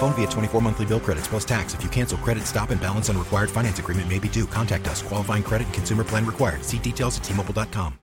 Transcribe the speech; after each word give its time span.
Phone 0.00 0.14
via 0.14 0.26
24 0.26 0.60
monthly 0.62 0.86
bill 0.86 0.98
credits 0.98 1.28
plus 1.28 1.44
tax. 1.44 1.74
If 1.74 1.84
you 1.84 1.90
cancel 1.90 2.18
credit, 2.18 2.44
stop 2.44 2.70
and 2.70 2.80
balance 2.80 3.10
on 3.10 3.18
required 3.18 3.50
finance 3.50 3.78
agreement 3.78 4.08
may 4.08 4.18
be 4.18 4.28
due. 4.28 4.46
Contact 4.46 4.88
us. 4.88 5.02
Qualifying 5.02 5.42
credit 5.42 5.66
and 5.66 5.74
consumer 5.74 6.04
plan 6.04 6.24
required. 6.26 6.64
See 6.64 6.78
details 6.78 7.18
at 7.18 7.24
tmobile.com. 7.24 7.98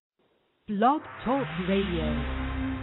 Blog 0.68 1.02
Talk 1.26 1.48
Radio. 1.68 2.77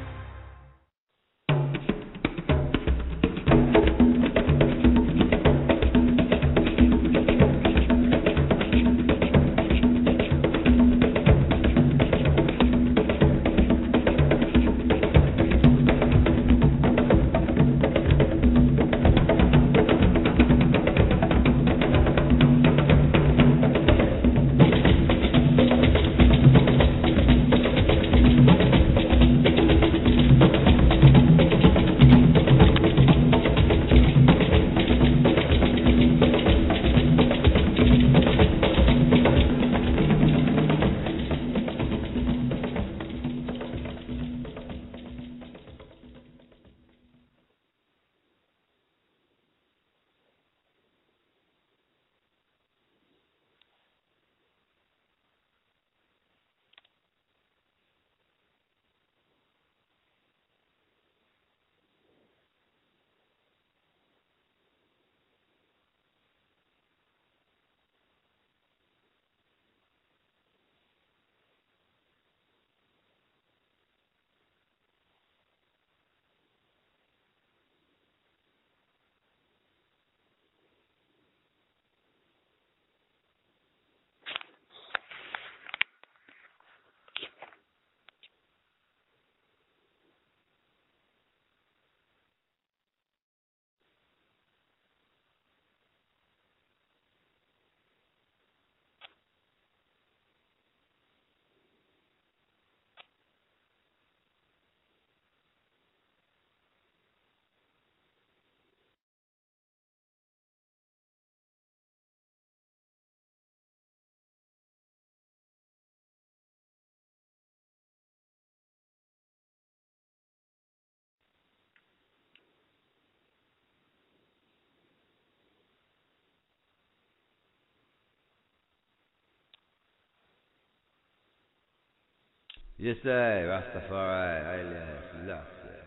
Yes, 132.84 133.00
I, 133.06 133.08
Rastafari, 133.48 134.44
Haile 134.44 134.82
Selassie. 135.08 135.80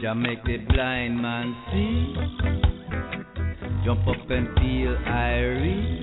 Jah 0.00 0.14
make 0.14 0.42
the 0.44 0.56
blind 0.72 1.20
man 1.20 1.54
see, 1.70 2.14
jump 3.84 4.08
up 4.08 4.30
and 4.30 4.48
feel 4.56 4.96
irie. 5.04 6.00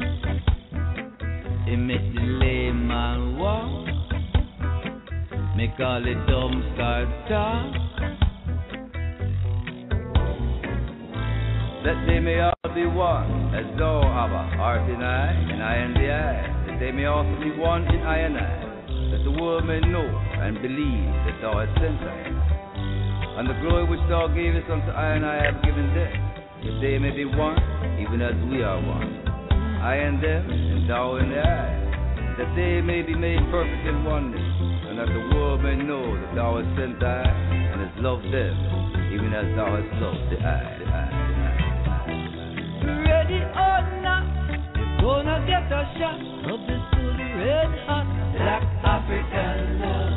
He 1.65 1.75
make 1.75 2.13
the 2.13 2.21
lame 2.21 2.87
man 2.87 3.35
walk, 3.35 3.87
make 5.57 5.79
all 5.79 6.01
the 6.03 6.13
dumb 6.29 6.71
start 6.75 7.09
talk. 7.29 7.73
That 11.83 12.05
they 12.05 12.19
may 12.19 12.39
all 12.41 12.58
be 12.73 12.85
one, 12.85 13.55
as 13.55 13.65
though 13.77 14.01
Abba 14.03 14.61
art 14.61 14.89
in 14.89 15.01
I, 15.01 15.31
and 15.31 15.63
I 15.63 15.75
in 15.85 15.93
the. 15.93 16.69
That 16.69 16.77
they 16.79 16.91
may 16.91 17.05
also 17.05 17.33
be 17.41 17.51
one 17.57 17.83
in 17.87 18.01
I 18.01 18.17
and 18.29 18.37
I. 18.37 18.55
That 19.11 19.23
the 19.23 19.31
world 19.31 19.65
may 19.65 19.79
know 19.79 20.05
and 20.05 20.61
believe 20.61 21.09
that 21.25 21.41
thou 21.41 21.59
hast 21.59 21.73
sent 21.81 21.97
I. 22.03 23.39
And 23.39 23.49
the 23.49 23.57
glory 23.61 23.87
which 23.89 24.03
thou 24.09 24.27
gavest 24.27 24.69
unto 24.69 24.91
I 24.91 25.15
and 25.15 25.25
I 25.25 25.43
have 25.45 25.63
given 25.63 25.93
them, 25.95 26.13
that 26.61 26.75
they 26.81 26.99
may 26.99 27.11
be 27.11 27.25
one, 27.25 27.57
even 27.97 28.21
as 28.21 28.35
we 28.51 28.61
are 28.61 28.77
one. 28.77 29.27
I 29.81 29.95
and 29.95 30.21
them, 30.21 30.49
and 30.49 30.89
thou 30.89 31.15
and 31.15 31.31
I. 31.33 32.35
That 32.37 32.53
they 32.55 32.81
may 32.81 33.01
be 33.01 33.15
made 33.15 33.39
perfect 33.51 33.87
in 33.87 34.03
oneness, 34.03 34.45
and 34.87 34.99
that 34.99 35.09
the 35.09 35.35
world 35.35 35.63
may 35.63 35.75
know 35.75 36.05
that 36.05 36.35
thou 36.35 36.61
hast 36.61 36.69
sent 36.77 37.01
I, 37.01 37.23
and 37.23 37.81
hast 37.81 37.97
loved 37.99 38.29
them, 38.29 38.55
even 39.13 39.33
as 39.33 39.47
thou 39.55 39.73
hast 39.73 39.91
loved 40.01 40.27
the 40.31 40.37
I, 40.37 40.59
the 40.77 40.85
I, 40.85 41.05
the 41.09 41.35
I. 41.35 41.48
Ready 42.81 43.41
or 43.43 43.81
not, 44.01 44.23
you're 44.75 45.01
gonna 45.01 45.45
get 45.45 45.67
a 45.71 45.83
shot 45.99 46.19
of 46.51 46.59
this 46.67 46.83
good 46.95 47.19
red 47.37 47.71
hot 47.85 48.07
black 48.33 48.63
African 48.83 49.79
love. 49.79 50.13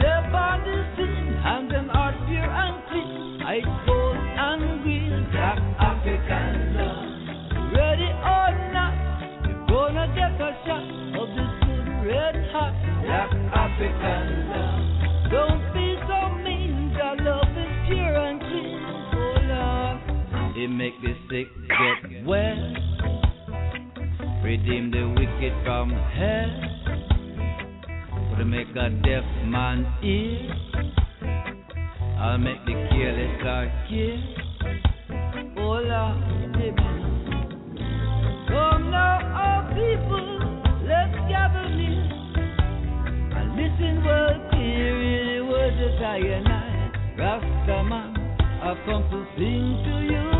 Step 0.00 0.32
on 0.32 0.58
the 0.64 0.76
scene, 0.96 1.36
and 1.44 1.70
them 1.70 1.90
are 1.90 2.14
pure 2.26 2.48
and 2.48 2.76
clean, 2.88 3.42
ice 3.44 3.72
cold 3.86 4.16
and 4.16 4.82
green, 4.82 5.28
black 5.30 5.60
African 5.78 6.76
love. 6.76 7.72
Ready 7.74 8.08
or 8.08 8.50
not, 8.72 8.94
you're 9.46 9.66
gonna 9.68 10.06
get 10.16 10.40
a 10.40 10.50
shot 10.64 10.84
of 11.20 11.28
this 11.36 11.52
good 11.64 11.86
red 12.08 12.36
hot 12.52 12.74
black 13.04 13.30
African 13.52 14.48
love. 14.48 14.79
It 20.60 20.68
make 20.68 20.92
the 21.00 21.14
sick 21.30 21.48
get 21.68 22.26
well. 22.26 22.74
Redeem 24.44 24.90
the 24.90 25.08
wicked 25.16 25.54
from 25.64 25.88
hell. 25.88 26.52
To 28.36 28.44
make 28.44 28.68
a 28.76 28.90
deaf 28.90 29.24
man 29.46 29.86
hear. 30.02 30.52
I'll 32.20 32.36
make 32.36 32.62
the 32.66 32.74
careless 32.92 33.40
start 33.40 33.68
kill. 33.88 34.20
Oh 35.56 35.80
Lord, 35.80 36.20
amen. 36.60 37.00
Come 38.48 38.84
oh, 38.84 38.90
now, 38.90 39.16
our 39.32 39.64
people, 39.72 40.28
let's 40.84 41.16
gather 41.32 41.70
near 41.70 42.04
and 43.32 43.56
listen 43.56 44.04
well 44.04 44.36
clear 44.50 44.92
in 45.00 45.38
the 45.38 45.44
words 45.50 45.80
and 45.80 46.48
I, 46.48 46.92
Rastaman, 47.16 48.10
I've 48.62 48.76
come 48.84 49.08
to 49.08 49.24
sing 49.38 49.82
to 49.86 49.94
you. 50.12 50.39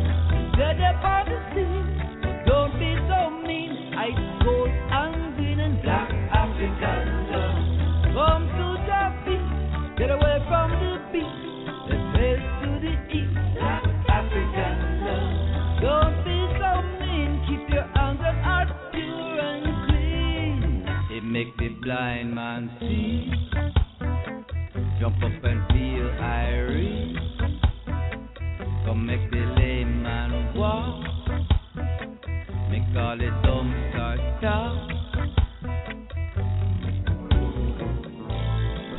make 21.43 21.57
the 21.57 21.69
blind 21.83 22.35
man 22.35 22.69
see. 22.79 23.31
Jump 24.99 25.15
up 25.23 25.43
and 25.43 25.65
feel 25.69 26.07
irie. 26.21 27.15
Come 28.85 29.07
make 29.07 29.31
the 29.31 29.43
lame 29.57 30.03
man 30.03 30.53
walk. 30.55 31.01
Make 32.69 32.85
all 32.95 33.17
the 33.17 33.31
dumb 33.41 33.73
start 33.89 34.19
talk. 34.41 34.89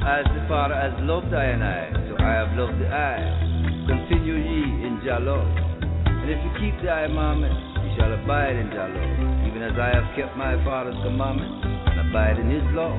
As 0.03 0.25
the 0.35 0.45
Father 0.49 0.75
has 0.75 0.95
loved 0.99 1.33
I 1.33 1.45
and 1.45 1.63
I, 1.63 1.93
so 2.09 2.17
I 2.19 2.33
have 2.43 2.59
loved 2.59 2.81
the 2.81 2.89
I. 2.89 3.87
Continue 3.87 4.35
ye 4.35 4.87
in 4.87 5.01
Jah 5.05 5.21
love. 5.21 5.47
And 6.07 6.29
if 6.29 6.39
you 6.43 6.51
keep 6.59 6.83
the 6.83 6.91
I 6.91 7.07
commandments, 7.07 7.63
you 7.85 7.91
shall 7.97 8.13
abide 8.13 8.57
in 8.57 8.67
Jah 8.71 8.91
love, 8.91 9.47
even 9.47 9.63
as 9.63 9.79
I 9.79 9.95
have 9.95 10.17
kept 10.17 10.37
my 10.37 10.59
Father's 10.65 10.99
commandments 11.05 11.82
and 11.93 12.09
abide 12.09 12.41
in 12.41 12.49
his 12.49 12.65
law. 12.73 12.97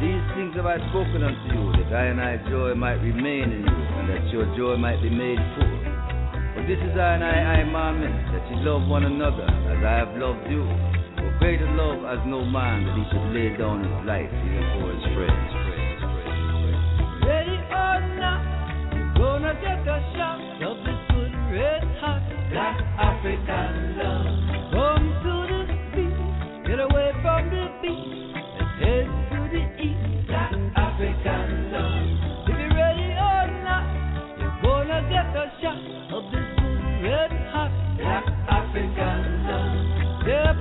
These 0.00 0.24
things 0.34 0.56
have 0.56 0.66
I 0.66 0.80
spoken 0.90 1.22
unto 1.22 1.46
you, 1.52 1.64
that 1.78 1.92
I 1.92 2.10
and 2.10 2.18
I 2.18 2.40
joy 2.50 2.74
might 2.74 2.98
remain 3.04 3.52
in 3.52 3.62
you, 3.62 3.80
and 4.00 4.08
that 4.08 4.24
your 4.32 4.48
joy 4.56 4.80
might 4.80 4.98
be 4.98 5.12
made 5.12 5.38
full. 5.54 5.76
For 6.56 6.64
this 6.66 6.80
is 6.80 6.96
I 6.98 7.20
and 7.20 7.24
I, 7.24 7.36
I 7.54 7.56
commandment, 7.62 8.16
that 8.34 8.42
ye 8.50 8.56
love 8.66 8.88
one 8.88 9.04
another, 9.04 9.46
as 9.46 9.80
I 9.84 9.94
have 10.02 10.16
loved 10.18 10.50
you. 10.50 10.66
For 11.16 11.30
greater 11.38 11.70
love 11.78 12.02
has 12.02 12.18
no 12.26 12.42
man 12.42 12.82
that 12.82 12.98
he 12.98 13.04
should 13.14 13.30
lay 13.30 13.54
down 13.54 13.84
his 13.86 13.98
life 14.02 14.26
even 14.26 14.64
for 14.74 14.90
his 14.90 15.04
friends. 15.14 15.48
Ready 17.22 17.62
or 17.70 17.96
not, 18.18 18.42
you're 18.90 19.14
gonna 19.22 19.54
get 19.62 19.86
a 19.86 19.98
shot 20.18 20.42
of 20.66 20.76
this 20.82 21.00
good 21.14 21.32
red 21.54 21.86
hot 22.02 22.26
black 22.50 22.76
African 22.98 24.02
love. 24.02 24.34
Come 24.74 25.06
to 25.22 25.34
the 25.46 25.78
beat, 25.94 26.66
get 26.66 26.80
away 26.82 27.11
from 27.22 27.50
the 27.50 27.64
beat, 27.80 28.34
let's 28.58 28.74
head 28.82 29.06
to 29.30 29.38
the 29.54 29.62
east, 29.78 30.26
black 30.26 30.52
African 30.74 31.72
love. 31.72 32.50
If 32.50 32.58
you're 32.58 32.74
ready 32.74 33.14
or 33.14 33.46
not, 33.62 33.86
you're 34.38 34.58
gonna 34.62 35.00
get 35.08 35.30
a 35.30 35.46
shot 35.62 35.78
of 36.18 36.24
this 36.32 36.48
good 36.58 36.82
red 37.06 37.30
hot 37.54 37.70
black 37.96 38.26
African 38.50 39.46
love. 39.46 40.22
Step 40.22 40.56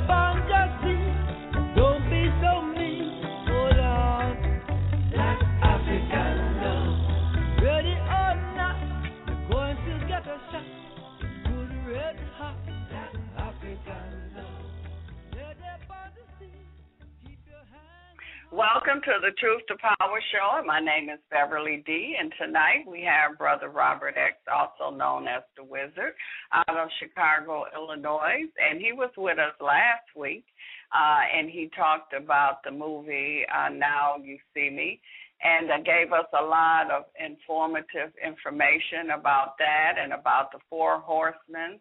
Welcome 18.51 18.99
to 19.05 19.13
the 19.21 19.31
Truth 19.39 19.61
to 19.69 19.75
Power 19.79 20.19
Show. 20.33 20.57
and 20.57 20.67
My 20.67 20.81
name 20.81 21.07
is 21.07 21.19
Beverly 21.31 21.83
D. 21.85 22.17
And 22.19 22.33
tonight 22.37 22.83
we 22.85 23.01
have 23.07 23.37
Brother 23.37 23.69
Robert 23.69 24.15
X, 24.17 24.35
also 24.51 24.93
known 24.93 25.25
as 25.25 25.41
the 25.55 25.63
Wizard, 25.63 26.11
out 26.51 26.75
of 26.75 26.89
Chicago, 26.99 27.63
Illinois. 27.73 28.43
And 28.59 28.81
he 28.81 28.91
was 28.91 29.09
with 29.15 29.39
us 29.39 29.55
last 29.61 30.03
week. 30.17 30.43
Uh, 30.91 31.21
and 31.33 31.49
he 31.49 31.71
talked 31.77 32.13
about 32.13 32.57
the 32.65 32.71
movie 32.71 33.45
uh, 33.47 33.69
Now 33.69 34.17
You 34.21 34.37
See 34.53 34.69
Me, 34.69 34.99
and 35.41 35.71
uh, 35.71 35.77
gave 35.77 36.11
us 36.11 36.27
a 36.37 36.43
lot 36.43 36.91
of 36.91 37.05
informative 37.15 38.11
information 38.19 39.15
about 39.17 39.55
that 39.59 39.93
and 39.97 40.11
about 40.11 40.51
the 40.51 40.59
Four 40.69 40.99
Horsemen, 40.99 41.79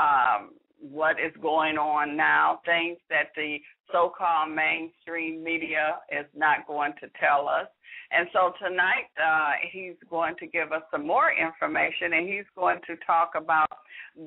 um, 0.00 0.52
what 0.80 1.16
is 1.18 1.32
going 1.42 1.76
on 1.76 2.16
now, 2.16 2.60
things 2.64 2.98
that 3.10 3.30
the 3.36 3.58
so 3.92 4.12
called 4.16 4.54
mainstream 4.54 5.42
media 5.42 5.98
is 6.10 6.26
not 6.36 6.66
going 6.66 6.92
to 7.00 7.08
tell 7.18 7.48
us. 7.48 7.66
And 8.10 8.28
so 8.32 8.52
tonight, 8.62 9.08
uh, 9.22 9.52
he's 9.70 9.96
going 10.08 10.34
to 10.40 10.46
give 10.46 10.72
us 10.72 10.82
some 10.90 11.06
more 11.06 11.30
information 11.32 12.14
and 12.14 12.28
he's 12.28 12.46
going 12.56 12.78
to 12.86 12.96
talk 13.06 13.32
about 13.36 13.70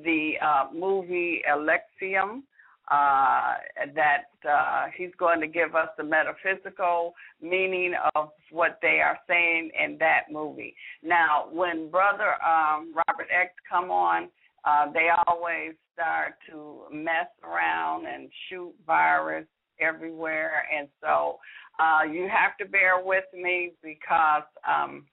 the 0.04 0.32
uh, 0.44 0.66
movie 0.74 1.42
Elysium. 1.48 2.44
Uh, 2.90 3.54
that 3.94 4.24
uh, 4.46 4.86
he's 4.98 5.12
going 5.16 5.40
to 5.40 5.46
give 5.46 5.76
us 5.76 5.88
the 5.96 6.02
metaphysical 6.02 7.14
meaning 7.40 7.94
of 8.16 8.30
what 8.50 8.78
they 8.82 8.98
are 9.00 9.16
saying 9.28 9.70
in 9.82 9.96
that 9.98 10.22
movie. 10.30 10.74
Now, 11.02 11.46
when 11.52 11.88
Brother 11.90 12.34
um, 12.44 12.92
Robert 12.92 13.28
X 13.32 13.52
come 13.70 13.90
on, 13.92 14.28
uh, 14.64 14.92
they 14.92 15.08
always 15.26 15.74
start 15.92 16.34
to 16.50 16.82
mess 16.92 17.28
around 17.42 18.06
and 18.06 18.30
shoot 18.48 18.72
virus 18.86 19.46
everywhere, 19.80 20.66
and 20.76 20.88
so 21.00 21.38
uh, 21.78 22.02
you 22.10 22.28
have 22.28 22.56
to 22.58 22.70
bear 22.70 23.02
with 23.02 23.24
me 23.34 23.72
because 23.82 24.44
um, 24.68 25.06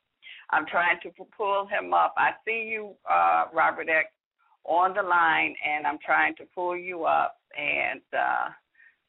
I'm 0.52 0.66
trying 0.66 1.00
to 1.04 1.10
pull 1.38 1.68
him 1.68 1.94
up. 1.94 2.14
I 2.18 2.32
see 2.46 2.70
you, 2.72 2.94
uh, 3.10 3.46
Robert 3.54 3.90
X, 3.90 4.10
on 4.66 4.94
the 4.94 5.02
line, 5.02 5.56
and 5.68 5.88
I'm 5.88 6.00
trying 6.06 6.36
to 6.36 6.44
pull 6.54 6.78
you 6.78 7.06
up, 7.06 7.38
and 7.58 8.02
uh, 8.14 8.50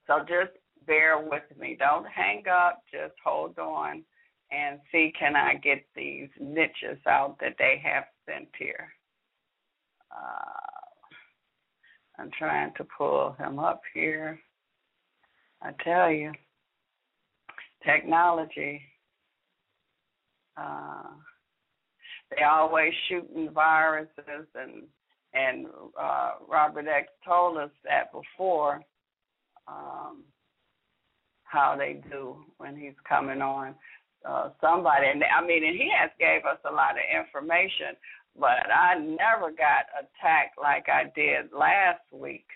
so 0.07 0.21
just 0.21 0.57
bear 0.87 1.19
with 1.21 1.45
me. 1.59 1.77
Don't 1.79 2.07
hang 2.07 2.45
up. 2.49 2.83
Just 2.93 3.15
hold 3.25 3.59
on 3.59 4.05
and 4.53 4.81
see 4.91 5.13
can 5.19 5.37
I 5.37 5.55
get 5.55 5.85
these 5.95 6.29
niches 6.41 6.99
out 7.07 7.37
that 7.41 7.55
they 7.59 7.81
have 7.85 8.05
sent 8.27 8.49
here. 8.59 8.93
Uh, 10.11 10.80
I'm 12.21 12.31
trying 12.39 12.73
to 12.77 12.87
pull 12.97 13.35
him 13.39 13.59
up 13.59 13.81
here. 13.95 14.39
I 15.63 15.73
tell 15.83 16.11
you, 16.11 16.33
technology. 17.85 18.83
Uh, 20.57 21.05
they 22.31 22.45
always 22.45 22.93
shooting 23.09 23.51
viruses 23.53 24.47
and 24.55 24.83
and 25.33 25.67
uh, 25.99 26.33
Robert 26.49 26.87
X 26.89 27.09
told 27.25 27.57
us 27.57 27.71
that 27.85 28.13
before. 28.13 28.83
Um, 29.69 30.25
how 31.51 31.75
they 31.77 32.01
do 32.11 32.37
when 32.59 32.77
he's 32.77 32.95
coming 33.09 33.43
on 33.43 33.75
uh, 34.25 34.51
somebody, 34.61 35.07
and 35.07 35.23
I 35.25 35.45
mean, 35.45 35.65
and 35.65 35.77
he 35.77 35.91
has 35.99 36.11
gave 36.19 36.45
us 36.45 36.59
a 36.69 36.73
lot 36.73 36.93
of 36.93 37.03
information, 37.11 37.97
but 38.39 38.71
I 38.73 38.99
never 38.99 39.51
got 39.51 39.87
attacked 39.99 40.59
like 40.61 40.87
I 40.89 41.11
did 41.15 41.53
last 41.53 42.03
week 42.13 42.47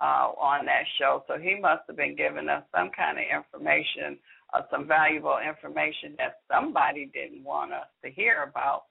uh, 0.00 0.32
on 0.38 0.66
that 0.66 0.84
show. 0.98 1.24
So 1.28 1.38
he 1.38 1.58
must 1.60 1.82
have 1.86 1.96
been 1.96 2.16
giving 2.16 2.48
us 2.48 2.64
some 2.74 2.90
kind 2.96 3.18
of 3.18 3.24
information, 3.24 4.18
uh, 4.54 4.62
some 4.70 4.86
valuable 4.86 5.38
information 5.46 6.14
that 6.18 6.40
somebody 6.50 7.10
didn't 7.12 7.44
want 7.44 7.72
us 7.72 7.86
to 8.04 8.10
hear 8.10 8.46
about. 8.48 8.84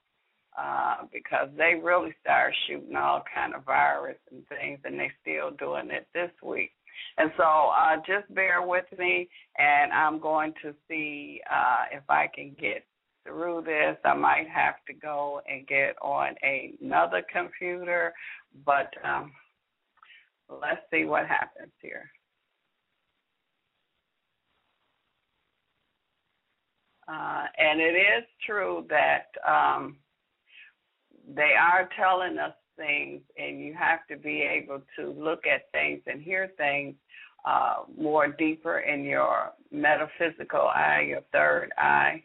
Uh, 0.57 1.05
because 1.13 1.47
they 1.55 1.79
really 1.81 2.13
started 2.19 2.53
shooting 2.67 2.93
all 2.93 3.23
kind 3.33 3.55
of 3.55 3.63
virus 3.63 4.17
and 4.31 4.45
things, 4.49 4.77
and 4.83 4.99
they're 4.99 5.15
still 5.21 5.51
doing 5.51 5.89
it 5.89 6.05
this 6.13 6.29
week. 6.43 6.71
And 7.17 7.31
so, 7.37 7.43
uh, 7.43 7.95
just 8.05 8.33
bear 8.35 8.61
with 8.61 8.83
me, 8.99 9.29
and 9.57 9.93
I'm 9.93 10.19
going 10.19 10.53
to 10.61 10.73
see 10.89 11.39
uh, 11.49 11.85
if 11.93 12.03
I 12.09 12.27
can 12.35 12.53
get 12.59 12.83
through 13.25 13.63
this. 13.65 13.97
I 14.03 14.13
might 14.13 14.47
have 14.49 14.75
to 14.87 14.93
go 14.93 15.41
and 15.49 15.67
get 15.67 15.95
on 16.01 16.35
another 16.43 17.23
computer, 17.31 18.13
but 18.65 18.91
um, 19.03 19.31
let's 20.49 20.81
see 20.91 21.05
what 21.05 21.27
happens 21.27 21.71
here. 21.81 22.09
Uh, 27.07 27.43
and 27.57 27.81
it 27.81 27.95
is 27.95 28.23
true 28.45 28.85
that 28.89 29.25
um, 29.47 29.97
they 31.35 31.53
are 31.59 31.89
telling 31.99 32.37
us 32.37 32.53
things, 32.77 33.21
and 33.37 33.59
you 33.59 33.73
have 33.73 33.99
to 34.09 34.17
be 34.17 34.41
able 34.41 34.81
to 34.97 35.11
look 35.11 35.45
at 35.45 35.71
things 35.71 36.01
and 36.07 36.21
hear 36.21 36.51
things 36.57 36.95
uh, 37.43 37.83
more 37.97 38.27
deeper 38.27 38.79
in 38.79 39.03
your 39.03 39.51
metaphysical 39.71 40.61
eye, 40.61 41.05
your 41.07 41.21
third 41.31 41.71
eye. 41.77 42.23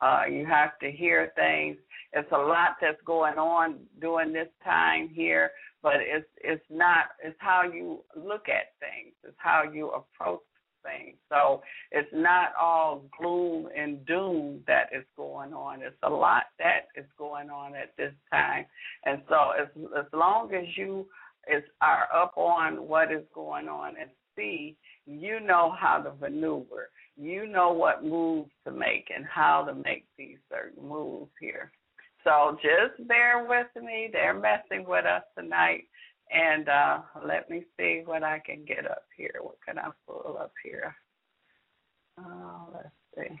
Uh, 0.00 0.22
you 0.30 0.44
have 0.44 0.78
to 0.80 0.90
hear 0.90 1.32
things. 1.36 1.76
It's 2.12 2.30
a 2.32 2.38
lot 2.38 2.76
that's 2.80 3.00
going 3.04 3.38
on 3.38 3.80
during 4.00 4.32
this 4.32 4.48
time 4.64 5.08
here, 5.08 5.50
but 5.82 5.96
it's 5.96 6.28
it's 6.42 6.64
not. 6.70 7.06
It's 7.22 7.36
how 7.38 7.62
you 7.62 8.04
look 8.14 8.48
at 8.48 8.74
things. 8.80 9.14
It's 9.24 9.36
how 9.38 9.64
you 9.72 9.90
approach 9.90 10.40
things. 10.82 11.16
So 11.28 11.62
it's 11.90 12.08
not 12.12 12.50
all 12.60 13.04
gloom 13.18 13.68
and 13.76 14.04
doom 14.06 14.60
that 14.66 14.88
is 14.96 15.04
going 15.16 15.52
on. 15.52 15.82
It's 15.82 15.96
a 16.02 16.10
lot 16.10 16.44
that 16.58 16.88
is 16.96 17.06
going 17.18 17.50
on 17.50 17.74
at 17.74 17.92
this 17.96 18.12
time. 18.32 18.66
And 19.04 19.22
so 19.28 19.52
as 19.60 19.68
as 19.98 20.06
long 20.12 20.54
as 20.54 20.64
you 20.76 21.06
is 21.52 21.62
are 21.80 22.08
up 22.14 22.32
on 22.36 22.88
what 22.88 23.12
is 23.12 23.24
going 23.34 23.68
on 23.68 23.94
and 24.00 24.10
see, 24.36 24.76
you 25.06 25.40
know 25.40 25.74
how 25.78 25.98
to 25.98 26.12
maneuver. 26.20 26.90
You 27.16 27.46
know 27.46 27.72
what 27.72 28.04
moves 28.04 28.50
to 28.66 28.72
make 28.72 29.08
and 29.14 29.24
how 29.24 29.64
to 29.64 29.74
make 29.74 30.04
these 30.18 30.38
certain 30.50 30.86
moves 30.86 31.30
here. 31.40 31.72
So 32.24 32.58
just 32.60 33.06
bear 33.08 33.46
with 33.48 33.68
me. 33.82 34.10
They're 34.12 34.38
messing 34.38 34.86
with 34.86 35.06
us 35.06 35.22
tonight. 35.38 35.84
And 36.30 36.68
uh, 36.68 36.98
let 37.24 37.48
me 37.48 37.64
see 37.78 38.02
what 38.04 38.24
I 38.24 38.40
can 38.44 38.64
get 38.64 38.84
up 38.90 39.04
here. 39.16 39.36
What 39.40 39.56
can 39.66 39.78
I 39.78 39.90
pull 40.06 40.36
up 40.40 40.52
here? 40.64 40.94
Oh, 42.18 42.68
let's 42.74 42.88
see. 43.16 43.40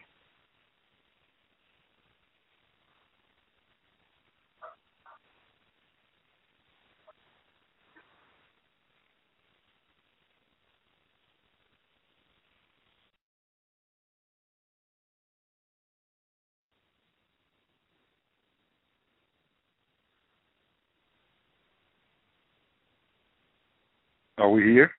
Are 24.38 24.50
we 24.50 24.64
here? 24.64 24.90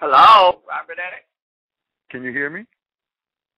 Hello, 0.00 0.60
Robert. 0.68 0.96
Can 2.10 2.22
you 2.22 2.32
hear 2.32 2.48
me? 2.48 2.64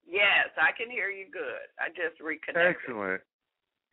Yes, 0.06 0.50
I 0.56 0.72
can 0.76 0.90
hear 0.90 1.10
you 1.10 1.26
good. 1.30 1.70
I 1.78 1.88
just 1.90 2.20
reconnected. 2.20 2.74
Excellent. 2.74 3.20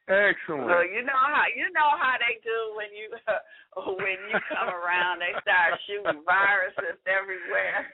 Excellent. 0.07 0.65
Well, 0.65 0.85
you 0.85 1.01
know 1.01 1.17
how 1.17 1.43
you 1.55 1.65
know 1.73 1.97
how 1.97 2.15
they 2.17 2.37
do 2.41 2.77
when 2.77 2.89
you 2.93 3.09
when 3.97 4.17
you 4.31 4.39
come 4.49 4.69
around, 4.69 5.19
they 5.19 5.33
start 5.41 5.79
shooting 5.85 6.23
viruses 6.25 6.97
everywhere. 7.05 7.93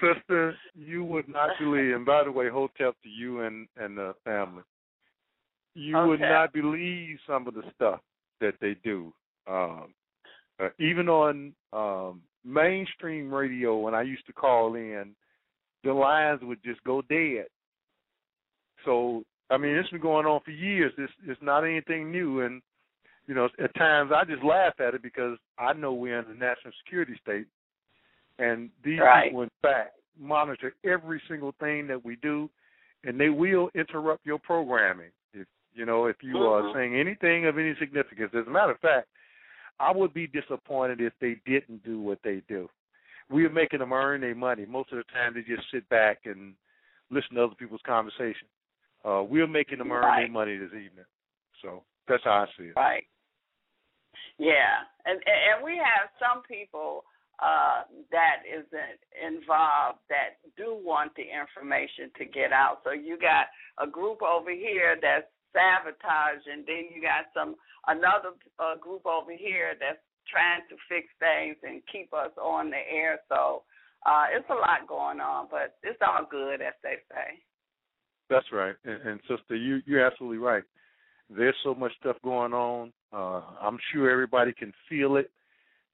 Sister, 0.00 0.54
you 0.74 1.04
would 1.04 1.28
not 1.28 1.50
believe. 1.60 1.94
And 1.94 2.04
by 2.04 2.24
the 2.24 2.32
way, 2.32 2.48
hotel 2.48 2.92
to 3.02 3.08
you 3.08 3.42
and 3.42 3.68
and 3.76 3.96
the 3.96 4.14
family. 4.24 4.62
You 5.74 5.96
would 6.06 6.20
not 6.20 6.52
believe 6.52 7.18
some 7.26 7.46
of 7.48 7.54
the 7.54 7.62
stuff 7.74 8.00
that 8.40 8.54
they 8.60 8.76
do. 8.84 9.12
Um, 9.46 9.92
uh, 10.60 10.68
even 10.78 11.08
on 11.08 11.52
um, 11.72 12.22
mainstream 12.44 13.32
radio, 13.32 13.76
when 13.76 13.94
I 13.94 14.02
used 14.02 14.26
to 14.26 14.32
call 14.32 14.74
in, 14.74 15.14
the 15.82 15.92
lines 15.92 16.40
would 16.42 16.62
just 16.62 16.82
go 16.84 17.02
dead. 17.02 17.46
So 18.84 19.24
I 19.50 19.56
mean, 19.56 19.74
it's 19.76 19.90
been 19.90 20.00
going 20.00 20.26
on 20.26 20.40
for 20.44 20.50
years. 20.50 20.92
It's 20.98 21.12
it's 21.26 21.42
not 21.42 21.64
anything 21.64 22.10
new, 22.10 22.40
and 22.40 22.62
you 23.26 23.34
know, 23.34 23.48
at 23.62 23.74
times 23.74 24.10
I 24.14 24.24
just 24.24 24.42
laugh 24.42 24.74
at 24.80 24.94
it 24.94 25.02
because 25.02 25.38
I 25.58 25.72
know 25.72 25.92
we're 25.92 26.18
in 26.18 26.30
a 26.30 26.34
national 26.34 26.72
security 26.84 27.16
state, 27.22 27.46
and 28.38 28.70
these 28.82 29.00
Right. 29.00 29.26
people, 29.30 29.42
in 29.42 29.50
fact, 29.62 29.98
monitor 30.18 30.74
every 30.84 31.20
single 31.28 31.52
thing 31.52 31.86
that 31.88 32.04
we 32.04 32.16
do, 32.16 32.50
and 33.04 33.18
they 33.18 33.30
will 33.30 33.70
interrupt 33.74 34.24
your 34.24 34.38
programming 34.38 35.10
if 35.32 35.46
you 35.74 35.84
know 35.84 36.06
if 36.06 36.22
you 36.22 36.46
are 36.46 36.62
Mhm. 36.62 36.72
saying 36.72 36.94
anything 36.94 37.46
of 37.46 37.58
any 37.58 37.74
significance. 37.76 38.34
As 38.34 38.46
a 38.46 38.50
matter 38.50 38.72
of 38.72 38.80
fact, 38.80 39.08
I 39.80 39.92
would 39.92 40.14
be 40.14 40.26
disappointed 40.26 41.00
if 41.00 41.12
they 41.20 41.36
didn't 41.46 41.84
do 41.84 42.00
what 42.00 42.18
they 42.22 42.42
do. 42.48 42.68
We 43.30 43.44
are 43.44 43.50
making 43.50 43.78
them 43.78 43.92
earn 43.92 44.20
their 44.20 44.34
money. 44.34 44.66
Most 44.66 44.92
of 44.92 44.98
the 44.98 45.04
time, 45.12 45.34
they 45.34 45.40
just 45.40 45.70
sit 45.72 45.88
back 45.88 46.20
and 46.24 46.54
listen 47.10 47.36
to 47.36 47.44
other 47.44 47.54
people's 47.54 47.80
conversation. 47.86 48.46
Uh, 49.04 49.22
we're 49.22 49.46
making 49.46 49.78
them 49.78 49.92
earn 49.92 50.20
their 50.20 50.28
money 50.28 50.56
this 50.56 50.68
evening. 50.68 51.04
So 51.62 51.82
that's 52.08 52.24
how 52.24 52.44
I 52.44 52.46
see 52.58 52.68
it. 52.68 52.76
Right. 52.76 53.04
Yeah, 54.38 54.82
and 55.06 55.20
and 55.22 55.64
we 55.64 55.76
have 55.78 56.10
some 56.18 56.42
people 56.42 57.04
uh, 57.42 57.82
that 58.10 58.42
isn't 58.46 58.98
involved 59.14 59.98
that 60.08 60.42
do 60.56 60.74
want 60.74 61.12
the 61.14 61.22
information 61.22 62.10
to 62.18 62.24
get 62.24 62.52
out. 62.52 62.78
So 62.84 62.90
you 62.90 63.18
got 63.18 63.46
a 63.78 63.90
group 63.90 64.22
over 64.22 64.50
here 64.50 64.96
that's 65.00 65.30
sabotaging, 65.54 66.66
then 66.66 66.90
you 66.90 67.00
got 67.00 67.30
some 67.32 67.54
another 67.86 68.34
uh, 68.58 68.76
group 68.76 69.06
over 69.06 69.32
here 69.32 69.78
that's 69.78 70.02
trying 70.26 70.66
to 70.68 70.76
fix 70.88 71.06
things 71.22 71.56
and 71.62 71.80
keep 71.90 72.12
us 72.12 72.34
on 72.40 72.70
the 72.70 72.82
air. 72.90 73.20
So 73.28 73.62
uh, 74.04 74.26
it's 74.34 74.48
a 74.50 74.54
lot 74.54 74.88
going 74.88 75.20
on, 75.20 75.48
but 75.50 75.76
it's 75.82 76.00
all 76.02 76.26
good, 76.28 76.60
as 76.60 76.74
they 76.82 76.96
say. 77.08 77.38
That's 78.28 78.46
right. 78.52 78.74
And, 78.84 79.00
and 79.02 79.20
sister, 79.28 79.54
you 79.54 79.80
you're 79.86 80.04
absolutely 80.04 80.38
right. 80.38 80.64
There's 81.30 81.56
so 81.62 81.74
much 81.74 81.92
stuff 82.00 82.16
going 82.22 82.52
on. 82.52 82.92
Uh, 83.12 83.42
I'm 83.60 83.78
sure 83.92 84.10
everybody 84.10 84.52
can 84.52 84.72
feel 84.88 85.16
it 85.16 85.30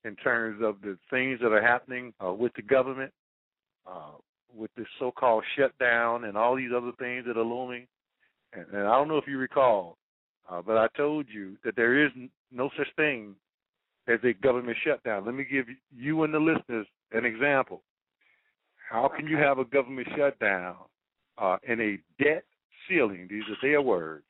in 0.04 0.16
terms 0.16 0.60
of 0.62 0.80
the 0.82 0.96
things 1.10 1.38
that 1.42 1.52
are 1.52 1.62
happening 1.62 2.12
uh, 2.24 2.32
with 2.32 2.52
the 2.54 2.62
government, 2.62 3.12
uh, 3.86 4.12
with 4.56 4.70
this 4.76 4.86
so-called 4.98 5.44
shutdown, 5.56 6.24
and 6.24 6.36
all 6.36 6.56
these 6.56 6.70
other 6.74 6.92
things 6.98 7.24
that 7.26 7.36
are 7.36 7.44
looming. 7.44 7.86
And, 8.52 8.66
and 8.73 8.88
I 8.88 8.97
don't 8.97 9.09
know 9.09 9.19
if 9.19 9.26
you 9.26 9.38
recall, 9.38 9.97
uh, 10.49 10.62
but 10.62 10.76
I 10.76 10.88
told 10.97 11.26
you 11.33 11.57
that 11.64 11.76
there 11.76 12.04
is 12.04 12.11
no 12.50 12.71
such 12.76 12.88
thing 12.97 13.35
as 14.09 14.19
a 14.25 14.33
government 14.33 14.76
shutdown. 14.85 15.25
Let 15.25 15.35
me 15.35 15.45
give 15.50 15.66
you 15.97 16.23
and 16.25 16.35
the 16.35 16.38
listeners 16.38 16.87
an 17.12 17.25
example. 17.25 17.83
How 18.90 19.09
can 19.14 19.26
you 19.26 19.37
have 19.37 19.59
a 19.59 19.64
government 19.64 20.09
shutdown 20.16 20.76
uh, 21.38 21.59
and 21.69 21.80
a 21.80 21.99
debt 22.23 22.45
ceiling? 22.88 23.28
These 23.30 23.45
are 23.45 23.57
their 23.62 23.83
words. 23.83 24.25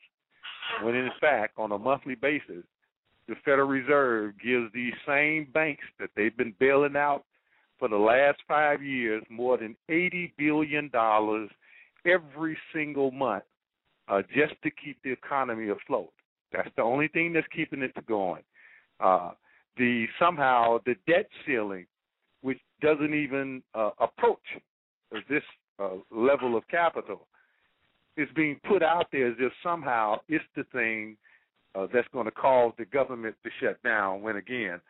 When 0.83 0.95
in 0.95 1.11
fact, 1.21 1.59
on 1.59 1.73
a 1.73 1.79
monthly 1.79 2.15
basis, 2.15 2.65
the 3.27 3.35
Federal 3.45 3.69
Reserve 3.69 4.35
gives 4.43 4.73
these 4.73 4.93
same 5.07 5.49
banks 5.53 5.85
that 5.99 6.11
they've 6.17 6.37
been 6.37 6.55
bailing 6.61 6.97
out 6.97 7.25
for 7.79 7.89
the 7.89 7.97
last 7.97 8.39
five 8.47 8.83
years 8.83 9.23
more 9.31 9.57
than 9.57 9.77
eighty 9.89 10.33
billion 10.37 10.91
dollars 10.91 11.49
every 12.05 12.57
single 12.75 13.11
month 13.11 13.45
uh, 14.11 14.23
just 14.35 14.55
to 14.63 14.71
keep 14.71 14.99
the 15.03 15.13
economy 15.13 15.69
afloat. 15.69 16.11
That's 16.53 16.69
the 16.77 16.83
only 16.83 17.09
thing 17.09 17.33
that's 17.33 17.47
keeping 17.55 17.83
it 17.83 17.95
going. 18.07 18.43
Uh, 18.99 19.31
the 19.77 20.07
somehow 20.19 20.79
the 20.85 20.97
debt 21.07 21.29
ceiling, 21.47 21.87
which 22.43 22.59
doesn't 22.83 23.15
even 23.15 23.63
uh, 23.75 23.91
approach 23.99 24.39
this 25.29 25.43
uh, 25.79 25.91
level 26.11 26.57
of 26.57 26.67
capital, 26.69 27.27
is 28.17 28.29
being 28.35 28.59
put 28.69 28.83
out 28.83 29.07
there 29.13 29.29
as 29.29 29.37
if 29.39 29.53
somehow 29.63 30.17
it's 30.29 30.45
the 30.57 30.65
thing 30.73 31.17
uh, 31.75 31.87
that's 31.93 32.09
going 32.13 32.25
to 32.25 32.33
cause 32.33 32.73
the 32.79 32.85
government 32.87 33.37
to 33.45 33.51
shut 33.61 33.81
down. 33.83 34.23
When 34.23 34.37
again, 34.37 34.81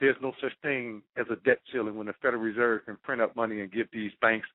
there's 0.00 0.16
no 0.22 0.32
such 0.40 0.52
thing 0.62 1.02
as 1.16 1.26
a 1.30 1.36
debt 1.46 1.58
ceiling 1.72 1.96
when 1.96 2.06
the 2.06 2.14
Federal 2.20 2.42
Reserve 2.42 2.84
can 2.84 2.98
print 3.02 3.22
up 3.22 3.34
money 3.34 3.62
and 3.62 3.72
give 3.72 3.86
these 3.92 4.12
banks 4.20 4.48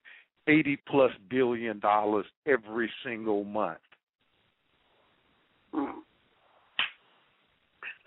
eighty 0.47 0.77
plus 0.87 1.11
billion 1.29 1.79
dollars 1.79 2.25
every 2.45 2.89
single 3.03 3.43
month. 3.43 3.79
Mm. 5.75 6.05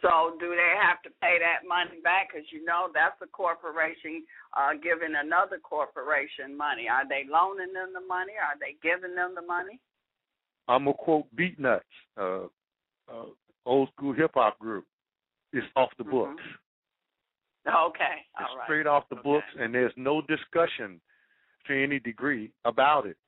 So 0.01 0.37
do 0.39 0.51
they 0.51 0.75
have 0.81 1.03
to 1.03 1.11
pay 1.21 1.39
that 1.43 1.67
money 1.67 2.01
back? 2.03 2.29
Because 2.31 2.47
you 2.53 2.65
know 2.65 2.89
that's 2.95 3.21
a 3.21 3.27
corporation 3.27 4.23
uh, 4.57 4.75
giving 4.81 5.15
another 5.19 5.59
corporation 5.59 6.57
money. 6.57 6.89
Are 6.89 7.07
they 7.07 7.27
loaning 7.29 7.75
them 7.75 7.91
the 7.93 8.07
money? 8.07 8.33
Are 8.39 8.55
they 8.61 8.79
giving 8.81 9.15
them 9.17 9.35
the 9.35 9.43
money? 9.43 9.81
I'm 10.69 10.85
gonna 10.85 10.95
quote 10.97 11.27
Beatnuts, 11.35 11.81
uh, 12.17 12.47
uh, 13.11 13.27
old 13.67 13.89
school 13.97 14.13
hip 14.13 14.33
hop 14.35 14.59
group. 14.59 14.85
It's 15.53 15.67
off 15.75 15.91
the 15.97 16.05
Mhm. 16.05 16.11
books. 16.11 16.45
Okay, 17.67 18.27
It's 18.39 18.51
all 18.51 18.57
right. 18.57 18.65
straight 18.65 18.87
off 18.87 19.09
the 19.09 19.17
Okay. 19.17 19.23
books, 19.29 19.55
and 19.59 19.75
there's 19.75 19.97
no 19.97 20.23
discussion 20.23 21.01
to 21.65 21.83
any 21.83 21.99
degree 21.99 22.53
about 22.65 23.05
it. 23.07 23.19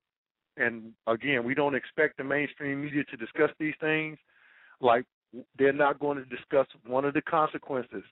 And 0.56 0.94
again, 1.06 1.44
we 1.44 1.54
don't 1.54 1.75
expect 1.75 2.16
the 2.16 2.25
mainstream 2.25 2.82
media 2.82 3.04
to 3.04 3.16
discuss 3.16 3.50
these 3.59 3.76
things. 3.76 4.18
Like 4.81 5.05
they're 5.59 5.73
not 5.73 5.99
going 6.01 6.19
to 6.19 6.25
discuss 6.25 6.67
one 6.87 7.05
of 7.05 7.15
the 7.15 7.23
consequences 7.23 8.03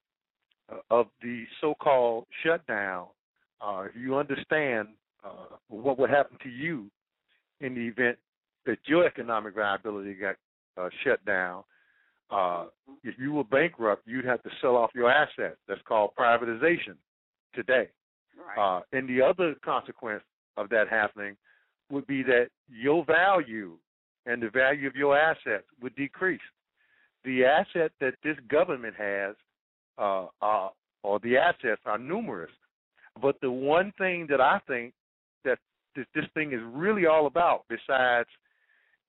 of 0.91 1.07
the 1.23 1.45
so-called 1.61 2.27
shutdown. 2.45 3.07
Uh, 3.61 3.87
you 3.99 4.17
understand 4.17 4.89
uh, 5.25 5.57
what 5.69 5.99
would 5.99 6.11
happen 6.11 6.37
to 6.43 6.49
you 6.49 6.91
in 7.61 7.75
the 7.75 7.81
event 7.81 8.19
that 8.67 8.79
your 8.85 9.07
economic 9.07 9.55
viability 9.55 10.15
got 10.15 10.37
uh, 10.77 10.89
shut 11.03 11.25
down, 11.25 11.65
uh, 12.31 12.67
if 13.03 13.15
you 13.19 13.33
were 13.33 13.45
bankrupt, 13.45 14.03
you'd 14.07 14.25
have 14.25 14.43
to 14.43 14.51
sell 14.61 14.77
off 14.77 14.91
your 14.95 15.11
assets. 15.11 15.57
That's 15.67 15.81
called 15.87 16.11
privatization 16.19 16.97
today. 17.55 17.89
Right. 18.57 18.79
Uh, 18.79 18.81
and 18.93 19.09
the 19.09 19.23
other 19.23 19.55
consequence 19.65 20.23
of 20.57 20.69
that 20.69 20.89
happening 20.89 21.37
would 21.91 22.07
be 22.07 22.23
that 22.25 22.49
your 22.69 23.05
value 23.05 23.79
and 24.27 24.43
the 24.43 24.51
value 24.51 24.87
of 24.87 24.95
your 24.95 25.17
assets 25.17 25.65
would 25.81 25.97
decrease. 25.97 26.41
The 27.25 27.45
asset 27.45 27.93
that 28.01 28.15
this 28.23 28.37
government 28.49 28.95
has, 28.97 29.35
uh, 29.99 30.27
uh, 30.41 30.69
or 31.03 31.19
the 31.21 31.37
assets 31.37 31.83
are 31.85 31.99
numerous, 31.99 32.51
but 33.21 33.37
the 33.41 33.51
one 33.51 33.93
thing 33.99 34.27
that 34.31 34.41
I 34.41 34.61
think 34.67 34.95
that 35.45 35.59
this, 35.97 36.07
this 36.15 36.25
thing 36.35 36.53
is 36.53 36.61
really 36.73 37.07
all 37.07 37.27
about, 37.27 37.65
besides 37.69 38.29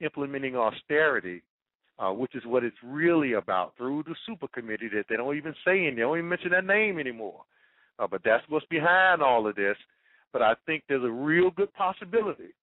implementing 0.01 0.55
austerity, 0.55 1.43
uh, 1.99 2.11
which 2.11 2.33
is 2.33 2.43
what 2.45 2.63
it's 2.63 2.77
really 2.83 3.33
about 3.33 3.73
through 3.77 4.03
the 4.03 4.15
super 4.25 4.47
committee 4.47 4.89
that 4.93 5.05
they 5.09 5.17
don't 5.17 5.35
even 5.35 5.53
say 5.65 5.85
in, 5.85 5.95
they 5.95 6.01
don't 6.01 6.17
even 6.17 6.29
mention 6.29 6.51
that 6.51 6.65
name 6.65 6.99
anymore. 6.99 7.41
Uh, 7.99 8.07
but 8.07 8.21
that's 8.23 8.43
what's 8.47 8.65
behind 8.67 9.21
all 9.21 9.45
of 9.45 9.55
this. 9.55 9.75
But 10.31 10.41
I 10.41 10.53
think 10.65 10.83
there's 10.87 11.03
a 11.03 11.11
real 11.11 11.51
good 11.51 11.73
possibility, 11.73 12.53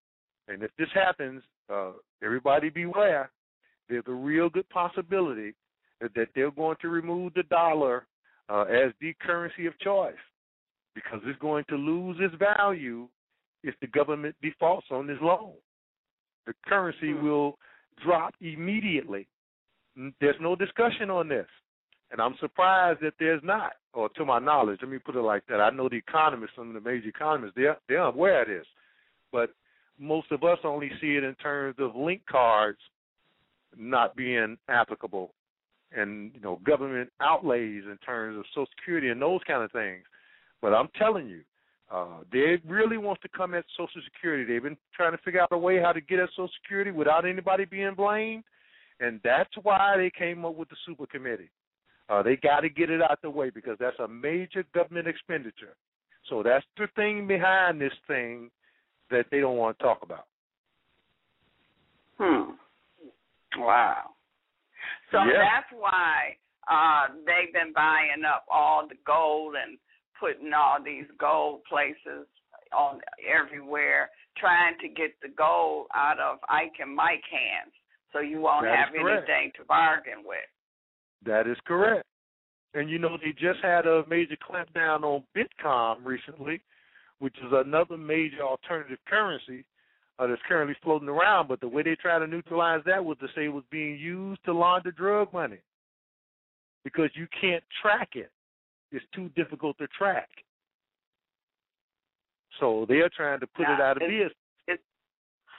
and 0.48 0.62
if 0.62 0.70
this 0.78 0.88
happens, 0.94 1.42
uh, 1.72 1.90
everybody 2.22 2.70
beware. 2.70 3.30
There's 3.88 4.04
a 4.06 4.12
real 4.12 4.48
good 4.48 4.68
possibility 4.70 5.54
that, 6.00 6.28
they're 6.34 6.50
going 6.50 6.76
to 6.82 6.88
remove 6.88 7.34
the 7.34 7.42
dollar 7.44 8.06
uh, 8.48 8.62
as 8.62 8.92
the 9.00 9.14
currency 9.20 9.66
of 9.66 9.78
choice 9.78 10.14
because 10.94 11.20
it's 11.24 11.38
going 11.40 11.64
to 11.68 11.76
lose 11.76 12.16
its 12.20 12.34
value 12.38 13.08
if 13.62 13.74
the 13.80 13.86
government 13.88 14.34
defaults 14.42 14.86
on 14.90 15.06
this 15.06 15.18
loan. 15.20 15.52
The 16.46 16.54
currency 16.66 17.12
Hmm. 17.12 17.24
will 17.24 17.58
drop 18.04 18.34
immediately. 18.40 19.26
There's 20.20 20.40
no 20.40 20.54
discussion 20.54 21.10
on 21.10 21.28
this. 21.28 21.48
And 22.10 22.20
I'm 22.20 22.36
surprised 22.38 23.00
that 23.00 23.14
there's 23.18 23.42
not, 23.42 23.72
or 23.92 24.08
to 24.10 24.24
my 24.24 24.38
knowledge, 24.38 24.78
let 24.80 24.90
me 24.90 24.98
put 24.98 25.16
it 25.16 25.22
like 25.22 25.44
that. 25.46 25.60
I 25.60 25.70
know 25.70 25.88
the 25.88 25.96
economists, 25.96 26.54
some 26.54 26.68
of 26.68 26.74
the 26.74 26.88
major 26.88 27.08
economists, 27.08 27.54
they're 27.56 27.78
they're 27.88 28.02
aware 28.02 28.42
of 28.42 28.48
this. 28.48 28.66
But 29.32 29.50
most 29.98 30.30
of 30.30 30.44
us 30.44 30.58
only 30.62 30.90
see 31.00 31.16
it 31.16 31.24
in 31.24 31.34
terms 31.36 31.76
of 31.80 31.96
link 31.96 32.22
cards 32.30 32.78
not 33.76 34.16
being 34.16 34.56
applicable. 34.68 35.32
And 35.92 36.32
you 36.34 36.40
know 36.40 36.60
government 36.66 37.10
outlays 37.20 37.84
in 37.84 37.96
terms 38.04 38.36
of 38.38 38.44
social 38.50 38.68
security 38.76 39.08
and 39.08 39.22
those 39.22 39.40
kind 39.46 39.62
of 39.62 39.70
things. 39.72 40.02
But 40.60 40.74
i'm 40.74 40.88
telling 40.98 41.28
you 41.28 41.42
uh 41.92 42.22
they 42.32 42.56
really 42.66 42.98
want 42.98 43.20
to 43.22 43.28
come 43.28 43.54
at 43.54 43.64
social 43.76 44.00
security. 44.12 44.44
They've 44.44 44.62
been 44.62 44.76
trying 44.94 45.12
to 45.12 45.18
figure 45.18 45.40
out 45.40 45.48
a 45.52 45.58
way 45.58 45.80
how 45.80 45.92
to 45.92 46.00
get 46.00 46.18
at 46.18 46.30
social 46.30 46.50
security 46.60 46.90
without 46.90 47.24
anybody 47.24 47.64
being 47.64 47.94
blamed. 47.94 48.44
And 48.98 49.20
that's 49.22 49.50
why 49.62 49.94
they 49.96 50.10
came 50.10 50.44
up 50.44 50.56
with 50.56 50.68
the 50.70 50.76
super 50.84 51.06
committee. 51.06 51.50
Uh 52.08 52.22
they 52.22 52.36
got 52.36 52.60
to 52.60 52.68
get 52.68 52.90
it 52.90 53.00
out 53.00 53.22
the 53.22 53.30
way 53.30 53.50
because 53.50 53.76
that's 53.78 53.98
a 54.00 54.08
major 54.08 54.64
government 54.74 55.06
expenditure. 55.06 55.76
So 56.28 56.42
that's 56.42 56.64
the 56.76 56.88
thing 56.96 57.28
behind 57.28 57.80
this 57.80 57.92
thing 58.08 58.50
that 59.10 59.26
they 59.30 59.38
don't 59.38 59.56
want 59.56 59.78
to 59.78 59.84
talk 59.84 60.00
about. 60.02 60.26
Hmm. 62.18 62.52
Wow. 63.58 64.14
So 65.10 65.22
Yeah. 65.24 65.38
that's 65.38 65.72
why 65.72 66.36
uh 66.68 67.08
they've 67.24 67.52
been 67.52 67.72
buying 67.72 68.24
up 68.24 68.44
all 68.50 68.86
the 68.86 68.96
gold 69.06 69.54
and 69.54 69.78
putting 70.18 70.52
all 70.52 70.82
these 70.82 71.06
gold 71.18 71.62
places 71.64 72.26
on 72.72 73.00
everywhere, 73.24 74.10
trying 74.36 74.76
to 74.80 74.88
get 74.88 75.18
the 75.20 75.28
gold 75.28 75.86
out 75.94 76.18
of 76.18 76.38
Ike 76.48 76.80
and 76.80 76.94
Mike 76.94 77.22
hands, 77.30 77.72
so 78.12 78.20
you 78.20 78.40
won't 78.40 78.64
That 78.64 78.76
have 78.76 78.94
anything 78.94 79.52
to 79.56 79.64
bargain 79.64 80.24
with. 80.24 80.38
That 81.24 81.46
is 81.46 81.56
correct. 81.66 82.04
And 82.74 82.90
you 82.90 82.98
know, 82.98 83.16
they 83.16 83.32
just 83.32 83.60
had 83.62 83.86
a 83.86 84.04
major 84.08 84.36
clampdown 84.36 85.02
on 85.02 85.22
Bitcoin 85.36 86.04
recently, 86.04 86.62
which 87.20 87.36
is 87.38 87.52
another 87.52 87.96
major 87.96 88.42
alternative 88.42 88.98
currency 89.08 89.64
uh, 90.18 90.26
that's 90.26 90.40
currently 90.48 90.76
floating 90.82 91.08
around. 91.08 91.48
But 91.48 91.60
the 91.60 91.68
way 91.68 91.82
they 91.82 91.96
try 91.96 92.18
to 92.18 92.26
neutralize 92.26 92.82
that 92.86 93.04
was 93.04 93.18
to 93.18 93.28
say 93.34 93.46
it 93.46 93.52
was 93.52 93.64
being 93.70 93.98
used 93.98 94.44
to 94.44 94.52
launder 94.52 94.92
drug 94.92 95.32
money 95.32 95.58
because 96.84 97.10
you 97.14 97.26
can't 97.40 97.64
track 97.82 98.10
it. 98.14 98.30
It's 98.92 99.04
too 99.14 99.28
difficult 99.36 99.76
to 99.78 99.86
track. 99.88 100.28
So 102.60 102.86
they're 102.88 103.10
trying 103.14 103.40
to 103.40 103.46
put 103.46 103.62
it 103.68 103.80
out 103.80 103.96
of 103.96 104.02
is- 104.02 104.08
business. 104.08 104.32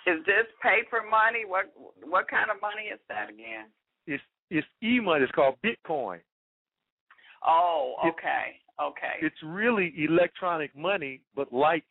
Is 0.07 0.25
this 0.25 0.47
paper 0.63 1.03
money? 1.03 1.43
What 1.45 1.65
what 2.05 2.29
kind 2.29 2.49
of 2.49 2.61
money 2.61 2.83
is 2.93 2.99
that 3.09 3.29
again? 3.29 3.65
It's 4.05 4.23
it's 4.49 4.65
e 4.81 5.01
money. 5.01 5.23
It's 5.23 5.31
called 5.33 5.55
Bitcoin. 5.61 6.19
Oh, 7.45 7.95
okay, 8.07 8.61
okay. 8.81 9.15
It's 9.21 9.35
really 9.43 9.93
electronic 9.97 10.73
money, 10.77 11.19
but 11.35 11.51
like 11.51 11.83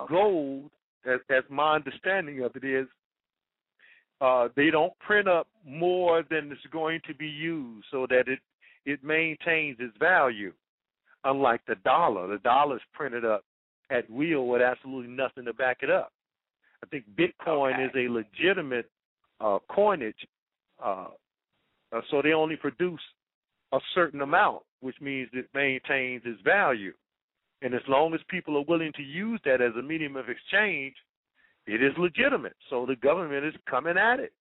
okay. 0.00 0.10
gold, 0.10 0.70
as, 1.06 1.20
as 1.30 1.44
my 1.48 1.74
understanding 1.76 2.42
of 2.42 2.54
it 2.56 2.64
is, 2.64 2.86
uh, 4.20 4.48
they 4.54 4.70
don't 4.70 4.92
print 4.98 5.28
up 5.28 5.46
more 5.66 6.22
than 6.30 6.52
is 6.52 6.58
going 6.70 7.00
to 7.06 7.14
be 7.14 7.26
used, 7.26 7.86
so 7.90 8.06
that 8.08 8.24
it 8.26 8.38
it 8.86 9.04
maintains 9.04 9.76
its 9.78 9.96
value. 9.98 10.52
Unlike 11.24 11.60
the 11.66 11.74
dollar, 11.84 12.26
the 12.26 12.38
dollar 12.38 12.76
is 12.76 12.82
printed 12.94 13.24
up 13.24 13.44
at 13.90 14.08
will 14.08 14.46
with 14.46 14.62
absolutely 14.62 15.10
nothing 15.12 15.44
to 15.44 15.52
back 15.52 15.78
it 15.82 15.90
up. 15.90 16.12
I 16.82 16.86
think 16.86 17.04
Bitcoin 17.14 17.74
Okay. 17.74 17.84
is 17.84 17.90
a 17.94 18.12
legitimate 18.12 18.90
uh, 19.40 19.58
coinage, 19.68 20.26
uh, 20.82 21.08
uh, 21.92 22.00
so 22.10 22.22
they 22.22 22.32
only 22.32 22.56
produce 22.56 23.00
a 23.72 23.78
certain 23.94 24.22
amount, 24.22 24.62
which 24.80 24.96
means 25.00 25.28
it 25.32 25.48
maintains 25.54 26.22
its 26.24 26.40
value. 26.42 26.92
And 27.62 27.74
as 27.74 27.82
long 27.88 28.14
as 28.14 28.20
people 28.28 28.56
are 28.56 28.64
willing 28.64 28.92
to 28.96 29.02
use 29.02 29.40
that 29.44 29.60
as 29.60 29.72
a 29.78 29.82
medium 29.82 30.16
of 30.16 30.28
exchange, 30.28 30.94
it 31.66 31.82
is 31.82 31.92
legitimate. 31.98 32.56
So 32.70 32.86
the 32.86 32.96
government 32.96 33.44
is 33.44 33.54
coming 33.68 33.98
at 33.98 34.18
it. 34.18 34.32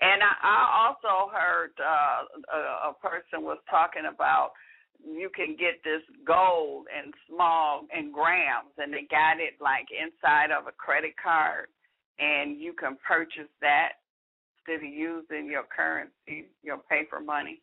And 0.00 0.20
I, 0.22 0.34
I 0.42 0.88
also 0.88 1.30
heard 1.32 1.70
uh, 1.80 2.56
a, 2.56 2.90
a 2.90 2.94
person 3.00 3.44
was 3.44 3.58
talking 3.70 4.02
about 4.12 4.50
you 5.04 5.30
can 5.34 5.56
get 5.58 5.82
this 5.84 6.02
gold 6.26 6.86
in 6.90 7.12
small 7.28 7.86
in 7.96 8.12
grams, 8.12 8.70
and 8.78 8.92
they 8.92 9.06
got 9.10 9.40
it 9.40 9.54
like 9.60 9.86
inside 9.90 10.50
of 10.52 10.66
a 10.66 10.72
credit 10.72 11.14
card, 11.22 11.66
and 12.18 12.60
you 12.60 12.72
can 12.72 12.96
purchase 13.06 13.50
that 13.60 13.92
instead 14.58 14.84
of 14.86 14.92
using 14.92 15.46
your 15.46 15.64
currency, 15.74 16.48
your 16.62 16.78
paper 16.78 17.20
money. 17.20 17.60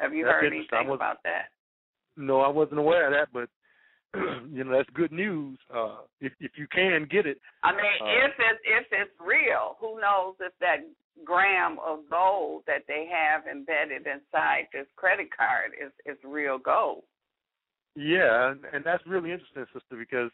Have 0.00 0.12
you 0.14 0.24
That's 0.24 0.34
heard 0.34 0.52
anything 0.52 0.88
was- 0.88 0.96
about 0.96 1.22
that? 1.24 1.48
No, 2.18 2.40
I 2.40 2.48
wasn't 2.48 2.80
aware 2.80 3.06
of 3.06 3.12
that, 3.12 3.28
but 3.32 3.48
you 4.52 4.64
know 4.64 4.76
that's 4.76 4.90
good 4.94 5.12
news. 5.12 5.58
Uh, 5.74 5.98
if 6.20 6.32
if 6.40 6.52
you 6.56 6.66
can 6.70 7.06
get 7.10 7.26
it, 7.26 7.38
I 7.62 7.72
mean, 7.72 7.80
Uh, 8.00 8.26
if 8.26 8.32
it's 8.38 8.60
if 8.64 8.86
it's 8.92 9.20
real, 9.20 9.76
who 9.80 10.00
knows 10.00 10.34
if 10.40 10.52
that 10.60 10.78
gram 11.24 11.78
of 11.84 12.00
gold 12.10 12.62
that 12.66 12.82
they 12.86 13.08
have 13.10 13.46
embedded 13.46 14.06
inside 14.06 14.68
this 14.72 14.86
credit 14.96 15.28
card 15.36 15.72
is 15.80 15.92
is 16.06 16.18
real 16.24 16.58
gold? 16.58 17.04
yeah, 17.98 18.52
and, 18.52 18.60
and 18.72 18.84
that's 18.84 19.04
really 19.06 19.32
interesting, 19.32 19.64
sister, 19.72 19.96
because 19.98 20.30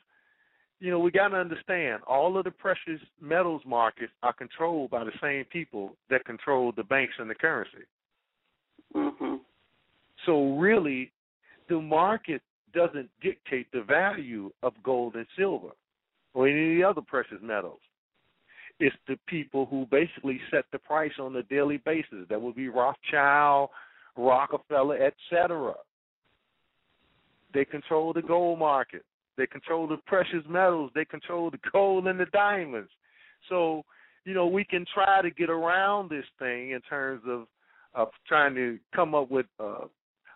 you 0.81 0.91
know 0.91 0.99
we 0.99 1.11
got 1.11 1.29
to 1.29 1.37
understand 1.37 2.03
all 2.07 2.37
of 2.37 2.45
the 2.45 2.51
precious 2.51 3.01
metals 3.21 3.63
markets 3.67 4.13
are 4.23 4.35
controlled 4.35 4.91
by 4.91 5.05
the 5.05 5.13
same 5.23 5.45
people 5.47 5.97
that 6.11 6.25
control 6.27 6.73
the 6.77 6.85
banks 6.85 7.15
and 7.19 7.29
the 7.31 7.35
currency. 7.35 7.87
mm-hmm. 8.95 9.37
So 10.27 10.57
really, 10.57 11.11
the 11.69 11.81
market 11.81 12.43
doesn't 12.75 13.09
dictate 13.23 13.67
the 13.73 13.83
value 13.83 14.51
of 14.63 14.73
gold 14.83 15.15
and 15.15 15.27
silver 15.37 15.71
or 16.35 16.49
any 16.49 16.73
of 16.73 16.77
the 16.77 16.85
other 16.85 17.01
precious 17.01 17.39
metals. 17.43 17.81
It's 18.81 18.97
the 19.07 19.17
people 19.29 19.67
who 19.67 19.87
basically 19.91 20.41
set 20.51 20.65
the 20.73 20.79
price 20.79 21.13
on 21.21 21.37
a 21.37 21.45
daily 21.45 21.77
basis. 21.79 22.27
That 22.29 22.41
would 22.41 22.57
be 22.57 22.69
Rothschild, 22.69 23.71
Rockefeller, 24.17 24.99
etc. 24.99 25.75
They 27.53 27.65
control 27.65 28.13
the 28.13 28.23
gold 28.23 28.59
market. 28.59 29.05
They 29.37 29.47
control 29.47 29.87
the 29.87 29.99
precious 30.07 30.45
metals. 30.49 30.91
They 30.95 31.05
control 31.05 31.51
the 31.51 31.59
gold 31.73 32.09
and 32.09 32.19
the 32.19 32.27
diamonds. 32.27 32.91
So, 33.49 33.85
you 34.25 34.35
know, 34.35 34.47
we 34.47 34.65
can 34.65 34.85
try 34.93 35.23
to 35.23 35.31
get 35.31 35.51
around 35.51 36.11
this 36.11 36.25
thing 36.39 36.71
in 36.71 36.81
terms 36.83 37.23
of 37.27 37.47
of 37.95 38.09
trying 38.27 38.57
to 38.57 38.77
come 38.93 39.15
up 39.15 39.31
with 39.31 39.47
uh, 39.61 39.85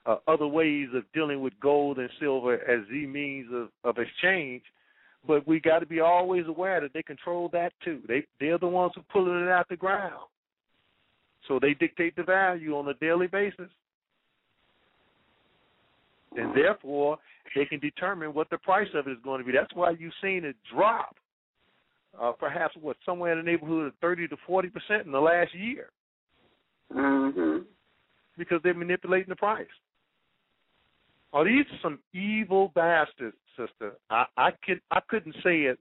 uh, 0.09 0.17
other 0.27 0.47
ways 0.47 0.89
of 0.95 1.05
dealing 1.13 1.41
with 1.41 1.53
gold 1.61 1.99
and 1.99 2.09
silver 2.19 2.55
as 2.55 2.81
the 2.91 3.07
means 3.07 3.47
of, 3.53 3.69
of 3.85 3.99
exchange. 3.99 4.63
But 5.27 5.47
we 5.47 5.61
got 5.61 5.81
to 5.81 5.87
be 5.87 6.01
always 6.01 6.47
aware 6.49 6.81
that 6.81 6.93
they 6.95 7.03
control 7.03 7.51
that 7.53 7.73
too. 7.85 8.01
They 8.09 8.25
they're 8.41 8.59
the 8.59 8.67
ones 8.67 8.93
who 8.95 9.03
pulling 9.13 9.43
it 9.43 9.49
out 9.49 9.69
the 9.69 9.77
ground. 9.77 10.25
So 11.47 11.59
they 11.61 11.75
dictate 11.75 12.17
the 12.17 12.23
value 12.23 12.77
on 12.77 12.89
a 12.89 12.95
daily 12.95 13.27
basis. 13.27 13.71
And 16.37 16.55
therefore 16.55 17.19
they 17.55 17.65
can 17.65 17.81
determine 17.81 18.33
what 18.33 18.49
the 18.51 18.59
price 18.59 18.89
of 18.95 19.07
it 19.07 19.11
is 19.11 19.19
going 19.23 19.41
to 19.41 19.47
be. 19.47 19.53
That's 19.53 19.75
why 19.75 19.91
you've 19.91 20.13
seen 20.23 20.45
it 20.45 20.57
drop 20.75 21.17
uh, 22.21 22.33
perhaps 22.33 22.75
what 22.81 22.97
somewhere 23.05 23.33
in 23.33 23.45
the 23.45 23.51
neighborhood 23.51 23.87
of 23.89 23.93
thirty 24.01 24.27
to 24.29 24.37
forty 24.47 24.69
percent 24.69 25.07
in 25.07 25.13
the 25.13 25.21
last 25.21 25.55
year 25.55 25.91
Mhm. 26.95 27.65
because 28.39 28.61
they're 28.63 28.75
manipulating 28.75 29.29
the 29.29 29.37
price. 29.37 29.67
Oh, 31.33 31.45
these 31.45 31.67
some 31.83 31.99
evil 32.15 32.73
bastards, 32.75 33.37
sister. 33.57 33.93
I 34.11 34.25
I 34.37 34.51
could 34.65 34.81
I 34.91 35.01
couldn't 35.09 35.35
say 35.45 35.63
it 35.63 35.79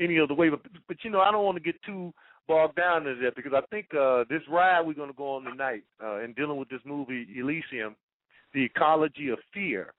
any 0.00 0.18
other 0.20 0.34
way, 0.34 0.48
but 0.50 0.60
but 0.86 0.96
you 1.02 1.10
know 1.10 1.20
I 1.20 1.30
don't 1.30 1.44
want 1.44 1.56
to 1.56 1.62
get 1.62 1.80
too 1.82 2.12
bogged 2.46 2.76
down 2.76 3.06
in 3.06 3.20
that 3.22 3.36
because 3.36 3.52
I 3.54 3.60
think 3.70 3.88
uh 3.94 4.24
this 4.30 4.42
ride 4.48 4.82
we're 4.82 4.94
going 4.94 5.10
to 5.10 5.16
go 5.16 5.34
on 5.36 5.44
tonight 5.44 5.82
uh, 6.02 6.20
in 6.20 6.32
dealing 6.32 6.58
with 6.58 6.68
this 6.68 6.80
movie 6.84 7.26
Elysium, 7.36 7.96
the 8.54 8.64
ecology 8.64 9.28
of 9.28 9.38
fear, 9.52 9.92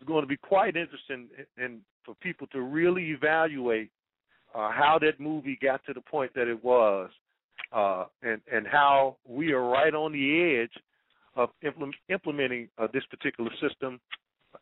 is 0.00 0.06
going 0.06 0.22
to 0.22 0.28
be 0.28 0.36
quite 0.36 0.76
interesting 0.76 1.28
and 1.58 1.80
for 2.04 2.14
people 2.16 2.46
to 2.48 2.62
really 2.62 3.10
evaluate 3.10 3.90
uh, 4.54 4.70
how 4.70 4.98
that 5.00 5.20
movie 5.20 5.58
got 5.62 5.84
to 5.84 5.92
the 5.92 6.00
point 6.00 6.32
that 6.34 6.48
it 6.48 6.62
was, 6.64 7.10
uh, 7.72 8.06
and 8.22 8.40
and 8.50 8.66
how 8.66 9.16
we 9.28 9.52
are 9.52 9.68
right 9.68 9.94
on 9.94 10.12
the 10.12 10.60
edge 10.62 10.82
of 11.36 11.50
implement, 11.62 11.94
implementing 12.08 12.68
uh, 12.78 12.86
this 12.92 13.04
particular 13.10 13.50
system 13.60 14.00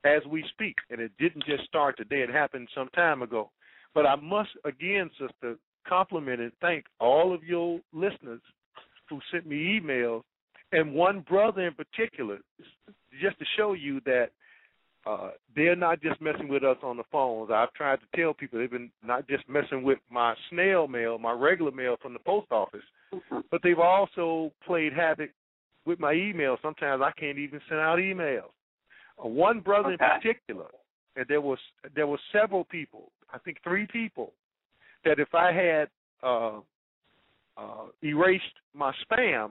as 0.05 0.23
we 0.29 0.45
speak. 0.51 0.77
And 0.91 1.01
it 1.01 1.13
didn't 1.19 1.45
just 1.45 1.65
start 1.65 1.97
today; 1.97 2.21
it 2.21 2.31
happened 2.31 2.69
some 2.75 2.89
time 2.91 3.23
ago. 3.23 3.51
But 3.95 4.07
I 4.07 4.17
must 4.17 4.51
again, 4.65 5.11
sister, 5.19 5.57
compliment 5.87 6.41
and 6.41 6.53
thank 6.61 6.85
all 7.01 7.35
of 7.35 7.43
your 7.45 7.81
listeners 7.93 8.41
who 9.09 9.21
sent 9.31 9.47
me 9.47 9.81
emails, 9.81 10.23
and 10.73 10.95
one 10.95 11.21
brother 11.21 11.67
in 11.67 11.75
particular, 11.75 12.39
just 13.21 13.39
to 13.39 13.45
show 13.57 13.75
you 13.75 14.01
that 14.07 14.29
uh, 15.05 15.31
they're 15.55 15.77
not 15.77 16.01
just 16.01 16.21
messing 16.21 16.49
with 16.49 16.63
us 16.63 16.77
on 16.83 16.97
the 16.97 17.03
phones. 17.11 17.51
I've 17.53 17.73
tried 17.75 17.99
to 18.01 18.21
tell 18.21 18.33
people 18.33 18.59
they've 18.59 18.71
been 18.71 18.91
not 19.05 19.29
just 19.29 19.49
messing 19.49 19.83
with 19.83 19.99
my 20.11 20.35
snail 20.51 20.87
mail, 20.87 21.19
my 21.19 21.33
regular 21.33 21.73
mail 21.73 21.97
from 22.01 22.13
the 22.13 22.21
post 22.21 22.47
office, 22.53 22.85
but 23.51 23.61
they've 23.63 23.79
also 23.79 24.53
played 24.65 24.93
havoc 24.93 25.31
with 25.87 25.99
my 26.01 26.13
email. 26.13 26.57
Sometimes 26.63 27.03
I 27.03 27.13
can't 27.19 27.39
even 27.39 27.61
send 27.69 27.81
out 27.81 27.99
emails. 27.99 28.51
Uh, 29.23 29.29
one 29.29 29.61
brother 29.61 29.93
in 29.93 29.99
particular, 29.99 30.67
and 31.17 31.27
there 31.29 31.41
was 31.41 31.59
there 31.95 32.07
were 32.07 32.21
several 32.33 32.65
people, 32.65 33.11
I 33.33 33.39
think 33.39 33.59
three 33.63 33.87
people, 33.93 34.33
that 35.05 35.19
if 35.19 35.35
I 35.35 35.53
had 35.53 35.89
uh, 36.23 36.61
uh, 37.57 37.87
erased 38.03 38.45
my 38.75 38.93
spam 39.05 39.51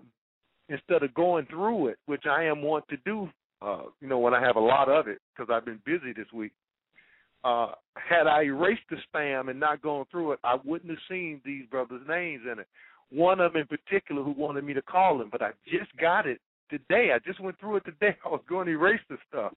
instead 0.69 1.03
of 1.03 1.13
going 1.13 1.45
through 1.47 1.87
it, 1.87 1.97
which 2.05 2.25
I 2.25 2.45
am 2.45 2.61
want 2.61 2.87
to 2.89 2.97
do, 3.05 3.29
uh, 3.61 3.83
you 3.99 4.07
know, 4.07 4.19
when 4.19 4.33
I 4.33 4.41
have 4.41 4.55
a 4.55 4.61
lot 4.61 4.89
of 4.89 5.07
it 5.07 5.19
because 5.35 5.51
I've 5.53 5.65
been 5.65 5.81
busy 5.85 6.13
this 6.15 6.31
week. 6.33 6.51
Uh, 7.43 7.71
had 7.95 8.27
I 8.27 8.43
erased 8.43 8.83
the 8.89 8.97
spam 9.13 9.49
and 9.49 9.59
not 9.59 9.81
gone 9.81 10.05
through 10.11 10.33
it, 10.33 10.39
I 10.43 10.57
wouldn't 10.63 10.91
have 10.91 10.99
seen 11.09 11.41
these 11.43 11.65
brothers' 11.71 12.01
names 12.07 12.43
in 12.51 12.59
it. 12.59 12.67
One 13.11 13.39
of 13.39 13.53
them 13.53 13.61
in 13.61 13.67
particular 13.67 14.23
who 14.23 14.31
wanted 14.31 14.63
me 14.63 14.73
to 14.73 14.81
call 14.81 15.21
him, 15.21 15.29
but 15.31 15.41
I 15.41 15.51
just 15.67 15.95
got 15.97 16.25
it 16.25 16.39
today. 16.69 17.11
I 17.13 17.19
just 17.19 17.39
went 17.39 17.59
through 17.59 17.77
it 17.77 17.85
today. 17.85 18.15
I 18.25 18.29
was 18.29 18.41
going 18.47 18.67
to 18.67 18.73
erase 18.73 19.01
the 19.09 19.17
stuff, 19.27 19.53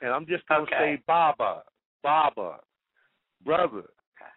and 0.00 0.10
I'm 0.10 0.26
just 0.26 0.46
going 0.46 0.66
to 0.66 0.74
Okay. 0.74 0.96
say, 0.96 1.02
Baba, 1.06 1.62
Baba, 2.02 2.58
brother, 3.44 3.84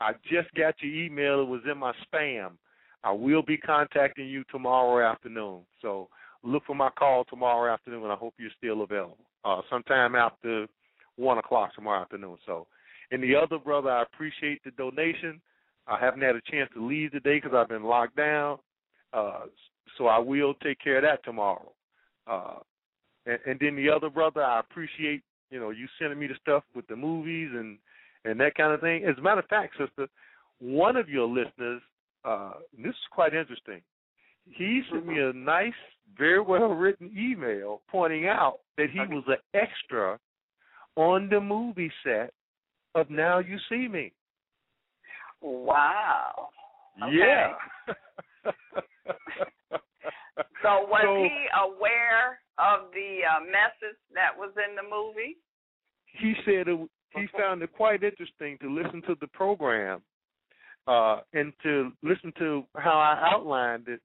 I 0.01 0.13
just 0.23 0.53
got 0.55 0.75
your 0.81 0.93
email. 0.93 1.41
It 1.41 1.47
was 1.47 1.61
in 1.69 1.77
my 1.77 1.93
spam. 2.05 2.53
I 3.03 3.11
will 3.11 3.43
be 3.43 3.57
contacting 3.57 4.27
you 4.27 4.43
tomorrow 4.51 5.07
afternoon. 5.07 5.61
So 5.81 6.09
look 6.43 6.63
for 6.65 6.75
my 6.75 6.89
call 6.89 7.25
tomorrow 7.25 7.71
afternoon, 7.71 8.03
and 8.03 8.11
I 8.11 8.15
hope 8.15 8.33
you're 8.37 8.49
still 8.57 8.81
available. 8.81 9.17
Uh, 9.43 9.61
sometime 9.69 10.15
after 10.15 10.67
one 11.17 11.37
o'clock 11.37 11.73
tomorrow 11.75 12.01
afternoon. 12.01 12.37
So, 12.45 12.67
and 13.11 13.21
the 13.21 13.35
other 13.35 13.59
brother, 13.59 13.91
I 13.91 14.01
appreciate 14.01 14.63
the 14.63 14.71
donation. 14.71 15.39
I 15.87 15.99
haven't 15.99 16.21
had 16.21 16.35
a 16.35 16.41
chance 16.51 16.69
to 16.73 16.85
leave 16.85 17.11
today 17.11 17.37
because 17.37 17.55
I've 17.55 17.69
been 17.69 17.83
locked 17.83 18.15
down. 18.15 18.59
Uh, 19.13 19.41
so 19.97 20.07
I 20.07 20.17
will 20.17 20.53
take 20.55 20.79
care 20.79 20.97
of 20.97 21.03
that 21.03 21.23
tomorrow. 21.23 21.71
Uh, 22.27 22.55
and, 23.25 23.39
and 23.45 23.59
then 23.59 23.75
the 23.75 23.89
other 23.89 24.09
brother, 24.09 24.43
I 24.43 24.59
appreciate 24.59 25.21
you 25.51 25.59
know 25.59 25.69
you 25.69 25.87
sending 25.99 26.19
me 26.19 26.27
the 26.27 26.35
stuff 26.41 26.63
with 26.75 26.87
the 26.87 26.95
movies 26.95 27.49
and 27.53 27.77
and 28.25 28.39
that 28.39 28.55
kind 28.55 28.73
of 28.73 28.81
thing. 28.81 29.05
As 29.05 29.17
a 29.17 29.21
matter 29.21 29.41
of 29.41 29.47
fact, 29.47 29.75
sister, 29.77 30.07
one 30.59 30.95
of 30.95 31.07
your 31.09 31.27
listeners, 31.27 31.81
uh, 32.23 32.53
and 32.75 32.85
this 32.85 32.91
is 32.91 33.07
quite 33.11 33.33
interesting. 33.33 33.81
He 34.49 34.81
sent 34.91 35.07
me 35.07 35.19
a 35.19 35.33
nice, 35.33 35.73
very 36.17 36.41
well 36.41 36.69
written 36.69 37.11
email 37.17 37.81
pointing 37.89 38.27
out 38.27 38.59
that 38.77 38.89
he 38.91 38.99
was 38.99 39.23
an 39.27 39.37
extra 39.53 40.19
on 40.95 41.29
the 41.29 41.39
movie 41.39 41.91
set 42.03 42.31
of 42.93 43.09
Now 43.09 43.39
You 43.39 43.57
See 43.69 43.87
Me. 43.87 44.11
Wow. 45.41 46.49
Okay. 47.03 47.15
Yeah. 47.17 47.53
So 50.61 50.85
was 50.89 51.01
So- 51.03 51.23
he 51.23 51.47
aware 51.55 52.39
of 52.57 52.91
the 52.91 53.19
uh, 53.23 53.39
message 53.45 53.97
that 54.13 54.35
was 54.37 54.51
in 54.57 54.75
the 54.75 54.83
movie? 54.83 55.37
he 56.17 56.33
said 56.45 56.67
it, 56.69 56.89
he 57.13 57.27
found 57.37 57.61
it 57.61 57.71
quite 57.73 58.01
interesting 58.03 58.57
to 58.61 58.69
listen 58.73 59.01
to 59.03 59.15
the 59.19 59.27
program 59.27 60.01
uh, 60.87 61.19
and 61.33 61.51
to 61.61 61.91
listen 62.03 62.31
to 62.39 62.63
how 62.77 62.97
I 62.97 63.31
outlined 63.33 63.87
it 63.89 63.99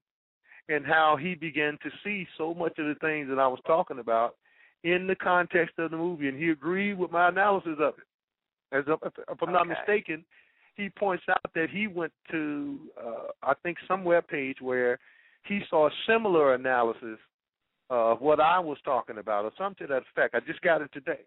and 0.68 0.84
how 0.84 1.16
he 1.16 1.34
began 1.36 1.78
to 1.84 1.90
see 2.04 2.26
so 2.36 2.52
much 2.52 2.78
of 2.78 2.86
the 2.86 2.96
things 3.00 3.28
that 3.28 3.38
I 3.38 3.46
was 3.46 3.60
talking 3.66 4.00
about 4.00 4.34
in 4.82 5.06
the 5.06 5.14
context 5.14 5.78
of 5.78 5.92
the 5.92 5.96
movie, 5.96 6.26
and 6.28 6.36
he 6.38 6.50
agreed 6.50 6.98
with 6.98 7.12
my 7.12 7.28
analysis 7.28 7.76
of 7.80 7.94
it. 7.98 8.76
As 8.76 8.84
if, 8.88 8.98
if 9.04 9.42
I'm 9.42 9.52
not 9.52 9.62
Okay. 9.68 9.74
mistaken, 9.78 10.24
he 10.76 10.88
points 10.90 11.24
out 11.28 11.40
that 11.54 11.70
he 11.70 11.86
went 11.86 12.12
to 12.30 12.78
uh, 12.98 13.28
I 13.42 13.54
think 13.62 13.78
some 13.86 14.04
web 14.04 14.26
page 14.28 14.56
where 14.60 14.98
he 15.46 15.60
saw 15.68 15.88
a 15.88 15.90
similar 16.06 16.54
analysis 16.54 17.18
of 17.88 18.20
what 18.20 18.40
I 18.40 18.58
was 18.60 18.78
talking 18.84 19.18
about, 19.18 19.44
or 19.44 19.52
something 19.58 19.86
to 19.86 19.92
that 19.92 20.02
effect. 20.12 20.34
I 20.34 20.40
just 20.40 20.60
got 20.62 20.80
it 20.80 20.90
today. 20.92 21.20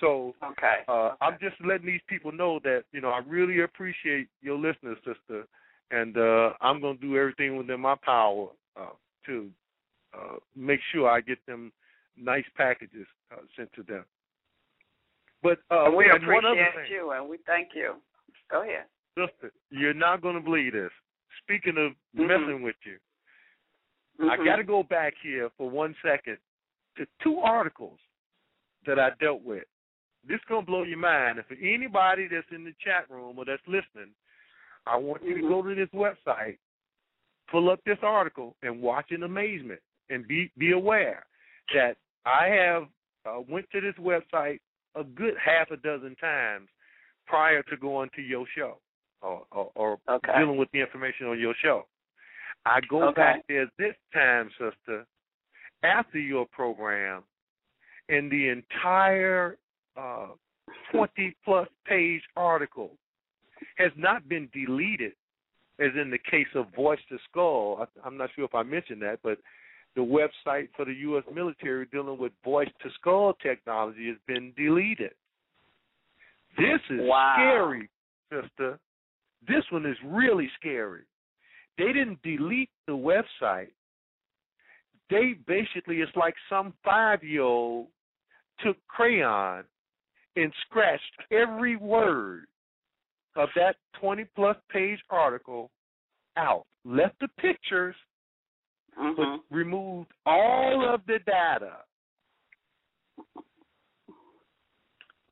So 0.00 0.34
Okay. 0.42 0.82
uh, 0.88 1.12
I'm 1.20 1.38
just 1.40 1.56
letting 1.64 1.86
these 1.86 2.00
people 2.08 2.32
know 2.32 2.58
that 2.64 2.84
you 2.92 3.00
know 3.00 3.10
I 3.10 3.20
really 3.26 3.60
appreciate 3.60 4.28
your 4.40 4.58
listeners, 4.58 4.98
sister, 5.04 5.46
and 5.90 6.16
uh, 6.16 6.52
I'm 6.60 6.80
going 6.80 6.98
to 6.98 7.02
do 7.02 7.16
everything 7.16 7.56
within 7.56 7.80
my 7.80 7.94
power 8.02 8.48
uh, 8.76 8.90
to 9.26 9.50
uh, 10.14 10.36
make 10.56 10.80
sure 10.92 11.08
I 11.08 11.20
get 11.20 11.44
them 11.46 11.72
nice 12.16 12.44
packages 12.56 13.06
uh, 13.32 13.42
sent 13.56 13.72
to 13.74 13.82
them. 13.82 14.04
But 15.42 15.58
uh, 15.70 15.90
we 15.96 16.08
and 16.10 16.26
one 16.26 16.44
other 16.44 16.60
appreciate 16.62 16.94
you 16.94 17.10
and 17.12 17.28
we 17.28 17.38
thank 17.46 17.70
you. 17.74 17.94
Go 18.52 18.62
ahead. 18.62 18.84
sister, 19.18 19.52
you're 19.70 19.92
not 19.92 20.22
going 20.22 20.36
to 20.36 20.40
believe 20.40 20.72
this. 20.72 20.90
Speaking 21.42 21.76
of 21.76 21.92
Mhm. 22.16 22.28
messing 22.28 22.62
with 22.62 22.76
you, 22.84 22.98
I 24.20 24.36
Mhm. 24.36 24.44
got 24.44 24.56
to 24.56 24.64
go 24.64 24.82
back 24.82 25.14
here 25.16 25.50
for 25.50 25.68
one 25.68 25.94
second 26.02 26.38
to 26.96 27.06
two 27.20 27.38
articles 27.40 27.98
that 28.84 28.98
I 28.98 29.10
dealt 29.20 29.42
with. 29.42 29.66
This 30.24 30.40
is 30.40 30.46
gonna 30.46 30.62
blow 30.62 30.82
your 30.84 30.98
mind. 30.98 31.38
And 31.38 31.46
for 31.46 31.54
anybody 31.54 32.28
that's 32.28 32.50
in 32.52 32.64
the 32.64 32.74
chat 32.74 33.10
room 33.10 33.38
or 33.38 33.44
that's 33.44 33.66
listening, 33.66 34.14
I 34.86 34.96
want 34.96 35.22
you 35.22 35.34
to 35.34 35.48
go 35.48 35.62
to 35.62 35.74
this 35.74 35.88
website, 35.90 36.58
pull 37.48 37.70
up 37.70 37.82
this 37.84 37.98
article, 38.02 38.56
and 38.62 38.80
watch 38.80 39.10
in 39.10 39.24
amazement, 39.24 39.80
and 40.10 40.26
be 40.26 40.50
be 40.58 40.72
aware 40.72 41.26
that 41.74 41.96
I 42.24 42.48
have 42.48 42.88
uh, 43.24 43.40
went 43.48 43.68
to 43.70 43.80
this 43.80 43.94
website 43.96 44.60
a 44.94 45.04
good 45.04 45.36
half 45.38 45.70
a 45.70 45.76
dozen 45.76 46.14
times 46.16 46.68
prior 47.26 47.62
to 47.64 47.76
going 47.76 48.10
to 48.16 48.22
your 48.22 48.46
show 48.56 48.78
or 49.22 49.44
or, 49.52 49.70
or 49.74 49.98
Okay. 50.08 50.32
dealing 50.38 50.56
with 50.56 50.70
the 50.72 50.80
information 50.80 51.26
on 51.26 51.38
your 51.38 51.54
show. 51.62 51.86
I 52.64 52.80
go 52.88 53.08
Okay. 53.08 53.20
back 53.20 53.44
there 53.48 53.66
this 53.78 53.94
time, 54.12 54.50
sister, 54.58 55.06
after 55.82 56.18
your 56.18 56.46
program, 56.46 57.24
and 58.08 58.30
the 58.30 58.48
entire 58.48 59.58
uh, 59.96 60.28
20 60.92 61.36
plus 61.44 61.68
page 61.86 62.22
article 62.36 62.92
has 63.76 63.90
not 63.96 64.28
been 64.28 64.48
deleted, 64.52 65.12
as 65.78 65.90
in 66.00 66.10
the 66.10 66.18
case 66.18 66.46
of 66.54 66.66
Voice 66.74 67.00
to 67.08 67.18
Skull. 67.30 67.78
I, 67.80 68.06
I'm 68.06 68.16
not 68.16 68.30
sure 68.34 68.44
if 68.44 68.54
I 68.54 68.62
mentioned 68.62 69.02
that, 69.02 69.20
but 69.22 69.38
the 69.94 70.00
website 70.00 70.68
for 70.76 70.84
the 70.84 70.94
U.S. 70.94 71.24
military 71.32 71.86
dealing 71.86 72.18
with 72.18 72.32
voice 72.44 72.68
to 72.82 72.90
skull 72.98 73.34
technology 73.42 74.08
has 74.08 74.16
been 74.26 74.52
deleted. 74.56 75.12
This 76.56 76.80
is 76.90 77.00
Wow. 77.02 77.34
scary, 77.34 77.90
sister. 78.30 78.78
This 79.42 79.70
one 79.70 79.86
is 79.86 79.96
really 80.02 80.48
scary. 80.50 81.04
They 81.78 81.92
didn't 81.92 82.22
delete 82.22 82.70
the 82.86 82.92
website. 82.92 83.72
They 85.08 85.34
basically, 85.46 86.00
it's 86.00 86.14
like 86.16 86.34
some 86.48 86.72
five 86.84 87.22
year 87.24 87.42
old 87.42 87.88
took 88.58 88.76
crayon 88.86 89.64
and 90.36 90.54
scratched 90.66 91.16
every 91.30 91.76
word 91.76 92.46
of 93.34 93.48
that 93.56 93.76
20 93.94 94.24
plus 94.36 94.56
page 94.68 95.02
article 95.10 95.70
out, 96.36 96.66
left 96.84 97.18
the 97.20 97.28
pictures, 97.28 97.96
Mhm. 98.96 99.16
but 99.16 99.54
removed 99.54 100.12
all 100.24 100.84
of 100.84 101.04
the 101.06 101.18
data. 101.20 101.84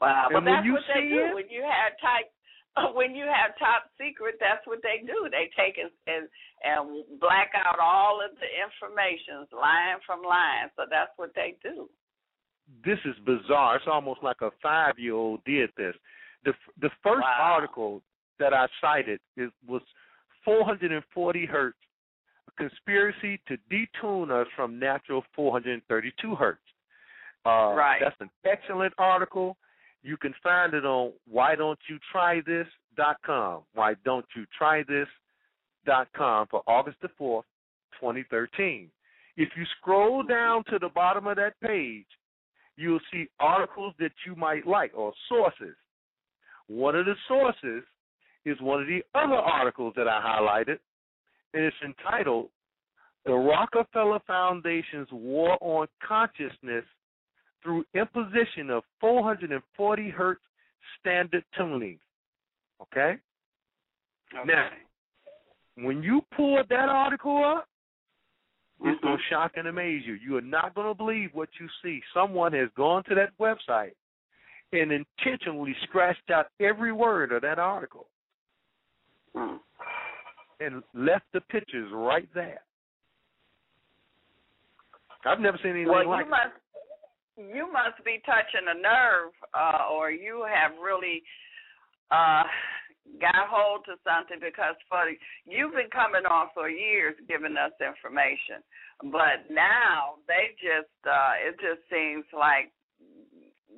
Wow, 0.01 0.29
And 0.31 0.35
but 0.35 0.45
when 0.45 0.55
that's 0.55 0.67
you 0.67 0.73
what 0.75 0.83
they 0.95 1.09
do 1.09 1.25
it- 1.31 1.35
when 1.35 1.49
you 1.51 1.63
have 1.63 1.93
type. 2.01 2.31
When 2.95 3.17
you 3.17 3.25
have 3.27 3.59
top 3.59 3.91
secret, 3.99 4.37
that's 4.39 4.65
what 4.65 4.79
they 4.83 5.05
do. 5.05 5.29
They 5.31 5.51
take 5.59 5.77
and 5.77 5.91
and, 6.07 6.29
and 6.63 7.05
black 7.19 7.51
out 7.67 7.79
all 7.83 8.23
of 8.25 8.31
the 8.39 8.47
information, 8.63 9.45
line 9.53 9.99
from 10.07 10.23
line. 10.23 10.71
So 10.77 10.85
that's 10.89 11.11
what 11.17 11.35
they 11.35 11.57
do. 11.65 11.91
This 12.85 12.99
is 13.05 13.17
bizarre. 13.27 13.75
It's 13.77 13.87
almost 13.91 14.23
like 14.23 14.41
a 14.41 14.51
five 14.63 14.99
year 14.99 15.15
old 15.15 15.43
did 15.45 15.71
this. 15.77 15.95
The 16.45 16.53
the 16.81 16.91
first 17.03 17.27
Wow. 17.27 17.39
article 17.59 18.03
that 18.39 18.55
I 18.55 18.67
cited 18.81 19.19
is 19.37 19.51
was 19.67 19.83
440 20.45 21.47
hertz, 21.47 21.77
a 22.49 22.53
conspiracy 22.53 23.41
to 23.49 23.59
detune 23.69 24.31
us 24.31 24.47
from 24.55 24.79
natural 24.79 25.25
432 25.35 26.35
hertz. 26.37 26.61
Uh, 27.45 27.75
Right. 27.77 28.01
That's 28.01 28.21
an 28.21 28.31
excellent 28.45 28.95
article. 28.97 29.57
You 30.03 30.17
can 30.17 30.35
find 30.43 30.75
it 30.75 30.85
on 30.85 31.13
why 31.31 31.55
don't 31.55 31.79
you 31.89 31.99
try 32.11 32.41
this 32.47 32.67
dot 32.97 33.17
com. 33.25 33.63
Why 33.75 33.95
don't 34.05 34.27
for 36.51 36.63
August 36.67 36.99
the 37.03 37.09
fourth, 37.19 37.47
2013. 38.01 38.91
If 39.37 39.51
you 39.57 39.65
scroll 39.79 40.23
down 40.23 40.65
to 40.71 40.79
the 40.79 40.89
bottom 40.89 41.27
of 41.27 41.37
that 41.37 41.55
page, 41.63 42.07
you'll 42.77 43.01
see 43.13 43.29
articles 43.39 43.95
that 43.99 44.13
you 44.27 44.35
might 44.35 44.67
like 44.67 44.93
or 44.95 45.13
sources. 45.29 45.77
One 46.67 46.95
of 46.95 47.07
the 47.07 47.15
sources 47.29 47.85
is 48.45 48.61
one 48.61 48.81
of 48.81 48.87
the 48.87 49.03
other 49.15 49.35
articles 49.35 49.93
that 49.97 50.09
I 50.09 50.21
highlighted, 50.21 50.79
and 51.53 51.65
it's 51.65 51.77
entitled 51.85 52.49
The 53.27 53.33
Rockefeller 53.33 54.21
Foundation's 54.27 55.09
War 55.13 55.59
on 55.61 55.89
Consciousness 56.07 56.85
through 57.63 57.85
imposition 57.95 58.71
of 58.71 58.85
440 59.01 60.11
hertz 60.11 60.41
standard 60.99 61.45
tuning. 61.57 61.99
Okay? 62.83 63.19
Okay. 64.35 64.45
Now, 64.47 64.71
when 65.77 66.03
you 66.03 66.23
pull 66.37 66.57
that 66.57 66.89
article 66.89 67.45
up, 67.45 67.69
it's 68.83 68.99
Mhm. 68.99 69.03
going 69.03 69.19
to 69.19 69.23
shock 69.25 69.57
and 69.57 69.69
amaze 69.69 70.07
you. 70.07 70.15
You 70.15 70.39
are 70.39 70.43
not 70.43 70.75
going 70.75 70.89
to 70.89 70.95
believe 70.95 71.35
what 71.35 71.49
you 71.59 71.69
see. 71.83 72.03
Someone 72.15 72.53
has 72.55 72.71
gone 72.71 73.05
to 73.05 73.15
that 73.15 73.37
website 73.39 73.95
and 74.73 74.93
intentionally 74.93 75.75
scratched 75.83 76.31
out 76.31 76.51
every 76.61 76.93
word 76.93 77.33
of 77.33 77.43
that 77.43 77.59
article 77.59 78.09
Mm. 79.35 79.61
and 80.61 80.83
left 80.95 81.31
the 81.33 81.41
pictures 81.43 81.91
right 81.93 82.33
there. 82.33 82.63
I've 85.25 85.41
never 85.41 85.59
seen 85.59 85.73
anything 85.73 85.89
Well, 85.89 86.09
like 86.09 86.29
must 86.29 86.55
you 87.49 87.73
must 87.73 88.03
be 88.05 88.21
touching 88.27 88.69
a 88.69 88.77
nerve, 88.77 89.33
uh, 89.55 89.89
or 89.93 90.11
you 90.11 90.45
have 90.45 90.73
really 90.83 91.23
uh, 92.11 92.45
got 93.21 93.49
hold 93.49 93.85
to 93.87 93.97
something 94.05 94.39
because 94.41 94.77
for 94.89 95.09
you've 95.49 95.73
been 95.73 95.91
coming 95.93 96.27
on 96.29 96.53
for 96.53 96.69
years 96.69 97.15
giving 97.29 97.57
us 97.57 97.73
information, 97.81 98.61
but 99.09 99.49
now 99.49 100.21
they 100.29 100.53
just 100.61 100.93
uh, 101.09 101.41
it 101.41 101.57
just 101.57 101.81
seems 101.89 102.25
like 102.37 102.69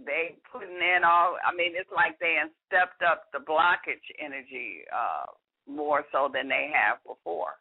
they 0.05 0.35
putting 0.51 0.83
in 0.83 1.05
all. 1.05 1.39
I 1.39 1.55
mean, 1.55 1.73
it's 1.79 1.91
like 1.95 2.19
they 2.19 2.37
have 2.41 2.51
stepped 2.67 3.03
up 3.07 3.31
the 3.33 3.39
blockage 3.39 4.03
energy 4.19 4.83
uh, 4.91 5.31
more 5.71 6.05
so 6.11 6.29
than 6.33 6.49
they 6.49 6.71
have 6.75 6.99
before. 7.07 7.55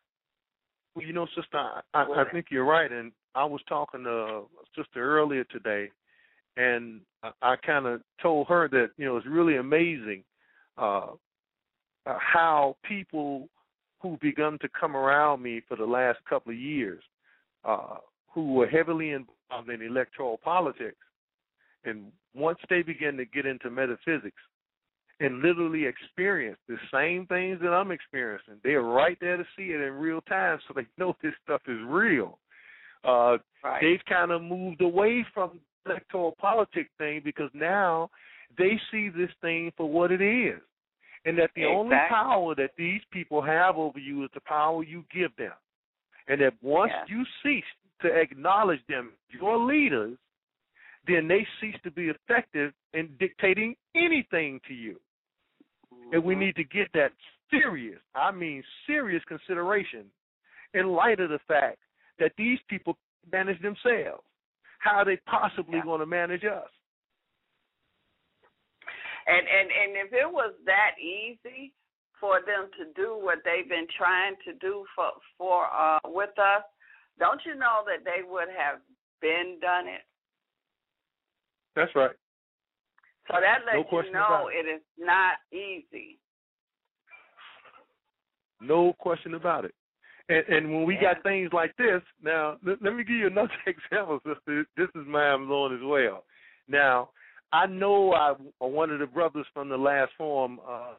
Well, 0.96 1.06
you 1.06 1.14
know, 1.14 1.28
sister, 1.36 1.58
I, 1.58 1.82
I, 1.94 2.04
I 2.04 2.32
think 2.32 2.48
you're 2.50 2.66
right. 2.66 2.92
And 2.92 3.12
I 3.36 3.46
was 3.46 3.62
talking 3.68 4.04
to 4.04 4.10
a 4.10 4.44
sister 4.76 5.18
earlier 5.18 5.44
today, 5.46 5.90
and 6.58 7.02
I, 7.24 7.32
I 7.42 7.56
kind 7.56 7.86
of 7.86 8.02
told 8.22 8.48
her 8.48 8.68
that 8.70 8.90
you 8.98 9.06
know 9.06 9.18
it's 9.18 9.28
really 9.28 9.58
amazing 9.58 10.24
uh, 10.78 11.08
uh, 12.06 12.18
how 12.20 12.76
people 12.84 13.48
who've 14.02 14.20
begun 14.20 14.58
to 14.62 14.70
come 14.80 14.96
around 14.96 15.42
me 15.42 15.62
for 15.68 15.78
the 15.78 15.86
last 15.86 16.20
couple 16.28 16.52
of 16.52 16.58
years, 16.58 17.04
uh, 17.64 17.98
who 18.34 18.54
were 18.54 18.68
heavily 18.68 19.12
involved 19.12 19.70
in 19.70 19.82
electoral 19.82 20.40
politics, 20.44 20.98
and 21.86 22.12
once 22.34 22.60
they 22.70 22.82
begin 22.82 23.18
to 23.18 23.26
get 23.26 23.46
into 23.46 23.70
metaphysics 23.70 24.42
and 25.22 25.42
literally 25.42 25.86
experience 25.86 26.58
the 26.68 26.78
same 26.92 27.28
things 27.28 27.60
that 27.62 27.70
I'm 27.70 27.92
experiencing. 27.92 28.56
They're 28.64 28.82
right 28.82 29.18
there 29.22 29.38
to 29.38 29.44
see 29.56 29.66
it 29.66 29.80
in 29.80 29.94
real 29.94 30.22
time, 30.22 30.60
so 30.68 30.74
they 30.76 30.88
know 30.98 31.16
this 31.22 31.34
stuff 31.44 31.62
is 31.68 31.78
real. 31.86 32.40
Uh, 33.04 33.38
Right. 33.64 33.80
They've 33.80 34.04
kind 34.10 34.32
of 34.32 34.42
moved 34.42 34.82
away 34.82 35.24
from 35.36 35.60
the 35.86 35.92
electoral 35.92 36.36
politics 36.40 36.90
thing 36.98 37.22
because 37.24 37.52
now 37.54 38.10
they 38.58 38.80
see 38.90 39.10
this 39.10 39.30
thing 39.40 39.72
for 39.78 39.88
what 39.88 40.12
it 40.12 40.20
is, 40.20 40.60
and 41.26 41.38
that 41.38 41.52
the 41.56 41.66
only 41.66 41.96
power 42.10 42.56
that 42.56 42.72
these 42.76 43.02
people 43.12 43.40
have 43.40 43.78
over 43.78 44.00
you 44.00 44.24
is 44.24 44.32
the 44.34 44.42
power 44.42 44.84
you 44.84 45.06
give 45.14 45.36
them, 45.36 45.54
and 46.28 46.42
that 46.42 46.54
once 46.64 46.92
Yeah. 46.92 47.06
you 47.08 47.26
cease 47.44 47.72
to 48.00 48.08
acknowledge 48.08 48.84
them, 48.88 49.14
your 49.30 49.60
leaders, 49.60 50.18
then 51.06 51.28
they 51.28 51.46
cease 51.60 51.80
to 51.84 51.92
be 51.92 52.10
effective 52.10 52.74
in 52.94 53.16
dictating 53.18 53.78
anything 53.94 54.60
to 54.62 54.74
you. 54.74 55.00
And 56.12 56.24
we 56.24 56.34
Mhm. 56.34 56.40
need 56.40 56.56
to 56.56 56.64
get 56.64 56.92
that 56.94 57.14
serious, 57.52 58.02
I 58.16 58.32
mean 58.32 58.64
serious 58.88 59.24
consideration 59.26 60.12
in 60.74 60.88
light 60.94 61.20
of 61.20 61.30
the 61.30 61.40
fact 61.40 61.78
that 62.20 62.34
these 62.38 62.60
people 62.68 62.98
manage 63.32 63.62
themselves. 63.62 64.24
How 64.80 64.98
are 64.98 65.06
they 65.06 65.18
possibly 65.18 65.78
Yeah. 65.78 65.84
going 65.84 66.00
to 66.00 66.06
manage 66.06 66.44
us? 66.44 66.70
And 69.28 69.48
and 69.48 69.72
and 69.72 69.98
if 69.98 70.14
it 70.14 70.30
was 70.30 70.54
that 70.66 70.98
easy 71.00 71.74
for 72.20 72.42
them 72.42 72.70
to 72.78 72.86
do 72.94 73.18
what 73.18 73.44
they've 73.44 73.70
been 73.70 73.88
trying 73.96 74.36
to 74.46 74.54
do 74.54 74.86
for 74.96 75.12
for 75.38 75.68
uh 75.72 76.00
with 76.06 76.38
us, 76.40 76.64
don't 77.20 77.46
you 77.46 77.56
know 77.56 77.84
that 77.86 78.04
they 78.04 78.24
would 78.24 78.50
have 78.50 78.82
been 79.22 79.60
done 79.62 79.88
it? 79.88 80.02
That's 81.76 81.94
right. 81.96 82.16
So 83.28 83.40
that 83.40 83.60
No 83.72 83.80
lets 83.80 83.92
you 84.08 84.12
know 84.12 84.26
about 84.26 84.54
it 84.54 84.66
is 84.68 84.82
not 84.98 85.38
easy. 85.52 86.20
No 88.60 88.94
question 88.94 89.36
about 89.36 89.66
it. 89.66 89.74
And, 90.30 90.46
and 90.48 90.74
when 90.74 90.86
we 90.86 90.96
Yeah. 90.96 91.14
got 91.14 91.24
things 91.24 91.52
like 91.54 91.76
this, 91.78 92.02
now 92.22 92.58
let, 92.64 92.82
let 92.82 92.96
me 92.96 93.04
give 93.04 93.18
you 93.18 93.28
another 93.28 93.52
example, 93.66 94.20
sister. 94.26 94.66
This 94.78 94.90
is 94.96 95.08
Ma'am 95.08 95.50
Lord 95.50 95.74
as 95.74 95.84
well. 95.84 96.24
Now, 96.68 97.10
I 97.54 97.66
know 97.66 98.14
I 98.14 98.36
one 98.60 98.92
of 98.92 99.00
the 99.00 99.08
brothers 99.08 99.46
from 99.54 99.70
the 99.70 99.78
last 99.78 100.12
forum 100.18 100.60
uh, 100.68 100.94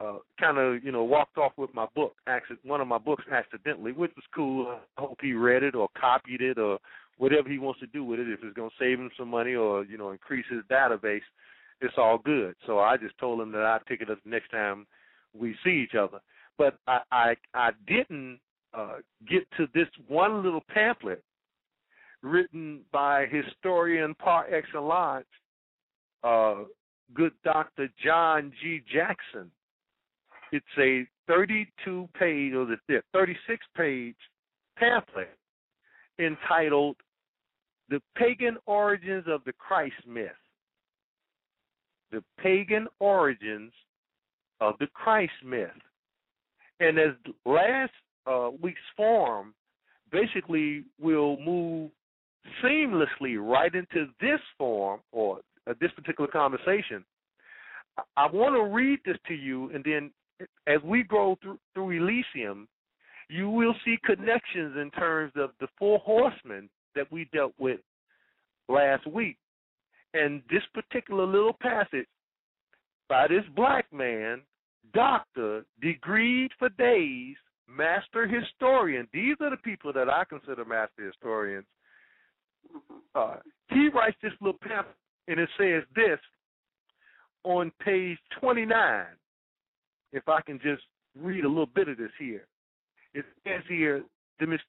uh, 0.00 0.18
kind 0.38 0.58
of 0.58 0.84
you 0.84 0.92
know 0.92 1.04
walked 1.04 1.38
off 1.38 1.52
with 1.56 1.72
my 1.74 1.86
book, 1.94 2.14
one 2.62 2.80
of 2.80 2.88
my 2.88 2.98
books 2.98 3.24
accidentally, 3.30 3.92
which 3.92 4.12
was 4.16 4.24
cool. 4.34 4.78
I 4.96 5.00
hope 5.00 5.18
he 5.20 5.32
read 5.32 5.62
it 5.62 5.74
or 5.74 5.88
copied 5.98 6.42
it 6.42 6.58
or 6.58 6.78
whatever 7.18 7.48
he 7.48 7.58
wants 7.58 7.80
to 7.80 7.86
do 7.86 8.04
with 8.04 8.20
it. 8.20 8.28
If 8.28 8.40
it's 8.42 8.56
going 8.56 8.70
to 8.70 8.76
save 8.78 8.98
him 8.98 9.10
some 9.16 9.28
money 9.28 9.54
or 9.54 9.84
you 9.84 9.96
know 9.96 10.10
increase 10.10 10.46
his 10.50 10.62
database, 10.70 11.20
it's 11.80 11.94
all 11.96 12.18
good. 12.18 12.54
So 12.66 12.78
I 12.78 12.96
just 12.96 13.16
told 13.18 13.40
him 13.40 13.52
that 13.52 13.62
I'd 13.62 13.86
pick 13.86 14.00
it 14.00 14.10
up 14.10 14.18
next 14.24 14.50
time 14.50 14.86
we 15.38 15.54
see 15.64 15.84
each 15.86 15.94
other. 15.94 16.20
But 16.60 16.76
I 16.86 17.00
I, 17.10 17.36
I 17.54 17.70
didn't 17.86 18.38
uh, 18.74 18.96
get 19.26 19.50
to 19.56 19.66
this 19.72 19.88
one 20.08 20.42
little 20.42 20.62
pamphlet 20.68 21.24
written 22.22 22.80
by 22.92 23.24
historian 23.30 24.14
par 24.16 24.46
excellence, 24.52 25.24
uh, 26.22 26.64
good 27.14 27.32
Dr. 27.44 27.88
John 28.04 28.52
G. 28.62 28.82
Jackson. 28.92 29.50
It's 30.52 30.66
a 30.78 31.06
32 31.28 32.06
page 32.18 32.52
or 32.52 32.66
the 32.66 33.00
36 33.14 33.64
page 33.74 34.16
pamphlet 34.76 35.34
entitled 36.18 36.96
The 37.88 38.02
Pagan 38.16 38.58
Origins 38.66 39.24
of 39.26 39.40
the 39.46 39.54
Christ 39.54 40.06
Myth. 40.06 40.28
The 42.12 42.22
Pagan 42.38 42.86
Origins 42.98 43.72
of 44.60 44.74
the 44.78 44.88
Christ 44.88 45.32
Myth. 45.42 45.70
And 46.80 46.98
as 46.98 47.10
last 47.44 47.92
uh, 48.26 48.50
week's 48.60 48.80
forum 48.96 49.54
basically 50.10 50.84
will 51.00 51.38
move 51.40 51.90
seamlessly 52.64 53.38
right 53.38 53.74
into 53.74 54.06
this 54.20 54.40
forum 54.58 55.00
or 55.12 55.40
uh, 55.68 55.74
this 55.80 55.90
particular 55.92 56.28
conversation. 56.28 57.04
I, 57.98 58.02
I 58.16 58.30
want 58.30 58.54
to 58.56 58.74
read 58.74 59.00
this 59.04 59.18
to 59.28 59.34
you, 59.34 59.70
and 59.74 59.84
then 59.84 60.10
as 60.66 60.82
we 60.82 61.02
go 61.02 61.36
through, 61.42 61.58
through 61.74 61.90
Elysium, 61.90 62.66
you 63.28 63.48
will 63.48 63.74
see 63.84 63.96
connections 64.04 64.76
in 64.80 64.90
terms 64.98 65.32
of 65.36 65.50
the 65.60 65.68
four 65.78 65.98
horsemen 66.00 66.68
that 66.94 67.10
we 67.12 67.28
dealt 67.32 67.52
with 67.58 67.80
last 68.68 69.06
week. 69.06 69.36
And 70.14 70.42
this 70.50 70.62
particular 70.74 71.26
little 71.26 71.56
passage 71.60 72.08
by 73.08 73.28
this 73.28 73.44
black 73.54 73.86
man, 73.92 74.40
doctor, 74.94 75.64
degreed 75.82 76.48
for 76.58 76.68
days, 76.70 77.36
master 77.68 78.26
historian. 78.26 79.06
These 79.12 79.36
are 79.40 79.50
the 79.50 79.56
people 79.58 79.92
that 79.92 80.08
I 80.08 80.24
consider 80.24 80.64
master 80.64 81.06
historians. 81.06 81.66
Uh, 83.14 83.36
he 83.68 83.88
writes 83.88 84.16
this 84.22 84.32
little 84.40 84.58
pamphlet, 84.60 84.94
and 85.28 85.38
it 85.40 85.48
says 85.58 85.82
this 85.94 86.18
on 87.44 87.72
page 87.84 88.18
29. 88.40 89.04
If 90.12 90.28
I 90.28 90.40
can 90.42 90.58
just 90.62 90.82
read 91.20 91.44
a 91.44 91.48
little 91.48 91.66
bit 91.66 91.88
of 91.88 91.96
this 91.96 92.10
here. 92.18 92.46
It 93.14 93.24
says 93.46 93.62
here, 93.68 94.02
the 94.38 94.46
mis- 94.46 94.60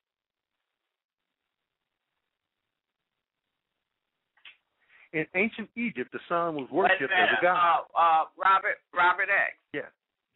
in 5.13 5.25
ancient 5.35 5.69
Egypt, 5.75 6.11
the 6.13 6.19
sun 6.29 6.55
was 6.55 6.67
worshipped 6.71 7.01
as 7.11 7.29
a 7.37 7.41
god. 7.41 7.81
uh, 7.95 7.99
uh, 7.99 8.23
Robert 8.37 8.77
Robert 8.95 9.27
X. 9.29 9.53
Yes, 9.73 9.91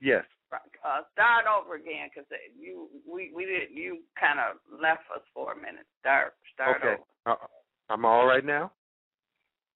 yes. 0.05 0.23
Uh, 0.53 1.01
start 1.11 1.45
over 1.49 1.75
again 1.75 2.07
because 2.13 2.29
you 2.57 2.87
we 3.11 3.31
we 3.35 3.45
did 3.45 3.69
you 3.73 3.97
kind 4.17 4.39
of 4.39 4.55
left 4.71 5.01
us 5.13 5.21
for 5.33 5.51
a 5.51 5.55
minute. 5.55 5.85
Start 5.99 6.33
start 6.53 6.77
Okay. 6.77 7.01
over. 7.25 7.37
Uh, 7.41 7.47
I'm 7.89 8.05
all 8.05 8.25
right 8.25 8.45
now. 8.45 8.71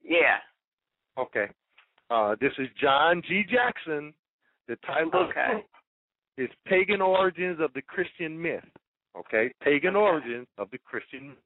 Yeah. 0.04 0.38
Okay. 1.18 1.48
Uh, 2.10 2.36
this 2.40 2.54
is 2.58 2.68
John 2.80 3.22
G. 3.28 3.44
Jackson. 3.44 4.14
The 4.68 4.78
title 4.86 5.28
Okay. 5.30 5.66
is 6.38 6.50
Pagan 6.66 7.02
Origins 7.02 7.60
of 7.60 7.74
the 7.74 7.82
Christian 7.82 8.40
Myth. 8.40 8.64
Okay? 9.18 9.52
Pagan 9.62 9.96
Okay. 9.96 10.04
Origins 10.06 10.48
of 10.58 10.70
the 10.72 10.78
Christian 10.78 11.30
Myth. 11.30 11.38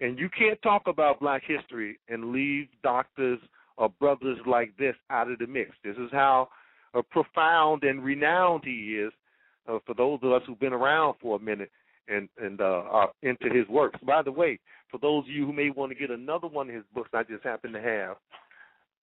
And 0.00 0.18
you 0.18 0.28
can't 0.28 0.60
talk 0.62 0.88
about 0.88 1.20
black 1.20 1.42
history 1.44 1.98
and 2.08 2.32
leave 2.32 2.68
doctors 2.82 3.38
or 3.76 3.88
brothers 3.88 4.38
like 4.46 4.76
this 4.76 4.96
out 5.10 5.30
of 5.30 5.38
the 5.38 5.46
mix. 5.46 5.70
This 5.82 5.96
is 5.96 6.10
how 6.10 6.48
uh, 6.94 7.02
profound 7.10 7.82
and 7.82 8.04
renowned 8.04 8.62
he 8.64 8.96
is 8.98 9.12
uh, 9.68 9.78
for 9.86 9.94
those 9.94 10.18
of 10.22 10.32
us 10.32 10.42
who've 10.46 10.60
been 10.60 10.72
around 10.72 11.14
for 11.20 11.36
a 11.36 11.40
minute. 11.40 11.70
and 12.08 12.28
and 12.38 12.60
uh, 12.60 12.82
are 12.90 13.10
into 13.22 13.48
his 13.50 13.66
works. 13.68 13.98
By 14.06 14.22
the 14.22 14.32
way, 14.32 14.58
for 14.90 14.98
those 14.98 15.24
of 15.24 15.30
you 15.30 15.46
who 15.46 15.52
may 15.52 15.70
want 15.70 15.90
to 15.90 15.98
get 15.98 16.10
another 16.10 16.46
one 16.46 16.68
of 16.68 16.74
his 16.74 16.84
books, 16.94 17.10
I 17.12 17.22
just 17.22 17.42
happen 17.42 17.72
to 17.72 17.80
have 17.80 18.16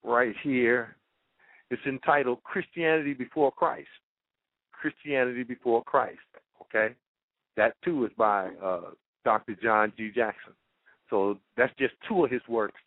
right 0.04 0.36
here. 0.44 0.96
It's 1.70 1.82
entitled 1.86 2.44
Christianity 2.44 3.14
Before 3.14 3.52
Christ. 3.52 3.88
Christianity 4.72 5.44
Before 5.44 5.84
Christ. 5.84 6.20
Okay, 6.62 6.94
that 7.58 7.76
too 7.84 8.06
is 8.06 8.12
by 8.18 8.50
uh, 8.64 8.92
Dr. 9.26 9.56
John 9.62 9.94
G. 9.98 10.12
Jackson. 10.14 10.54
So 11.10 11.38
that's 11.58 11.74
just 11.78 11.94
two 12.08 12.24
of 12.24 12.32
his 12.32 12.42
works 12.48 12.80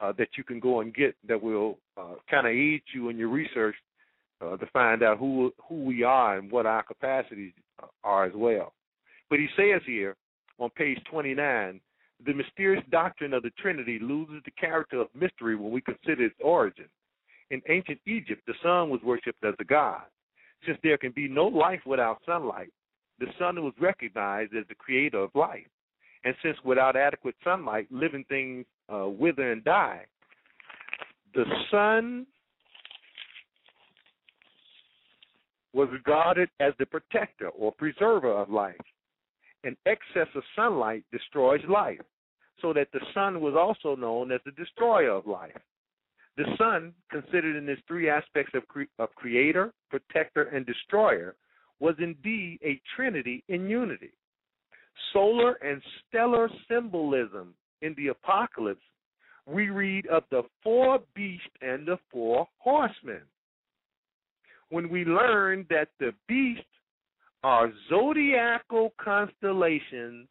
uh, 0.00 0.12
that 0.18 0.28
you 0.36 0.44
can 0.44 0.60
go 0.60 0.80
and 0.80 0.94
get 0.94 1.14
that 1.28 1.42
will 1.42 1.78
uh, 1.96 2.14
kind 2.30 2.46
of 2.46 2.52
aid 2.52 2.82
you 2.94 3.08
in 3.08 3.16
your 3.16 3.28
research 3.28 3.76
uh, 4.40 4.56
to 4.56 4.66
find 4.66 5.02
out 5.02 5.18
who 5.18 5.52
who 5.68 5.84
we 5.84 6.02
are 6.02 6.38
and 6.38 6.50
what 6.50 6.66
our 6.66 6.82
capacities 6.82 7.52
are 8.04 8.24
as 8.24 8.32
well. 8.34 8.72
But 9.30 9.38
he 9.38 9.48
says 9.56 9.82
here 9.86 10.16
on 10.58 10.70
page 10.70 10.98
29, 11.10 11.80
the 12.24 12.32
mysterious 12.32 12.84
doctrine 12.90 13.34
of 13.34 13.42
the 13.42 13.50
Trinity 13.58 13.98
loses 14.00 14.42
the 14.44 14.50
character 14.52 15.00
of 15.00 15.08
mystery 15.14 15.56
when 15.56 15.72
we 15.72 15.80
consider 15.80 16.24
its 16.24 16.34
origin. 16.42 16.86
In 17.50 17.60
ancient 17.68 18.00
Egypt, 18.06 18.42
the 18.46 18.54
sun 18.62 18.90
was 18.90 19.00
worshipped 19.02 19.44
as 19.44 19.54
a 19.60 19.64
god. 19.64 20.02
Since 20.64 20.78
there 20.82 20.98
can 20.98 21.12
be 21.12 21.28
no 21.28 21.46
life 21.46 21.80
without 21.86 22.22
sunlight, 22.24 22.72
the 23.18 23.26
sun 23.38 23.62
was 23.62 23.74
recognized 23.80 24.54
as 24.54 24.64
the 24.68 24.74
creator 24.74 25.18
of 25.18 25.30
life. 25.34 25.66
And 26.24 26.34
since 26.42 26.56
without 26.64 26.96
adequate 26.96 27.36
sunlight, 27.44 27.86
living 27.90 28.24
things 28.28 28.66
uh, 28.92 29.06
wither 29.06 29.52
and 29.52 29.62
die, 29.62 30.06
the 31.34 31.44
sun 31.70 32.26
was 35.76 35.88
regarded 35.92 36.48
as 36.58 36.72
the 36.78 36.86
protector 36.86 37.48
or 37.50 37.70
preserver 37.72 38.32
of 38.32 38.50
life. 38.50 38.74
An 39.62 39.76
excess 39.86 40.28
of 40.34 40.42
sunlight 40.56 41.04
destroys 41.12 41.60
life, 41.68 42.00
so 42.60 42.72
that 42.72 42.88
the 42.92 43.00
sun 43.14 43.40
was 43.40 43.54
also 43.54 43.94
known 43.94 44.32
as 44.32 44.40
the 44.44 44.52
destroyer 44.52 45.10
of 45.10 45.26
life. 45.26 45.60
The 46.36 46.44
sun, 46.58 46.92
considered 47.10 47.56
in 47.56 47.68
its 47.68 47.82
three 47.86 48.10
aspects 48.10 48.52
of, 48.54 48.66
cre- 48.68 48.92
of 48.98 49.14
creator, 49.14 49.72
protector, 49.90 50.44
and 50.44 50.66
destroyer, 50.66 51.36
was 51.80 51.94
indeed 51.98 52.58
a 52.64 52.80
trinity 52.96 53.44
in 53.48 53.68
unity 53.68 54.12
solar 55.12 55.54
and 55.54 55.82
stellar 56.08 56.48
symbolism 56.70 57.54
in 57.82 57.94
the 57.96 58.08
apocalypse, 58.08 58.80
we 59.46 59.70
read 59.70 60.06
of 60.08 60.24
the 60.30 60.42
four 60.62 61.00
beasts 61.14 61.46
and 61.62 61.86
the 61.86 61.98
four 62.10 62.46
horsemen. 62.58 63.22
When 64.70 64.88
we 64.88 65.04
learn 65.04 65.66
that 65.70 65.88
the 66.00 66.12
beasts 66.28 66.64
are 67.42 67.72
zodiacal 67.88 68.92
constellations 69.00 70.28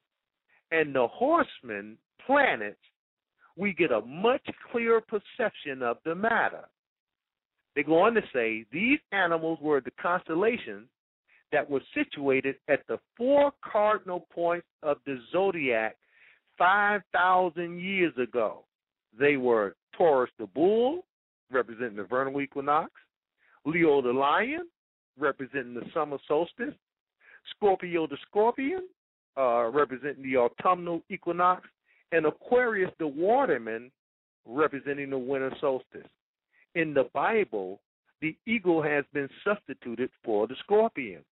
and 0.71 0.93
the 0.93 1.08
horsemen 1.08 1.98
planets, 2.26 2.80
we 3.56 3.74
get 3.74 3.91
a 3.91 4.02
much 4.02 4.45
clearer 4.71 5.02
perception 5.02 5.82
of 5.82 5.98
the 6.04 6.15
matter. 6.15 6.65
They 7.76 7.84
go 7.84 8.02
on 8.02 8.13
to 8.15 8.21
say 8.34 8.65
these 8.71 9.00
animals 9.12 9.60
were 9.62 9.82
the 9.82 9.91
constellations 10.02 10.88
that 11.52 11.69
were 11.69 11.82
situated 11.93 12.56
at 12.67 12.82
the 12.88 13.00
four 13.15 13.52
cardinal 13.63 14.28
points 14.34 14.67
of 14.84 14.98
the 15.06 15.17
zodiac 15.32 15.95
5,000 16.58 17.80
years 17.80 18.13
ago. 18.17 18.65
They 19.17 19.38
were 19.38 19.76
Taurus 19.98 20.32
the 20.38 20.48
bull, 20.48 21.06
representing 21.52 21.95
the 21.95 22.04
vernal 22.04 22.41
equinox, 22.41 22.91
Leo 23.65 24.01
the 24.01 24.12
lion, 24.12 24.67
representing 25.17 25.73
the 25.73 25.86
summer 25.93 26.17
solstice, 26.28 26.73
Scorpio 27.56 28.08
the 28.08 28.17
scorpion, 28.28 28.88
uh, 29.38 29.69
representing 29.69 30.23
the 30.23 30.38
autumnal 30.38 31.01
equinox, 31.10 31.67
and 32.12 32.25
Aquarius 32.25 32.91
the 32.99 33.08
waterman, 33.08 33.91
representing 34.45 35.10
the 35.10 35.17
winter 35.17 35.51
solstice. 35.60 36.08
In 36.75 36.93
the 36.93 37.10
Bible, 37.13 37.80
the 38.21 38.36
eagle 38.45 38.82
has 38.82 39.06
been 39.13 39.30
substituted 39.43 40.10
for 40.23 40.47
the 40.47 40.56
scorpion. 40.63 41.23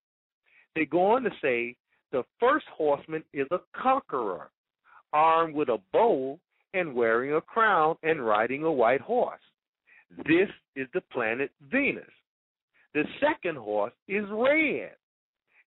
They 0.75 0.85
go 0.85 1.11
on 1.11 1.23
to 1.23 1.29
say 1.41 1.75
the 2.11 2.23
first 2.39 2.65
horseman 2.75 3.23
is 3.33 3.47
a 3.51 3.59
conqueror, 3.75 4.49
armed 5.11 5.55
with 5.55 5.69
a 5.69 5.79
bow 5.91 6.39
and 6.73 6.93
wearing 6.93 7.33
a 7.33 7.41
crown 7.41 7.95
and 8.03 8.25
riding 8.25 8.63
a 8.63 8.71
white 8.71 9.01
horse. 9.01 9.41
This 10.27 10.49
is 10.75 10.87
the 10.93 11.01
planet 11.11 11.51
Venus. 11.71 12.03
The 12.93 13.03
second 13.19 13.57
horse 13.57 13.93
is 14.07 14.25
red, 14.29 14.91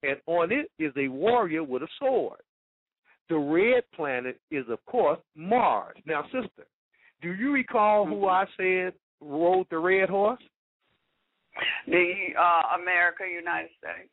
and 0.03 0.17
on 0.27 0.53
it 0.53 0.71
is 0.79 0.93
a 0.97 1.09
warrior 1.09 1.65
with 1.65 1.83
a 1.83 1.89
sword. 1.99 2.41
The 3.29 3.37
red 3.37 3.83
planet 3.95 4.41
is, 4.51 4.65
of 4.71 4.85
course, 4.87 5.19
Mars. 5.35 5.97
Now, 6.07 6.23
sister, 6.25 6.67
do 7.23 7.33
you 7.35 7.53
recall 7.53 8.07
who 8.07 8.29
I 8.29 8.45
said 8.57 8.93
rode 9.21 9.67
the 9.71 9.79
red 9.79 10.09
horse? 10.09 10.43
The 11.87 12.13
uh, 12.39 12.81
America, 12.81 13.25
United 13.29 13.71
States. 13.79 14.11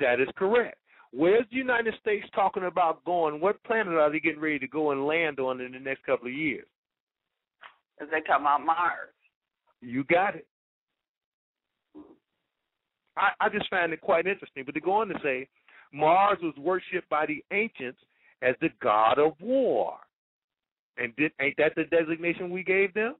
That 0.00 0.20
is 0.20 0.28
correct. 0.36 0.78
Where's 1.12 1.44
the 1.50 1.56
United 1.56 1.94
States 2.00 2.26
talking 2.34 2.64
about 2.64 3.04
going? 3.04 3.40
What 3.40 3.62
planet 3.64 3.94
are 3.94 4.10
they 4.10 4.20
getting 4.20 4.40
ready 4.40 4.58
to 4.60 4.68
go 4.68 4.92
and 4.92 5.06
land 5.06 5.38
on 5.38 5.60
in 5.60 5.72
the 5.72 5.78
next 5.78 6.04
couple 6.04 6.28
of 6.28 6.32
years? 6.32 6.66
Is 8.00 8.08
they 8.10 8.20
talking 8.20 8.46
about 8.46 8.64
Mars? 8.64 9.10
You 9.80 10.04
got 10.04 10.36
it. 10.36 10.46
I, 13.16 13.30
I 13.40 13.48
just 13.48 13.68
find 13.70 13.92
it 13.92 14.00
quite 14.00 14.26
interesting. 14.26 14.64
But 14.64 14.74
they 14.74 14.80
go 14.80 14.92
on 14.92 15.08
to 15.08 15.14
say 15.22 15.48
Mars 15.92 16.38
was 16.42 16.54
worshipped 16.56 17.08
by 17.08 17.26
the 17.26 17.44
ancients 17.52 18.00
as 18.42 18.54
the 18.60 18.68
god 18.82 19.18
of 19.18 19.32
war. 19.40 19.94
And 20.96 21.14
did, 21.16 21.32
ain't 21.40 21.56
that 21.58 21.74
the 21.76 21.84
designation 21.84 22.50
we 22.50 22.62
gave 22.62 22.92
them? 22.94 23.14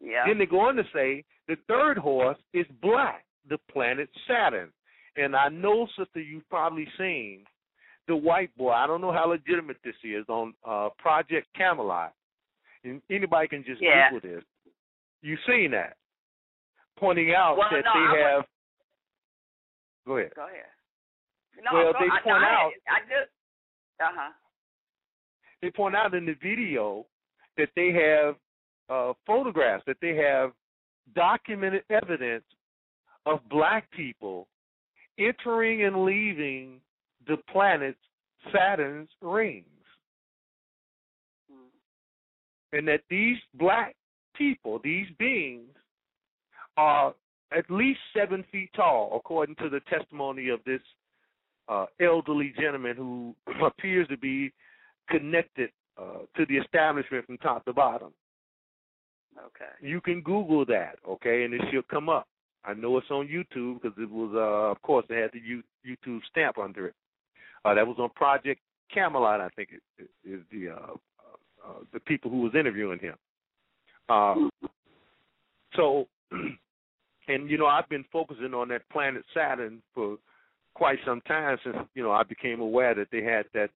Yeah. 0.00 0.24
Then 0.26 0.38
they 0.38 0.46
go 0.46 0.60
on 0.60 0.76
to 0.76 0.84
say 0.94 1.24
the 1.46 1.56
third 1.68 1.98
horse 1.98 2.38
is 2.54 2.66
black, 2.80 3.24
the 3.48 3.58
planet 3.70 4.08
Saturn. 4.26 4.70
And 5.16 5.36
I 5.36 5.48
know, 5.48 5.86
sister, 5.98 6.20
you've 6.20 6.48
probably 6.48 6.86
seen 6.96 7.44
the 8.08 8.16
white 8.16 8.56
boy. 8.56 8.70
I 8.70 8.86
don't 8.86 9.00
know 9.00 9.12
how 9.12 9.28
legitimate 9.28 9.76
this 9.84 9.94
is 10.04 10.24
on 10.28 10.54
uh, 10.66 10.88
Project 10.98 11.48
Camelot. 11.56 12.14
And 12.84 13.02
anybody 13.10 13.48
can 13.48 13.64
just 13.64 13.82
yeah. 13.82 14.10
Google 14.10 14.36
this. 14.36 14.44
You've 15.22 15.38
seen 15.46 15.72
that, 15.72 15.96
pointing 16.98 17.34
out 17.34 17.58
well, 17.58 17.68
that 17.70 17.84
no, 17.84 17.92
they 17.92 18.18
I 18.18 18.32
have. 18.36 18.44
Go 20.06 20.16
ahead. 20.16 20.32
Go 20.34 20.46
ahead. 20.46 20.64
No, 21.64 21.78
well, 21.78 21.92
go, 21.92 21.98
they 22.00 22.06
I, 22.06 22.20
point 22.22 22.44
I, 22.44 22.54
out. 22.54 22.70
I 22.88 23.00
just. 23.02 23.30
Uh 24.00 24.12
huh. 24.14 24.32
They 25.62 25.70
point 25.70 25.94
out 25.94 26.14
in 26.14 26.24
the 26.24 26.34
video 26.42 27.06
that 27.56 27.68
they 27.76 27.92
have 27.92 28.36
uh, 28.88 29.12
photographs, 29.26 29.84
that 29.86 29.98
they 30.00 30.16
have 30.16 30.52
documented 31.14 31.82
evidence 31.90 32.44
of 33.26 33.40
black 33.50 33.90
people 33.90 34.46
entering 35.18 35.84
and 35.84 36.04
leaving 36.04 36.80
the 37.26 37.36
planet 37.52 37.96
Saturn's 38.52 39.10
rings. 39.20 39.66
And 42.72 42.86
that 42.88 43.00
these 43.10 43.36
black 43.54 43.96
people, 44.36 44.80
these 44.82 45.08
beings, 45.18 45.74
are 46.76 47.14
at 47.56 47.70
least 47.70 48.00
seven 48.16 48.44
feet 48.52 48.70
tall, 48.74 49.12
according 49.16 49.56
to 49.56 49.68
the 49.68 49.80
testimony 49.90 50.48
of 50.48 50.60
this 50.64 50.80
uh, 51.68 51.86
elderly 52.00 52.52
gentleman 52.60 52.96
who 52.96 53.34
appears 53.64 54.08
to 54.08 54.16
be 54.16 54.52
connected 55.08 55.70
uh, 55.98 56.20
to 56.36 56.46
the 56.46 56.56
establishment 56.56 57.26
from 57.26 57.38
top 57.38 57.64
to 57.64 57.72
bottom. 57.72 58.12
Okay. 59.38 59.70
You 59.80 60.00
can 60.00 60.20
Google 60.20 60.64
that, 60.66 60.96
okay, 61.08 61.44
and 61.44 61.54
it 61.54 61.62
should 61.72 61.86
come 61.88 62.08
up. 62.08 62.26
I 62.64 62.74
know 62.74 62.98
it's 62.98 63.10
on 63.10 63.26
YouTube 63.26 63.80
because 63.80 63.96
it 63.98 64.10
was, 64.10 64.32
uh, 64.34 64.70
of 64.70 64.82
course, 64.82 65.06
it 65.08 65.20
had 65.20 65.30
the 65.32 65.40
U- 65.40 65.62
YouTube 65.86 66.20
stamp 66.30 66.58
under 66.58 66.88
it. 66.88 66.94
Uh, 67.64 67.74
that 67.74 67.86
was 67.86 67.96
on 67.98 68.10
Project 68.10 68.60
Camelot, 68.92 69.40
I 69.40 69.48
think 69.50 69.70
is, 70.24 70.40
the 70.52 70.70
uh, 70.70 70.92
uh, 71.64 71.84
the 71.92 72.00
people 72.00 72.30
who 72.30 72.40
was 72.40 72.54
interviewing 72.54 72.98
him. 72.98 73.14
Uh, 74.08 74.34
so, 75.76 76.06
and 77.32 77.50
you 77.50 77.58
know, 77.58 77.66
I've 77.66 77.88
been 77.88 78.04
focusing 78.12 78.54
on 78.54 78.68
that 78.68 78.88
planet 78.90 79.24
Saturn 79.34 79.82
for 79.94 80.16
quite 80.74 80.98
some 81.04 81.20
time 81.22 81.58
since 81.64 81.76
you 81.94 82.02
know 82.02 82.12
I 82.12 82.22
became 82.22 82.60
aware 82.60 82.94
that 82.94 83.08
they 83.10 83.22
had 83.22 83.46
that 83.54 83.70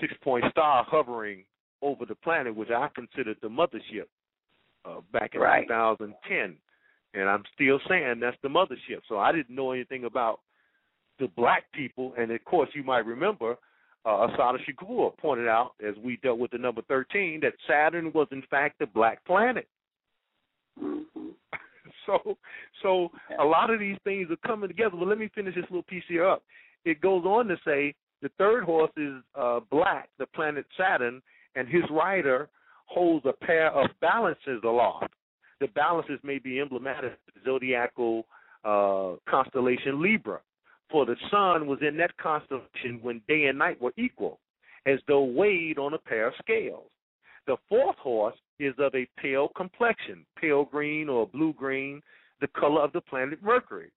six 0.00 0.12
point 0.22 0.44
star 0.50 0.84
hovering 0.88 1.44
over 1.82 2.04
the 2.04 2.14
planet, 2.14 2.54
which 2.54 2.70
I 2.70 2.88
considered 2.94 3.36
the 3.42 3.48
mothership 3.48 4.06
uh, 4.84 5.00
back 5.12 5.34
in 5.34 5.40
Right. 5.40 5.66
2010 5.66 6.56
and 7.14 7.28
I'm 7.28 7.42
still 7.54 7.80
saying 7.88 8.20
that's 8.20 8.36
the 8.42 8.48
mothership. 8.48 9.00
So 9.08 9.18
I 9.18 9.32
didn't 9.32 9.54
know 9.54 9.72
anything 9.72 10.04
about 10.04 10.40
the 11.18 11.28
black 11.36 11.64
people, 11.72 12.14
and 12.18 12.30
of 12.30 12.44
course 12.44 12.68
you 12.74 12.84
might 12.84 13.06
remember 13.06 13.56
uh, 14.06 14.28
Assata 14.28 14.58
Shakur 14.58 15.16
pointed 15.18 15.48
out 15.48 15.72
as 15.86 15.94
we 16.02 16.18
dealt 16.22 16.38
with 16.38 16.50
the 16.52 16.58
number 16.58 16.82
13 16.82 17.40
that 17.42 17.54
Saturn 17.66 18.12
was 18.14 18.28
in 18.30 18.42
fact 18.50 18.78
the 18.78 18.86
black 18.86 19.24
planet. 19.24 19.66
Mm-hmm. 20.82 21.28
so, 22.06 22.36
so 22.82 23.08
a 23.38 23.44
lot 23.44 23.70
of 23.70 23.80
these 23.80 23.96
things 24.04 24.28
are 24.30 24.48
coming 24.48 24.68
together. 24.68 24.96
But 24.98 25.08
let 25.08 25.18
me 25.18 25.30
finish 25.34 25.54
this 25.54 25.64
little 25.64 25.82
piece 25.82 26.04
here 26.08 26.26
up. 26.26 26.42
It 26.84 27.00
goes 27.00 27.24
on 27.24 27.46
to 27.48 27.56
say 27.64 27.94
The 28.22 28.30
third 28.38 28.64
horse 28.64 28.90
is 28.96 29.14
uh, 29.34 29.60
black, 29.70 30.08
the 30.18 30.26
planet 30.26 30.66
Saturn, 30.76 31.20
and 31.54 31.68
his 31.68 31.82
rider 31.90 32.48
holds 32.86 33.26
a 33.26 33.32
pair 33.44 33.70
of 33.70 33.90
balances 34.00 34.60
aloft. 34.64 35.12
The 35.60 35.68
balances 35.68 36.18
may 36.22 36.38
be 36.38 36.60
emblematic 36.60 37.12
of 37.12 37.34
the 37.34 37.40
zodiacal 37.44 38.26
uh, 38.64 39.16
constellation 39.28 40.02
Libra, 40.02 40.40
for 40.90 41.04
the 41.04 41.16
sun 41.30 41.66
was 41.66 41.78
in 41.86 41.96
that 41.98 42.16
constellation 42.16 43.00
when 43.02 43.20
day 43.28 43.46
and 43.46 43.58
night 43.58 43.80
were 43.80 43.92
equal, 43.96 44.38
as 44.86 44.98
though 45.06 45.24
weighed 45.24 45.78
on 45.78 45.94
a 45.94 45.98
pair 45.98 46.28
of 46.28 46.34
scales. 46.40 46.90
The 47.48 47.56
fourth 47.66 47.96
horse 47.96 48.36
is 48.60 48.74
of 48.78 48.94
a 48.94 49.08
pale 49.16 49.48
complexion, 49.56 50.26
pale 50.38 50.66
green 50.66 51.08
or 51.08 51.26
blue 51.26 51.54
green, 51.54 52.02
the 52.42 52.48
color 52.48 52.82
of 52.82 52.92
the 52.92 53.00
planet 53.00 53.42
Mercury, 53.42 53.90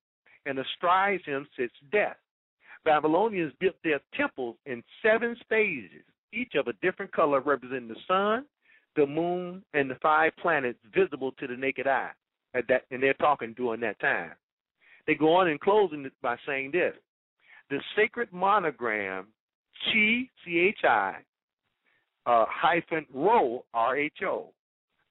and 0.45 0.57
astride 0.57 1.19
him 1.25 1.45
sits 1.57 1.73
death. 1.91 2.15
Babylonians 2.85 3.51
built 3.59 3.75
their 3.83 3.99
temples 4.15 4.55
in 4.65 4.81
seven 5.03 5.35
phases, 5.49 6.05
each 6.31 6.53
of 6.55 6.67
a 6.67 6.73
different 6.81 7.11
color 7.11 7.41
representing 7.41 7.89
the 7.89 7.95
sun, 8.07 8.45
the 8.95 9.05
moon, 9.05 9.63
and 9.73 9.91
the 9.91 9.95
five 10.01 10.31
planets 10.41 10.79
visible 10.95 11.33
to 11.33 11.45
the 11.45 11.57
naked 11.57 11.87
eye. 11.87 12.11
At 12.53 12.69
that, 12.69 12.83
and 12.89 13.03
they're 13.03 13.13
talking 13.15 13.53
during 13.57 13.81
that 13.81 13.99
time. 13.99 14.31
They 15.07 15.15
go 15.15 15.33
on 15.35 15.49
in 15.49 15.57
closing 15.57 16.09
by 16.21 16.37
saying 16.47 16.71
this: 16.71 16.95
the 17.69 17.81
sacred 17.97 18.31
monogram 18.31 19.27
Chi 19.85 20.29
C 20.45 20.57
H 20.57 20.85
I 20.85 21.17
uh, 22.26 22.45
hyphen 22.49 23.05
Rho 23.13 23.65
R 23.74 23.97
H 23.97 24.19
O, 24.24 24.49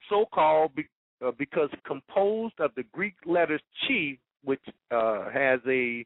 so 0.09 0.27
called 0.33 0.75
be, 0.75 0.87
uh, 1.25 1.33
because 1.39 1.69
composed 1.87 2.59
of 2.61 2.71
the 2.77 2.85
Greek 2.93 3.15
letters 3.27 3.61
Chi, 3.87 4.19
which 4.45 4.61
uh, 4.91 5.31
has 5.31 5.61
a 5.67 6.05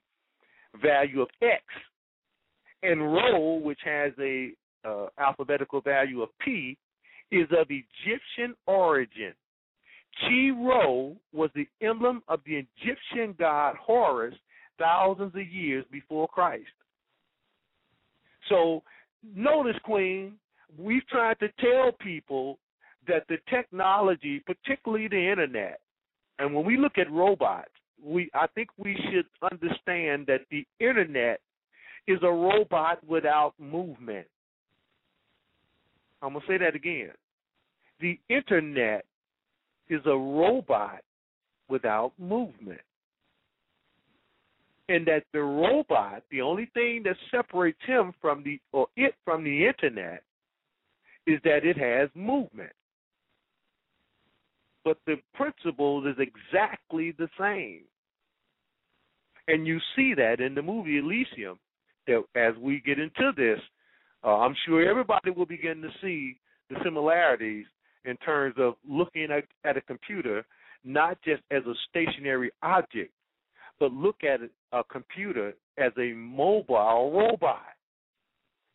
value 0.83 1.23
of 1.23 1.29
X, 1.43 1.63
and 2.83 3.01
Rho, 3.01 3.61
which 3.63 3.81
has 3.85 4.13
a 4.21 4.51
uh, 4.85 5.07
alphabetical 5.19 5.81
value 5.81 6.23
of 6.23 6.29
P, 6.45 6.77
is 7.31 7.49
of 7.59 7.67
Egyptian 7.71 8.55
origin. 8.67 9.33
Chi 10.21 10.51
Rho 10.57 11.17
was 11.33 11.51
the 11.55 11.67
emblem 11.81 12.23
of 12.29 12.41
the 12.47 12.55
Egyptian 12.55 13.35
god 13.39 13.77
Horus 13.77 14.35
thousands 14.79 15.35
of 15.35 15.47
years 15.49 15.85
before 15.91 16.29
Christ. 16.29 16.67
So 18.49 18.83
notice, 19.35 19.77
Queen, 19.85 20.35
we've 20.79 21.07
tried 21.09 21.39
to 21.41 21.49
tell 21.61 21.93
people 22.01 22.59
that 23.07 23.25
the 23.29 23.39
technology, 23.51 24.43
particularly 24.47 25.09
the 25.09 25.31
internet, 25.31 25.81
and 26.39 26.55
when 26.55 26.64
we 26.64 26.77
look 26.77 26.99
at 26.99 27.11
robots, 27.11 27.70
we 28.03 28.31
I 28.35 28.47
think 28.55 28.68
we 28.77 28.97
should 29.11 29.27
understand 29.51 30.27
that 30.27 30.41
the 30.51 30.66
internet 30.81 31.41
is 32.07 32.18
a 32.22 32.31
robot 32.31 32.99
without 33.07 33.55
movement. 33.59 34.27
I'm 36.22 36.33
gonna 36.33 36.45
say 36.47 36.59
that 36.59 36.75
again. 36.75 37.12
The 38.01 38.18
internet 38.29 39.05
is 39.89 40.01
a 40.07 40.16
robot 40.16 41.03
without 41.68 42.12
movement. 42.18 42.81
And 44.89 45.07
that 45.07 45.25
the 45.33 45.41
robot, 45.41 46.25
the 46.31 46.43
only 46.43 46.66
thing 46.75 47.03
that 47.05 47.16
separates 47.31 47.79
him 47.87 48.12
from 48.20 48.43
the 48.43 48.61
or 48.72 48.89
it 48.97 49.14
from 49.25 49.45
the 49.45 49.66
internet 49.66 50.22
is 51.27 51.41
that 51.45 51.64
it 51.64 51.77
has 51.79 52.09
movement. 52.14 52.72
But 54.85 54.99
the 55.07 55.16
principle 55.35 56.07
is 56.07 56.16
exactly 56.18 57.12
the 57.12 57.29
same. 57.39 57.83
And 59.49 59.66
you 59.66 59.79
see 59.97 60.14
that 60.14 60.41
in 60.41 60.55
the 60.55 60.62
movie 60.62 60.99
Elysium, 60.99 61.59
that 62.07 62.22
as 62.35 62.55
we 62.61 62.83
get 62.85 62.99
into 62.99 63.33
this, 63.37 63.59
uh, 64.22 64.39
I'm 64.39 64.55
sure 64.66 64.87
everybody 64.89 65.31
will 65.31 65.47
begin 65.47 65.83
to 65.83 65.89
see 66.03 66.39
the 66.70 66.77
similarities 66.83 67.66
in 68.05 68.16
terms 68.18 68.55
of 68.59 68.75
looking 68.89 69.29
at, 69.31 69.45
at 69.68 69.77
a 69.77 69.81
computer 69.83 70.45
not 70.85 71.18
just 71.25 71.43
as 71.51 71.62
a 71.64 71.75
stationary 71.89 72.51
object, 72.62 73.12
but 73.81 73.93
look 73.93 74.16
at 74.22 74.41
a 74.72 74.85
computer 74.85 75.55
as 75.79 75.93
a 75.99 76.12
mobile 76.12 77.12
robot. 77.12 77.74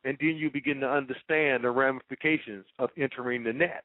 And 0.03 0.17
then 0.19 0.35
you 0.37 0.49
begin 0.49 0.79
to 0.79 0.89
understand 0.89 1.63
the 1.63 1.71
ramifications 1.71 2.65
of 2.77 2.89
entering 2.97 3.43
the 3.43 3.53
net. 3.53 3.83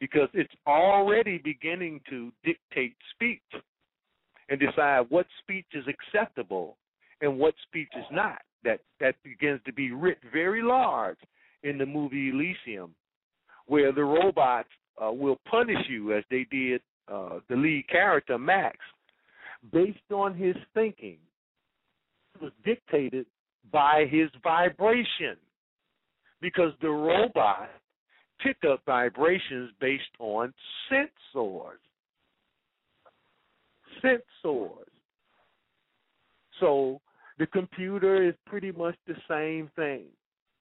Because 0.00 0.28
it's 0.32 0.52
already 0.66 1.38
beginning 1.38 2.00
to 2.08 2.32
dictate 2.44 2.94
speech 3.14 3.62
and 4.48 4.58
decide 4.58 5.06
what 5.08 5.26
speech 5.42 5.66
is 5.74 5.84
acceptable 5.86 6.76
and 7.20 7.38
what 7.38 7.54
speech 7.68 7.90
is 7.96 8.04
not. 8.10 8.42
That 8.62 8.80
that 9.00 9.14
begins 9.24 9.60
to 9.64 9.72
be 9.72 9.90
writ 9.92 10.18
very 10.32 10.62
large 10.62 11.16
in 11.62 11.78
the 11.78 11.86
movie 11.86 12.28
Elysium 12.28 12.94
where 13.70 13.92
the 13.92 14.02
robots 14.02 14.68
uh, 15.00 15.12
will 15.12 15.38
punish 15.48 15.78
you 15.88 16.12
as 16.12 16.24
they 16.28 16.44
did 16.50 16.80
uh, 17.06 17.38
the 17.48 17.54
lead 17.54 17.84
character 17.88 18.36
Max, 18.36 18.76
based 19.72 19.98
on 20.12 20.34
his 20.34 20.56
thinking. 20.74 21.18
It 22.34 22.42
was 22.42 22.52
dictated 22.64 23.26
by 23.72 24.06
his 24.10 24.28
vibration, 24.42 25.36
because 26.40 26.72
the 26.80 26.88
robot 26.88 27.70
picked 28.42 28.64
up 28.64 28.80
vibrations 28.86 29.70
based 29.80 30.02
on 30.18 30.52
sensors. 30.90 31.80
Sensors. 34.02 34.84
So 36.58 37.00
the 37.38 37.46
computer 37.46 38.26
is 38.26 38.34
pretty 38.46 38.72
much 38.72 38.96
the 39.06 39.14
same 39.28 39.70
thing. 39.76 40.04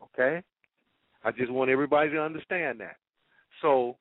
Okay? 0.03 0.41
I 1.23 1.31
just 1.31 1.51
want 1.51 1.69
everybody 1.69 2.11
to 2.11 2.21
understand 2.21 2.79
that. 2.79 2.95
So, 3.61 3.97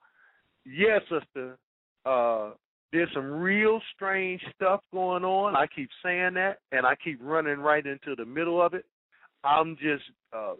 yes, 0.64 1.00
sister, 1.02 1.58
uh, 2.06 2.50
there's 2.92 3.10
some 3.14 3.30
real 3.30 3.80
strange 3.94 4.40
stuff 4.54 4.80
going 4.92 5.24
on. 5.24 5.54
I 5.54 5.66
keep 5.66 5.90
saying 6.02 6.34
that, 6.34 6.58
and 6.72 6.86
I 6.86 6.94
keep 7.02 7.18
running 7.22 7.58
right 7.58 7.84
into 7.84 8.14
the 8.16 8.24
middle 8.24 8.62
of 8.62 8.74
it. 8.74 8.86
I'm 9.44 9.76
just, 9.76 10.04
uh, 10.32 10.54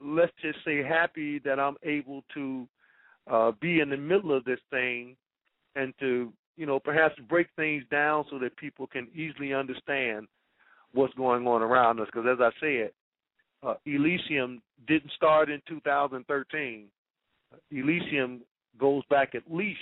let's 0.00 0.32
just 0.40 0.58
say, 0.64 0.82
happy 0.82 1.40
that 1.40 1.58
I'm 1.58 1.76
able 1.82 2.22
to 2.34 2.68
uh, 3.30 3.52
be 3.60 3.80
in 3.80 3.90
the 3.90 3.96
middle 3.96 4.36
of 4.36 4.44
this 4.44 4.60
thing 4.70 5.16
and 5.74 5.92
to, 6.00 6.32
you 6.56 6.66
know, 6.66 6.78
perhaps 6.78 7.14
break 7.28 7.48
things 7.56 7.82
down 7.90 8.24
so 8.30 8.38
that 8.38 8.56
people 8.56 8.86
can 8.86 9.08
easily 9.14 9.52
understand 9.52 10.26
what's 10.92 11.14
going 11.14 11.46
on 11.46 11.62
around 11.62 12.00
us. 12.00 12.06
Because 12.12 12.28
as 12.30 12.40
I 12.40 12.50
said, 12.60 12.90
uh, 13.62 13.74
Elysium 13.86 14.62
didn't 14.86 15.12
start 15.16 15.50
in 15.50 15.60
2013. 15.68 16.86
Elysium 17.70 18.42
goes 18.78 19.02
back 19.10 19.34
at 19.34 19.42
least, 19.50 19.78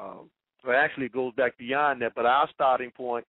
uh, 0.00 0.22
or 0.64 0.74
actually 0.74 1.08
goes 1.08 1.32
back 1.34 1.56
beyond 1.58 2.02
that. 2.02 2.14
But 2.14 2.26
our 2.26 2.48
starting 2.54 2.90
point 2.90 3.24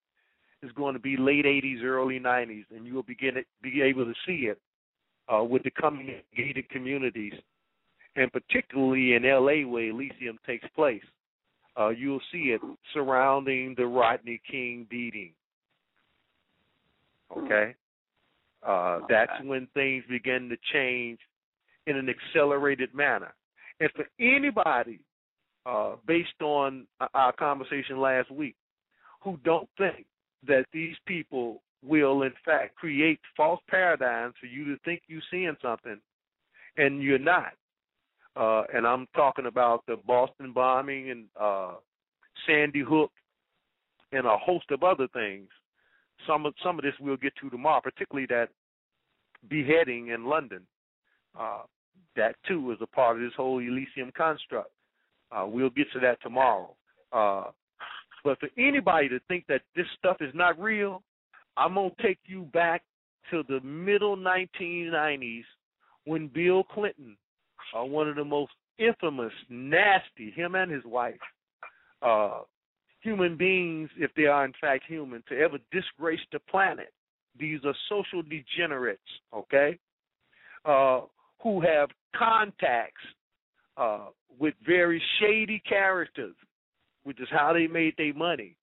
is 0.61 0.71
going 0.71 0.93
to 0.93 0.99
be 0.99 1.17
late 1.17 1.45
80s, 1.45 1.83
early 1.83 2.19
90s, 2.19 2.65
and 2.75 2.85
you 2.85 2.93
will 2.93 3.03
begin 3.03 3.35
to 3.35 3.43
be 3.61 3.81
able 3.81 4.05
to 4.05 4.13
see 4.25 4.47
it 4.47 4.59
uh, 5.31 5.43
with 5.43 5.63
the 5.63 5.71
coming 5.71 6.21
gated 6.35 6.69
communities, 6.69 7.33
and 8.15 8.31
particularly 8.31 9.13
in 9.13 9.23
LA 9.23 9.67
where 9.67 9.89
Elysium 9.89 10.37
takes 10.45 10.67
place. 10.75 11.03
Uh, 11.77 11.89
you'll 11.89 12.21
see 12.31 12.55
it 12.55 12.61
surrounding 12.93 13.75
the 13.77 13.85
Rodney 13.85 14.41
King 14.49 14.87
beating. 14.89 15.31
Okay, 17.35 17.75
uh, 18.65 18.99
that's 19.09 19.31
when 19.43 19.67
things 19.73 20.03
begin 20.09 20.47
to 20.47 20.55
change 20.71 21.19
in 21.87 21.97
an 21.97 22.07
accelerated 22.07 22.93
manner. 22.93 23.33
And 23.79 23.89
for 23.95 24.05
anybody, 24.19 24.99
uh, 25.65 25.95
based 26.07 26.41
on 26.41 26.85
our 27.13 27.33
conversation 27.33 27.99
last 27.99 28.31
week, 28.31 28.55
who 29.23 29.39
don't 29.43 29.69
think 29.77 30.05
that 30.47 30.65
these 30.71 30.95
people 31.07 31.61
will, 31.83 32.23
in 32.23 32.33
fact, 32.43 32.75
create 32.75 33.19
false 33.35 33.59
paradigms 33.69 34.35
for 34.39 34.47
you 34.47 34.65
to 34.65 34.77
think 34.85 35.01
you're 35.07 35.21
seeing 35.31 35.55
something 35.61 35.99
and 36.77 37.01
you're 37.01 37.17
not. 37.19 37.53
Uh, 38.35 38.63
and 38.73 38.85
I'm 38.85 39.07
talking 39.15 39.45
about 39.45 39.83
the 39.87 39.95
Boston 40.05 40.51
bombing 40.51 41.09
and 41.09 41.25
uh, 41.39 41.75
Sandy 42.45 42.81
Hook 42.81 43.11
and 44.11 44.25
a 44.25 44.37
host 44.37 44.65
of 44.71 44.83
other 44.83 45.07
things 45.13 45.47
some 46.27 46.45
of 46.45 46.53
some 46.63 46.77
of 46.77 46.83
this 46.83 46.93
we'll 46.99 47.17
get 47.17 47.33
to 47.41 47.49
tomorrow, 47.49 47.81
particularly 47.81 48.27
that 48.27 48.49
beheading 49.49 50.09
in 50.09 50.25
London. 50.25 50.61
Uh, 51.39 51.63
that 52.15 52.35
too 52.47 52.71
is 52.71 52.77
a 52.81 52.87
part 52.87 53.17
of 53.17 53.21
this 53.21 53.33
whole 53.35 53.59
Elysium 53.59 54.11
construct. 54.15 54.71
Uh, 55.31 55.45
we'll 55.47 55.69
get 55.69 55.87
to 55.93 55.99
that 55.99 56.21
tomorrow. 56.21 56.73
Uh, 57.11 57.45
but 58.23 58.39
for 58.39 58.49
anybody 58.57 59.09
to 59.09 59.19
think 59.27 59.45
that 59.47 59.61
this 59.75 59.85
stuff 59.97 60.17
is 60.21 60.33
not 60.33 60.59
real, 60.59 61.01
I'm 61.57 61.75
gonna 61.75 61.89
take 62.01 62.19
you 62.25 62.43
back 62.53 62.83
to 63.31 63.43
the 63.47 63.59
middle 63.61 64.17
1990s 64.17 65.43
when 66.05 66.27
Bill 66.27 66.63
Clinton, 66.63 67.17
uh, 67.77 67.83
one 67.83 68.07
of 68.07 68.15
the 68.15 68.25
most 68.25 68.51
infamous, 68.77 69.33
nasty, 69.49 70.31
him 70.31 70.55
and 70.55 70.71
his 70.71 70.83
wife, 70.85 71.15
uh, 72.01 72.41
human 73.01 73.37
beings, 73.37 73.89
if 73.97 74.11
they 74.15 74.25
are 74.25 74.45
in 74.45 74.53
fact 74.59 74.83
human, 74.87 75.23
to 75.29 75.37
ever 75.37 75.57
disgrace 75.71 76.19
the 76.31 76.39
planet 76.39 76.91
these 77.39 77.59
are 77.65 77.75
social 77.89 78.21
degenerates, 78.21 79.01
okay, 79.33 79.77
uh, 80.65 81.01
who 81.41 81.61
have 81.61 81.89
contacts 82.15 83.01
uh, 83.77 84.07
with 84.39 84.53
very 84.65 85.01
shady 85.19 85.61
characters, 85.67 86.35
which 87.03 87.19
is 87.19 87.27
how 87.31 87.53
they 87.53 87.67
made 87.67 87.93
their 87.97 88.13
money. 88.13 88.55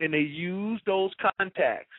And 0.00 0.14
they 0.14 0.18
used 0.18 0.82
those 0.86 1.10
contacts 1.38 1.94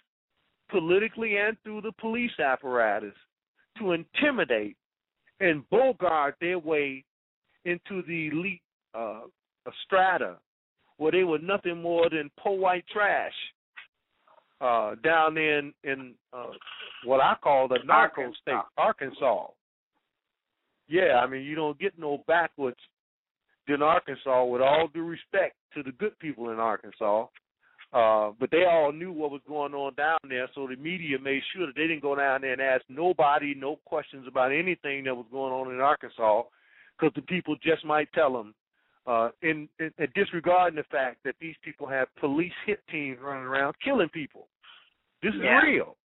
politically 0.69 1.37
and 1.37 1.57
through 1.63 1.81
the 1.81 1.91
police 1.99 2.31
apparatus 2.39 3.13
to 3.77 3.91
intimidate 3.91 4.77
and 5.39 5.67
bogart 5.69 6.35
their 6.39 6.59
way 6.59 7.03
into 7.65 8.01
the 8.07 8.27
elite 8.27 8.61
uh, 8.93 9.21
strata 9.85 10.37
where 10.97 11.11
they 11.11 11.23
were 11.23 11.39
nothing 11.39 11.81
more 11.81 12.09
than 12.09 12.29
poor 12.39 12.57
white 12.57 12.85
trash 12.93 13.33
uh, 14.61 14.95
down 15.03 15.37
in 15.37 15.73
in 15.83 16.13
uh, 16.31 16.51
what 17.05 17.19
I 17.19 17.35
call 17.43 17.67
the 17.67 17.79
narco 17.85 18.31
state, 18.41 18.53
Arkansas. 18.77 19.47
Yeah, 20.87 21.19
I 21.23 21.27
mean 21.27 21.43
you 21.43 21.55
don't 21.55 21.79
get 21.79 21.97
no 21.97 22.23
backwards 22.27 22.79
than 23.67 23.81
Arkansas. 23.81 24.45
With 24.45 24.61
all 24.61 24.87
due 24.93 25.05
respect 25.05 25.55
to 25.75 25.83
the 25.83 25.91
good 25.93 26.17
people 26.19 26.49
in 26.49 26.59
Arkansas, 26.59 27.27
uh, 27.93 28.31
but 28.39 28.51
they 28.51 28.65
all 28.65 28.91
knew 28.91 29.11
what 29.11 29.31
was 29.31 29.41
going 29.47 29.73
on 29.73 29.93
down 29.95 30.17
there, 30.27 30.49
so 30.55 30.67
the 30.67 30.75
media 30.75 31.17
made 31.19 31.41
sure 31.53 31.65
that 31.67 31.75
they 31.75 31.87
didn't 31.87 32.01
go 32.01 32.15
down 32.15 32.41
there 32.41 32.53
and 32.53 32.61
ask 32.61 32.83
nobody 32.89 33.53
no 33.53 33.77
questions 33.85 34.25
about 34.27 34.51
anything 34.51 35.03
that 35.03 35.15
was 35.15 35.25
going 35.31 35.53
on 35.53 35.73
in 35.73 35.81
Arkansas, 35.81 36.43
because 36.97 37.13
the 37.15 37.21
people 37.23 37.55
just 37.61 37.83
might 37.85 38.11
tell 38.13 38.31
them, 38.31 38.53
uh, 39.07 39.29
in, 39.41 39.67
in, 39.79 39.91
in 39.97 40.07
disregarding 40.15 40.77
the 40.77 40.83
fact 40.83 41.17
that 41.25 41.35
these 41.41 41.55
people 41.63 41.87
have 41.87 42.07
police 42.19 42.53
hit 42.65 42.79
teams 42.89 43.17
running 43.21 43.43
around 43.43 43.75
killing 43.83 44.09
people. 44.09 44.47
This 45.21 45.33
is 45.33 45.41
Yeah. 45.43 45.61
real. 45.61 45.97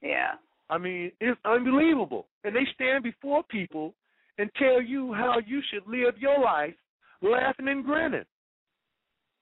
Yeah. 0.00 0.32
I 0.70 0.78
mean, 0.78 1.12
it's 1.20 1.40
unbelievable. 1.44 2.26
And 2.42 2.54
they 2.54 2.66
stand 2.74 3.04
before 3.04 3.42
people 3.44 3.94
and 4.38 4.50
tell 4.56 4.80
you 4.82 5.12
how 5.12 5.36
you 5.46 5.60
should 5.70 5.86
live 5.86 6.14
your 6.18 6.38
life, 6.40 6.74
laughing 7.22 7.68
and 7.68 7.84
grinning. 7.84 8.24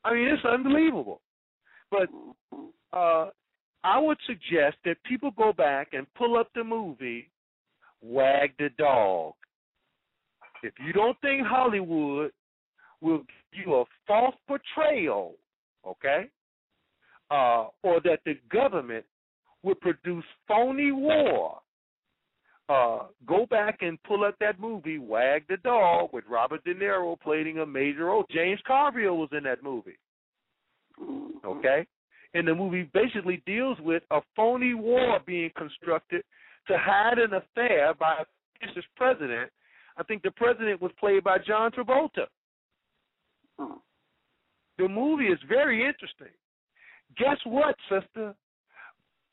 I 0.04 0.14
mean, 0.14 0.28
it's 0.28 0.44
unbelievable. 0.44 1.20
But 1.90 2.08
uh, 2.92 3.30
I 3.84 3.98
would 3.98 4.18
suggest 4.26 4.76
that 4.84 5.02
people 5.04 5.30
go 5.36 5.52
back 5.52 5.88
and 5.92 6.06
pull 6.14 6.36
up 6.36 6.48
the 6.54 6.64
movie 6.64 7.30
Wag 8.02 8.50
the 8.58 8.68
Dog. 8.78 9.34
If 10.62 10.72
you 10.84 10.92
don't 10.92 11.18
think 11.20 11.46
Hollywood 11.46 12.32
will 13.00 13.18
give 13.18 13.66
you 13.66 13.74
a 13.74 13.84
false 14.06 14.34
portrayal, 14.46 15.34
okay, 15.86 16.28
uh, 17.30 17.66
or 17.82 18.00
that 18.04 18.20
the 18.24 18.34
government 18.50 19.04
would 19.62 19.80
produce 19.80 20.24
phony 20.48 20.92
war, 20.92 21.60
uh, 22.68 23.00
go 23.26 23.46
back 23.46 23.78
and 23.82 24.02
pull 24.04 24.24
up 24.24 24.36
that 24.40 24.60
movie 24.60 24.98
Wag 24.98 25.44
the 25.48 25.56
Dog 25.58 26.10
with 26.12 26.24
Robert 26.28 26.64
De 26.64 26.74
Niro 26.74 27.20
playing 27.20 27.58
a 27.58 27.66
major 27.66 28.06
role. 28.06 28.24
James 28.30 28.60
Carville 28.66 29.16
was 29.16 29.28
in 29.32 29.44
that 29.44 29.62
movie 29.62 29.98
okay? 31.44 31.86
And 32.34 32.46
the 32.46 32.54
movie 32.54 32.88
basically 32.94 33.42
deals 33.46 33.78
with 33.80 34.02
a 34.10 34.20
phony 34.34 34.74
war 34.74 35.18
being 35.26 35.50
constructed 35.56 36.22
to 36.68 36.76
hide 36.78 37.18
an 37.18 37.34
affair 37.34 37.94
by 37.98 38.20
a 38.20 38.24
fictitious 38.58 38.88
president. 38.96 39.50
I 39.96 40.02
think 40.04 40.22
the 40.22 40.30
president 40.30 40.80
was 40.80 40.92
played 40.98 41.24
by 41.24 41.38
John 41.46 41.70
Travolta. 41.72 42.26
The 44.78 44.88
movie 44.88 45.26
is 45.26 45.38
very 45.48 45.86
interesting. 45.86 46.34
Guess 47.18 47.36
what, 47.44 47.76
sister? 47.90 48.34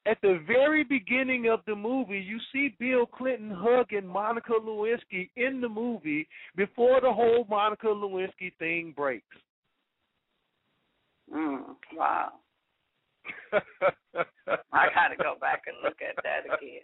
At 0.05 0.17
the 0.21 0.41
very 0.47 0.83
beginning 0.83 1.49
of 1.49 1.59
the 1.67 1.75
movie, 1.75 2.19
you 2.19 2.39
see 2.53 2.75
Bill 2.79 3.05
Clinton 3.05 3.51
hugging 3.51 4.07
Monica 4.07 4.53
Lewinsky 4.53 5.29
in 5.35 5.61
the 5.61 5.69
movie 5.69 6.27
before 6.55 7.01
the 7.01 7.11
whole 7.11 7.45
Monica 7.49 7.87
Lewinsky 7.87 8.53
thing 8.57 8.93
breaks. 8.95 9.25
Mm, 11.33 11.61
wow. 11.93 12.31
I 13.53 14.87
got 14.95 15.09
to 15.09 15.17
go 15.17 15.35
back 15.39 15.63
and 15.67 15.75
look 15.83 15.97
at 16.01 16.23
that 16.23 16.45
again. 16.45 16.81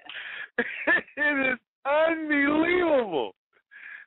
it 1.17 1.53
is 1.53 1.59
unbelievable. 1.85 3.33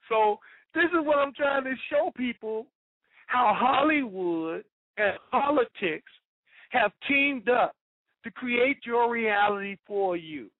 So 0.08 0.38
this 0.74 0.84
is 0.84 1.04
what 1.04 1.18
I'm 1.18 1.32
trying 1.34 1.64
to 1.64 1.74
show 1.90 2.12
people 2.16 2.66
how 3.26 3.54
Hollywood 3.56 4.64
and 4.96 5.14
politics 5.30 6.10
have 6.70 6.92
teamed 7.06 7.48
up 7.48 7.74
to 8.24 8.30
create 8.30 8.78
your 8.84 9.10
reality 9.10 9.76
for 9.86 10.16
you. 10.16 10.50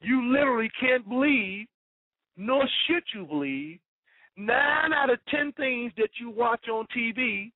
You 0.00 0.30
literally 0.30 0.70
can't 0.78 1.08
believe, 1.08 1.66
nor 2.36 2.62
should 2.86 3.02
you 3.14 3.24
believe, 3.24 3.78
nine 4.36 4.92
out 4.92 5.10
of 5.10 5.18
ten 5.28 5.52
things 5.52 5.92
that 5.96 6.10
you 6.20 6.30
watch 6.30 6.68
on 6.68 6.86
TV 6.96 7.50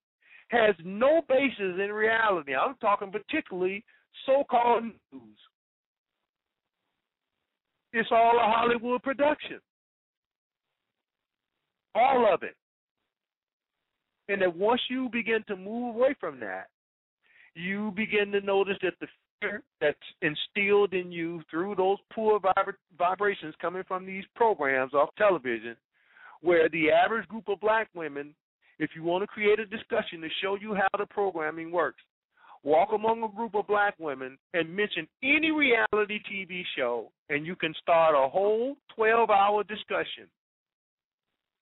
has 0.49 0.75
no 0.85 1.23
basis 1.29 1.79
in 1.79 1.93
reality. 1.93 2.55
I'm 2.55 2.75
talking 2.81 3.13
particularly 3.13 3.85
so-called 4.27 4.85
news. 4.85 5.39
It's 7.93 8.09
all 8.11 8.37
a 8.37 8.43
Hollywood 8.43 9.03
production. 9.03 9.61
All 11.95 12.33
of 12.33 12.43
it. 12.43 12.57
And 14.29 14.43
that 14.43 14.57
once 14.57 14.81
you 14.89 15.09
begin 15.13 15.45
to 15.49 15.57
move 15.57 15.97
away 15.97 16.15
from 16.19 16.41
that, 16.41 16.69
you 17.55 17.93
begin 17.97 18.31
to 18.33 18.41
notice 18.41 18.77
that 18.83 18.95
the 19.01 19.07
fear 19.41 19.63
that's 19.81 19.97
instilled 20.23 20.93
in 20.95 21.11
you 21.11 21.43
through 21.51 21.75
those 21.75 21.99
poor 22.13 22.39
vibra- 22.41 22.75
vibrations 22.99 23.55
coming 23.61 23.83
from 23.89 24.05
these 24.07 24.25
programs 24.35 24.95
off 24.95 25.09
television, 25.17 25.77
where 26.43 26.69
the 26.69 26.91
average 26.91 27.27
group 27.29 27.49
of 27.49 27.61
black 27.61 27.89
women 27.95 28.35
if 28.79 28.91
you 28.97 29.03
want 29.03 29.23
to 29.23 29.27
create 29.27 29.61
a 29.61 29.67
discussion 29.67 30.23
to 30.23 30.29
show 30.43 30.57
you 30.59 30.75
how 30.75 30.89
the 30.99 31.05
programming 31.05 31.71
works, 31.71 32.01
walk 32.63 32.89
among 32.95 33.23
a 33.23 33.29
group 33.37 33.55
of 33.55 33.67
black 33.67 33.95
women 33.99 34.39
and 34.55 34.75
mention 34.75 35.07
any 35.23 35.51
reality 35.51 36.19
TV 36.33 36.63
show, 36.77 37.13
and 37.29 37.45
you 37.47 37.55
can 37.55 37.75
start 37.83 38.15
a 38.15 38.27
whole 38.29 38.77
12 38.97 39.29
hour 39.29 39.63
discussion. 39.65 40.27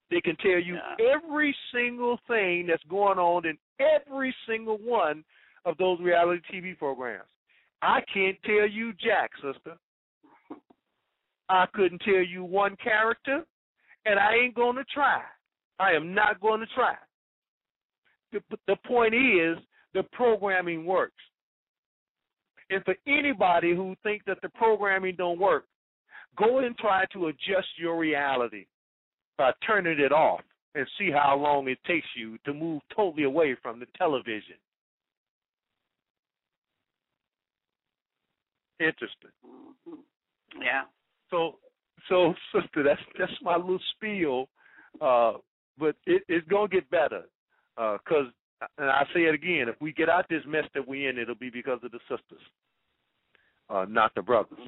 They 0.09 0.21
can 0.21 0.37
tell 0.37 0.59
you 0.59 0.75
Yeah. 0.75 0.95
every 1.13 1.53
single 1.73 2.17
thing 2.27 2.67
that's 2.67 2.83
going 2.85 3.19
on 3.19 3.45
in 3.45 3.57
every 3.79 4.33
single 4.47 4.77
one 4.77 5.25
of 5.65 5.77
those 5.77 5.99
reality 5.99 6.41
TV 6.53 6.77
programs. 6.77 7.23
I 7.81 8.01
can't 8.13 8.37
tell 8.45 8.67
you 8.67 8.93
Jack, 8.93 9.31
sister. 9.35 9.77
I 11.49 11.65
couldn't 11.73 12.01
tell 12.01 12.23
you 12.23 12.43
one 12.43 12.75
character, 12.83 13.43
and 14.05 14.19
I 14.19 14.35
ain't 14.35 14.55
going 14.55 14.75
to 14.75 14.83
try. 14.93 15.21
I 15.79 15.91
am 15.91 16.13
not 16.13 16.41
going 16.41 16.59
to 16.59 16.67
try 16.75 16.95
the, 18.31 18.41
the 18.67 18.75
point 18.87 19.13
is 19.13 19.57
the 19.93 20.03
programming 20.11 20.85
works. 20.85 21.13
And 22.69 22.83
for 22.85 22.95
anybody 23.07 23.75
who 23.75 23.95
thinks 24.03 24.25
that 24.27 24.37
the 24.41 24.49
programming 24.49 25.15
don't 25.17 25.39
work, 25.39 25.65
go 26.37 26.59
and 26.59 26.77
try 26.77 27.05
to 27.13 27.27
adjust 27.27 27.67
your 27.77 27.97
reality 27.97 28.65
by 29.37 29.51
turning 29.65 29.99
it 29.99 30.11
off 30.11 30.41
and 30.75 30.85
see 30.97 31.09
how 31.09 31.35
long 31.35 31.67
it 31.67 31.79
takes 31.87 32.05
you 32.15 32.37
to 32.45 32.53
move 32.53 32.81
totally 32.95 33.23
away 33.23 33.55
from 33.61 33.79
the 33.79 33.87
television. 33.97 34.55
Interesting. 38.79 39.31
Yeah. 40.61 40.83
So, 41.29 41.55
so 42.07 42.33
sister, 42.53 42.83
that's 42.83 43.01
that's 43.17 43.31
my 43.41 43.55
little 43.55 43.79
spiel. 43.95 44.47
Uh, 45.01 45.33
but 45.77 45.95
it, 46.05 46.23
it's 46.27 46.47
gonna 46.47 46.67
get 46.67 46.89
better 46.89 47.23
because, 47.75 48.25
and 48.77 48.89
I 48.89 49.03
say 49.13 49.21
it 49.21 49.33
again, 49.33 49.67
if 49.69 49.75
we 49.79 49.93
get 49.93 50.09
out 50.09 50.25
this 50.29 50.43
mess 50.47 50.65
that 50.73 50.87
we 50.87 51.07
in, 51.07 51.17
it'll 51.17 51.35
be 51.35 51.49
because 51.49 51.79
of 51.83 51.91
the 51.91 51.99
sisters, 52.09 52.43
uh, 53.69 53.85
not 53.87 54.13
the 54.15 54.21
brothers. 54.21 54.59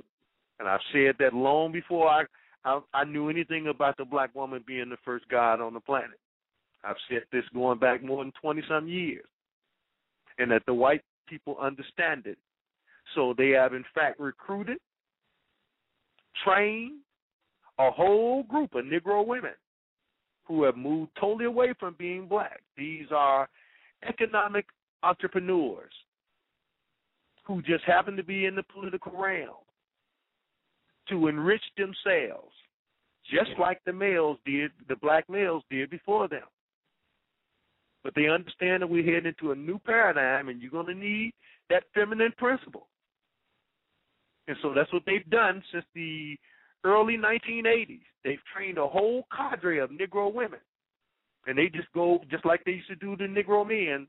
And 0.60 0.70
I've 0.70 0.80
said 0.94 1.16
that 1.20 1.34
long 1.34 1.72
before 1.72 2.08
I, 2.08 2.24
I 2.64 2.80
I 2.94 3.04
knew 3.04 3.30
anything 3.30 3.68
about 3.68 3.98
the 3.98 4.06
black 4.06 4.34
woman 4.36 4.64
being 4.66 4.90
the 4.90 4.98
first 5.04 5.28
god 5.30 5.60
on 5.60 5.74
the 5.74 5.80
planet. 5.80 6.20
I've 6.84 6.96
said 7.10 7.24
this 7.32 7.44
going 7.54 7.80
back 7.80 8.04
more 8.04 8.24
than 8.24 8.34
twenty 8.42 8.62
some 8.70 8.88
years, 8.88 9.26
and 10.38 10.52
that 10.52 10.64
the 10.68 10.74
white 10.74 11.02
people 11.28 11.58
understand 11.60 12.26
it. 12.26 12.38
So 13.16 13.34
they 13.38 13.50
have 13.50 13.74
in 13.74 13.86
fact 13.94 14.20
recruited, 14.20 14.78
trained 16.44 17.00
a 17.80 17.92
whole 17.92 18.44
group 18.44 18.76
of 18.76 18.86
Negro 18.86 19.26
women 19.26 19.54
who 20.46 20.64
have 20.64 20.78
moved 20.78 21.12
totally 21.20 21.46
away 21.46 21.74
from 21.80 21.96
being 21.98 22.28
black. 22.28 22.62
These 22.78 23.08
are 23.12 23.50
economic 24.08 24.66
entrepreneurs 25.04 25.92
who 27.46 27.62
just 27.62 27.84
happen 27.86 28.16
to 28.16 28.24
be 28.24 28.46
in 28.46 28.56
the 28.56 28.64
political 28.64 29.12
realm 29.12 29.56
to 31.10 31.28
enrich 31.28 31.64
themselves, 31.78 32.54
just 33.30 33.52
like 33.60 33.82
the 33.86 33.94
males 33.94 34.38
did, 34.46 34.72
the 34.88 34.96
black 34.96 35.30
males 35.30 35.64
did 35.70 35.90
before 35.90 36.28
them. 36.28 36.44
But 38.04 38.14
they 38.16 38.28
understand 38.28 38.82
that 38.82 38.90
we're 38.90 39.04
heading 39.04 39.34
into 39.38 39.52
a 39.52 39.56
new 39.56 39.80
paradigm 39.80 40.50
and 40.50 40.62
you're 40.62 40.72
going 40.72 40.88
to 40.88 40.96
need 40.96 41.34
that 41.70 41.84
feminine 41.94 42.34
principle. 42.38 42.88
And 44.48 44.58
so 44.62 44.74
that's 44.76 44.92
what 44.92 45.04
they've 45.06 45.30
done 45.30 45.64
since 45.72 45.86
the 45.94 46.36
early 46.84 47.18
1980s. 47.18 48.02
They've 48.24 48.40
trained 48.56 48.78
a 48.78 48.88
whole 48.88 49.26
cadre 49.36 49.80
of 49.80 49.92
Negro 49.92 50.34
women. 50.34 50.60
And 51.48 51.58
they 51.58 51.68
just 51.68 51.92
go, 51.94 52.20
just 52.30 52.46
like 52.46 52.64
they 52.66 52.74
used 52.74 52.88
to 52.88 52.96
do 52.96 53.16
the 53.18 53.24
Negro 53.24 53.68
men, 53.68 54.08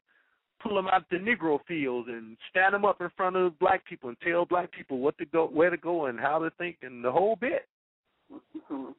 pull 0.62 0.74
them 0.74 0.87
out 0.87 1.05
the 1.11 1.16
Negro 1.16 1.59
fields 1.66 2.09
and 2.11 2.37
stand 2.51 2.74
them 2.74 2.85
up 2.85 3.01
in 3.01 3.09
front 3.16 3.37
of 3.37 3.59
black 3.59 3.85
people 3.87 4.09
and 4.09 4.18
tell 4.20 4.45
black 4.45 4.70
people 4.72 4.99
what 4.99 5.16
to 5.18 5.24
go, 5.26 5.47
where 5.47 5.70
to 5.70 5.76
go, 5.76 6.07
and 6.07 6.20
how 6.20 6.39
to 6.39 6.51
think, 6.59 6.76
and 6.83 7.05
the 7.05 7.11
whole 7.11 7.37
bit. 7.37 7.66
Mm-hmm. 8.33 8.93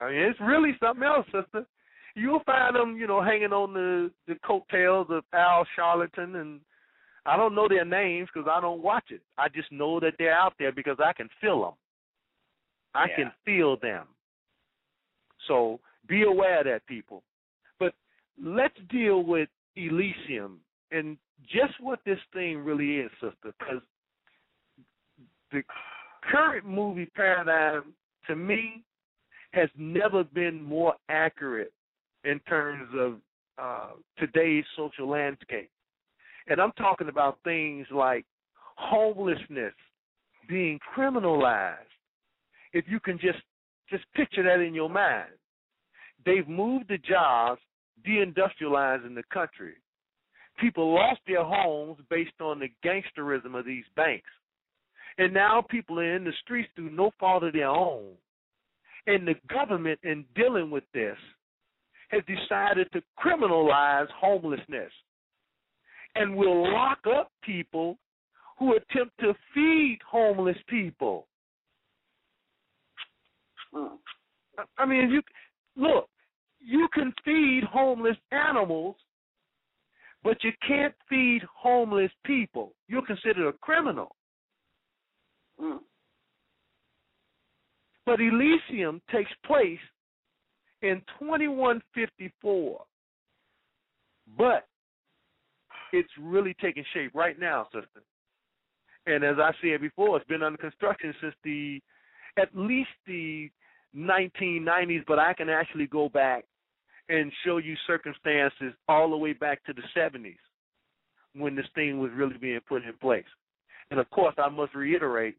I 0.00 0.10
mean, 0.10 0.20
it's 0.20 0.40
really 0.40 0.76
something 0.80 1.04
else, 1.04 1.26
sister. 1.26 1.66
You'll 2.14 2.42
find 2.44 2.74
them, 2.74 2.96
you 2.96 3.06
know, 3.06 3.22
hanging 3.22 3.52
on 3.52 3.74
the 3.74 4.10
the 4.26 4.36
coattails 4.46 5.08
of 5.10 5.24
Al 5.32 5.66
Sharpton, 5.78 6.36
and 6.36 6.60
I 7.26 7.36
don't 7.36 7.54
know 7.54 7.68
their 7.68 7.84
names 7.84 8.28
because 8.32 8.48
I 8.50 8.60
don't 8.60 8.82
watch 8.82 9.10
it. 9.10 9.20
I 9.36 9.48
just 9.48 9.70
know 9.72 9.98
that 10.00 10.14
they're 10.18 10.36
out 10.36 10.54
there 10.58 10.72
because 10.72 10.98
I 11.04 11.12
can 11.12 11.28
feel 11.40 11.62
them. 11.62 11.74
I 12.94 13.08
Yeah. 13.08 13.16
can 13.16 13.32
feel 13.44 13.76
them. 13.76 14.06
So 15.46 15.80
be 16.06 16.22
aware 16.22 16.60
of 16.60 16.64
that, 16.66 16.86
people. 16.86 17.22
But 17.78 17.94
let's 18.38 18.78
deal 18.88 19.22
with 19.22 19.48
Elysium 19.74 20.60
and 20.90 21.18
just 21.46 21.78
what 21.80 22.02
this 22.04 22.20
thing 22.32 22.64
really 22.64 22.98
is, 23.00 23.10
sister, 23.20 23.52
because 23.58 23.82
the 25.50 25.62
current 26.22 26.64
movie 26.64 27.06
paradigm, 27.06 27.94
to 28.26 28.36
me, 28.36 28.82
has 29.52 29.68
never 29.76 30.24
been 30.24 30.62
more 30.62 30.94
accurate 31.08 31.72
in 32.24 32.40
terms 32.40 32.88
of 32.94 33.20
uh, 33.58 33.92
today's 34.18 34.64
social 34.76 35.08
landscape. 35.08 35.70
And 36.48 36.60
I'm 36.60 36.72
talking 36.72 37.08
about 37.08 37.38
things 37.44 37.86
like 37.90 38.24
homelessness 38.76 39.74
being 40.48 40.78
criminalized. 40.96 41.74
If 42.72 42.84
you 42.88 43.00
can 43.00 43.18
just 43.18 43.38
just 43.90 44.04
picture 44.14 44.42
that 44.42 44.60
in 44.60 44.74
your 44.74 44.90
mind. 44.90 45.30
They've 46.24 46.48
moved 46.48 46.88
the 46.88 46.98
jobs, 46.98 47.60
deindustrializing 48.06 49.14
the 49.14 49.22
country. 49.32 49.74
People 50.58 50.94
lost 50.94 51.20
their 51.26 51.44
homes 51.44 51.98
based 52.10 52.40
on 52.40 52.58
the 52.58 52.68
gangsterism 52.84 53.58
of 53.58 53.64
these 53.64 53.84
banks. 53.94 54.30
And 55.18 55.32
now 55.32 55.64
people 55.68 55.98
are 56.00 56.16
in 56.16 56.24
the 56.24 56.32
streets 56.42 56.68
through 56.74 56.90
no 56.90 57.10
fault 57.20 57.44
of 57.44 57.52
their 57.52 57.68
own. 57.68 58.12
And 59.06 59.26
the 59.26 59.34
government, 59.48 60.00
in 60.02 60.24
dealing 60.34 60.70
with 60.70 60.84
this, 60.92 61.16
has 62.08 62.22
decided 62.26 62.88
to 62.92 63.02
criminalize 63.18 64.08
homelessness 64.18 64.90
and 66.16 66.34
will 66.34 66.72
lock 66.72 66.98
up 67.06 67.30
people 67.42 67.98
who 68.58 68.76
attempt 68.76 69.18
to 69.20 69.34
feed 69.54 69.98
homeless 70.08 70.56
people. 70.68 71.26
I 74.78 74.86
mean, 74.86 75.10
you 75.10 75.22
look, 75.76 76.08
you 76.60 76.88
can 76.94 77.12
feed 77.24 77.62
homeless 77.64 78.16
animals, 78.32 78.96
but 80.24 80.42
you 80.42 80.52
can't 80.66 80.94
feed 81.08 81.42
homeless 81.54 82.10
people. 82.24 82.72
You're 82.88 83.04
considered 83.04 83.48
a 83.48 83.52
criminal. 83.52 84.16
Mm. 85.60 85.78
But 88.06 88.20
Elysium 88.20 89.02
takes 89.12 89.30
place 89.44 89.78
in 90.82 91.02
2154. 91.18 92.84
But 94.38 94.66
it's 95.96 96.12
really 96.20 96.54
taking 96.60 96.84
shape 96.92 97.12
right 97.14 97.38
now, 97.38 97.66
sister. 97.72 98.02
And 99.06 99.24
as 99.24 99.36
I 99.38 99.52
said 99.62 99.80
before, 99.80 100.16
it's 100.16 100.26
been 100.26 100.42
under 100.42 100.58
construction 100.58 101.14
since 101.20 101.34
the 101.42 101.80
at 102.38 102.48
least 102.54 102.90
the 103.06 103.48
1990s, 103.96 105.04
but 105.08 105.18
I 105.18 105.32
can 105.32 105.48
actually 105.48 105.86
go 105.86 106.10
back 106.10 106.44
and 107.08 107.32
show 107.44 107.56
you 107.56 107.76
circumstances 107.86 108.74
all 108.88 109.08
the 109.10 109.16
way 109.16 109.32
back 109.32 109.64
to 109.64 109.72
the 109.72 109.82
70s 109.96 110.36
when 111.34 111.54
this 111.54 111.66
thing 111.74 111.98
was 111.98 112.10
really 112.14 112.36
being 112.36 112.60
put 112.68 112.84
in 112.84 112.92
place. 113.00 113.24
And 113.90 113.98
of 113.98 114.10
course, 114.10 114.34
I 114.36 114.50
must 114.50 114.74
reiterate 114.74 115.36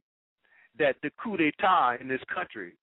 that 0.80 0.95
the 1.03 1.12
coup 1.22 1.38
d'etat 1.38 1.97
in 2.01 2.08
this 2.08 2.22
country 2.34 2.74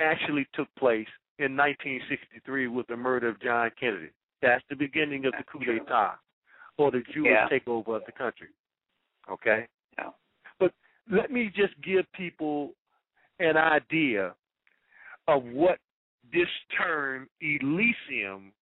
actually 0.00 0.46
took 0.54 0.68
place 0.78 1.08
in 1.38 1.56
1963 1.56 2.68
with 2.68 2.86
the 2.86 2.96
murder 2.96 3.28
of 3.28 3.40
John 3.40 3.70
Kennedy. 3.80 4.10
That's 4.42 4.62
the 4.68 4.76
beginning 4.76 5.24
of 5.24 5.32
the 5.32 5.44
coup 5.50 5.64
d'etat 5.64 6.18
or 6.78 6.90
the 6.90 7.02
Jewish 7.12 7.30
Yeah. 7.30 7.48
takeover 7.48 7.96
of 7.96 8.04
the 8.06 8.12
country. 8.12 8.48
Okay? 9.28 9.66
Yeah. 9.98 10.10
But 10.58 10.72
let 11.10 11.30
me 11.30 11.50
just 11.54 11.80
give 11.82 12.10
people 12.12 12.74
an 13.38 13.56
idea 13.56 14.34
of 15.28 15.44
what 15.44 15.78
this 16.32 16.48
term 16.76 17.28
Elysium 17.40 18.52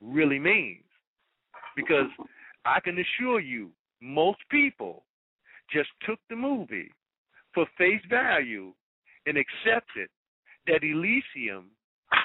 really 0.00 0.38
means. 0.38 0.84
Because 1.74 2.10
I 2.64 2.80
can 2.80 2.98
assure 2.98 3.40
you, 3.40 3.70
most 4.00 4.40
people 4.50 5.04
just 5.72 5.88
took 6.06 6.18
the 6.28 6.36
movie 6.36 6.90
for 7.54 7.66
face 7.78 8.02
value 8.08 8.72
and 9.26 9.36
accepted 9.36 10.08
that 10.66 10.82
Elysium 10.82 11.70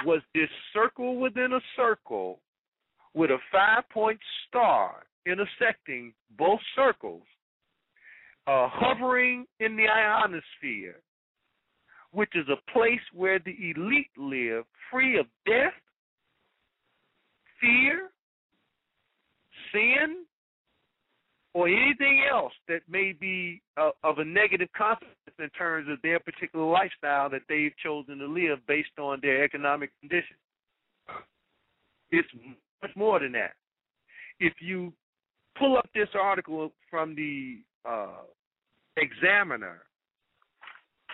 was 0.06 0.22
this 0.34 0.50
circle 0.74 1.18
within 1.18 1.54
a 1.54 1.62
circle 1.76 2.39
with 3.14 3.32
a 3.32 3.38
five 3.51 3.84
point 3.91 4.20
star 4.47 5.03
intersecting 5.26 6.14
both 6.38 6.59
circles, 6.76 7.24
uh, 8.47 8.68
hovering 8.72 9.45
in 9.59 9.76
the 9.76 9.88
ionosphere, 9.88 10.99
which 12.12 12.32
is 12.36 12.47
a 12.49 12.72
place 12.72 13.01
where 13.14 13.39
the 13.39 13.55
elite 13.76 14.09
live 14.18 14.64
free 14.89 15.20
of 15.20 15.26
death, 15.45 15.74
fear, 17.59 18.09
sin, 19.72 20.26
or 21.53 21.68
anything 21.68 22.24
else 22.32 22.53
that 22.68 22.82
may 22.89 23.14
be 23.20 23.62
uh, 23.78 23.89
of 24.03 24.20
a 24.20 24.26
negative 24.26 24.70
consequence 24.76 25.16
in 25.38 25.49
terms 25.49 25.88
of 25.89 26.01
their 26.01 26.20
particular 26.20 26.66
lifestyle 26.66 27.30
that 27.30 27.41
they've 27.49 27.74
chosen 27.84 28.18
to 28.18 28.26
live 28.26 28.59
based 28.68 28.97
on 28.99 29.20
their 29.22 29.43
economic 29.43 29.91
condition. 29.99 30.36
It's 32.12 32.28
much 32.82 32.92
more 32.96 33.20
than 33.20 33.32
that. 33.34 33.54
If 34.40 34.54
you 34.60 34.94
pull 35.58 35.78
up 35.78 35.88
this 35.94 36.10
article 36.20 36.72
from 36.90 37.16
the 37.16 37.60
uh, 37.88 38.24
Examiner 38.98 39.82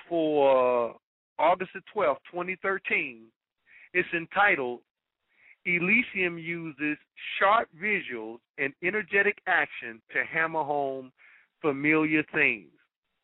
for 0.08 0.96
August 1.40 1.72
the 1.74 1.82
12th, 1.96 2.18
2013, 2.32 3.24
it's 3.94 4.08
entitled 4.14 4.80
Elysium 5.66 6.38
uses 6.38 6.98
sharp 7.38 7.68
visuals 7.82 8.40
and 8.58 8.74
energetic 8.84 9.38
action 9.48 10.02
to 10.14 10.24
hammer 10.24 10.64
home 10.64 11.12
familiar 11.62 12.24
themes. 12.34 12.72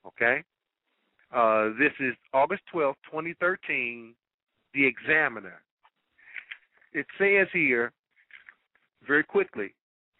Okay? 0.06 0.44
Uh, 1.34 1.70
this 1.80 1.94
is 2.00 2.14
August 2.34 2.62
12th, 2.74 2.96
2013, 3.10 4.14
The 4.74 4.86
Examiner. 4.86 5.62
It 6.92 7.06
says 7.18 7.48
here, 7.54 7.92
very 9.08 9.24
quickly, 9.24 9.74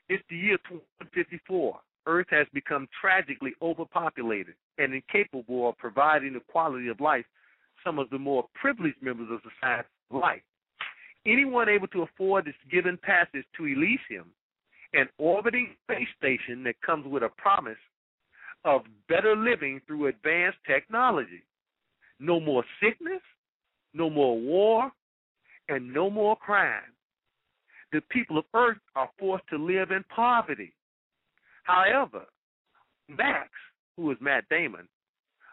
it's 0.10 0.24
the 0.30 0.38
year 0.38 0.58
2054. 0.70 1.80
Earth 2.06 2.28
has 2.32 2.48
become 2.54 2.88
tragically 3.00 3.54
overpopulated 3.62 4.56
and 4.78 4.94
incapable 4.94 5.70
of 5.70 5.78
providing 5.78 6.34
the 6.34 6.42
quality 6.52 6.90
of 6.90 7.00
life 7.00 7.26
some 7.84 8.00
of 8.00 8.10
the 8.10 8.20
more 8.20 8.46
privileged 8.54 9.02
members 9.02 9.30
of 9.32 9.40
society 9.42 9.88
like. 10.12 10.44
Anyone 11.26 11.70
able 11.70 11.88
to 11.88 12.04
afford 12.04 12.46
this 12.46 12.54
given 12.70 12.98
passage 13.02 13.46
to 13.58 13.66
Elysium, 13.66 14.32
an 14.94 15.08
orbiting 15.18 15.76
space 15.84 16.08
station 16.18 16.64
that 16.64 16.82
comes 16.86 17.06
with 17.08 17.24
a 17.24 17.30
promise 17.38 17.78
of 18.66 18.82
better 19.08 19.36
living 19.36 19.82
through 19.88 20.08
advanced 20.08 20.58
technology. 20.68 21.44
No 22.20 22.40
more 22.40 22.64
sickness, 22.82 23.22
no 23.94 24.10
more 24.10 24.38
war, 24.40 24.92
and 25.70 25.94
no 25.94 26.10
more 26.10 26.36
crime. 26.36 26.82
The 27.94 28.02
people 28.10 28.40
of 28.40 28.46
Earth 28.56 28.80
are 28.96 29.10
forced 29.20 29.48
to 29.52 29.58
live 29.58 29.92
in 29.92 30.04
poverty. 30.14 30.74
However, 31.64 32.24
Max, 33.08 33.50
who 33.96 34.10
is 34.10 34.18
Matt 34.20 34.46
Damon, 34.50 34.88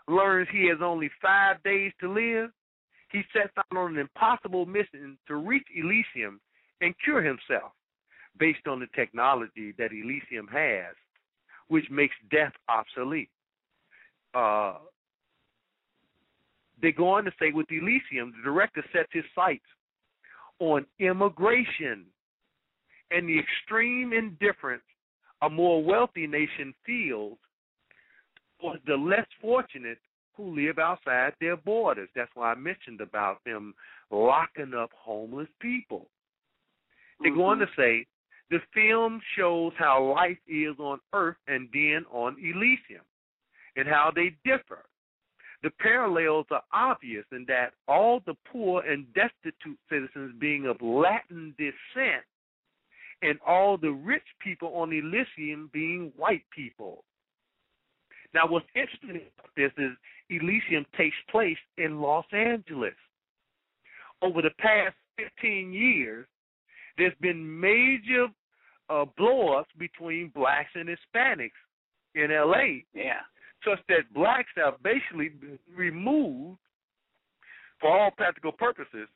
learns 0.08 0.48
he 0.50 0.66
has 0.68 0.78
only 0.82 1.10
five 1.20 1.62
days 1.62 1.92
to 2.00 2.10
live. 2.10 2.50
He 3.12 3.20
sets 3.34 3.52
out 3.58 3.76
on 3.76 3.92
an 3.92 3.98
impossible 3.98 4.64
mission 4.64 5.18
to 5.28 5.36
reach 5.36 5.66
Elysium 5.76 6.40
and 6.80 6.94
cure 7.04 7.22
himself 7.22 7.72
based 8.38 8.66
on 8.66 8.80
the 8.80 8.86
technology 8.96 9.74
that 9.76 9.90
Elysium 9.92 10.48
has, 10.50 10.96
which 11.68 11.84
makes 11.90 12.14
death 12.30 12.52
obsolete. 12.70 13.28
Uh, 14.32 14.78
they 16.80 16.90
go 16.90 17.10
on 17.10 17.24
to 17.24 17.32
say 17.38 17.52
with 17.52 17.66
Elysium, 17.70 18.32
the 18.34 18.42
director 18.42 18.82
sets 18.94 19.10
his 19.12 19.24
sights 19.34 19.66
on 20.58 20.86
immigration 20.98 22.06
and 23.10 23.28
the 23.28 23.38
extreme 23.38 24.12
indifference 24.12 24.82
a 25.42 25.50
more 25.50 25.82
wealthy 25.82 26.26
nation 26.26 26.74
feels 26.84 27.38
towards 28.60 28.82
the 28.86 28.94
less 28.94 29.26
fortunate 29.40 29.98
who 30.36 30.54
live 30.54 30.78
outside 30.78 31.32
their 31.40 31.56
borders. 31.56 32.08
That's 32.14 32.30
why 32.34 32.52
I 32.52 32.54
mentioned 32.54 33.00
about 33.00 33.38
them 33.44 33.74
locking 34.10 34.74
up 34.74 34.90
homeless 34.94 35.48
people. 35.60 36.06
They 37.22 37.30
go 37.30 37.44
on 37.44 37.58
to 37.58 37.66
mm-hmm. 37.66 37.80
say 37.80 38.06
the 38.50 38.58
film 38.74 39.20
shows 39.36 39.72
how 39.78 40.02
life 40.14 40.38
is 40.48 40.78
on 40.78 40.98
Earth 41.12 41.36
and 41.46 41.68
then 41.72 42.04
on 42.10 42.36
Elysium 42.38 43.04
and 43.76 43.86
how 43.86 44.10
they 44.14 44.34
differ. 44.44 44.84
The 45.62 45.70
parallels 45.78 46.46
are 46.50 46.62
obvious 46.72 47.24
in 47.32 47.44
that 47.48 47.72
all 47.86 48.22
the 48.26 48.34
poor 48.50 48.82
and 48.82 49.06
destitute 49.12 49.78
citizens 49.90 50.34
being 50.40 50.66
of 50.66 50.80
Latin 50.80 51.54
descent 51.58 52.24
and 53.22 53.38
all 53.46 53.76
the 53.76 53.90
rich 53.90 54.24
people 54.42 54.74
on 54.74 54.92
Elysium 54.92 55.70
being 55.72 56.12
white 56.16 56.44
people. 56.54 57.04
Now, 58.32 58.46
what's 58.46 58.66
interesting 58.74 59.10
about 59.10 59.50
this 59.56 59.72
is 59.76 59.90
Elysium 60.30 60.86
takes 60.96 61.16
place 61.30 61.58
in 61.78 62.00
Los 62.00 62.26
Angeles. 62.32 62.94
Over 64.22 64.42
the 64.42 64.50
past 64.58 64.94
15 65.18 65.72
years, 65.72 66.26
there's 66.96 67.14
been 67.20 67.60
major 67.60 68.26
uh, 68.88 69.04
blow-ups 69.16 69.70
between 69.78 70.30
blacks 70.34 70.70
and 70.74 70.88
Hispanics 70.88 71.50
in 72.14 72.30
L.A. 72.30 72.84
Yeah. 72.94 73.20
Such 73.64 73.80
that 73.88 74.12
blacks 74.14 74.50
have 74.56 74.82
basically 74.82 75.30
been 75.30 75.58
removed, 75.74 76.58
for 77.80 77.90
all 77.90 78.10
practical 78.10 78.52
purposes, 78.52 79.08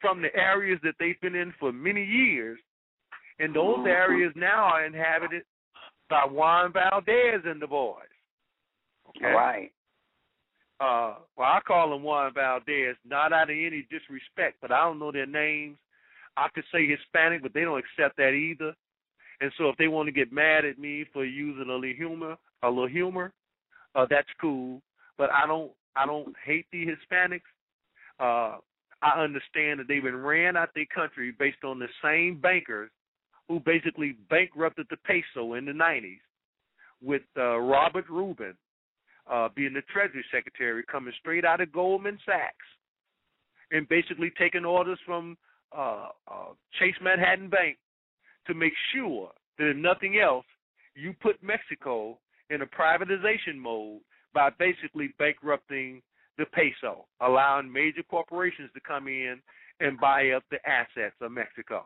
from 0.00 0.22
the 0.22 0.34
areas 0.34 0.80
that 0.82 0.94
they've 0.98 1.20
been 1.20 1.34
in 1.34 1.52
for 1.60 1.72
many 1.72 2.04
years, 2.04 2.58
and 3.38 3.54
those 3.54 3.86
areas 3.86 4.32
now 4.36 4.64
are 4.64 4.84
inhabited 4.84 5.42
by 6.08 6.24
Juan 6.30 6.72
Valdez 6.72 7.42
and 7.44 7.60
the 7.60 7.66
boys. 7.66 7.96
Okay. 9.08 9.32
Right. 9.32 9.72
Uh, 10.80 11.14
well, 11.36 11.48
I 11.48 11.60
call 11.66 11.90
them 11.90 12.02
Juan 12.02 12.32
Valdez, 12.34 12.96
not 13.08 13.32
out 13.32 13.50
of 13.50 13.56
any 13.56 13.86
disrespect, 13.90 14.56
but 14.60 14.72
I 14.72 14.80
don't 14.84 14.98
know 14.98 15.12
their 15.12 15.26
names. 15.26 15.78
I 16.36 16.48
could 16.54 16.64
say 16.72 16.86
Hispanic, 16.86 17.42
but 17.42 17.54
they 17.54 17.60
don't 17.62 17.78
accept 17.78 18.16
that 18.16 18.30
either. 18.30 18.74
And 19.40 19.52
so 19.58 19.68
if 19.68 19.76
they 19.76 19.88
want 19.88 20.06
to 20.06 20.12
get 20.12 20.32
mad 20.32 20.64
at 20.64 20.78
me 20.78 21.04
for 21.12 21.24
using 21.24 21.68
a 21.68 21.74
little 21.74 21.96
humor, 21.96 22.36
a 22.62 22.68
little 22.68 22.88
humor, 22.88 23.32
uh, 23.94 24.06
that's 24.08 24.28
cool. 24.40 24.80
But 25.18 25.30
I 25.30 25.46
don't, 25.46 25.70
I 25.94 26.06
don't 26.06 26.34
hate 26.44 26.66
the 26.72 26.86
Hispanics. 26.86 27.40
Uh, 28.18 28.58
I 29.02 29.20
understand 29.20 29.80
that 29.80 29.88
they've 29.88 30.02
been 30.02 30.16
ran 30.16 30.56
out 30.56 30.68
of 30.68 30.74
their 30.74 30.86
country 30.94 31.34
based 31.38 31.64
on 31.64 31.78
the 31.78 31.88
same 32.02 32.40
bankers 32.40 32.90
who 33.52 33.60
basically 33.60 34.16
bankrupted 34.30 34.86
the 34.88 34.96
peso 34.96 35.52
in 35.52 35.66
the 35.66 35.72
90s, 35.72 36.20
with 37.02 37.20
uh, 37.36 37.58
Robert 37.58 38.08
Rubin 38.08 38.54
uh, 39.30 39.50
being 39.54 39.74
the 39.74 39.82
Treasury 39.92 40.24
Secretary, 40.32 40.82
coming 40.90 41.12
straight 41.20 41.44
out 41.44 41.60
of 41.60 41.70
Goldman 41.70 42.18
Sachs, 42.24 42.56
and 43.70 43.86
basically 43.90 44.32
taking 44.38 44.64
orders 44.64 44.98
from 45.04 45.36
uh, 45.76 46.06
uh, 46.26 46.54
Chase 46.78 46.94
Manhattan 47.02 47.50
Bank 47.50 47.76
to 48.46 48.54
make 48.54 48.72
sure 48.94 49.30
that 49.58 49.68
if 49.68 49.76
nothing 49.76 50.18
else, 50.18 50.46
you 50.94 51.12
put 51.20 51.36
Mexico 51.42 52.18
in 52.48 52.62
a 52.62 52.66
privatization 52.66 53.56
mode 53.58 54.00
by 54.32 54.48
basically 54.58 55.10
bankrupting 55.18 56.00
the 56.38 56.46
peso, 56.54 57.04
allowing 57.20 57.70
major 57.70 58.02
corporations 58.02 58.70
to 58.72 58.80
come 58.80 59.08
in 59.08 59.42
and 59.80 60.00
buy 60.00 60.30
up 60.30 60.44
the 60.50 60.58
assets 60.66 61.16
of 61.20 61.32
Mexico. 61.32 61.84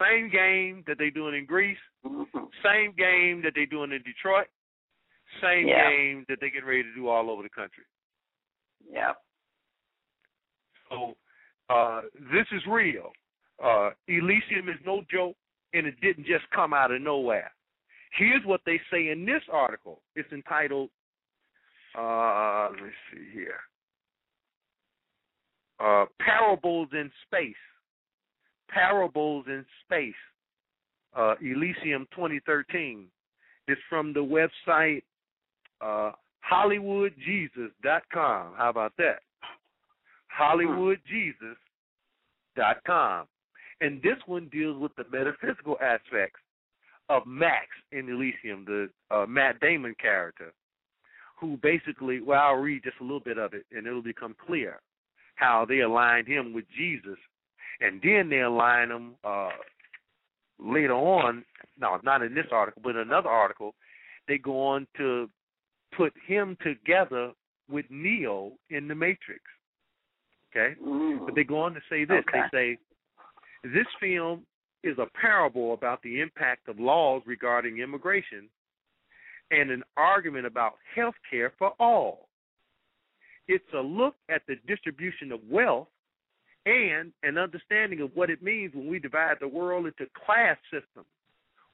Same 0.00 0.30
game 0.30 0.84
that 0.86 0.96
they're 0.98 1.10
doing 1.10 1.34
in 1.34 1.46
Greece, 1.46 1.78
Mm-hmm. 2.04 2.44
same 2.64 2.92
game 2.98 3.42
that 3.42 3.52
they're 3.54 3.66
doing 3.66 3.92
in 3.92 4.02
Detroit, 4.02 4.46
same 5.40 5.68
Yeah. 5.68 5.88
game 5.88 6.24
that 6.28 6.38
they're 6.40 6.50
getting 6.50 6.68
ready 6.68 6.82
to 6.82 6.94
do 6.94 7.08
all 7.08 7.30
over 7.30 7.42
the 7.42 7.48
country. 7.48 7.84
Yep. 8.90 9.16
So 10.88 11.16
uh, 11.70 12.02
this 12.32 12.46
is 12.52 12.62
real. 12.68 13.12
Uh, 13.62 13.90
Elysium 14.08 14.68
is 14.68 14.80
no 14.84 15.02
joke, 15.10 15.36
and 15.72 15.86
it 15.86 16.00
didn't 16.00 16.26
just 16.26 16.44
come 16.54 16.74
out 16.74 16.90
of 16.90 17.00
nowhere. 17.00 17.52
Here's 18.18 18.44
what 18.44 18.60
they 18.66 18.80
say 18.90 19.08
in 19.10 19.24
this 19.24 19.42
article. 19.50 20.02
It's 20.16 20.30
entitled, 20.32 20.90
uh, 21.96 22.68
let 22.72 22.82
me 22.82 22.90
see 23.12 23.24
here, 23.32 23.60
uh, 25.80 26.06
Parables 26.20 26.88
in 26.92 27.10
Space. 27.26 27.54
Parables 28.72 29.44
in 29.48 29.64
Space, 29.84 30.14
uh, 31.16 31.34
Elysium 31.40 32.06
2013. 32.14 33.06
It's 33.68 33.80
from 33.88 34.12
the 34.12 34.20
website 34.20 35.02
uh, 35.80 36.10
HollywoodJesus.com. 36.50 38.54
How 38.56 38.70
about 38.70 38.92
that? 38.98 39.20
HollywoodJesus.com. 40.40 43.26
And 43.80 44.02
this 44.02 44.18
one 44.26 44.48
deals 44.52 44.80
with 44.80 44.92
the 44.96 45.04
metaphysical 45.12 45.76
aspects 45.82 46.40
of 47.08 47.26
Max 47.26 47.66
in 47.90 48.08
Elysium, 48.08 48.64
the 48.64 48.88
uh, 49.10 49.26
Matt 49.26 49.58
Damon 49.60 49.96
character, 50.00 50.52
who 51.38 51.58
basically, 51.62 52.20
well, 52.20 52.40
I'll 52.40 52.54
read 52.54 52.84
just 52.84 53.00
a 53.00 53.02
little 53.02 53.18
bit 53.20 53.38
of 53.38 53.54
it 53.54 53.66
and 53.72 53.84
it'll 53.86 54.02
become 54.02 54.36
clear 54.46 54.80
how 55.34 55.66
they 55.68 55.80
aligned 55.80 56.28
him 56.28 56.52
with 56.52 56.64
Jesus. 56.76 57.18
And 57.80 58.00
then 58.02 58.28
they 58.28 58.40
align 58.40 58.88
them 58.88 59.14
uh, 59.24 59.50
later 60.58 60.94
on, 60.94 61.44
no, 61.78 61.98
not 62.02 62.22
in 62.22 62.34
this 62.34 62.46
article, 62.52 62.82
but 62.84 62.90
in 62.90 62.98
another 62.98 63.28
article, 63.28 63.74
they 64.28 64.38
go 64.38 64.66
on 64.66 64.86
to 64.96 65.28
put 65.96 66.12
him 66.26 66.56
together 66.62 67.32
with 67.70 67.86
Neo 67.90 68.52
in 68.70 68.88
the 68.88 68.94
Matrix. 68.94 69.40
Okay? 70.54 70.74
But 71.24 71.34
they 71.34 71.44
go 71.44 71.60
on 71.62 71.74
to 71.74 71.80
say 71.90 72.04
this. 72.04 72.22
Okay. 72.28 72.42
They 72.52 72.76
say 73.64 73.68
this 73.74 73.86
film 74.00 74.44
is 74.84 74.98
a 74.98 75.06
parable 75.18 75.74
about 75.74 76.02
the 76.02 76.20
impact 76.20 76.68
of 76.68 76.78
laws 76.78 77.22
regarding 77.26 77.78
immigration 77.78 78.48
and 79.50 79.70
an 79.70 79.82
argument 79.96 80.46
about 80.46 80.72
health 80.94 81.14
care 81.30 81.52
for 81.58 81.72
all. 81.78 82.28
It's 83.48 83.64
a 83.74 83.80
look 83.80 84.14
at 84.28 84.42
the 84.48 84.56
distribution 84.66 85.32
of 85.32 85.40
wealth 85.48 85.88
and 86.66 87.12
an 87.22 87.38
understanding 87.38 88.00
of 88.00 88.10
what 88.14 88.30
it 88.30 88.42
means 88.42 88.74
when 88.74 88.88
we 88.88 88.98
divide 88.98 89.36
the 89.40 89.48
world 89.48 89.86
into 89.86 90.06
class 90.24 90.56
systems. 90.70 91.06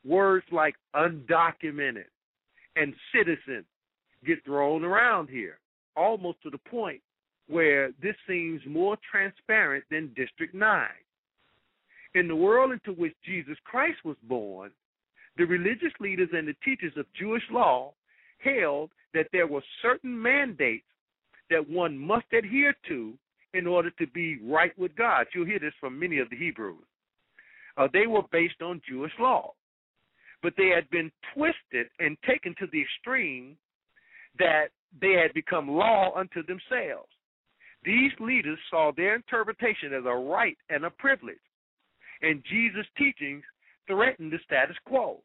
Words 0.04 0.46
like 0.50 0.74
undocumented 0.94 2.04
and 2.76 2.94
citizen 3.14 3.64
get 4.26 4.44
thrown 4.44 4.84
around 4.84 5.28
here, 5.28 5.58
almost 5.96 6.42
to 6.42 6.50
the 6.50 6.58
point 6.58 7.00
where 7.48 7.90
this 8.02 8.14
seems 8.26 8.60
more 8.66 8.96
transparent 9.10 9.84
than 9.90 10.12
District 10.14 10.54
9. 10.54 10.88
In 12.14 12.28
the 12.28 12.36
world 12.36 12.72
into 12.72 12.98
which 12.98 13.14
Jesus 13.24 13.56
Christ 13.64 13.98
was 14.04 14.16
born, 14.22 14.70
the 15.36 15.44
religious 15.44 15.92
leaders 16.00 16.28
and 16.32 16.48
the 16.48 16.56
teachers 16.64 16.92
of 16.96 17.06
Jewish 17.18 17.42
law 17.50 17.92
held 18.38 18.90
that 19.14 19.28
there 19.32 19.46
were 19.46 19.62
certain 19.82 20.20
mandates 20.20 20.84
that 21.50 21.68
one 21.68 21.96
must 21.98 22.26
adhere 22.32 22.74
to 22.88 23.14
in 23.54 23.66
order 23.66 23.90
to 23.92 24.06
be 24.08 24.38
right 24.42 24.76
with 24.78 24.94
God. 24.96 25.26
You'll 25.34 25.46
hear 25.46 25.58
this 25.58 25.74
from 25.80 25.98
many 25.98 26.18
of 26.18 26.30
the 26.30 26.36
Hebrews. 26.36 26.84
Uh, 27.76 27.88
they 27.92 28.06
were 28.06 28.22
based 28.32 28.60
on 28.62 28.82
Jewish 28.88 29.12
law, 29.18 29.52
but 30.42 30.52
they 30.56 30.70
had 30.74 30.88
been 30.90 31.10
twisted 31.34 31.86
and 31.98 32.16
taken 32.26 32.54
to 32.58 32.66
the 32.72 32.82
extreme 32.82 33.56
that 34.38 34.68
they 35.00 35.12
had 35.12 35.32
become 35.34 35.68
law 35.68 36.12
unto 36.16 36.42
themselves. 36.42 37.08
These 37.84 38.12
leaders 38.18 38.58
saw 38.70 38.90
their 38.96 39.14
interpretation 39.14 39.92
as 39.94 40.04
a 40.04 40.14
right 40.14 40.58
and 40.68 40.84
a 40.84 40.90
privilege, 40.90 41.36
and 42.22 42.42
Jesus' 42.50 42.86
teachings 42.96 43.44
threatened 43.86 44.32
the 44.32 44.38
status 44.44 44.76
quo 44.84 45.22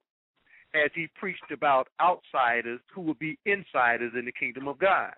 as 0.75 0.89
he 0.95 1.07
preached 1.15 1.51
about 1.51 1.87
outsiders 2.01 2.79
who 2.93 3.01
would 3.01 3.19
be 3.19 3.37
insiders 3.45 4.13
in 4.17 4.25
the 4.25 4.31
kingdom 4.31 4.67
of 4.67 4.79
God. 4.79 5.13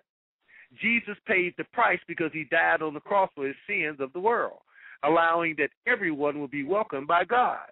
Jesus 0.81 1.15
paid 1.27 1.53
the 1.57 1.63
price 1.65 1.99
because 2.07 2.31
he 2.33 2.45
died 2.45 2.81
on 2.81 2.93
the 2.93 2.99
cross 2.99 3.29
for 3.35 3.47
his 3.47 3.55
sins 3.67 3.97
of 3.99 4.13
the 4.13 4.19
world, 4.19 4.59
allowing 5.03 5.55
that 5.57 5.69
everyone 5.87 6.39
will 6.39 6.47
be 6.47 6.63
welcomed 6.63 7.07
by 7.07 7.23
God. 7.23 7.65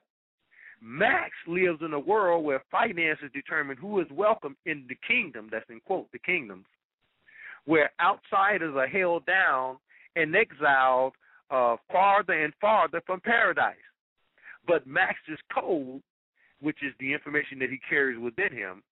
Max 0.81 1.31
lives 1.47 1.79
in 1.81 1.93
a 1.93 1.99
world 1.99 2.43
where 2.43 2.61
finances 2.69 3.29
determine 3.33 3.77
who 3.77 4.01
is 4.01 4.07
welcome 4.11 4.57
in 4.65 4.85
the 4.89 4.97
kingdom, 5.07 5.47
that's 5.49 5.69
in 5.69 5.79
quote, 5.79 6.11
the 6.11 6.19
kingdoms, 6.19 6.65
where 7.65 7.91
outsiders 8.01 8.75
are 8.75 8.87
held 8.87 9.25
down 9.25 9.77
and 10.17 10.35
exiled 10.35 11.13
uh, 11.49 11.77
farther 11.91 12.33
and 12.33 12.53
farther 12.59 13.01
from 13.05 13.21
paradise. 13.21 13.75
But 14.67 14.85
Max's 14.85 15.39
code, 15.53 16.01
which 16.59 16.77
is 16.83 16.93
the 16.99 17.13
information 17.13 17.59
that 17.59 17.69
he 17.69 17.79
carries 17.89 18.19
within 18.19 18.51
him, 18.51 18.83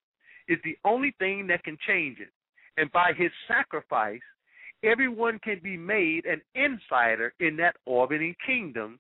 is 0.48 0.60
the 0.64 0.78
only 0.86 1.14
thing 1.20 1.48
that 1.48 1.64
can 1.64 1.78
change 1.88 2.20
it. 2.20 2.32
And 2.78 2.92
by 2.92 3.12
his 3.16 3.32
sacrifice, 3.48 4.22
everyone 4.84 5.40
can 5.44 5.60
be 5.64 5.78
made 5.78 6.26
an 6.26 6.42
insider 6.56 7.34
in 7.40 7.58
that 7.58 7.76
orbiting 7.86 8.36
kingdom. 8.46 9.00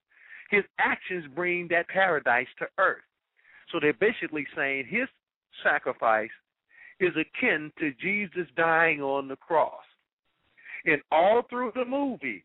His 0.49 0.63
actions 0.79 1.25
bring 1.33 1.67
that 1.69 1.87
paradise 1.87 2.47
to 2.59 2.67
earth. 2.77 3.01
So 3.71 3.79
they're 3.79 3.93
basically 3.93 4.45
saying 4.55 4.85
his 4.89 5.07
sacrifice 5.63 6.29
is 6.99 7.13
akin 7.15 7.71
to 7.79 7.91
Jesus 8.01 8.47
dying 8.55 9.01
on 9.01 9.27
the 9.27 9.37
cross. 9.37 9.83
And 10.85 11.01
all 11.11 11.43
through 11.49 11.71
the 11.75 11.85
movie, 11.85 12.43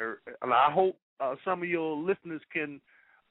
er, 0.00 0.20
and 0.42 0.52
I 0.52 0.70
hope 0.70 0.96
uh, 1.20 1.34
some 1.44 1.62
of 1.62 1.68
your 1.68 1.96
listeners 1.96 2.40
can 2.52 2.80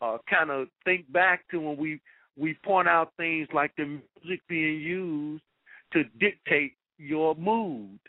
uh, 0.01 0.17
kind 0.29 0.51
of 0.51 0.67
think 0.83 1.11
back 1.11 1.47
to 1.51 1.59
when 1.59 1.77
we 1.77 1.99
we 2.37 2.55
point 2.63 2.87
out 2.87 3.13
things 3.17 3.47
like 3.51 3.71
the 3.77 3.85
music 4.23 4.41
being 4.47 4.79
used 4.79 5.43
to 5.93 6.03
dictate 6.19 6.73
your 6.97 7.35
mood, 7.35 7.99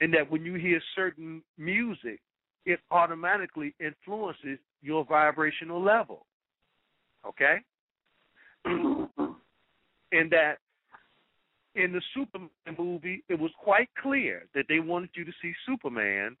and 0.00 0.12
that 0.14 0.30
when 0.30 0.44
you 0.44 0.54
hear 0.54 0.80
certain 0.94 1.42
music, 1.58 2.20
it 2.64 2.80
automatically 2.90 3.74
influences 3.80 4.58
your 4.82 5.04
vibrational 5.04 5.82
level. 5.82 6.26
Okay? 7.26 7.56
and 8.64 10.30
that 10.30 10.56
in 11.74 11.92
the 11.92 12.00
Superman 12.14 12.50
movie, 12.78 13.22
it 13.28 13.38
was 13.38 13.50
quite 13.62 13.88
clear 14.02 14.46
that 14.54 14.64
they 14.68 14.80
wanted 14.80 15.10
you 15.14 15.24
to 15.24 15.32
see 15.42 15.52
Superman 15.66 16.36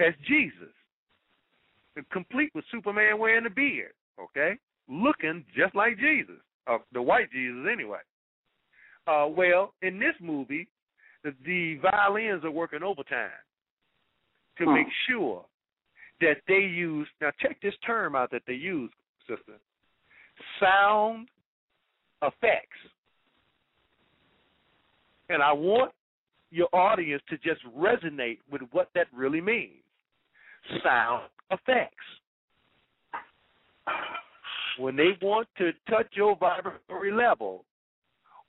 as 0.00 0.14
Jesus, 0.26 0.72
complete 2.12 2.50
with 2.54 2.64
Superman 2.70 3.18
wearing 3.18 3.46
a 3.46 3.50
beard, 3.50 3.92
okay? 4.20 4.54
Looking 4.88 5.44
just 5.56 5.74
like 5.74 5.98
Jesus, 5.98 6.36
uh, 6.66 6.78
the 6.92 7.02
white 7.02 7.30
Jesus 7.30 7.66
anyway. 7.70 7.98
Uh, 9.06 9.26
well, 9.28 9.74
in 9.82 9.98
this 9.98 10.14
movie, 10.20 10.68
the, 11.24 11.34
the 11.44 11.78
violins 11.82 12.44
are 12.44 12.50
working 12.50 12.82
overtime 12.82 13.30
to 14.58 14.66
make 14.66 14.86
sure 15.08 15.44
that 16.20 16.36
they 16.46 16.60
use. 16.60 17.08
Now, 17.20 17.30
check 17.40 17.60
this 17.62 17.74
term 17.86 18.14
out 18.14 18.30
that 18.32 18.42
they 18.46 18.54
use, 18.54 18.90
sister. 19.26 19.58
Sound 20.60 21.28
effects. 22.22 22.78
And 25.28 25.42
I 25.42 25.52
want 25.52 25.92
your 26.50 26.68
audience 26.72 27.22
to 27.28 27.36
just 27.38 27.60
resonate 27.76 28.38
with 28.50 28.62
what 28.72 28.88
that 28.94 29.06
really 29.14 29.40
means. 29.40 29.82
Sound 30.82 31.24
effects. 31.50 31.94
When 34.78 34.96
they 34.96 35.10
want 35.20 35.48
to 35.58 35.72
touch 35.90 36.06
your 36.12 36.36
vibratory 36.36 37.12
level 37.12 37.64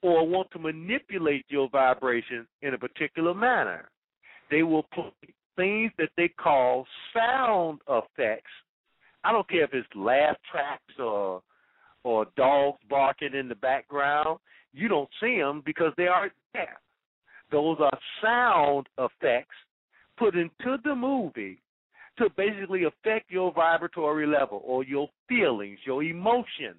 or 0.02 0.26
want 0.26 0.50
to 0.52 0.58
manipulate 0.58 1.44
your 1.48 1.68
vibration 1.68 2.46
in 2.62 2.74
a 2.74 2.78
particular 2.78 3.34
manner, 3.34 3.90
they 4.50 4.62
will 4.62 4.84
put 4.94 5.12
things 5.56 5.92
that 5.98 6.10
they 6.16 6.28
call 6.28 6.86
sound 7.14 7.80
effects. 7.88 8.50
I 9.24 9.32
don't 9.32 9.48
care 9.48 9.64
if 9.64 9.74
it's 9.74 9.88
laugh 9.94 10.36
tracks 10.50 10.98
or 10.98 11.42
or 12.02 12.26
dogs 12.36 12.78
barking 12.88 13.34
in 13.34 13.48
the 13.48 13.54
background. 13.56 14.38
You 14.72 14.88
don't 14.88 15.10
see 15.20 15.38
them 15.38 15.62
because 15.66 15.92
they 15.98 16.06
aren't 16.06 16.32
there. 16.54 16.80
Those 17.52 17.76
are 17.80 17.98
sound 18.22 18.86
effects 18.96 19.54
put 20.16 20.34
into 20.34 20.78
the 20.84 20.94
movie 20.94 21.60
to 22.18 22.28
basically 22.36 22.84
affect 22.84 23.30
your 23.30 23.52
vibratory 23.52 24.26
level 24.26 24.62
or 24.64 24.84
your 24.84 25.08
feelings, 25.28 25.78
your 25.84 26.02
emotions. 26.02 26.76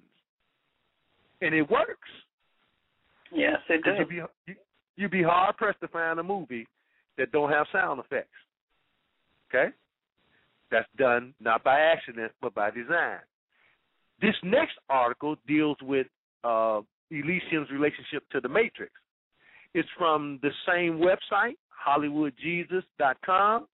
And 1.40 1.54
it 1.54 1.68
works. 1.70 2.08
Yes, 3.34 3.58
it 3.68 3.82
does. 3.82 3.94
You'd 3.98 4.08
be, 4.08 4.14
you, 4.46 4.54
you'd 4.96 5.10
be 5.10 5.22
hard 5.22 5.56
pressed 5.56 5.80
to 5.80 5.88
find 5.88 6.18
a 6.18 6.22
movie 6.22 6.66
that 7.18 7.32
don't 7.32 7.50
have 7.50 7.66
sound 7.72 8.00
effects. 8.00 8.28
Okay? 9.48 9.74
That's 10.70 10.88
done 10.96 11.34
not 11.40 11.62
by 11.64 11.80
accident, 11.80 12.32
but 12.40 12.54
by 12.54 12.70
design. 12.70 13.18
This 14.20 14.34
next 14.42 14.74
article 14.88 15.36
deals 15.46 15.76
with 15.82 16.06
uh, 16.44 16.80
Elysium's 17.10 17.70
relationship 17.70 18.22
to 18.30 18.40
the 18.40 18.48
Matrix. 18.48 18.92
It's 19.74 19.88
from 19.98 20.38
the 20.42 20.50
same 20.66 21.00
website, 21.00 21.56
HollywoodJesus.com. 21.86 23.66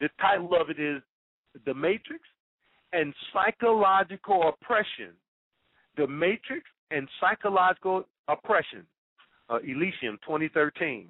The 0.00 0.08
title 0.20 0.50
of 0.60 0.70
it 0.70 0.80
is 0.80 1.02
The 1.64 1.74
Matrix 1.74 2.22
and 2.92 3.14
Psychological 3.32 4.48
Oppression. 4.48 5.12
The 5.96 6.06
Matrix 6.06 6.64
and 6.90 7.08
Psychological 7.20 8.04
Oppression, 8.28 8.86
uh, 9.50 9.58
Elysium 9.58 10.18
2013. 10.24 11.08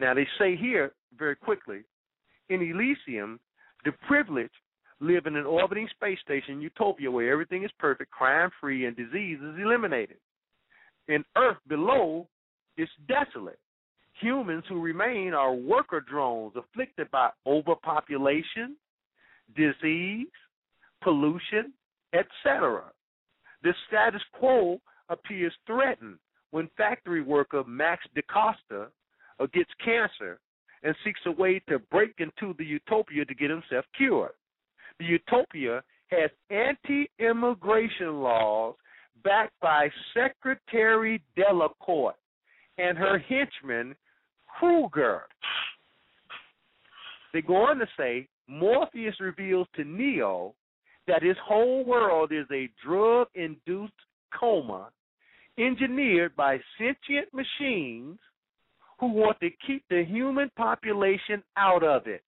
Now, 0.00 0.14
they 0.14 0.26
say 0.38 0.56
here 0.56 0.92
very 1.16 1.36
quickly 1.36 1.80
in 2.48 2.60
Elysium, 2.60 3.40
the 3.84 3.92
privileged 4.06 4.52
live 5.00 5.26
in 5.26 5.36
an 5.36 5.46
orbiting 5.46 5.88
space 5.90 6.18
station 6.24 6.60
utopia 6.60 7.10
where 7.10 7.32
everything 7.32 7.64
is 7.64 7.70
perfect, 7.78 8.10
crime 8.10 8.50
free, 8.60 8.86
and 8.86 8.96
disease 8.96 9.38
is 9.38 9.60
eliminated. 9.60 10.16
In 11.08 11.24
Earth 11.36 11.58
below, 11.68 12.28
it's 12.76 12.90
desolate. 13.08 13.58
Humans 14.20 14.64
who 14.68 14.80
remain 14.80 15.34
are 15.34 15.54
worker 15.54 16.00
drones 16.00 16.54
afflicted 16.56 17.10
by 17.10 17.30
overpopulation, 17.46 18.76
disease, 19.56 20.28
pollution, 21.02 21.72
etc. 22.12 22.84
The 23.62 23.74
status 23.88 24.22
quo 24.38 24.80
appears 25.08 25.52
threatened 25.66 26.18
when 26.52 26.70
factory 26.76 27.22
worker 27.22 27.64
Max 27.66 28.04
DaCosta 28.14 28.88
gets 29.52 29.70
cancer 29.84 30.38
and 30.84 30.94
seeks 31.04 31.20
a 31.26 31.32
way 31.32 31.60
to 31.68 31.80
break 31.90 32.14
into 32.18 32.54
the 32.58 32.64
utopia 32.64 33.24
to 33.24 33.34
get 33.34 33.50
himself 33.50 33.84
cured. 33.96 34.30
The 34.98 35.04
utopia 35.04 35.82
has 36.08 36.30
anti 36.50 37.10
immigration 37.18 38.22
laws 38.22 38.74
backed 39.24 39.58
by 39.60 39.88
Secretary 40.14 41.22
Delacourt 41.36 42.14
and 42.78 42.96
her 42.96 43.18
henchman 43.18 43.96
Kruger. 44.58 45.22
They 47.32 47.40
go 47.40 47.56
on 47.56 47.78
to 47.78 47.86
say 47.96 48.28
Morpheus 48.46 49.18
reveals 49.20 49.66
to 49.76 49.84
Neo 49.84 50.54
that 51.08 51.22
his 51.22 51.36
whole 51.42 51.84
world 51.84 52.30
is 52.30 52.46
a 52.52 52.68
drug 52.84 53.28
induced 53.34 53.92
coma 54.38 54.90
engineered 55.58 56.34
by 56.36 56.58
sentient 56.78 57.28
machines 57.32 58.18
who 58.98 59.08
want 59.08 59.38
to 59.40 59.50
keep 59.66 59.84
the 59.90 60.04
human 60.04 60.50
population 60.56 61.42
out 61.56 61.82
of 61.82 62.06
it. 62.06 62.22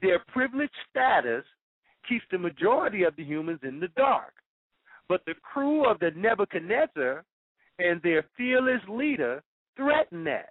Their 0.00 0.20
privileged 0.28 0.72
status 0.90 1.44
keeps 2.08 2.24
the 2.30 2.38
majority 2.38 3.02
of 3.02 3.14
the 3.16 3.24
humans 3.24 3.60
in 3.62 3.80
the 3.80 3.88
dark. 3.88 4.32
But 5.08 5.22
the 5.26 5.34
crew 5.42 5.90
of 5.90 5.98
the 5.98 6.10
Nebuchadnezzar 6.16 7.24
and 7.78 8.00
their 8.02 8.24
fearless 8.36 8.82
leader 8.88 9.42
threaten 9.76 10.24
that. 10.24 10.50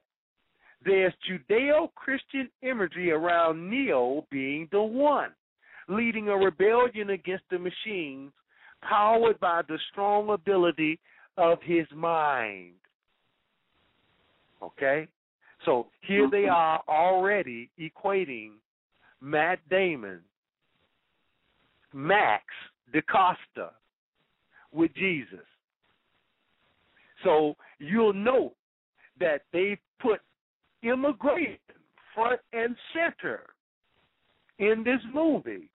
There's 0.86 1.14
Judeo 1.28 1.90
Christian 1.96 2.50
imagery 2.62 3.12
around 3.12 3.70
Neo 3.70 4.26
being 4.30 4.68
the 4.72 4.82
one, 4.82 5.32
leading 5.90 6.30
a 6.30 6.38
rebellion 6.38 7.10
against 7.10 7.46
the 7.50 7.60
machines, 7.60 8.32
powered 8.88 9.40
by 9.40 9.62
the 9.68 9.80
strong 9.92 10.30
ability 10.30 11.00
of 11.38 11.60
his 11.62 11.86
mind. 11.96 12.74
Okay? 14.62 15.08
So 15.66 15.88
here 16.02 16.30
they 16.30 16.44
mm-hmm. 16.44 16.54
are 16.54 16.82
already 16.88 17.70
equating 17.80 18.52
Matt 19.22 19.60
Damon, 19.70 20.20
Max 21.94 22.44
DaCosta 22.94 23.72
with 24.72 24.94
Jesus. 24.96 25.46
So 27.24 27.56
you'll 27.80 28.14
note 28.14 28.54
that 29.20 29.42
they 29.52 29.78
put 30.00 30.20
immigration 30.84 31.58
front 32.14 32.40
and 32.54 32.76
center 32.94 33.42
in 34.60 34.84
this 34.84 35.02
movie, 35.14 35.70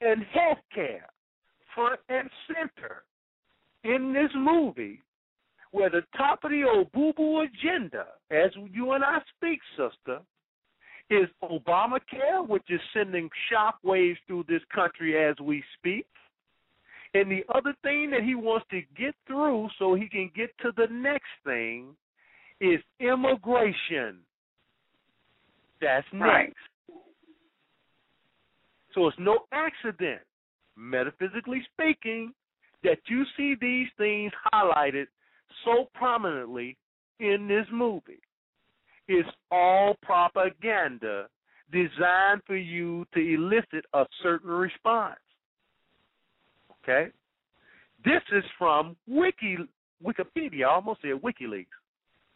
and 0.00 0.24
healthcare 0.34 1.06
front 1.74 2.00
and 2.08 2.28
center 2.48 3.04
in 3.84 4.12
this 4.12 4.30
movie, 4.34 5.02
where 5.72 5.90
the 5.90 6.02
top 6.16 6.44
of 6.44 6.50
the 6.50 6.64
old 6.64 6.92
boo 6.92 7.12
boo 7.16 7.40
agenda, 7.40 8.06
as 8.30 8.50
you 8.72 8.92
and 8.92 9.02
I 9.02 9.18
speak, 9.36 9.58
sister, 9.76 10.20
is 11.10 11.28
Obamacare, 11.42 12.46
which 12.46 12.64
is 12.68 12.80
sending 12.94 13.28
shockwaves 13.50 14.16
through 14.26 14.44
this 14.48 14.62
country 14.74 15.22
as 15.22 15.36
we 15.40 15.62
speak. 15.78 16.06
And 17.14 17.30
the 17.30 17.44
other 17.54 17.74
thing 17.82 18.10
that 18.10 18.22
he 18.22 18.34
wants 18.34 18.66
to 18.70 18.80
get 18.96 19.14
through 19.26 19.68
so 19.78 19.94
he 19.94 20.08
can 20.08 20.30
get 20.34 20.50
to 20.62 20.72
the 20.76 20.86
next 20.90 21.28
thing 21.44 21.94
is 22.60 22.80
immigration. 23.00 24.20
That's 25.80 26.06
next. 26.12 26.22
Right. 26.22 26.54
So 28.94 29.08
it's 29.08 29.16
no 29.18 29.40
accident, 29.52 30.20
metaphysically 30.76 31.62
speaking, 31.72 32.32
that 32.84 32.98
you 33.08 33.24
see 33.36 33.54
these 33.60 33.88
things 33.96 34.32
highlighted 34.52 35.06
so 35.64 35.88
prominently 35.94 36.76
in 37.20 37.46
this 37.48 37.66
movie. 37.72 38.20
It's 39.08 39.28
all 39.50 39.96
propaganda 40.02 41.28
designed 41.70 42.42
for 42.46 42.56
you 42.56 43.06
to 43.14 43.20
elicit 43.20 43.84
a 43.94 44.04
certain 44.22 44.50
response. 44.50 45.18
Okay? 46.82 47.10
This 48.04 48.22
is 48.32 48.44
from 48.58 48.96
Wiki 49.06 49.56
Wikipedia, 50.04 50.64
I 50.66 50.74
almost 50.74 51.02
said 51.02 51.22
WikiLeaks. 51.22 51.66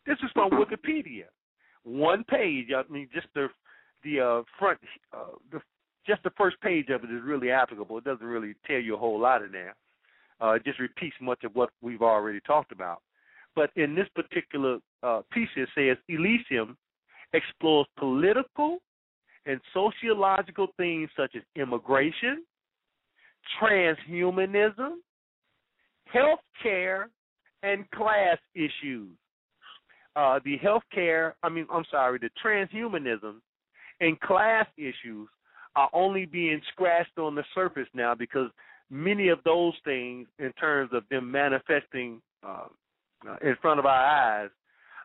This 0.07 0.17
is 0.23 0.31
from 0.33 0.51
Wikipedia. 0.53 1.25
One 1.83 2.25
page. 2.25 2.69
I 2.75 2.83
mean, 2.93 3.09
just 3.13 3.27
the 3.35 3.49
the 4.05 4.21
uh, 4.21 4.43
front, 4.59 4.79
uh, 5.13 5.37
the 5.51 5.61
just 6.07 6.23
the 6.23 6.31
first 6.37 6.61
page 6.61 6.89
of 6.91 7.03
it 7.03 7.11
is 7.13 7.23
really 7.25 7.51
applicable. 7.51 7.99
It 7.99 8.05
doesn't 8.05 8.27
really 8.27 8.55
tell 8.67 8.79
you 8.79 8.95
a 8.95 8.99
whole 8.99 9.19
lot 9.19 9.43
in 9.43 9.51
there. 9.51 9.75
Uh, 10.43 10.53
it 10.53 10.65
just 10.65 10.79
repeats 10.79 11.17
much 11.21 11.45
of 11.45 11.55
what 11.55 11.71
we've 11.81 12.03
already 12.03 12.41
talked 12.47 12.73
about. 12.73 13.01
But 13.55 13.71
in 13.77 13.95
this 13.95 14.09
particular 14.15 14.79
uh, 15.03 15.23
piece, 15.33 15.49
it 15.57 15.69
says 15.75 15.97
Elysium 16.09 16.77
explores 17.33 17.87
political 17.99 18.79
and 19.47 19.61
sociological 19.73 20.69
themes 20.77 21.09
such 21.17 21.35
as 21.37 21.43
immigration, 21.55 22.45
transhumanism, 23.61 24.97
health 26.13 26.41
care, 26.63 27.09
and 27.63 27.91
class 27.93 28.39
issues. 28.55 29.11
Uh, 30.15 30.41
the 30.45 30.57
health 30.59 30.83
care, 30.93 31.37
I 31.43 31.49
mean, 31.49 31.67
I'm 31.73 31.85
sorry, 31.91 32.19
the 32.19 32.31
transhumanism 32.45 33.37
and 34.01 34.19
class 34.21 34.67
issues 34.77 35.29
are 35.77 35.91
only 35.93 36.25
being 36.25 36.61
scratched 36.73 37.19
on 37.19 37.35
the 37.35 37.45
surface 37.55 37.89
now 37.95 38.15
because 38.15 38.51
many 38.91 39.29
of 39.29 39.39
those 39.45 39.75
things, 39.85 40.27
in 40.39 40.53
terms 40.53 40.91
of 40.93 41.05
them 41.11 41.31
manifesting 41.31 42.21
uh, 42.47 42.67
uh 43.29 43.37
in 43.43 43.57
front 43.61 43.79
of 43.79 43.87
our 43.87 44.43
eyes, 44.43 44.51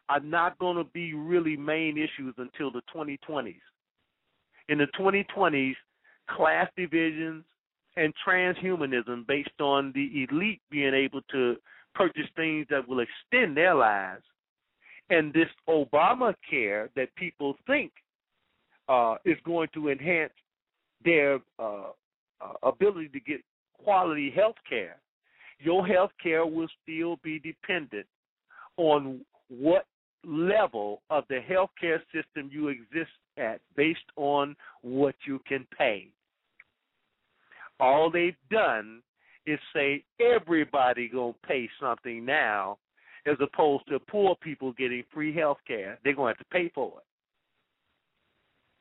are 0.09 0.19
not 0.19 0.57
going 0.59 0.77
to 0.77 0.83
be 0.93 1.13
really 1.13 1.55
main 1.55 1.97
issues 1.97 2.33
until 2.37 2.71
the 2.71 2.81
2020s. 2.93 3.55
In 4.69 4.77
the 4.77 4.87
2020s, 4.99 5.75
class 6.29 6.67
divisions 6.77 7.43
and 7.97 8.13
transhumanism 8.25 9.25
based 9.27 9.59
on 9.59 9.91
the 9.93 10.25
elite 10.29 10.61
being 10.69 10.93
able 10.93 11.21
to 11.31 11.55
purchase 11.93 12.27
things 12.35 12.65
that 12.69 12.87
will 12.87 12.99
extend 12.99 13.55
their 13.55 13.75
lives. 13.75 14.23
And 15.09 15.33
this 15.33 15.49
Obamacare 15.67 16.87
that 16.95 17.13
people 17.15 17.55
think 17.67 17.91
uh, 18.87 19.15
is 19.25 19.37
going 19.45 19.67
to 19.73 19.89
enhance 19.89 20.33
their 21.03 21.39
uh, 21.59 21.91
uh, 22.41 22.53
ability 22.63 23.09
to 23.09 23.19
get 23.19 23.41
quality 23.83 24.31
health 24.35 24.55
care, 24.67 24.97
your 25.59 25.85
health 25.85 26.11
care 26.21 26.45
will 26.45 26.67
still 26.83 27.17
be 27.23 27.39
dependent 27.39 28.07
on 28.77 29.21
what 29.49 29.85
level 30.25 31.01
of 31.09 31.23
the 31.29 31.39
healthcare 31.49 31.99
system 32.13 32.49
you 32.51 32.69
exist 32.69 33.11
at 33.37 33.59
based 33.75 33.99
on 34.15 34.55
what 34.81 35.15
you 35.25 35.39
can 35.47 35.65
pay. 35.77 36.07
All 37.79 38.11
they've 38.11 38.35
done 38.49 39.01
is 39.45 39.59
say 39.73 40.03
everybody 40.19 41.09
gonna 41.09 41.33
pay 41.47 41.67
something 41.79 42.23
now, 42.23 42.77
as 43.25 43.37
opposed 43.41 43.87
to 43.89 43.99
poor 43.99 44.35
people 44.41 44.73
getting 44.73 45.03
free 45.13 45.35
health 45.35 45.57
care. 45.67 45.97
They're 46.03 46.13
gonna 46.13 46.29
have 46.29 46.37
to 46.37 46.45
pay 46.45 46.69
for 46.73 46.93
it. 46.97 47.05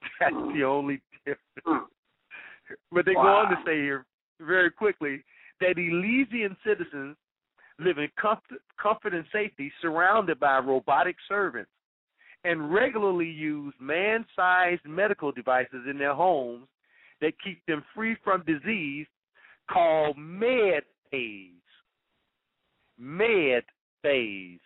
That's 0.20 0.34
the 0.34 0.61
hmm. 0.61 0.64
only 0.64 1.01
difference. 1.24 1.40
Hmm. 1.64 1.84
But 2.92 3.07
they 3.07 3.14
wow. 3.14 3.22
go 3.22 3.28
on 3.28 3.51
to 3.51 3.57
say 3.64 3.76
here 3.76 4.05
very 4.41 4.70
quickly 4.70 5.22
that 5.61 5.78
Elysian 5.78 6.57
citizens 6.66 7.16
live 7.78 7.99
in 7.99 8.09
comfort, 8.20 8.61
comfort 8.80 9.14
and 9.14 9.24
safety 9.32 9.72
surrounded 9.80 10.38
by 10.38 10.59
robotic 10.59 11.16
servants 11.28 11.70
and 12.45 12.72
regularly 12.72 13.28
use 13.28 13.74
man 13.80 14.24
sized 14.34 14.84
medical 14.86 15.32
devices 15.32 15.86
in 15.88 15.99
their 15.99 16.14
homes 16.14 16.66
that 17.20 17.32
keep 17.45 17.61
them 17.66 17.84
free 17.95 18.16
from 18.24 18.43
disease 18.47 19.07
called 19.70 20.16
med 20.16 20.82
bays. 21.11 21.51
Med 22.99 23.62
bays, 24.03 24.59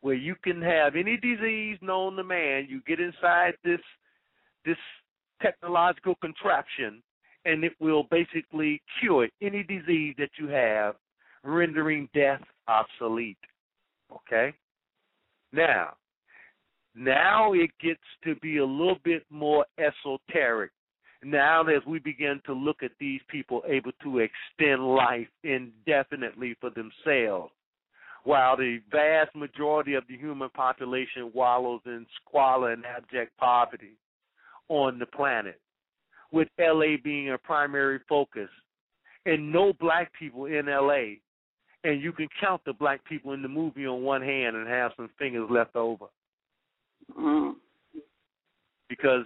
where 0.00 0.14
you 0.14 0.34
can 0.42 0.60
have 0.62 0.94
any 0.96 1.16
disease 1.16 1.78
known 1.82 2.16
to 2.16 2.24
man, 2.24 2.66
you 2.68 2.80
get 2.86 3.00
inside 3.00 3.54
this 3.64 3.80
this 4.64 4.76
technological 5.40 6.14
contraption 6.16 7.02
and 7.48 7.64
it 7.64 7.72
will 7.80 8.04
basically 8.10 8.82
cure 9.00 9.26
any 9.40 9.62
disease 9.62 10.14
that 10.18 10.30
you 10.38 10.48
have, 10.48 10.96
rendering 11.42 12.08
death 12.14 12.42
obsolete. 12.68 13.38
Okay? 14.12 14.52
Now, 15.52 15.94
now 16.94 17.54
it 17.54 17.70
gets 17.80 18.00
to 18.24 18.34
be 18.36 18.58
a 18.58 18.66
little 18.66 18.98
bit 19.02 19.24
more 19.30 19.64
esoteric. 19.78 20.72
Now, 21.24 21.62
as 21.62 21.82
we 21.86 21.98
begin 21.98 22.40
to 22.44 22.52
look 22.52 22.82
at 22.82 22.92
these 23.00 23.20
people 23.28 23.62
able 23.66 23.92
to 24.02 24.18
extend 24.18 24.86
life 24.86 25.26
indefinitely 25.42 26.54
for 26.60 26.70
themselves, 26.70 27.52
while 28.24 28.58
the 28.58 28.80
vast 28.92 29.34
majority 29.34 29.94
of 29.94 30.04
the 30.06 30.18
human 30.18 30.50
population 30.50 31.30
wallows 31.32 31.80
in 31.86 32.06
squalor 32.20 32.72
and 32.72 32.84
abject 32.84 33.34
poverty 33.38 33.96
on 34.68 34.98
the 34.98 35.06
planet 35.06 35.58
with 36.32 36.48
LA 36.58 36.96
being 37.02 37.30
a 37.30 37.38
primary 37.38 38.00
focus 38.08 38.48
and 39.26 39.52
no 39.52 39.72
black 39.74 40.10
people 40.18 40.46
in 40.46 40.66
LA. 40.66 41.16
And 41.84 42.02
you 42.02 42.12
can 42.12 42.28
count 42.40 42.62
the 42.66 42.72
black 42.72 43.04
people 43.04 43.32
in 43.32 43.42
the 43.42 43.48
movie 43.48 43.86
on 43.86 44.02
one 44.02 44.22
hand 44.22 44.56
and 44.56 44.68
have 44.68 44.92
some 44.96 45.08
fingers 45.18 45.48
left 45.50 45.76
over. 45.76 46.06
Mm. 47.18 47.54
Because 48.88 49.24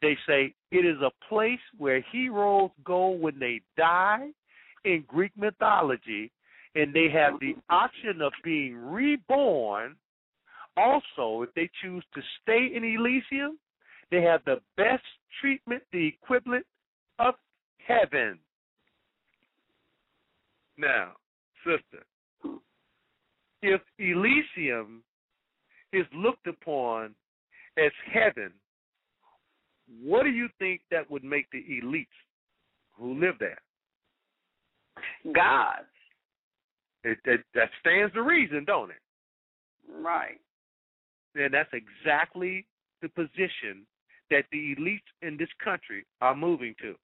They 0.00 0.16
say 0.26 0.54
it 0.70 0.84
is 0.84 1.00
a 1.00 1.10
place 1.28 1.60
where 1.78 2.04
heroes 2.12 2.70
go 2.84 3.10
when 3.10 3.38
they 3.38 3.60
die 3.76 4.28
in 4.84 5.04
Greek 5.06 5.32
mythology, 5.36 6.32
and 6.74 6.94
they 6.94 7.08
have 7.12 7.34
the 7.40 7.54
option 7.70 8.20
of 8.20 8.32
being 8.42 8.76
reborn. 8.76 9.94
Also, 10.76 11.42
if 11.42 11.52
they 11.54 11.70
choose 11.82 12.04
to 12.14 12.22
stay 12.42 12.72
in 12.74 12.82
Elysium, 12.82 13.58
they 14.10 14.22
have 14.22 14.40
the 14.44 14.60
best 14.76 15.04
treatment, 15.40 15.82
the 15.92 16.06
equivalent 16.06 16.66
of 17.18 17.34
heaven. 17.86 18.38
Now, 20.76 21.12
sister, 21.64 22.04
if 23.62 23.80
Elysium 23.98 25.02
is 25.92 26.06
looked 26.14 26.46
upon 26.46 27.14
as 27.78 27.92
heaven, 28.12 28.52
what 30.02 30.24
do 30.24 30.30
you 30.30 30.48
think 30.58 30.80
that 30.90 31.10
would 31.10 31.24
make 31.24 31.46
the 31.52 31.64
elites 31.82 32.06
who 32.98 33.18
live 33.20 33.34
there? 33.38 33.60
Gods. 35.34 35.86
It, 37.04 37.18
it, 37.24 37.40
that 37.54 37.68
stands 37.80 38.14
to 38.14 38.22
reason, 38.22 38.64
don't 38.64 38.90
it? 38.90 39.02
Right. 39.90 40.40
And 41.34 41.52
that's 41.52 41.72
exactly 41.72 42.66
the 43.00 43.08
position 43.08 43.86
that 44.30 44.44
the 44.52 44.74
elites 44.76 45.00
in 45.26 45.36
this 45.36 45.48
country 45.62 46.06
are 46.20 46.36
moving 46.36 46.74
to. 46.80 46.94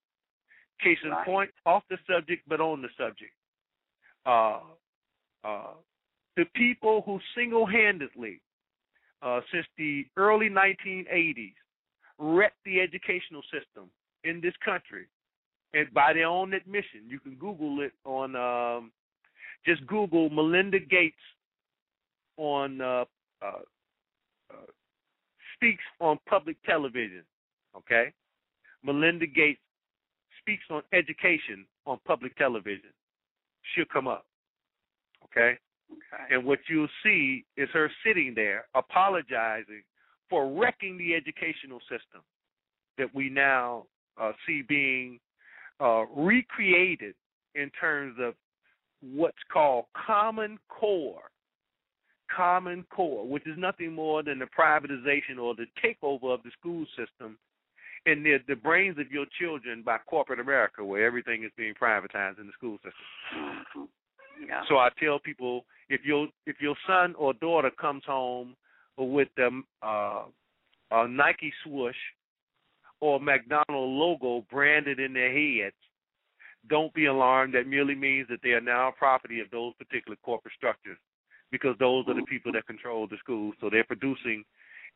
Case 0.81 0.97
in 1.03 1.11
right. 1.11 1.25
point, 1.25 1.49
off 1.65 1.83
the 1.89 1.97
subject 2.09 2.43
but 2.47 2.61
on 2.61 2.81
the 2.81 2.87
subject 2.97 3.31
uh, 4.25 4.59
uh, 5.43 5.73
the 6.35 6.45
people 6.55 7.03
who 7.05 7.19
single 7.35 7.65
handedly, 7.65 8.41
uh, 9.21 9.41
since 9.51 9.65
the 9.77 10.05
early 10.17 10.49
1980s, 10.49 11.53
wrecked 12.17 12.63
the 12.65 12.79
educational 12.79 13.41
system 13.43 13.89
in 14.23 14.41
this 14.41 14.53
country. 14.63 15.07
And 15.73 15.93
by 15.93 16.13
their 16.13 16.25
own 16.25 16.53
admission, 16.53 17.01
you 17.07 17.19
can 17.19 17.35
Google 17.35 17.81
it 17.81 17.93
on, 18.05 18.35
um, 18.35 18.91
just 19.65 19.85
Google 19.87 20.29
Melinda 20.29 20.79
Gates 20.79 21.15
on, 22.37 22.81
uh, 22.81 23.05
uh, 23.41 23.61
uh 24.51 24.65
speaks 25.55 25.83
on 25.99 26.17
public 26.27 26.57
television. 26.63 27.23
Okay? 27.75 28.11
Melinda 28.83 29.27
Gates 29.27 29.59
speaks 30.39 30.63
on 30.69 30.81
education 30.93 31.65
on 31.85 31.99
public 32.05 32.35
television. 32.37 32.89
She'll 33.73 33.85
come 33.91 34.07
up. 34.07 34.25
Okay? 35.25 35.57
Okay. 35.91 36.35
And 36.35 36.45
what 36.45 36.59
you'll 36.69 36.87
see 37.03 37.45
is 37.57 37.69
her 37.73 37.89
sitting 38.05 38.33
there 38.35 38.65
apologizing 38.75 39.83
for 40.29 40.51
wrecking 40.51 40.97
the 40.97 41.15
educational 41.15 41.79
system 41.81 42.21
that 42.97 43.13
we 43.13 43.29
now 43.29 43.85
uh, 44.19 44.31
see 44.45 44.61
being 44.61 45.19
uh, 45.79 46.05
recreated 46.15 47.15
in 47.55 47.71
terms 47.79 48.15
of 48.21 48.33
what's 49.01 49.37
called 49.51 49.85
Common 50.05 50.59
Core. 50.67 51.21
Common 52.35 52.85
Core, 52.91 53.27
which 53.27 53.47
is 53.47 53.57
nothing 53.57 53.93
more 53.93 54.21
than 54.21 54.37
the 54.37 54.45
privatization 54.45 55.39
or 55.41 55.55
the 55.55 55.65
takeover 55.83 56.31
of 56.31 56.43
the 56.43 56.51
school 56.59 56.85
system 56.95 57.37
and 58.05 58.25
the, 58.25 58.37
the 58.47 58.55
brains 58.55 58.97
of 58.99 59.11
your 59.11 59.25
children 59.39 59.83
by 59.85 59.97
corporate 60.09 60.39
America, 60.39 60.83
where 60.83 61.05
everything 61.05 61.43
is 61.43 61.51
being 61.57 61.73
privatized 61.73 62.39
in 62.39 62.47
the 62.47 62.53
school 62.53 62.77
system. 62.77 63.89
Yeah. 64.47 64.61
So 64.69 64.77
I 64.77 64.89
tell 65.03 65.19
people 65.19 65.65
if 65.89 66.05
your 66.05 66.27
if 66.45 66.61
your 66.61 66.75
son 66.87 67.13
or 67.15 67.33
daughter 67.33 67.71
comes 67.71 68.03
home 68.05 68.55
with 68.97 69.27
the 69.35 69.61
uh, 69.83 70.23
a 70.91 71.07
Nike 71.07 71.53
swoosh 71.63 71.95
or 73.01 73.19
McDonald 73.19 73.65
logo 73.89 74.45
branded 74.49 74.99
in 74.99 75.13
their 75.13 75.31
heads, 75.31 75.75
don't 76.69 76.93
be 76.93 77.05
alarmed. 77.05 77.53
That 77.53 77.67
merely 77.67 77.95
means 77.95 78.27
that 78.29 78.39
they 78.43 78.51
are 78.51 78.61
now 78.61 78.93
property 78.97 79.39
of 79.39 79.51
those 79.51 79.73
particular 79.75 80.17
corporate 80.23 80.53
structures, 80.55 80.97
because 81.51 81.75
those 81.79 82.05
are 82.07 82.15
the 82.15 82.25
people 82.29 82.51
that 82.53 82.67
control 82.67 83.07
the 83.07 83.17
schools. 83.19 83.55
So 83.59 83.69
they're 83.69 83.83
producing 83.83 84.43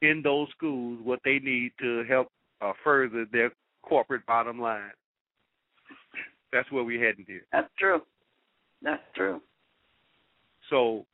in 0.02 0.22
those 0.24 0.48
schools 0.56 1.00
what 1.04 1.20
they 1.24 1.40
need 1.40 1.72
to 1.80 2.04
help 2.08 2.28
uh, 2.64 2.74
further 2.84 3.26
their 3.32 3.52
corporate 3.84 4.26
bottom 4.26 4.60
line. 4.60 4.92
That's 6.52 6.72
where 6.72 6.84
we're 6.84 7.04
heading 7.04 7.26
here. 7.28 7.46
That's 7.52 7.70
true. 7.78 8.02
That's 8.82 9.02
true. 9.16 9.42
So 10.70 11.06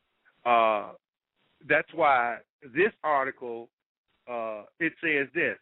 uh, 0.45 0.91
that's 1.67 1.87
why 1.93 2.37
this 2.63 2.91
article 3.03 3.69
uh, 4.29 4.63
it 4.79 4.93
says 5.01 5.27
this 5.33 5.57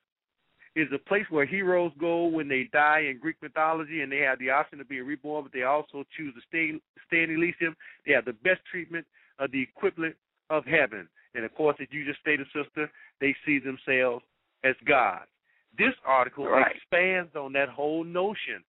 is 0.76 0.88
a 0.94 1.10
place 1.10 1.26
where 1.30 1.46
heroes 1.46 1.92
go 2.00 2.26
when 2.26 2.48
they 2.48 2.70
die 2.72 3.08
in 3.10 3.20
Greek 3.20 3.38
mythology, 3.42 4.02
and 4.02 4.12
they 4.12 4.20
have 4.20 4.38
the 4.40 4.50
option 4.50 4.80
of 4.80 4.90
being 4.90 5.06
reborn, 5.06 5.44
but 5.44 5.52
they 5.52 5.64
also 5.64 6.04
choose 6.16 6.34
to 6.36 6.42
stay 6.48 6.80
stay 7.08 7.24
in 7.24 7.32
Elysium. 7.32 7.76
They 8.06 8.14
have 8.14 8.26
the 8.26 8.34
best 8.34 8.62
treatment 8.70 9.06
of 9.40 9.52
the 9.52 9.62
equivalent 9.62 10.16
of 10.50 10.66
heaven, 10.66 11.08
and 11.34 11.46
of 11.46 11.54
course, 11.56 11.78
as 11.82 11.88
you 11.92 12.06
just 12.06 12.20
stated, 12.20 12.48
sister, 12.54 12.92
they 13.22 13.36
see 13.46 13.60
themselves 13.60 14.24
as 14.64 14.76
gods. 14.86 15.30
This 15.78 15.94
article 16.06 16.46
Right. 16.48 16.76
expands 16.76 17.36
on 17.36 17.54
that 17.54 17.70
whole 17.70 18.04
notion 18.04 18.64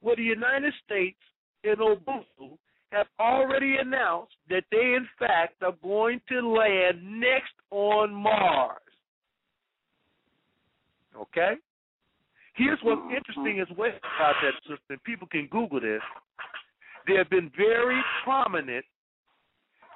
where 0.00 0.16
the 0.16 0.22
United 0.22 0.72
States 0.84 1.18
and 1.64 1.78
Obusu 1.78 2.58
have 2.92 3.06
already 3.18 3.76
announced 3.80 4.34
that 4.48 4.64
they, 4.70 4.94
in 4.94 5.06
fact, 5.18 5.62
are 5.62 5.74
going 5.82 6.20
to 6.28 6.48
land 6.48 6.98
next 7.02 7.54
on 7.70 8.14
Mars. 8.14 8.78
Okay? 11.16 11.54
Here's 12.54 12.78
what's 12.82 13.00
mm-hmm. 13.00 13.16
interesting 13.16 13.60
as 13.60 13.76
well 13.76 13.90
about 13.90 14.34
that 14.42 14.54
system. 14.62 15.00
People 15.04 15.26
can 15.26 15.48
Google 15.50 15.80
this. 15.80 16.00
There 17.06 17.18
have 17.18 17.30
been 17.30 17.50
very 17.56 18.00
prominent 18.24 18.84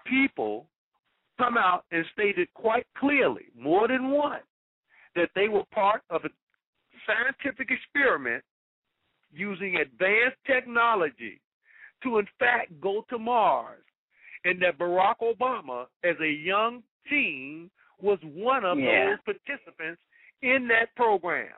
people 0.06 0.66
come 1.40 1.56
out 1.56 1.84
and 1.90 2.04
stated 2.12 2.48
quite 2.54 2.86
clearly, 2.98 3.46
more 3.58 3.88
than 3.88 4.10
one, 4.10 4.40
that 5.16 5.30
they 5.34 5.48
were 5.48 5.64
part 5.72 6.02
of 6.10 6.24
a 6.24 6.28
scientific 7.06 7.70
experiment 7.70 8.44
using 9.32 9.76
advanced 9.76 10.36
technology 10.46 11.40
to, 12.02 12.18
in 12.18 12.26
fact, 12.38 12.78
go 12.80 13.04
to 13.08 13.18
Mars. 13.18 13.82
And 14.44 14.60
that 14.62 14.78
Barack 14.78 15.16
Obama, 15.22 15.86
as 16.04 16.16
a 16.20 16.28
young 16.28 16.82
teen, 17.08 17.70
was 18.00 18.18
one 18.22 18.64
of 18.64 18.78
Yeah. 18.78 19.10
those 19.10 19.20
participants 19.20 20.02
in 20.42 20.68
that 20.68 20.94
program. 20.94 21.52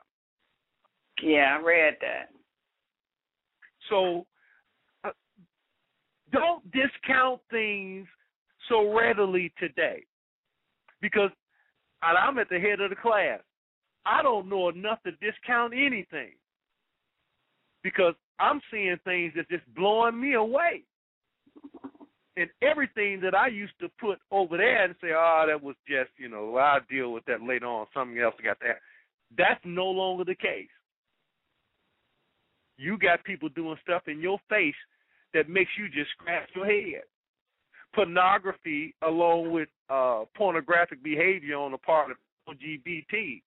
Yeah, 1.21 1.57
I 1.57 1.61
read 1.61 1.97
that. 2.01 2.29
So 3.89 4.25
uh, 5.03 5.11
don't 6.31 6.69
discount 6.71 7.41
things 7.49 8.07
so 8.69 8.93
readily 8.93 9.51
today. 9.59 10.03
Because 11.01 11.29
I'm 12.01 12.37
at 12.37 12.49
the 12.49 12.59
head 12.59 12.81
of 12.81 12.89
the 12.89 12.95
class. 12.95 13.39
I 14.05 14.21
don't 14.21 14.49
know 14.49 14.69
enough 14.69 14.99
to 15.03 15.11
discount 15.11 15.73
anything. 15.73 16.31
Because 17.83 18.13
I'm 18.39 18.61
seeing 18.71 18.97
things 19.03 19.33
that's 19.35 19.49
just 19.49 19.75
blowing 19.75 20.19
me 20.19 20.33
away. 20.33 20.83
And 22.35 22.49
everything 22.61 23.19
that 23.21 23.35
I 23.35 23.47
used 23.47 23.77
to 23.79 23.89
put 23.99 24.17
over 24.31 24.57
there 24.57 24.85
and 24.85 24.95
say, 25.01 25.09
oh, 25.15 25.45
that 25.47 25.61
was 25.61 25.75
just, 25.87 26.09
you 26.17 26.29
know, 26.29 26.55
I'll 26.55 26.79
deal 26.89 27.11
with 27.13 27.23
that 27.25 27.43
later 27.43 27.67
on. 27.67 27.85
Something 27.93 28.19
else 28.19 28.35
got 28.43 28.59
that. 28.61 28.79
That's 29.37 29.61
no 29.63 29.85
longer 29.85 30.23
the 30.23 30.35
case. 30.35 30.67
You 32.77 32.97
got 32.97 33.23
people 33.23 33.49
doing 33.49 33.77
stuff 33.83 34.07
in 34.07 34.19
your 34.19 34.39
face 34.49 34.73
that 35.33 35.47
makes 35.47 35.71
you 35.77 35.87
just 35.89 36.09
scratch 36.11 36.49
your 36.55 36.65
head. 36.65 37.03
Pornography, 37.93 38.95
along 39.03 39.51
with 39.51 39.69
uh, 39.89 40.23
pornographic 40.35 41.03
behavior 41.03 41.57
on 41.57 41.71
the 41.71 41.77
part 41.77 42.11
of 42.11 42.17
LGBT, 42.49 43.41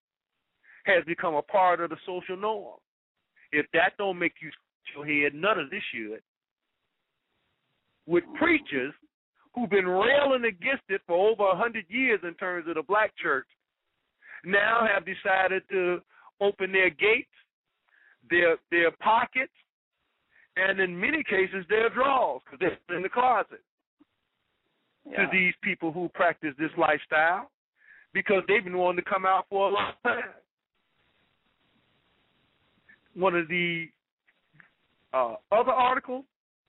has 0.84 1.04
become 1.04 1.34
a 1.34 1.42
part 1.42 1.80
of 1.80 1.90
the 1.90 1.96
social 2.06 2.36
norm. 2.36 2.78
If 3.52 3.66
that 3.72 3.92
don't 3.98 4.18
make 4.18 4.34
you 4.40 4.50
scratch 4.50 4.96
your 4.96 5.22
head, 5.24 5.34
none 5.34 5.58
of 5.58 5.70
this 5.70 5.82
should. 5.92 6.20
With 8.06 8.24
preachers 8.38 8.94
who've 9.54 9.70
been 9.70 9.86
railing 9.86 10.44
against 10.44 10.84
it 10.88 11.00
for 11.06 11.30
over 11.30 11.50
a 11.50 11.56
hundred 11.56 11.86
years 11.88 12.20
in 12.22 12.34
terms 12.34 12.68
of 12.68 12.76
the 12.76 12.82
black 12.82 13.12
church, 13.20 13.46
now 14.44 14.86
have 14.86 15.04
decided 15.04 15.62
to 15.70 15.98
open 16.40 16.70
their 16.70 16.90
gates, 16.90 17.28
their 18.30 18.56
their 18.70 18.92
pockets, 19.02 19.52
and 20.56 20.78
in 20.78 20.98
many 20.98 21.24
cases 21.24 21.64
their 21.68 21.88
drawers 21.90 22.42
because 22.44 22.76
they're 22.88 22.96
in 22.96 23.02
the 23.02 23.08
closet 23.08 23.60
Yeah. 25.08 25.18
to 25.18 25.28
these 25.32 25.54
people 25.62 25.92
who 25.92 26.08
practice 26.14 26.52
this 26.58 26.70
lifestyle 26.76 27.50
because 28.12 28.42
they've 28.48 28.64
been 28.64 28.76
wanting 28.76 29.04
to 29.04 29.10
come 29.10 29.24
out 29.24 29.46
for 29.48 29.68
a 29.68 29.72
long 29.72 29.92
time. 30.02 30.22
One 33.14 33.36
of 33.36 33.48
the 33.48 33.86
uh, 35.14 35.34
other 35.52 35.70
articles 35.70 36.24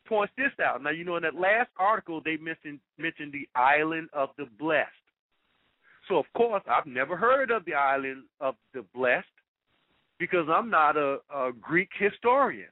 points 0.07 0.33
this 0.37 0.51
out. 0.63 0.81
Now, 0.81 0.91
you 0.91 1.03
know, 1.03 1.17
in 1.17 1.23
that 1.23 1.35
last 1.35 1.69
article, 1.77 2.21
they 2.23 2.37
mentioned 2.37 2.79
mentioned 2.97 3.33
the 3.33 3.47
island 3.59 4.09
of 4.13 4.29
the 4.37 4.45
blessed. 4.59 4.91
So, 6.07 6.17
of 6.17 6.25
course, 6.35 6.63
I've 6.69 6.85
never 6.85 7.17
heard 7.17 7.51
of 7.51 7.65
the 7.65 7.73
island 7.73 8.23
of 8.39 8.55
the 8.73 8.85
blessed 8.93 9.25
because 10.19 10.47
I'm 10.49 10.69
not 10.69 10.95
a, 10.95 11.17
a 11.33 11.51
Greek 11.59 11.89
historian. 11.99 12.69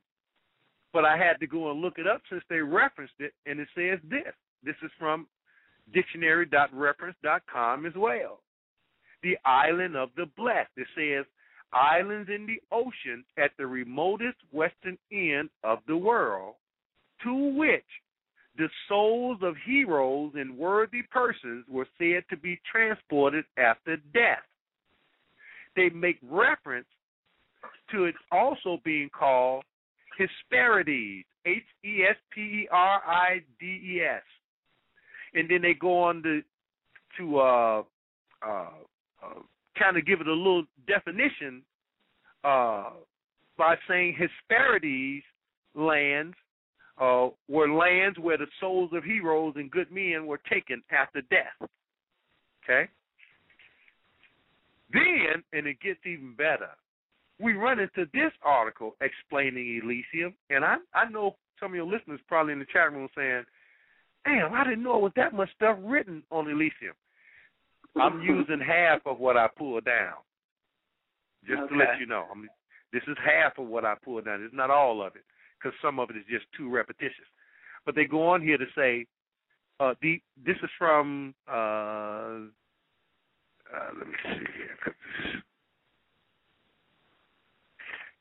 But 0.94 1.04
I 1.04 1.18
had 1.18 1.40
to 1.42 1.48
go 1.48 1.72
and 1.72 1.82
look 1.82 1.98
it 1.98 2.08
up 2.08 2.22
since 2.30 2.44
they 2.50 2.60
referenced 2.60 3.16
it, 3.20 3.34
and 3.46 3.60
it 3.60 3.68
says 3.76 4.00
this. 4.10 4.34
This 4.64 4.76
is 4.82 4.92
from 4.98 5.28
dictionary.reference.com 5.94 7.86
as 7.86 7.94
well. 7.96 8.42
The 9.24 9.38
island 9.46 9.96
of 9.96 10.10
the 10.16 10.26
blessed. 10.38 10.72
It 10.78 10.88
says 10.96 11.26
islands 11.74 12.30
in 12.34 12.46
the 12.46 12.62
ocean 12.72 13.26
at 13.38 13.52
the 13.58 13.68
remotest 13.68 14.38
western 14.52 14.98
end 15.12 15.50
of 15.64 15.80
the 15.88 15.98
world, 15.98 16.56
to 17.24 17.58
which 17.58 17.86
the 18.58 18.70
souls 18.88 19.40
of 19.42 19.56
heroes 19.66 20.32
and 20.36 20.58
worthy 20.58 21.02
persons 21.12 21.66
were 21.70 21.88
said 21.98 22.24
to 22.30 22.38
be 22.38 22.60
transported 22.72 23.44
after 23.58 23.98
death. 24.14 24.44
They 25.76 25.90
make 25.90 26.20
reference 26.24 26.88
to 27.92 28.06
it 28.06 28.16
also 28.32 28.80
being 28.86 29.10
called 29.10 29.64
Hesperides, 30.18 31.26
H 31.46 31.64
E 31.84 32.04
S 32.10 32.16
P 32.34 32.42
E 32.42 32.68
R 32.72 33.02
I 33.06 33.42
D 33.60 33.66
E 33.66 34.02
S. 34.02 34.24
And 35.36 35.50
then 35.50 35.62
they 35.62 35.74
go 35.74 36.04
on 36.04 36.24
to 36.24 36.42
to 37.18 37.40
uh, 37.40 37.84
uh, 38.46 38.70
uh, 39.24 39.40
kind 39.78 39.98
of 39.98 40.06
give 40.06 40.22
it 40.22 40.28
a 40.28 40.34
little 40.34 40.64
definition 40.88 41.62
uh, 42.44 42.92
by 43.58 43.76
saying 43.88 44.18
Hesperides 44.18 45.24
lands 45.76 46.36
uh, 47.00 47.30
were 47.48 47.70
lands 47.70 48.18
where 48.20 48.38
the 48.38 48.48
souls 48.60 48.92
of 48.94 49.04
heroes 49.04 49.54
and 49.58 49.72
good 49.72 49.92
men 49.92 50.26
were 50.26 50.40
taken 50.50 50.82
after 50.92 51.22
death. 51.22 51.70
Okay? 52.64 52.90
Then, 54.94 55.44
and 55.54 55.68
it 55.68 55.80
gets 55.82 56.00
even 56.06 56.36
better, 56.36 56.70
we 57.40 57.54
run 57.54 57.80
into 57.80 58.10
this 58.14 58.32
article 58.44 58.96
explaining 59.02 59.82
Elysium, 59.84 60.34
and 60.50 60.64
I 60.64 60.78
I 60.94 61.10
know 61.10 61.36
some 61.60 61.72
of 61.72 61.76
your 61.76 61.86
listeners 61.86 62.20
probably 62.28 62.54
in 62.54 62.60
the 62.60 62.66
chat 62.72 62.92
room 62.92 63.10
saying, 63.16 63.44
"Damn, 64.26 64.54
I 64.54 64.64
didn't 64.64 64.84
know 64.84 64.98
it 64.98 65.02
was 65.04 65.14
that 65.16 65.34
much 65.34 65.54
stuff 65.56 65.78
written 65.82 66.24
on 66.32 66.50
Elysium." 66.50 66.96
I'm 67.96 68.22
using 68.24 68.60
half 68.60 69.06
of 69.06 69.20
what 69.20 69.38
I 69.38 69.48
pulled 69.48 69.86
down, 69.86 70.16
just 71.48 71.62
Okay. 71.62 71.74
to 71.74 71.80
let 71.80 72.00
you 72.00 72.06
know. 72.06 72.28
I 72.32 72.36
mean, 72.36 72.50
this 72.92 73.04
is 73.08 73.18
half 73.24 73.58
of 73.58 73.68
what 73.68 73.86
I 73.86 73.96
pulled 74.04 74.26
down. 74.26 74.44
It's 74.44 74.54
not 74.54 74.70
all 74.70 75.02
of 75.02 75.16
it, 75.16 75.24
because 75.58 75.78
some 75.82 76.00
of 76.00 76.10
it 76.10 76.18
is 76.18 76.26
just 76.30 76.46
too 76.58 76.70
repetitious. 76.70 77.26
But 77.86 77.96
they 77.96 78.06
go 78.06 78.28
on 78.28 78.42
here 78.42 78.58
to 78.58 78.66
say, 78.76 79.06
uh, 79.80 79.94
the 80.02 80.22
this 80.44 80.58
is 80.64 80.70
from. 80.78 81.34
Uh, 81.48 82.50
uh, 83.74 83.92
let 83.98 84.08
me 84.08 84.14
see 84.24 84.46
here. 84.58 84.78
'cause 84.82 84.94
this- 85.24 85.42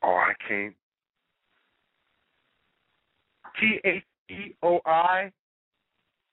Oh, 0.01 0.15
I 0.15 0.33
can't. 0.47 0.75
T 3.59 3.79
H 3.83 4.03
E 4.29 4.55
O 4.61 4.81
I 4.85 5.31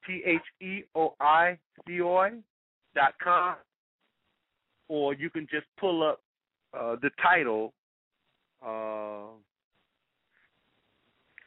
T 0.06 0.22
H 0.24 0.40
E 0.60 0.82
O 0.94 1.14
I 1.20 1.58
C 1.86 2.00
O 2.00 2.16
I 2.16 2.30
dot 2.94 3.14
com, 3.22 3.56
or 4.88 5.14
you 5.14 5.30
can 5.30 5.46
just 5.50 5.66
pull 5.78 6.02
up 6.02 6.20
uh, 6.78 6.96
the 7.00 7.10
title, 7.22 7.72
uh, 8.64 9.28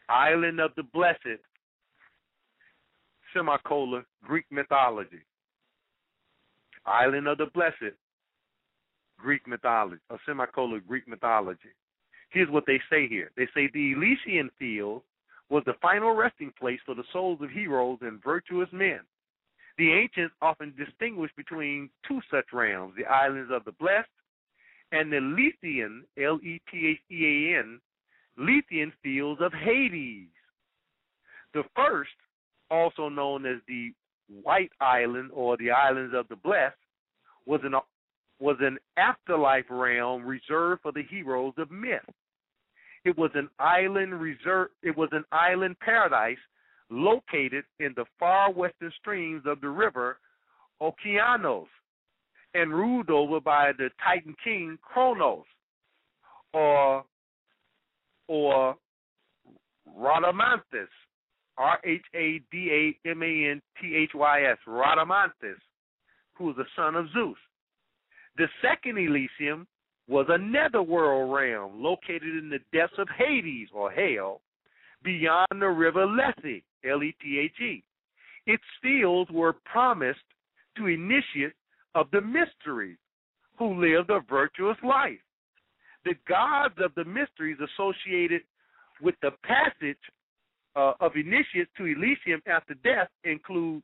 "Island 0.09 0.59
of 0.59 0.71
the 0.75 0.83
Blessed," 0.83 1.41
semicolon 3.33 4.05
Greek 4.23 4.45
mythology. 4.49 5.21
Island 6.85 7.27
of 7.27 7.37
the 7.39 7.47
Blessed, 7.53 7.95
Greek 9.17 9.47
mythology, 9.47 10.01
or 10.09 10.19
semicolon 10.25 10.81
Greek 10.87 11.07
mythology. 11.07 11.73
Here's 12.29 12.49
what 12.49 12.65
they 12.67 12.79
say 12.89 13.07
here. 13.07 13.31
They 13.37 13.47
say 13.53 13.69
the 13.73 13.93
Elysian 13.93 14.49
field 14.59 15.01
was 15.49 15.63
the 15.65 15.73
final 15.81 16.13
resting 16.13 16.51
place 16.57 16.79
for 16.85 16.95
the 16.95 17.03
souls 17.13 17.39
of 17.41 17.49
heroes 17.49 17.99
and 18.01 18.23
virtuous 18.23 18.69
men. 18.71 18.99
The 19.77 19.91
ancients 19.91 20.35
often 20.41 20.73
distinguished 20.77 21.35
between 21.35 21.89
two 22.07 22.21
such 22.31 22.45
realms, 22.53 22.93
the 22.97 23.05
islands 23.05 23.51
of 23.53 23.65
the 23.65 23.73
blessed 23.73 24.07
and 24.91 25.11
the 25.11 25.17
Lethean, 25.17 26.01
L 26.17 26.39
E 26.41 26.61
T 26.71 26.87
H 26.87 26.99
E 27.11 27.25
A 27.53 27.59
N, 27.59 27.79
Lethean 28.39 28.91
fields 29.03 29.41
of 29.41 29.51
Hades. 29.53 30.29
The 31.53 31.63
first, 31.75 32.11
also 32.71 33.09
known 33.09 33.45
as 33.45 33.57
the 33.67 33.91
White 34.27 34.71
Island 34.79 35.31
or 35.33 35.57
the 35.57 35.71
Islands 35.71 36.13
of 36.15 36.27
the 36.29 36.35
Blessed, 36.35 36.75
was 37.45 37.61
an 37.63 37.75
was 38.39 38.57
an 38.59 38.77
afterlife 38.97 39.65
realm 39.69 40.25
reserved 40.25 40.81
for 40.81 40.91
the 40.91 41.03
heroes 41.03 41.53
of 41.57 41.71
myth. 41.71 42.01
It 43.05 43.17
was 43.17 43.31
an 43.35 43.49
island 43.59 44.19
reserve 44.19 44.69
it 44.81 44.97
was 44.97 45.09
an 45.11 45.23
island 45.31 45.79
paradise 45.79 46.37
located 46.89 47.63
in 47.79 47.93
the 47.95 48.05
far 48.19 48.51
western 48.51 48.91
streams 48.99 49.43
of 49.45 49.61
the 49.61 49.69
river 49.69 50.17
Okeanos 50.81 51.67
and 52.53 52.73
ruled 52.73 53.09
over 53.09 53.39
by 53.39 53.71
the 53.77 53.89
Titan 54.03 54.35
king 54.43 54.77
Kronos 54.81 55.45
or 56.53 57.05
or 58.27 58.75
Rhadamanthus 59.97 60.87
R 61.57 61.79
H 61.85 62.03
A 62.15 62.41
D 62.51 62.95
A 63.05 63.09
M 63.09 63.21
A 63.21 63.51
N 63.51 63.61
T 63.79 63.95
H 63.95 64.11
Y 64.15 64.43
S 64.43 64.57
Rhadamanthus 64.67 65.61
who 66.37 66.45
was 66.45 66.55
the 66.57 66.65
son 66.75 66.95
of 66.95 67.05
Zeus. 67.13 67.37
The 68.37 68.47
second 68.61 68.97
Elysium 68.97 69.67
was 70.07 70.27
a 70.29 70.37
netherworld 70.37 71.33
realm 71.33 71.81
located 71.81 72.35
in 72.37 72.49
the 72.49 72.59
depths 72.77 72.97
of 72.97 73.07
Hades 73.17 73.69
or 73.73 73.91
hell 73.91 74.41
beyond 75.03 75.47
the 75.59 75.67
river 75.67 76.05
Lethe, 76.05 76.61
L 76.89 77.03
E 77.03 77.15
T 77.21 77.39
H 77.39 77.59
E. 77.61 77.83
Its 78.45 78.63
fields 78.81 79.31
were 79.31 79.53
promised 79.65 80.19
to 80.77 80.87
initiates 80.87 81.55
of 81.95 82.07
the 82.11 82.21
mysteries 82.21 82.97
who 83.57 83.79
lived 83.79 84.09
a 84.09 84.19
virtuous 84.29 84.77
life. 84.83 85.19
The 86.03 86.13
gods 86.27 86.75
of 86.83 86.93
the 86.95 87.05
mysteries 87.05 87.57
associated 87.57 88.41
with 89.01 89.15
the 89.21 89.31
passage 89.43 89.97
uh, 90.75 90.93
of 90.99 91.13
initiates 91.15 91.71
to 91.77 91.85
Elysium 91.85 92.41
after 92.47 92.75
death 92.75 93.07
include 93.23 93.81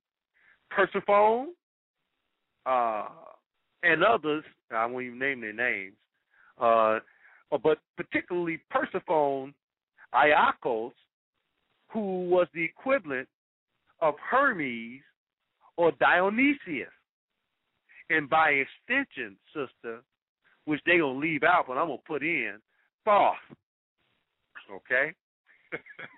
Persephone, 0.69 1.47
uh, 2.65 3.05
and 3.83 4.03
others. 4.03 4.43
I 4.71 4.85
won't 4.85 5.05
even 5.05 5.19
name 5.19 5.41
their 5.41 5.53
names, 5.53 5.95
uh, 6.61 6.99
but 7.63 7.79
particularly 7.97 8.59
Persephone, 8.69 9.53
Iacos, 10.13 10.91
who 11.91 12.29
was 12.29 12.47
the 12.53 12.63
equivalent 12.63 13.27
of 14.01 14.15
Hermes 14.29 15.01
or 15.77 15.91
Dionysius, 15.99 16.89
and 18.09 18.29
by 18.29 18.49
extension, 18.49 19.37
sister, 19.47 20.01
which 20.65 20.81
they 20.85 20.97
gonna 20.97 21.17
leave 21.17 21.43
out, 21.43 21.65
but 21.67 21.77
I'm 21.77 21.87
gonna 21.87 21.97
put 22.07 22.23
in 22.23 22.55
Thoth. 23.05 23.35
Okay. 24.71 25.13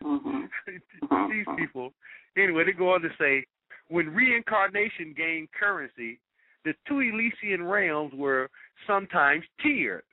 Mhm. 0.03 0.49
These 1.29 1.45
people. 1.57 1.93
Anyway, 2.37 2.63
they 2.65 2.71
go 2.71 2.93
on 2.93 3.01
to 3.01 3.09
say, 3.19 3.45
when 3.89 4.09
reincarnation 4.09 5.13
gained 5.15 5.49
currency, 5.51 6.19
the 6.65 6.73
two 6.87 6.99
Elysian 6.99 7.63
realms 7.63 8.13
were 8.13 8.49
sometimes 8.87 9.43
tiered. 9.61 10.03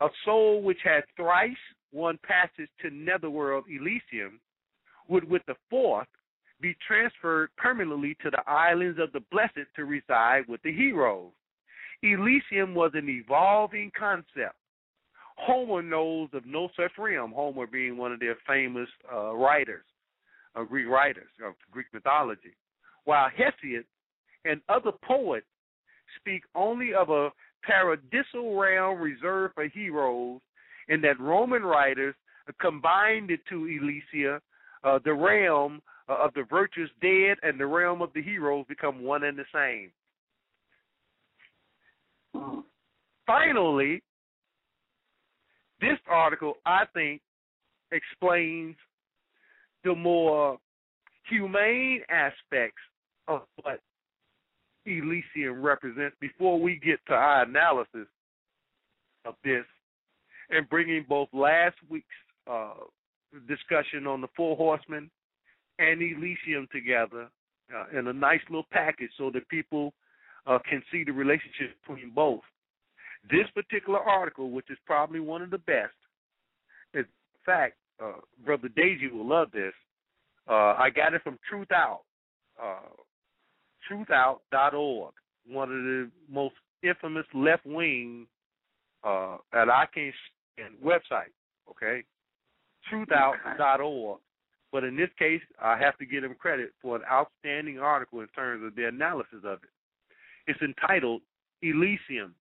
A 0.00 0.08
soul 0.24 0.62
which 0.62 0.78
had 0.84 1.04
thrice 1.16 1.56
won 1.92 2.18
passage 2.22 2.68
to 2.82 2.90
netherworld 2.90 3.64
Elysium 3.68 4.40
would, 5.08 5.28
with 5.28 5.42
the 5.46 5.54
fourth, 5.70 6.08
be 6.60 6.76
transferred 6.86 7.50
permanently 7.56 8.16
to 8.22 8.30
the 8.30 8.42
islands 8.48 8.98
of 9.00 9.12
the 9.12 9.20
blessed 9.30 9.68
to 9.76 9.84
reside 9.84 10.42
with 10.48 10.60
the 10.62 10.72
heroes. 10.72 11.32
Elysium 12.02 12.74
was 12.74 12.92
an 12.94 13.08
evolving 13.08 13.90
concept. 13.98 14.54
Homer 15.36 15.82
knows 15.82 16.28
of 16.32 16.46
no 16.46 16.68
such 16.76 16.92
realm, 16.98 17.32
Homer 17.32 17.66
being 17.66 17.96
one 17.96 18.12
of 18.12 18.20
their 18.20 18.36
famous 18.46 18.88
uh, 19.12 19.34
writers, 19.34 19.84
uh, 20.54 20.62
Greek 20.64 20.88
writers 20.88 21.28
of 21.46 21.54
Greek 21.70 21.86
mythology, 21.92 22.56
while 23.04 23.28
Hesiod 23.30 23.84
and 24.44 24.60
other 24.68 24.92
poets 25.04 25.46
speak 26.18 26.42
only 26.54 26.94
of 26.94 27.10
a 27.10 27.30
paradisal 27.66 28.58
realm 28.58 29.00
reserved 29.00 29.54
for 29.54 29.66
heroes, 29.68 30.40
and 30.88 31.02
that 31.04 31.20
Roman 31.20 31.62
writers 31.62 32.14
combined 32.60 33.28
the 33.28 33.38
two 33.48 33.64
Elysia, 33.64 34.40
uh, 34.84 34.98
the 35.04 35.12
realm 35.12 35.82
uh, 36.08 36.16
of 36.24 36.32
the 36.34 36.44
virtuous 36.48 36.90
dead 37.02 37.36
and 37.42 37.58
the 37.58 37.66
realm 37.66 38.00
of 38.02 38.12
the 38.14 38.22
heroes 38.22 38.64
become 38.68 39.02
one 39.02 39.24
and 39.24 39.38
the 39.38 39.44
same. 39.52 39.90
finally, 43.26 44.02
this 45.80 45.98
article, 46.08 46.54
I 46.64 46.84
think, 46.94 47.20
explains 47.92 48.76
the 49.84 49.94
more 49.94 50.58
humane 51.28 52.02
aspects 52.08 52.80
of 53.28 53.42
what 53.62 53.80
Elysium 54.86 55.62
represents 55.62 56.16
before 56.20 56.60
we 56.60 56.76
get 56.76 56.98
to 57.08 57.14
our 57.14 57.42
analysis 57.42 58.06
of 59.24 59.34
this 59.44 59.64
and 60.50 60.68
bringing 60.68 61.04
both 61.08 61.28
last 61.32 61.76
week's 61.90 62.06
uh, 62.50 62.74
discussion 63.48 64.06
on 64.06 64.20
the 64.20 64.28
Four 64.36 64.56
Horsemen 64.56 65.10
and 65.78 66.00
Elysium 66.00 66.68
together 66.72 67.28
uh, 67.74 67.98
in 67.98 68.06
a 68.06 68.12
nice 68.12 68.40
little 68.48 68.66
package 68.70 69.10
so 69.18 69.30
that 69.32 69.48
people 69.48 69.92
uh, 70.46 70.58
can 70.68 70.82
see 70.92 71.04
the 71.04 71.12
relationship 71.12 71.76
between 71.86 72.10
both. 72.10 72.40
This 73.30 73.46
particular 73.54 73.98
article, 73.98 74.50
which 74.50 74.70
is 74.70 74.78
probably 74.86 75.20
one 75.20 75.42
of 75.42 75.50
the 75.50 75.58
best, 75.58 75.94
in 76.94 77.04
fact, 77.44 77.74
uh, 78.02 78.12
Brother 78.44 78.68
Daisy 78.68 79.08
will 79.08 79.26
love 79.26 79.50
this. 79.52 79.72
Uh, 80.48 80.74
I 80.78 80.90
got 80.94 81.14
it 81.14 81.22
from 81.22 81.38
Truth 81.48 81.72
Out, 81.72 82.02
uh, 82.62 82.90
truthout.org, 83.90 85.12
one 85.48 85.68
of 85.68 85.84
the 85.84 86.10
most 86.30 86.54
infamous 86.82 87.26
left 87.34 87.66
wing 87.66 88.26
uh, 89.04 89.36
and 89.52 89.70
I 89.70 89.86
can't 89.94 90.14
website, 90.84 91.32
okay? 91.70 92.02
Truthout.org. 92.92 94.20
But 94.72 94.84
in 94.84 94.96
this 94.96 95.10
case, 95.18 95.40
I 95.62 95.78
have 95.78 95.96
to 95.98 96.06
give 96.06 96.22
them 96.22 96.34
credit 96.38 96.70
for 96.82 96.96
an 96.96 97.02
outstanding 97.10 97.78
article 97.78 98.20
in 98.20 98.26
terms 98.28 98.64
of 98.66 98.74
the 98.74 98.88
analysis 98.88 99.38
of 99.44 99.60
it. 99.62 99.70
It's 100.48 100.60
entitled 100.60 101.22
Elysium 101.62 102.34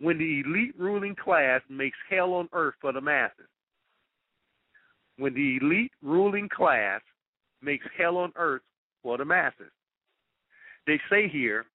When 0.00 0.18
the 0.18 0.42
Elite 0.44 0.74
Ruling 0.78 1.14
Class 1.14 1.60
Makes 1.70 1.98
Hell 2.10 2.34
on 2.34 2.48
Earth 2.52 2.74
for 2.80 2.92
the 2.92 3.00
Masses. 3.00 3.46
When 5.18 5.34
the 5.34 5.58
elite 5.60 5.92
ruling 6.02 6.48
class 6.48 7.00
makes 7.60 7.86
hell 7.96 8.16
on 8.16 8.32
earth 8.36 8.62
for 9.02 9.18
the 9.18 9.24
masses. 9.24 9.70
They 10.86 11.00
say 11.10 11.28
here, 11.28 11.66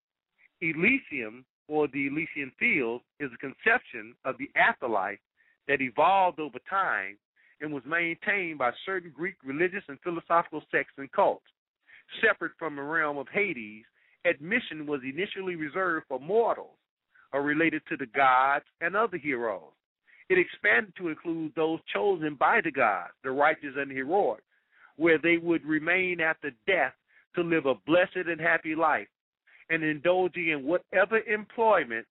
Elysium 0.62 1.46
or 1.68 1.88
the 1.88 2.08
Elysian 2.08 2.52
fields 2.60 3.04
is 3.20 3.32
a 3.34 3.38
conception 3.38 4.16
of 4.26 4.36
the 4.38 4.50
afterlife 4.56 5.20
that 5.68 5.82
evolved 5.82 6.40
over 6.40 6.60
time 6.70 7.18
and 7.62 7.74
was 7.74 7.84
maintained 7.86 8.58
by 8.58 8.72
certain 8.86 9.12
Greek 9.12 9.36
religious 9.44 9.84
and 9.88 10.00
philosophical 10.02 10.62
sects 10.72 10.94
and 10.98 11.12
cults. 11.12 11.46
Separate 12.22 12.54
from 12.58 12.76
the 12.76 12.82
realm 12.82 13.18
of 13.18 13.28
Hades, 13.34 13.84
admission 14.26 14.86
was 14.86 15.02
initially 15.04 15.56
reserved 15.56 16.06
for 16.08 16.20
mortals 16.20 16.78
or 17.34 17.42
related 17.42 17.82
to 17.90 17.98
the 17.98 18.06
gods 18.08 18.66
and 18.82 18.96
other 18.96 19.18
heroes. 19.18 19.74
It 20.30 20.38
expanded 20.38 20.94
to 20.98 21.10
include 21.10 21.54
those 21.56 21.80
chosen 21.94 22.36
by 22.36 22.62
the 22.64 22.72
gods, 22.72 23.14
the 23.24 23.32
righteous 23.32 23.76
and 23.78 23.92
the 23.92 23.96
heroic, 23.96 24.44
where 24.98 25.18
they 25.18 25.38
would 25.38 25.66
remain 25.66 26.20
after 26.22 26.52
death 26.66 26.94
to 27.36 27.41
live 27.41 27.66
a 27.66 27.76
blessed 27.86 28.28
and 28.28 28.40
happy 28.40 28.76
life 28.76 29.08
and 29.70 29.84
indulging 29.84 30.49
in 30.49 30.64
whatever 30.64 31.20
employment 31.20 32.06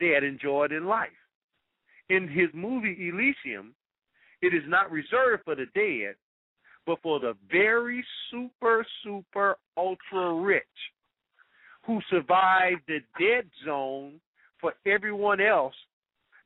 they 0.00 0.08
had 0.08 0.24
enjoyed 0.24 0.72
in 0.72 0.86
life. 0.86 1.08
In 2.10 2.28
his 2.28 2.48
movie 2.54 3.10
Elysium, 3.12 3.74
it 4.40 4.54
is 4.54 4.62
not 4.66 4.90
reserved 4.90 5.42
for 5.44 5.54
the 5.54 5.66
dead, 5.74 6.14
but 6.86 6.98
for 7.02 7.20
the 7.20 7.34
very 7.50 8.04
super, 8.30 8.86
super, 9.02 9.56
ultra 9.76 10.34
rich 10.34 10.64
who 11.84 12.00
survived 12.10 12.82
the 12.86 12.98
dead 13.18 13.48
zone 13.64 14.20
for 14.60 14.74
everyone 14.86 15.40
else 15.40 15.74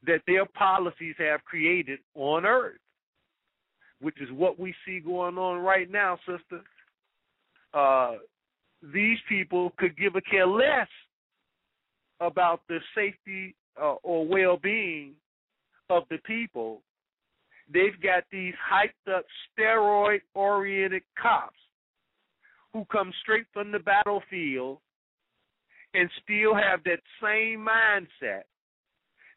that 0.06 0.20
their 0.26 0.46
policies 0.46 1.14
have 1.18 1.44
created 1.44 1.98
on 2.14 2.44
earth, 2.44 2.78
which 4.00 4.20
is 4.20 4.28
what 4.32 4.58
we 4.58 4.74
see 4.86 5.00
going 5.00 5.38
on 5.38 5.58
right 5.58 5.90
now, 5.90 6.16
sister. 6.26 6.62
Uh, 7.74 8.14
these 8.92 9.18
people 9.28 9.72
could 9.78 9.96
give 9.96 10.16
a 10.16 10.20
care 10.22 10.46
less 10.46 10.88
about 12.20 12.60
the 12.68 12.78
safety 12.94 13.54
uh, 13.80 13.94
or 14.02 14.26
well-being 14.26 15.12
of 15.90 16.04
the 16.10 16.18
people. 16.24 16.82
They've 17.72 18.00
got 18.02 18.24
these 18.30 18.54
hyped 18.70 19.12
up 19.16 19.24
steroid-oriented 19.58 21.02
cops 21.20 21.56
who 22.72 22.84
come 22.90 23.12
straight 23.22 23.46
from 23.52 23.70
the 23.70 23.78
battlefield 23.78 24.78
and 25.94 26.08
still 26.22 26.54
have 26.54 26.82
that 26.84 27.00
same 27.22 27.66
mindset 27.66 28.42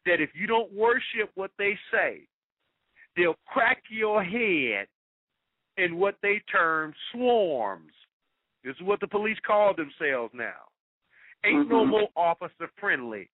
that 0.06 0.20
if 0.20 0.30
you 0.34 0.46
don't 0.46 0.72
worship 0.72 1.30
what 1.34 1.50
they 1.58 1.78
say, 1.92 2.20
they'll 3.16 3.38
crack 3.46 3.82
your 3.90 4.22
head 4.22 4.86
in 5.76 5.96
what 5.96 6.16
they 6.22 6.40
term 6.50 6.94
swarms. 7.12 7.92
This 8.66 8.74
is 8.80 8.82
what 8.82 8.98
the 8.98 9.06
police 9.06 9.38
call 9.46 9.74
themselves 9.76 10.34
now. 10.34 10.66
Ain't 11.44 11.68
mm-hmm. 11.68 11.70
no 11.70 11.86
more 11.86 12.08
officer 12.16 12.68
friendly. 12.80 13.30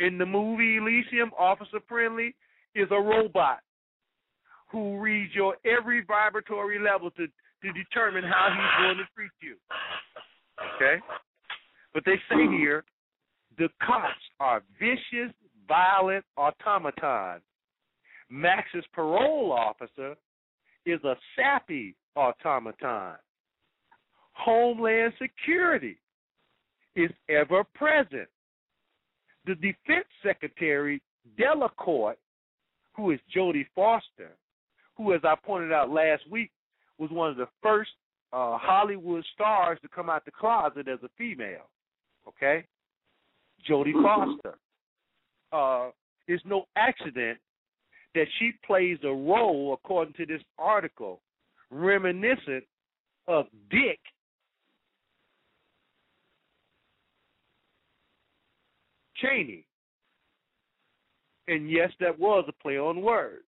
In 0.00 0.18
the 0.18 0.26
movie 0.26 0.76
Elysium, 0.76 1.30
Officer 1.38 1.78
Friendly 1.88 2.34
is 2.74 2.88
a 2.90 3.00
robot 3.00 3.60
who 4.70 4.98
reads 5.00 5.34
your 5.34 5.56
every 5.64 6.02
vibratory 6.04 6.78
level 6.78 7.10
to, 7.12 7.26
to 7.26 7.72
determine 7.72 8.24
how 8.24 8.48
he's 8.50 8.84
going 8.84 8.98
to 8.98 9.04
treat 9.14 9.30
you. 9.40 9.56
Okay? 10.76 11.00
But 11.94 12.04
they 12.04 12.16
say 12.28 12.36
mm-hmm. 12.36 12.56
here 12.56 12.84
the 13.56 13.68
cops 13.82 14.14
are 14.40 14.62
vicious, 14.78 15.32
violent 15.66 16.24
automatons. 16.36 17.42
Max's 18.28 18.84
parole 18.92 19.52
officer 19.52 20.16
is 20.84 21.02
a 21.04 21.14
sappy 21.36 21.94
automaton. 22.14 23.16
Homeland 24.32 25.12
Security 25.20 25.96
is 26.96 27.10
ever 27.28 27.64
present. 27.74 28.28
The 29.46 29.54
Defense 29.56 30.06
Secretary, 30.22 31.02
Delacourt, 31.38 32.16
who 32.94 33.10
is 33.10 33.20
Jodie 33.34 33.66
Foster, 33.74 34.36
who, 34.96 35.14
as 35.14 35.20
I 35.24 35.34
pointed 35.44 35.72
out 35.72 35.90
last 35.90 36.22
week, 36.30 36.50
was 36.98 37.10
one 37.10 37.30
of 37.30 37.36
the 37.36 37.48
first 37.62 37.90
uh, 38.32 38.56
Hollywood 38.58 39.24
stars 39.34 39.78
to 39.82 39.88
come 39.88 40.08
out 40.08 40.24
the 40.24 40.30
closet 40.30 40.88
as 40.88 40.98
a 41.02 41.08
female. 41.18 41.68
Okay? 42.28 42.64
Jodie 43.68 44.00
Foster. 44.02 44.58
Uh, 45.52 45.90
it's 46.28 46.42
no 46.46 46.64
accident 46.76 47.38
that 48.14 48.26
she 48.38 48.52
plays 48.66 48.98
a 49.04 49.08
role, 49.08 49.72
according 49.72 50.14
to 50.14 50.26
this 50.26 50.42
article, 50.58 51.20
reminiscent 51.70 52.64
of 53.26 53.46
Dick 53.70 53.98
Cheney. 59.22 59.64
And 61.48 61.70
yes, 61.70 61.90
that 62.00 62.18
was 62.18 62.44
a 62.48 62.62
play 62.62 62.78
on 62.78 63.00
words. 63.00 63.44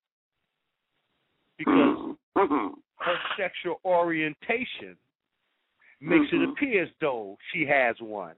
Because 1.59 2.17
her 2.37 3.17
sexual 3.39 3.81
orientation 3.85 4.97
makes 6.01 6.27
mm-hmm. 6.33 6.43
it 6.43 6.49
appear 6.51 6.83
as 6.83 6.89
though 7.01 7.37
she 7.53 7.67
has 7.67 7.97
one. 8.01 8.35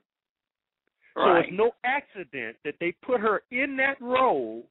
Right. 1.16 1.44
So 1.44 1.48
it's 1.48 1.58
no 1.58 1.70
accident 1.84 2.56
that 2.64 2.74
they 2.80 2.94
put 3.04 3.20
her 3.20 3.42
in 3.50 3.76
that 3.78 4.00
role 4.00 4.64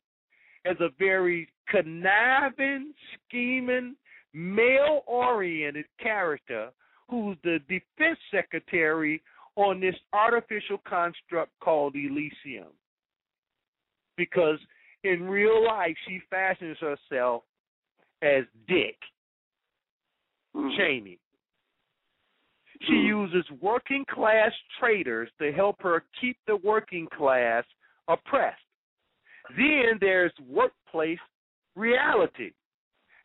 as 0.65 0.75
a 0.79 0.89
very 0.99 1.49
conniving, 1.69 2.93
scheming, 3.27 3.95
male 4.33 5.01
oriented 5.07 5.85
character 6.01 6.69
who's 7.09 7.37
the 7.43 7.59
defense 7.67 8.19
secretary 8.31 9.21
on 9.55 9.79
this 9.79 9.95
artificial 10.13 10.81
construct 10.87 11.51
called 11.61 11.95
Elysium. 11.95 12.73
Because 14.17 14.59
in 15.03 15.23
real 15.23 15.65
life, 15.65 15.95
she 16.07 16.21
fashions 16.29 16.77
herself 16.79 17.43
as 18.21 18.43
Dick 18.67 18.97
mm. 20.55 20.75
Cheney. 20.77 21.19
She 22.81 22.93
mm. 22.93 23.07
uses 23.07 23.45
working 23.61 24.05
class 24.09 24.51
traders 24.79 25.29
to 25.41 25.51
help 25.51 25.81
her 25.81 26.03
keep 26.19 26.37
the 26.47 26.57
working 26.57 27.07
class 27.15 27.63
oppressed. 28.07 28.59
Then 29.57 29.97
there's 29.99 30.33
workplace 30.49 31.19
reality. 31.75 32.51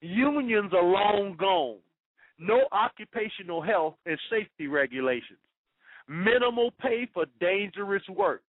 Unions 0.00 0.72
are 0.74 0.84
long 0.84 1.36
gone. 1.38 1.78
No 2.38 2.60
occupational 2.72 3.60
health 3.60 3.94
and 4.06 4.18
safety 4.30 4.66
regulations 4.66 5.38
minimal 6.10 6.72
pay 6.82 7.08
for 7.14 7.24
dangerous 7.40 8.02
work. 8.08 8.42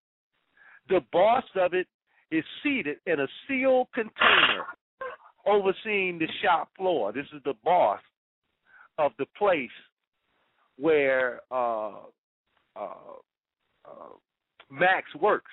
The 0.90 1.02
boss 1.14 1.44
of 1.56 1.74
it 1.74 1.88
is 2.32 2.44
seated 2.64 2.98
in 3.06 3.20
a 3.20 3.28
sealed 3.48 3.88
container 3.94 4.66
overseeing 5.46 6.18
the 6.18 6.28
shop 6.44 6.70
floor. 6.76 7.14
This 7.14 7.28
is 7.36 7.42
the 7.46 7.54
boss 7.64 8.00
of 8.98 9.12
the 9.20 9.28
place 9.38 9.70
where 10.78 11.42
uh, 11.52 11.92
uh, 12.76 13.20
uh, 13.86 14.14
Max 14.72 15.14
works. 15.22 15.52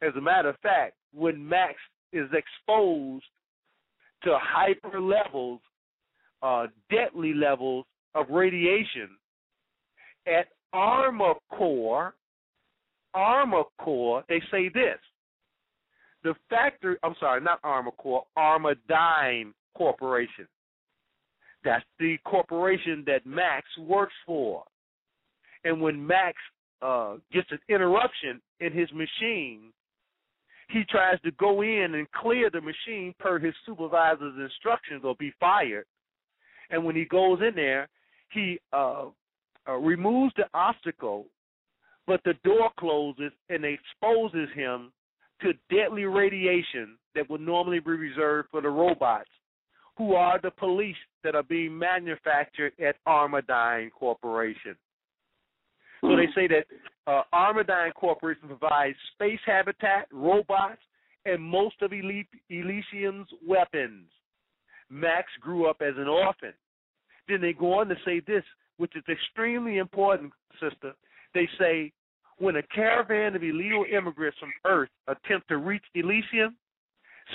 As 0.00 0.12
a 0.16 0.20
matter 0.20 0.50
of 0.50 0.56
fact, 0.62 0.94
when 1.12 1.46
Max 1.48 1.74
is 2.12 2.28
exposed 2.32 3.24
to 4.22 4.36
hyper 4.40 5.00
levels, 5.00 5.60
uh, 6.42 6.66
deadly 6.90 7.34
levels 7.34 7.84
of 8.14 8.26
radiation 8.30 9.08
at 10.26 10.48
Armor 10.72 11.34
Core, 11.50 12.14
Armor 13.14 13.64
Core, 13.78 14.24
they 14.28 14.40
say 14.50 14.68
this. 14.68 14.98
The 16.24 16.34
factory, 16.48 16.96
I'm 17.02 17.14
sorry, 17.18 17.40
not 17.40 17.58
Armor 17.64 17.90
Core, 17.92 18.24
Armadyne 18.38 19.52
Corporation. 19.76 20.46
That's 21.64 21.84
the 21.98 22.18
corporation 22.24 23.04
that 23.06 23.26
Max 23.26 23.66
works 23.78 24.14
for. 24.26 24.64
And 25.64 25.80
when 25.80 26.04
Max 26.04 26.36
uh, 26.80 27.14
gets 27.32 27.48
an 27.50 27.58
interruption 27.68 28.40
in 28.60 28.72
his 28.72 28.88
machine, 28.92 29.72
he 30.68 30.84
tries 30.88 31.20
to 31.20 31.30
go 31.32 31.62
in 31.62 31.94
and 31.94 32.10
clear 32.12 32.50
the 32.50 32.60
machine 32.60 33.14
per 33.18 33.38
his 33.38 33.54
supervisor's 33.66 34.34
instructions 34.40 35.02
or 35.04 35.14
be 35.18 35.32
fired. 35.38 35.84
And 36.70 36.84
when 36.84 36.96
he 36.96 37.04
goes 37.04 37.40
in 37.46 37.54
there, 37.54 37.88
he 38.30 38.58
uh, 38.72 39.06
uh, 39.68 39.72
removes 39.72 40.32
the 40.36 40.44
obstacle, 40.54 41.26
but 42.06 42.20
the 42.24 42.34
door 42.44 42.70
closes 42.78 43.32
and 43.48 43.64
exposes 43.64 44.48
him 44.54 44.92
to 45.40 45.52
deadly 45.74 46.04
radiation 46.04 46.96
that 47.14 47.28
would 47.28 47.40
normally 47.40 47.80
be 47.80 47.90
reserved 47.90 48.48
for 48.50 48.60
the 48.60 48.68
robots, 48.68 49.28
who 49.98 50.14
are 50.14 50.40
the 50.40 50.50
police 50.50 50.96
that 51.22 51.34
are 51.34 51.42
being 51.42 51.76
manufactured 51.76 52.72
at 52.84 52.96
Armadyne 53.06 53.90
Corporation. 53.92 54.76
So 56.00 56.16
they 56.16 56.28
say 56.34 56.48
that 56.48 56.66
uh, 57.06 57.22
Armadyne 57.32 57.94
Corporation 57.94 58.48
provides 58.48 58.96
space 59.14 59.38
habitat, 59.46 60.08
robots, 60.12 60.80
and 61.24 61.40
most 61.40 61.76
of 61.82 61.92
Elysium's 61.92 63.28
weapons. 63.46 64.06
Max 64.90 65.26
grew 65.40 65.70
up 65.70 65.80
as 65.80 65.94
an 65.96 66.08
orphan. 66.08 66.52
Then 67.28 67.40
they 67.40 67.52
go 67.52 67.78
on 67.78 67.88
to 67.88 67.94
say 68.04 68.20
this, 68.26 68.42
which 68.76 68.94
is 68.96 69.04
extremely 69.08 69.78
important, 69.78 70.32
sister. 70.60 70.92
They 71.34 71.48
say 71.58 71.92
when 72.38 72.56
a 72.56 72.62
caravan 72.62 73.36
of 73.36 73.42
illegal 73.42 73.84
immigrants 73.90 74.38
from 74.38 74.52
Earth 74.64 74.90
attempt 75.08 75.48
to 75.48 75.58
reach 75.58 75.84
Elysium, 75.94 76.56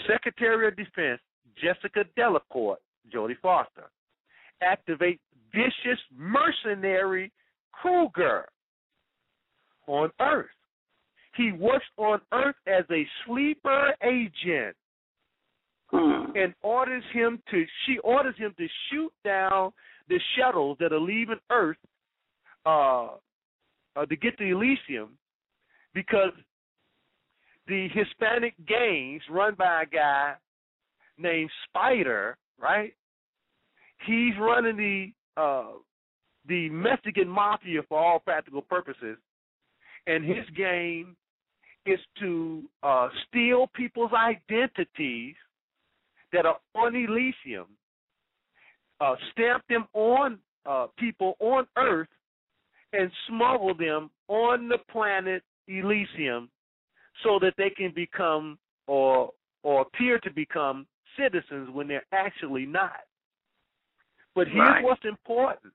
Secretary 0.07 0.67
of 0.67 0.75
Defense 0.75 1.21
Jessica 1.61 2.03
Delacourt, 2.17 2.77
Jodie 3.13 3.37
Foster, 3.41 3.89
activate 4.61 5.19
vicious 5.53 5.99
mercenary 6.15 7.31
Kruger 7.71 8.47
on 9.87 10.09
Earth. 10.19 10.47
He 11.35 11.51
works 11.51 11.85
on 11.97 12.19
Earth 12.33 12.55
as 12.67 12.83
a 12.91 13.07
sleeper 13.25 13.93
agent 14.03 14.75
Hmm. 15.89 16.35
and 16.35 16.53
orders 16.63 17.03
him 17.13 17.41
to 17.49 17.65
she 17.85 17.97
orders 17.99 18.35
him 18.35 18.53
to 18.57 18.67
shoot 18.89 19.11
down 19.23 19.71
the 20.09 20.19
shuttles 20.37 20.77
that 20.79 20.93
are 20.93 20.99
leaving 20.99 21.39
Earth 21.49 21.77
uh, 22.65 23.07
uh, 23.95 24.05
to 24.05 24.15
get 24.15 24.37
to 24.37 24.43
Elysium 24.43 25.17
because 25.93 26.31
the 27.67 27.87
Hispanic 27.93 28.53
gangs 28.67 29.21
run 29.29 29.55
by 29.55 29.83
a 29.83 29.85
guy 29.85 30.35
named 31.17 31.49
Spider, 31.67 32.37
right? 32.59 32.93
He's 34.05 34.33
running 34.39 34.77
the 34.77 35.41
uh, 35.41 35.73
the 36.47 36.69
Mexican 36.69 37.27
mafia 37.27 37.81
for 37.89 37.99
all 37.99 38.19
practical 38.19 38.61
purposes, 38.61 39.17
and 40.05 40.23
his 40.23 40.45
game 40.55 41.15
is 41.85 41.99
to 42.19 42.63
uh, 42.83 43.09
steal 43.27 43.67
people's 43.75 44.11
identities 44.13 45.35
that 46.33 46.45
are 46.45 46.57
on 46.75 46.95
Elysium, 46.95 47.67
uh, 48.99 49.15
stamp 49.31 49.63
them 49.69 49.85
on 49.93 50.39
uh, 50.65 50.87
people 50.97 51.35
on 51.39 51.65
Earth, 51.77 52.07
and 52.93 53.11
smuggle 53.27 53.73
them 53.73 54.09
on 54.27 54.67
the 54.67 54.77
planet 54.91 55.43
Elysium, 55.67 56.49
so 57.23 57.39
that 57.39 57.53
they 57.57 57.69
can 57.69 57.91
become 57.95 58.57
or 58.87 59.31
or 59.63 59.81
appear 59.81 60.19
to 60.19 60.31
become 60.31 60.85
citizens 61.17 61.69
when 61.71 61.87
they're 61.87 62.05
actually 62.11 62.65
not. 62.65 63.01
But 64.35 64.47
here's 64.47 64.67
Right. 64.67 64.83
what's 64.83 65.03
important. 65.03 65.73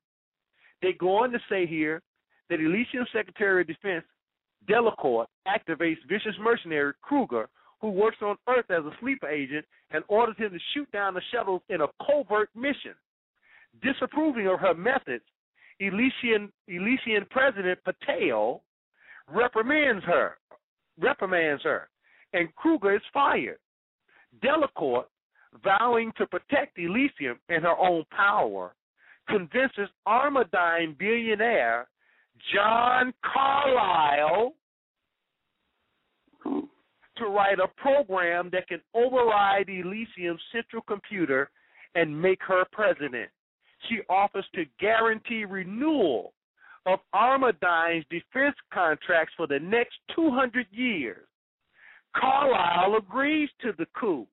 They 0.81 0.93
go 0.93 1.17
on 1.17 1.33
to 1.33 1.41
say 1.49 1.67
here 1.67 2.01
that 2.49 2.61
Elysium 2.61 3.07
Secretary 3.13 3.63
of 3.63 3.67
Defense 3.67 4.05
Delacourt 4.67 5.27
activates 5.47 5.99
vicious 6.09 6.37
mercenary 6.39 6.93
Kruger, 7.03 7.49
who 7.81 7.91
works 7.91 8.19
on 8.23 8.37
Earth 8.49 8.71
as 8.71 8.85
a 8.85 8.97
sleeper 9.01 9.29
agent, 9.29 9.67
and 9.91 10.05
orders 10.09 10.37
him 10.39 10.53
to 10.53 10.59
shoot 10.73 10.91
down 10.93 11.15
the 11.15 11.23
shuttles 11.33 11.63
in 11.69 11.81
a 11.81 11.89
covert 12.07 12.51
mission. 12.55 12.95
Disapproving 13.81 14.49
of 14.49 14.61
her 14.61 14.75
methods, 14.75 15.25
Elysian, 15.81 16.53
Elysian 16.69 17.27
President 17.31 17.79
Patel 17.85 18.63
reprimands 19.29 20.05
her, 20.05 20.39
reprimands 20.99 21.63
her, 21.63 21.89
and 22.33 22.55
Kruger 22.55 22.95
is 22.95 23.03
fired. 23.13 23.59
Delacourt, 24.43 25.07
vowing 25.65 26.13
to 26.17 26.27
protect 26.27 26.79
Elysium 26.79 27.39
and 27.49 27.63
her 27.63 27.77
own 27.77 28.05
power, 28.11 28.75
convinces 29.29 29.89
Armadyne 30.07 30.97
billionaire 30.99 31.89
John 32.55 33.13
Carlyle 33.25 34.55
to 36.45 37.27
write 37.27 37.59
a 37.59 37.69
program 37.81 38.51
that 38.53 38.69
can 38.69 38.81
override 38.95 39.69
Elysium's 39.69 40.41
central 40.51 40.83
computer 40.83 41.51
and 41.95 42.21
make 42.21 42.43
her 42.43 42.65
president. 42.73 43.31
She 43.89 44.01
offers 44.09 44.47
to 44.55 44.65
guarantee 44.79 45.45
renewal 45.45 46.35
of 46.87 46.99
Armadyne's 47.15 48.05
defense 48.11 48.57
contracts 48.73 49.35
for 49.37 49.47
the 49.47 49.59
next 49.59 49.95
200 50.15 50.67
years. 50.71 51.27
Carlyle 52.17 52.97
agrees 52.97 53.49
to 53.63 53.73
the 53.79 53.87
coup, 53.99 54.27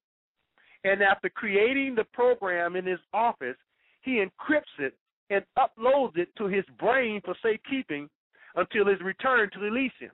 and 0.83 1.01
after 1.01 1.29
creating 1.29 1.95
the 1.95 2.03
program 2.13 2.75
in 2.75 2.85
his 2.85 2.99
office, 3.13 3.55
he 4.01 4.23
encrypts 4.23 4.79
it 4.79 4.95
and 5.29 5.43
uploads 5.57 6.17
it 6.17 6.29
to 6.37 6.47
his 6.47 6.65
brain 6.79 7.21
for 7.23 7.35
safekeeping 7.43 8.09
until 8.55 8.87
his 8.87 8.99
return 9.01 9.49
to 9.53 9.65
Elysium. 9.65 10.11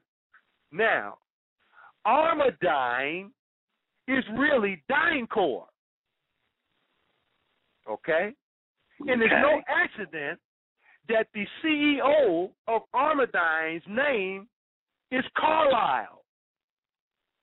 Now, 0.72 1.18
Armadyne 2.06 3.30
is 4.08 4.24
really 4.38 4.84
DynCorp. 4.92 5.66
Okay? 7.90 8.34
And 9.00 9.22
it's 9.22 9.32
no 9.42 9.62
accident 9.68 10.40
that 11.10 11.28
the 11.34 11.46
CEO 11.64 12.50
of 12.68 12.82
Armadyne's 12.94 13.84
name 13.88 14.48
is 15.12 15.24
Carlyle. 15.38 16.24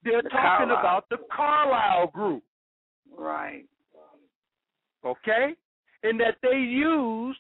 They're 0.03 0.23
The 0.23 0.29
talking 0.31 0.69
Carlyle. 0.69 0.81
about 0.81 1.09
the 1.11 1.19
Carlyle 1.31 2.07
Group, 2.09 2.43
Right. 3.17 3.65
okay? 5.05 5.55
And 6.03 6.19
that 6.21 6.41
they 6.43 6.57
used 6.59 7.39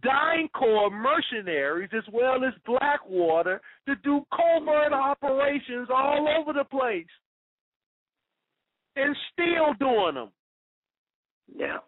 DynCorp 0.00 0.92
mercenaries 0.92 1.88
as 1.94 2.06
well 2.12 2.44
as 2.44 2.52
Blackwater 2.66 3.62
to 3.86 3.96
do 3.96 4.26
covert 4.30 4.92
operations 4.92 5.88
all 5.88 6.28
over 6.28 6.52
the 6.52 6.64
place 6.64 7.06
and 8.96 9.16
still 9.32 9.72
doing 9.74 10.16
them. 10.16 10.32
Yeah. 11.54 11.78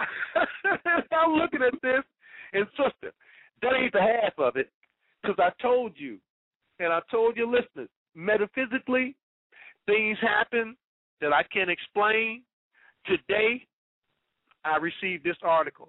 I'm 1.12 1.32
looking 1.32 1.62
at 1.62 1.74
this, 1.82 2.02
and 2.52 2.66
sister, 2.76 3.12
that 3.62 3.72
ain't 3.74 3.92
the 3.92 4.00
half 4.00 4.38
of 4.38 4.56
it, 4.56 4.70
because 5.22 5.36
I 5.38 5.50
told 5.62 5.92
you, 5.96 6.18
and 6.78 6.92
I 6.92 7.00
told 7.10 7.36
your 7.36 7.48
listeners, 7.48 7.88
metaphysically, 8.14 9.16
things 9.86 10.18
happen 10.20 10.76
that 11.20 11.32
I 11.32 11.42
can't 11.44 11.70
explain. 11.70 12.42
Today, 13.06 13.66
I 14.64 14.76
received 14.76 15.24
this 15.24 15.36
article. 15.42 15.88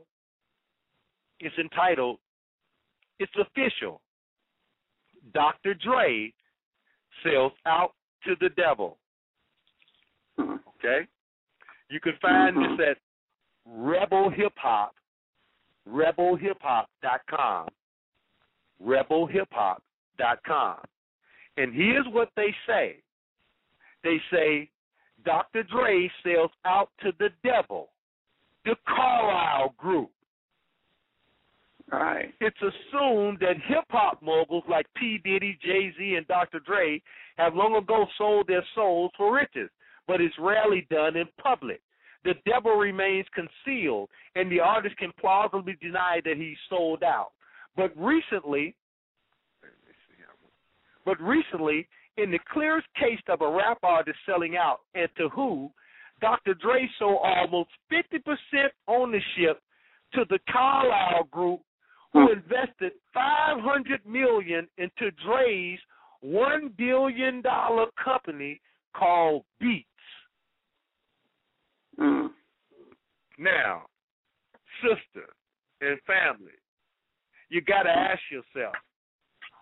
It's 1.39 1.55
entitled, 1.57 2.19
It's 3.19 3.31
Official. 3.39 4.01
Dr. 5.33 5.73
Dre 5.73 6.33
sells 7.23 7.51
out 7.65 7.93
to 8.25 8.35
the 8.39 8.49
devil. 8.49 8.97
Hmm. 10.37 10.55
Okay? 10.77 11.07
You 11.89 11.99
can 11.99 12.13
find 12.21 12.57
this 12.57 12.87
at 12.91 12.97
Rebel 13.69 14.29
Hip 14.29 14.53
Hop, 14.57 14.95
rebelhiphop.com, 15.89 17.67
rebelhiphop.com. 18.83 20.77
And 21.57 21.73
here's 21.73 22.05
what 22.11 22.29
they 22.35 22.55
say. 22.67 22.97
They 24.03 24.17
say 24.31 24.69
Dr. 25.25 25.63
Dre 25.63 26.09
sells 26.23 26.51
out 26.65 26.89
to 27.01 27.11
the 27.19 27.29
devil, 27.43 27.89
the 28.63 28.75
Carlyle 28.87 29.73
Group. 29.77 30.11
Right. 31.91 32.33
It's 32.41 32.57
assumed 32.57 33.39
that 33.39 33.55
hip 33.65 33.85
hop 33.89 34.21
moguls 34.21 34.65
like 34.69 34.85
P. 34.97 35.19
Diddy, 35.23 35.57
Jay 35.63 35.93
Z, 35.97 36.15
and 36.15 36.27
Dr. 36.27 36.59
Dre 36.59 37.01
have 37.37 37.55
long 37.55 37.75
ago 37.75 38.05
sold 38.17 38.47
their 38.47 38.65
souls 38.75 39.11
for 39.15 39.33
riches, 39.33 39.69
but 40.05 40.19
it's 40.19 40.35
rarely 40.37 40.85
done 40.89 41.15
in 41.15 41.27
public. 41.41 41.81
The 42.23 42.33
devil 42.45 42.73
remains 42.73 43.25
concealed, 43.33 44.09
and 44.35 44.51
the 44.51 44.59
artist 44.59 44.97
can 44.97 45.11
plausibly 45.19 45.77
deny 45.81 46.21
that 46.25 46.37
he's 46.37 46.57
sold 46.69 47.03
out. 47.03 47.31
But 47.75 47.95
recently, 47.95 48.75
but 51.05 51.21
recently, 51.21 51.87
in 52.17 52.31
the 52.31 52.39
clearest 52.51 52.87
case 52.95 53.21
of 53.29 53.41
a 53.41 53.49
rap 53.49 53.77
artist 53.83 54.17
selling 54.25 54.57
out, 54.57 54.79
and 54.95 55.07
to 55.17 55.29
who, 55.29 55.71
Dr. 56.19 56.55
Dre 56.55 56.89
sold 56.99 57.19
almost 57.23 57.69
50% 57.91 58.19
ownership 58.87 59.61
to 60.13 60.25
the 60.29 60.39
Carlyle 60.49 61.25
Group, 61.31 61.61
who 62.13 62.27
hmm. 62.27 62.33
invested 62.33 62.93
500 63.13 64.05
million 64.05 64.67
into 64.77 65.11
Dre's 65.25 65.79
one 66.21 66.73
billion 66.77 67.41
dollar 67.41 67.85
company 68.03 68.59
called 68.95 69.43
Beats. 69.59 69.86
Mm. 71.99 72.29
Now, 73.39 73.83
sister 74.81 75.27
and 75.81 75.99
family, 76.05 76.51
you 77.49 77.61
got 77.61 77.83
to 77.83 77.89
ask 77.89 78.21
yourself, 78.31 78.75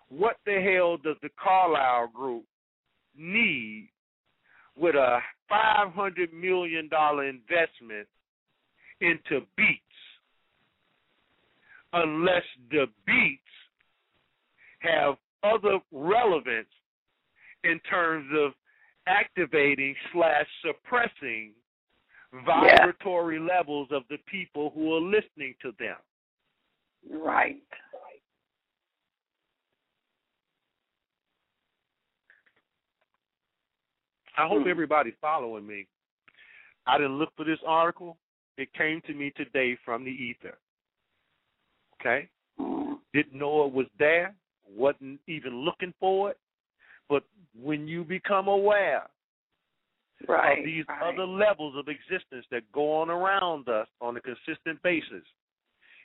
what 0.08 0.36
the 0.46 0.60
hell 0.60 0.96
does 0.96 1.16
the 1.22 1.30
Carlyle 1.42 2.08
Group 2.08 2.44
need 3.16 3.88
with 4.78 4.94
a 4.94 5.18
five 5.48 5.92
hundred 5.92 6.32
million 6.32 6.88
dollar 6.88 7.28
investment 7.28 8.06
into 9.00 9.44
Beats, 9.56 9.80
unless 11.92 12.42
the 12.70 12.86
Beats 13.06 13.42
have 14.80 15.16
other 15.42 15.78
relevance 15.92 16.68
in 17.64 17.80
terms 17.90 18.28
of 18.38 18.52
activating 19.06 19.94
slash 20.12 20.46
suppressing 20.64 21.52
vibratory 22.44 23.38
levels 23.38 23.88
of 23.90 24.02
the 24.10 24.18
people 24.26 24.70
who 24.74 24.94
are 24.94 25.00
listening 25.00 25.54
to 25.62 25.72
them. 25.78 25.96
Right. 27.10 27.62
I 34.38 34.46
hope 34.46 34.64
Hmm. 34.64 34.68
everybody's 34.68 35.16
following 35.20 35.66
me. 35.66 35.86
I 36.86 36.98
didn't 36.98 37.18
look 37.18 37.34
for 37.36 37.44
this 37.44 37.62
article. 37.64 38.18
It 38.58 38.72
came 38.74 39.00
to 39.02 39.14
me 39.14 39.30
today 39.30 39.76
from 39.76 40.04
the 40.04 40.10
ether. 40.10 40.58
Okay? 41.94 42.28
Mm. 42.58 43.00
Didn't 43.12 43.38
know 43.38 43.64
it 43.66 43.72
was 43.72 43.86
there, 43.98 44.34
wasn't 44.66 45.20
even 45.26 45.64
looking 45.64 45.92
for 45.98 46.30
it. 46.30 46.38
But 47.08 47.24
when 47.54 47.88
you 47.88 48.04
become 48.04 48.48
aware 48.48 49.08
Right. 50.26 50.58
of 50.58 50.64
these 50.64 50.84
right. 50.88 51.14
other 51.14 51.26
levels 51.26 51.74
of 51.76 51.88
existence 51.88 52.46
that 52.50 52.62
go 52.72 53.00
on 53.00 53.10
around 53.10 53.68
us 53.68 53.86
on 54.00 54.16
a 54.16 54.20
consistent 54.20 54.82
basis, 54.82 55.24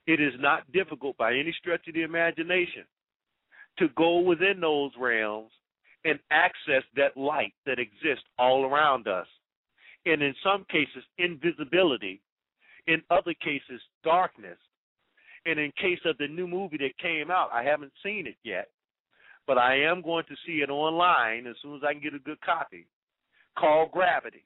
it 0.05 0.19
is 0.19 0.33
not 0.39 0.69
difficult 0.71 1.17
by 1.17 1.33
any 1.33 1.53
stretch 1.59 1.87
of 1.87 1.93
the 1.93 2.03
imagination 2.03 2.83
to 3.79 3.87
go 3.95 4.19
within 4.19 4.59
those 4.59 4.91
realms 4.99 5.51
and 6.03 6.19
access 6.31 6.83
that 6.95 7.15
light 7.15 7.53
that 7.65 7.79
exists 7.79 8.25
all 8.37 8.65
around 8.65 9.07
us. 9.07 9.27
And 10.05 10.21
in 10.21 10.33
some 10.43 10.65
cases, 10.69 11.03
invisibility. 11.17 12.21
In 12.87 13.01
other 13.11 13.33
cases, 13.35 13.81
darkness. 14.03 14.57
And 15.45 15.59
in 15.59 15.71
case 15.79 15.99
of 16.05 16.17
the 16.17 16.27
new 16.27 16.47
movie 16.47 16.77
that 16.77 16.97
came 16.97 17.31
out, 17.31 17.49
I 17.53 17.63
haven't 17.63 17.93
seen 18.03 18.27
it 18.27 18.35
yet, 18.43 18.69
but 19.47 19.57
I 19.57 19.75
am 19.83 20.01
going 20.01 20.25
to 20.25 20.35
see 20.45 20.61
it 20.61 20.69
online 20.69 21.47
as 21.47 21.55
soon 21.61 21.75
as 21.75 21.81
I 21.87 21.93
can 21.93 22.01
get 22.01 22.13
a 22.13 22.19
good 22.19 22.41
copy 22.41 22.87
called 23.57 23.91
Gravity. 23.91 24.45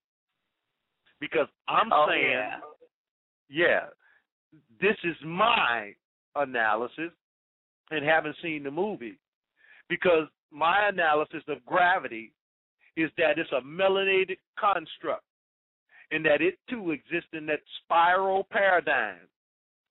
Because 1.19 1.47
I'm 1.67 1.91
oh, 1.91 2.07
saying, 2.09 2.31
yeah. 2.31 2.59
yeah, 3.49 3.79
this 4.81 4.97
is 5.03 5.15
my 5.25 5.93
analysis 6.35 7.11
and 7.91 8.05
haven't 8.05 8.35
seen 8.41 8.63
the 8.63 8.71
movie. 8.71 9.17
Because 9.89 10.27
my 10.51 10.89
analysis 10.89 11.43
of 11.47 11.65
gravity 11.65 12.33
is 12.97 13.09
that 13.17 13.37
it's 13.37 13.51
a 13.51 13.61
melanated 13.61 14.37
construct 14.59 15.23
and 16.11 16.25
that 16.25 16.41
it 16.41 16.57
too 16.69 16.91
exists 16.91 17.29
in 17.33 17.45
that 17.47 17.59
spiral 17.83 18.47
paradigm. 18.49 19.27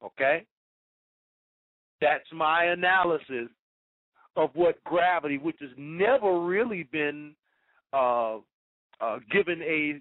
Okay? 0.05 0.45
That's 2.01 2.25
my 2.33 2.65
analysis 2.67 3.49
of 4.37 4.51
what 4.55 4.83
gravity, 4.85 5.39
which 5.39 5.57
has 5.61 5.71
never 5.77 6.41
really 6.41 6.89
been 6.91 7.35
uh, 7.93 8.39
uh, 9.05 9.19
given 9.31 9.61
a 9.63 10.01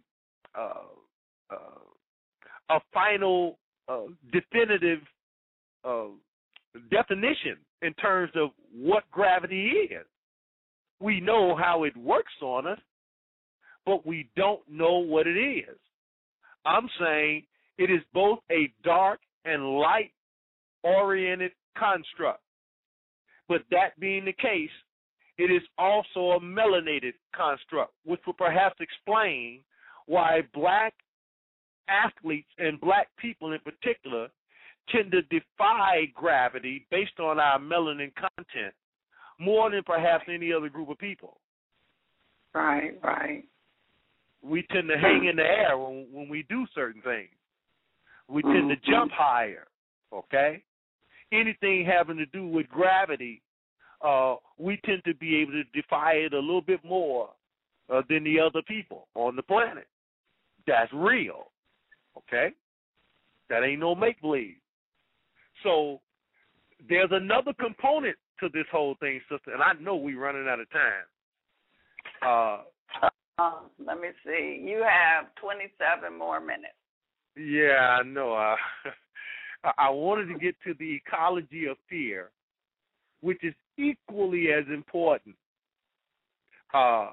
uh, 0.58 1.54
uh, 1.54 2.76
a 2.76 2.80
final 2.94 3.58
uh, 3.90 4.04
definitive 4.32 5.00
uh, 5.84 6.06
definition 6.90 7.58
in 7.82 7.94
terms 7.96 8.32
of 8.36 8.50
what 8.74 9.04
gravity 9.12 9.68
is. 9.68 10.06
We 11.00 11.20
know 11.20 11.56
how 11.56 11.84
it 11.84 11.96
works 11.98 12.34
on 12.42 12.66
us, 12.66 12.80
but 13.86 14.06
we 14.06 14.30
don't 14.38 14.62
know 14.70 15.00
what 15.00 15.28
it 15.28 15.38
is. 15.38 15.78
I'm 16.66 16.88
saying 17.00 17.44
it 17.78 17.90
is 17.92 18.02
both 18.14 18.40
a 18.52 18.72
dark 18.86 19.20
and 19.44 19.78
light 19.78 20.12
oriented 20.84 21.52
construct. 21.78 22.40
But 23.50 23.64
that 23.72 24.00
being 24.00 24.24
the 24.24 24.34
case, 24.34 24.70
it 25.38 25.51
is 25.51 25.64
also 25.77 26.31
a 26.31 26.39
melanated 26.39 27.14
construct, 27.35 27.93
which 28.05 28.22
will 28.26 28.34
perhaps 28.34 28.76
explain 28.80 29.61
why 30.05 30.41
black 30.53 30.93
athletes 31.89 32.49
and 32.57 32.80
black 32.80 33.07
people 33.18 33.51
in 33.53 33.60
particular 33.60 34.27
tend 34.89 35.11
to 35.11 35.22
defy 35.23 36.05
gravity 36.14 36.85
based 36.91 37.19
on 37.19 37.39
our 37.39 37.60
melanin 37.60 38.11
content 38.15 38.73
more 39.39 39.69
than 39.69 39.84
perhaps 39.84 40.26
any 40.27 40.53
other 40.53 40.69
group 40.69 40.89
of 40.89 40.97
people. 40.97 41.39
Right, 42.53 42.99
right. 43.03 43.43
We 44.43 44.65
tend 44.72 44.89
to 44.89 44.97
hang 44.97 45.26
in 45.26 45.38
the 45.38 45.43
air 45.43 45.77
when 45.77 46.07
when 46.11 46.30
we 46.30 46.45
do 46.49 46.65
certain 46.76 47.01
things. 47.01 47.30
We 48.27 48.41
tend 48.41 48.69
to 48.69 48.76
mm-hmm. 48.76 48.91
jump 48.91 49.11
higher. 49.11 49.68
Okay? 50.14 50.61
Anything 51.31 51.85
having 51.85 52.18
to 52.18 52.26
do 52.27 52.45
with 52.45 52.68
gravity, 52.69 53.41
uh, 54.04 54.36
we 54.58 54.80
tend 54.86 55.02
to 55.06 55.14
be 55.16 55.38
able 55.38 55.54
to 55.54 55.64
defy 55.74 56.14
it 56.14 56.34
a 56.34 56.40
little 56.40 56.62
bit 56.62 56.84
more 56.84 57.30
uh, 57.94 58.02
than 58.10 58.24
the 58.24 58.40
other 58.40 58.62
people 58.68 59.08
on 59.16 59.36
the 59.36 59.44
planet. 59.44 59.88
That's 60.68 60.92
real. 60.94 61.52
Okay? 62.18 62.50
That 63.50 63.64
ain't 63.64 63.80
no 63.80 63.96
make 63.96 64.22
believe. 64.22 64.56
So 65.64 66.02
there's 66.90 67.10
another 67.12 67.54
component 67.54 68.16
to 68.40 68.50
this 68.50 68.66
whole 68.72 68.96
thing, 69.00 69.22
sister, 69.30 69.54
and 69.54 69.62
I 69.62 69.74
know 69.74 69.96
we're 69.96 70.20
running 70.20 70.48
out 70.48 70.60
of 70.60 70.68
time. 70.72 71.06
Uh, 72.22 72.64
Um, 73.40 73.72
let 73.84 74.00
me 74.00 74.10
see. 74.26 74.62
You 74.64 74.84
have 74.88 75.34
27 75.42 76.18
more 76.18 76.40
minutes. 76.40 76.76
yeah, 77.36 77.98
I 78.00 78.04
know. 78.04 78.34
Uh, 78.34 78.56
I 79.78 79.90
wanted 79.90 80.28
to 80.32 80.38
get 80.38 80.56
to 80.66 80.74
the 80.78 80.96
ecology 80.96 81.66
of 81.66 81.78
fear, 81.90 82.30
which 83.22 83.44
is 83.44 83.54
equally 83.78 84.52
as 84.52 84.66
important. 84.74 85.36
Uh, 86.74 87.12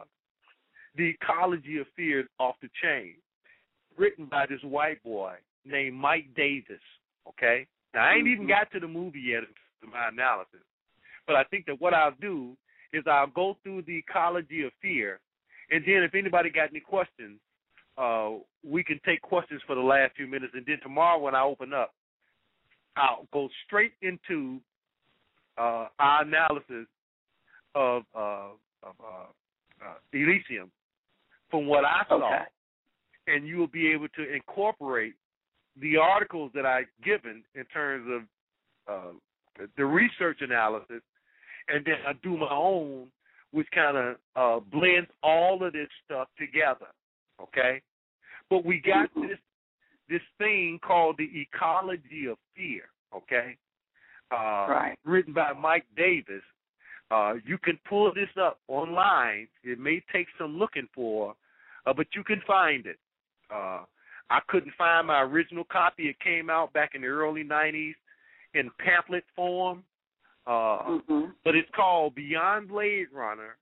the 0.96 1.10
ecology 1.10 1.78
of 1.78 1.86
fear 1.96 2.26
off 2.38 2.56
the 2.62 2.68
chain, 2.82 3.14
written 3.96 4.26
by 4.26 4.46
this 4.46 4.60
white 4.62 5.02
boy 5.02 5.34
named 5.64 5.96
Mike 5.96 6.26
Davis. 6.34 6.80
Okay, 7.28 7.66
now 7.94 8.04
I 8.08 8.14
ain't 8.14 8.26
even 8.26 8.48
got 8.48 8.70
to 8.72 8.80
the 8.80 8.88
movie 8.88 9.20
yet 9.20 9.42
in 9.82 9.90
my 9.90 10.08
analysis, 10.08 10.64
but 11.26 11.36
I 11.36 11.44
think 11.44 11.66
that 11.66 11.80
what 11.80 11.94
I'll 11.94 12.14
do 12.20 12.56
is 12.92 13.04
I'll 13.06 13.28
go 13.28 13.56
through 13.62 13.82
the 13.82 13.98
ecology 13.98 14.62
of 14.62 14.72
fear, 14.82 15.20
and 15.70 15.84
then 15.86 16.02
if 16.02 16.14
anybody 16.14 16.50
got 16.50 16.70
any 16.70 16.80
questions, 16.80 17.38
uh, 17.98 18.30
we 18.64 18.82
can 18.82 18.98
take 19.04 19.20
questions 19.20 19.60
for 19.66 19.74
the 19.74 19.80
last 19.80 20.16
few 20.16 20.26
minutes, 20.26 20.54
and 20.56 20.64
then 20.66 20.78
tomorrow 20.82 21.18
when 21.18 21.34
I 21.34 21.42
open 21.42 21.72
up, 21.72 21.94
I'll 22.96 23.26
go 23.32 23.48
straight 23.66 23.92
into 24.02 24.60
uh, 25.60 25.88
our 25.98 26.22
analysis 26.22 26.86
of 27.74 28.02
uh, 28.14 28.50
of 28.82 28.94
uh, 29.00 29.86
uh, 29.86 29.94
Elysium 30.12 30.70
from 31.50 31.66
what 31.66 31.84
I 31.84 32.02
saw, 32.08 32.16
Okay. 32.16 32.44
and 33.26 33.46
you 33.46 33.58
will 33.58 33.66
be 33.66 33.88
able 33.92 34.08
to 34.16 34.32
incorporate 34.32 35.14
the 35.76 35.96
articles 35.96 36.50
that 36.54 36.64
I've 36.64 36.92
given 37.04 37.44
in 37.54 37.64
terms 37.66 38.06
of 38.16 38.22
uh, 38.92 39.12
the- 39.76 39.84
research 39.84 40.38
analysis, 40.40 41.02
and 41.68 41.84
then 41.84 41.96
I 42.06 42.12
do 42.22 42.36
my 42.36 42.50
own, 42.50 43.08
which 43.52 43.68
kind 43.72 43.96
of 43.96 44.16
uh, 44.36 44.60
blends 44.60 45.10
all 45.22 45.62
of 45.62 45.72
this 45.72 45.88
stuff 46.04 46.28
together. 46.38 46.88
Okay, 47.40 47.82
but 48.48 48.64
we 48.64 48.80
got 48.80 49.10
this 49.14 49.38
this 50.08 50.22
thing 50.38 50.78
called 50.82 51.16
the 51.18 51.30
ecology 51.40 52.26
of 52.30 52.38
fear. 52.56 52.84
Okay, 53.14 53.56
uh, 54.30 54.66
Right. 54.68 54.98
written 55.04 55.32
by 55.32 55.52
Mike 55.52 55.86
Davis. 55.96 56.42
Uh, 57.10 57.34
you 57.44 57.58
can 57.58 57.78
pull 57.88 58.12
this 58.14 58.28
up 58.40 58.60
online. 58.68 59.48
It 59.64 59.78
may 59.78 60.00
take 60.12 60.28
some 60.38 60.56
looking 60.58 60.88
for, 60.94 61.34
uh, 61.86 61.92
but 61.92 62.06
you 62.14 62.22
can 62.22 62.40
find 62.46 62.86
it. 62.86 62.98
Uh, 63.50 63.84
I 64.30 64.40
couldn't 64.46 64.72
find 64.78 65.08
my 65.08 65.22
original 65.22 65.64
copy. 65.64 66.08
It 66.08 66.20
came 66.20 66.48
out 66.50 66.72
back 66.72 66.94
in 66.94 67.00
the 67.00 67.08
early 67.08 67.42
'90s 67.42 67.96
in 68.54 68.70
pamphlet 68.78 69.24
form, 69.34 69.84
uh, 70.46 70.84
Mhm. 70.84 71.34
but 71.42 71.56
it's 71.56 71.70
called 71.70 72.14
Beyond 72.14 72.68
Blade 72.68 73.10
Runner: 73.10 73.56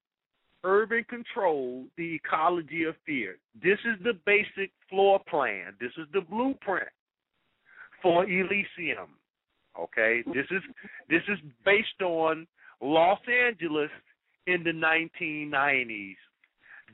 Urban 0.64 1.04
Control: 1.04 1.88
The 1.96 2.16
Ecology 2.16 2.84
of 2.84 2.96
Fear. 2.98 3.38
This 3.54 3.82
is 3.86 3.98
the 4.00 4.12
basic 4.12 4.72
floor 4.90 5.20
plan. 5.20 5.74
This 5.80 5.96
is 5.96 6.06
the 6.10 6.20
blueprint 6.20 6.90
for 8.02 8.24
Elysium. 8.26 9.17
Okay, 9.78 10.22
this 10.26 10.46
is 10.50 10.62
this 11.08 11.22
is 11.28 11.38
based 11.64 12.02
on 12.02 12.46
Los 12.80 13.20
Angeles 13.28 13.90
in 14.46 14.64
the 14.64 14.72
1990s, 14.72 16.16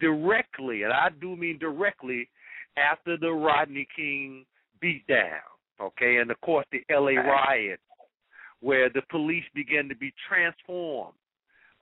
directly, 0.01 0.83
and 0.83 0.93
I 0.93 1.09
do 1.21 1.37
mean 1.37 1.59
directly 1.59 2.29
after 2.77 3.17
the 3.17 3.31
Rodney 3.31 3.87
King 3.97 4.45
beatdown. 4.83 5.41
Okay, 5.81 6.17
and 6.17 6.31
of 6.31 6.41
course 6.41 6.67
the 6.73 6.83
L.A. 6.91 7.15
riots, 7.15 7.83
where 8.61 8.91
the 8.91 9.03
police 9.11 9.45
began 9.55 9.89
to 9.89 9.97
be 9.97 10.13
transformed 10.29 11.15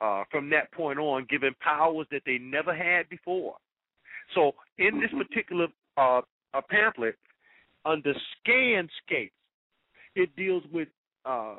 uh, 0.00 0.24
from 0.30 0.50
that 0.50 0.70
point 0.72 0.98
on, 0.98 1.26
given 1.28 1.54
powers 1.60 2.06
that 2.10 2.22
they 2.26 2.38
never 2.38 2.74
had 2.74 3.08
before. 3.08 3.56
So 4.34 4.52
in 4.78 5.00
this 5.00 5.10
particular 5.16 5.66
uh, 5.96 6.20
uh, 6.54 6.60
pamphlet, 6.70 7.16
under 7.84 8.14
Scanscapes, 8.46 9.30
it 10.14 10.34
deals 10.36 10.62
with 10.72 10.88
uh, 11.24 11.56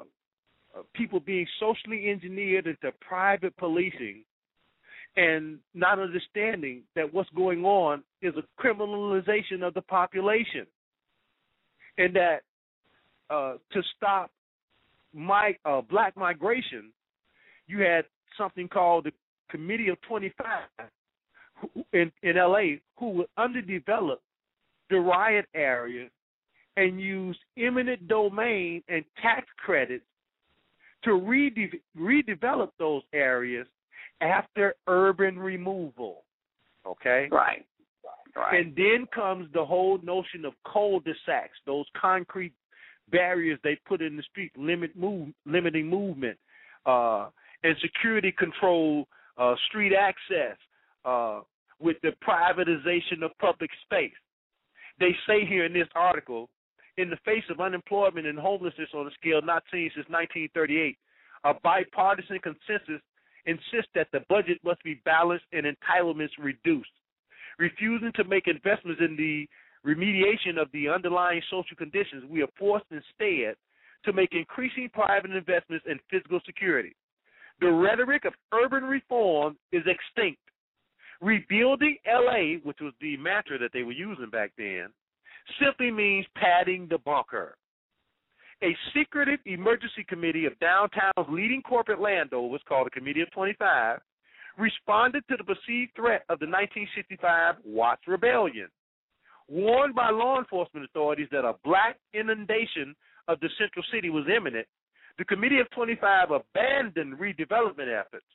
uh, 0.75 0.81
people 0.93 1.19
being 1.19 1.45
socially 1.59 2.09
engineered 2.09 2.67
into 2.67 2.91
private 2.99 3.55
policing 3.57 4.23
and 5.15 5.59
not 5.73 5.99
understanding 5.99 6.81
that 6.95 7.13
what's 7.13 7.29
going 7.31 7.63
on 7.63 8.03
is 8.21 8.33
a 8.35 8.61
criminalization 8.61 9.61
of 9.61 9.73
the 9.73 9.81
population. 9.81 10.65
And 11.97 12.15
that 12.15 12.41
uh, 13.29 13.53
to 13.71 13.81
stop 13.95 14.31
my 15.13 15.55
uh, 15.65 15.81
black 15.81 16.17
migration, 16.17 16.91
you 17.67 17.79
had 17.79 18.05
something 18.37 18.67
called 18.67 19.05
the 19.05 19.11
Committee 19.51 19.89
of 19.89 20.01
25 20.01 20.45
in, 21.93 22.11
in 22.23 22.35
LA 22.35 22.77
who 22.97 23.09
would 23.09 23.27
underdevelop 23.37 24.17
the 24.89 24.99
riot 24.99 25.45
area 25.53 26.09
and 26.77 26.99
use 26.99 27.37
eminent 27.57 28.07
domain 28.07 28.81
and 28.87 29.03
tax 29.21 29.47
credits 29.57 30.05
to 31.03 31.13
rede- 31.13 31.79
redevelop 31.97 32.69
those 32.79 33.03
areas 33.13 33.67
after 34.21 34.73
urban 34.87 35.37
removal. 35.37 36.23
Okay? 36.85 37.27
Right. 37.31 37.65
Right. 38.35 38.65
And 38.65 38.75
then 38.75 39.05
comes 39.13 39.47
the 39.53 39.63
whole 39.63 39.99
notion 40.01 40.43
of 40.43 40.53
cul-de-sacs, 40.71 41.57
those 41.67 41.85
concrete 41.99 42.53
barriers 43.11 43.59
they 43.63 43.77
put 43.87 44.01
in 44.01 44.17
the 44.17 44.23
street, 44.23 44.51
limit 44.57 44.95
move, 44.95 45.29
limiting 45.45 45.87
movement, 45.87 46.37
uh, 46.87 47.29
and 47.63 47.75
security 47.79 48.31
control, 48.31 49.07
uh, 49.37 49.53
street 49.67 49.93
access, 49.93 50.57
uh, 51.05 51.41
with 51.79 51.97
the 52.01 52.11
privatization 52.27 53.23
of 53.23 53.37
public 53.39 53.69
space. 53.83 54.11
They 54.99 55.15
say 55.27 55.45
here 55.45 55.65
in 55.65 55.73
this 55.73 55.87
article, 55.93 56.49
in 56.97 57.09
the 57.09 57.17
face 57.25 57.43
of 57.49 57.59
unemployment 57.59 58.27
and 58.27 58.37
homelessness 58.37 58.89
on 58.93 59.07
a 59.07 59.11
scale 59.11 59.41
not 59.41 59.63
seen 59.71 59.89
since 59.95 60.07
1938, 60.09 60.97
a 61.45 61.53
bipartisan 61.63 62.39
consensus 62.39 63.01
insists 63.45 63.91
that 63.95 64.07
the 64.11 64.21
budget 64.29 64.57
must 64.63 64.81
be 64.83 65.01
balanced 65.03 65.45
and 65.51 65.65
entitlements 65.65 66.31
reduced 66.39 66.89
refusing 67.59 68.11
to 68.15 68.23
make 68.23 68.47
investments 68.47 69.01
in 69.01 69.15
the 69.15 69.47
remediation 69.85 70.61
of 70.61 70.69
the 70.71 70.89
underlying 70.89 71.41
social 71.49 71.75
conditions, 71.77 72.23
we 72.29 72.41
are 72.41 72.47
forced 72.57 72.85
instead 72.91 73.55
to 74.05 74.13
make 74.13 74.33
increasing 74.33 74.89
private 74.93 75.31
investments 75.31 75.85
in 75.89 75.99
physical 76.09 76.39
security. 76.45 76.95
The 77.59 77.71
rhetoric 77.71 78.25
of 78.25 78.33
urban 78.53 78.83
reform 78.83 79.57
is 79.71 79.83
extinct. 79.85 80.39
Rebuilding 81.21 81.97
LA, 82.05 82.59
which 82.63 82.79
was 82.81 82.93
the 82.99 83.15
mantra 83.17 83.57
that 83.59 83.71
they 83.73 83.83
were 83.83 83.93
using 83.93 84.29
back 84.29 84.51
then, 84.57 84.87
simply 85.61 85.91
means 85.91 86.25
padding 86.35 86.87
the 86.89 86.97
bunker. 86.99 87.55
A 88.63 88.75
secretive 88.95 89.39
emergency 89.45 90.05
committee 90.07 90.45
of 90.45 90.57
downtown's 90.59 91.27
leading 91.29 91.61
corporate 91.61 91.99
landowners, 91.99 92.61
called 92.67 92.87
the 92.87 92.91
Committee 92.91 93.21
of 93.21 93.31
25, 93.31 93.99
responded 94.57 95.23
to 95.29 95.35
the 95.37 95.43
perceived 95.43 95.91
threat 95.95 96.23
of 96.29 96.39
the 96.39 96.45
1965 96.45 97.55
Watts 97.65 98.07
Rebellion. 98.07 98.69
Warned 99.49 99.93
by 99.93 100.09
law 100.09 100.39
enforcement 100.39 100.85
authorities 100.85 101.27
that 101.31 101.43
a 101.43 101.55
black 101.65 101.97
inundation 102.13 102.95
of 103.27 103.39
the 103.41 103.49
central 103.57 103.83
city 103.93 104.09
was 104.09 104.25
imminent, 104.33 104.67
the 105.17 105.25
Committee 105.25 105.59
of 105.59 105.69
25 105.71 106.31
abandoned 106.31 107.17
redevelopment 107.19 107.99
efforts. 107.99 108.25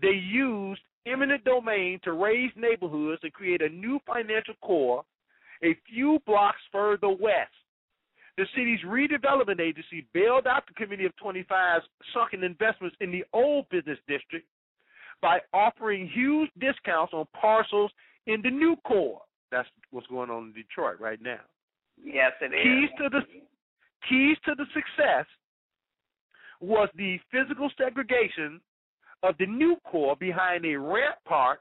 They 0.00 0.08
used 0.12 0.80
eminent 1.06 1.44
domain 1.44 2.00
to 2.04 2.12
raise 2.12 2.50
neighborhoods 2.56 3.20
and 3.22 3.32
create 3.32 3.62
a 3.62 3.68
new 3.68 4.00
financial 4.06 4.54
core 4.62 5.04
a 5.62 5.76
few 5.92 6.18
blocks 6.26 6.60
further 6.72 7.08
west. 7.08 7.52
The 8.36 8.46
city's 8.56 8.80
redevelopment 8.86 9.60
agency 9.60 10.06
bailed 10.14 10.46
out 10.46 10.62
the 10.66 10.74
Committee 10.74 11.04
of 11.04 11.12
25's 11.22 11.84
sunken 12.14 12.42
investments 12.42 12.96
in 13.00 13.10
the 13.10 13.24
old 13.32 13.68
business 13.68 13.98
district 14.08 14.46
by 15.20 15.40
offering 15.52 16.08
huge 16.08 16.50
discounts 16.58 17.12
on 17.12 17.26
parcels 17.38 17.90
in 18.26 18.40
the 18.42 18.50
new 18.50 18.76
core. 18.86 19.20
That's 19.50 19.68
what's 19.90 20.06
going 20.06 20.30
on 20.30 20.44
in 20.44 20.52
Detroit 20.52 21.00
right 21.00 21.20
now. 21.20 21.40
yes, 22.02 22.32
it 22.40 22.54
is. 22.54 22.62
Keys 22.62 22.90
to 22.98 23.08
the 23.10 23.20
keys 24.08 24.36
to 24.46 24.54
the 24.54 24.64
success 24.72 25.26
was 26.60 26.88
the 26.96 27.18
physical 27.30 27.70
segregation 27.76 28.60
of 29.22 29.34
the 29.38 29.46
new 29.46 29.76
core 29.90 30.16
behind 30.16 30.64
a 30.64 30.76
rampart 30.76 31.60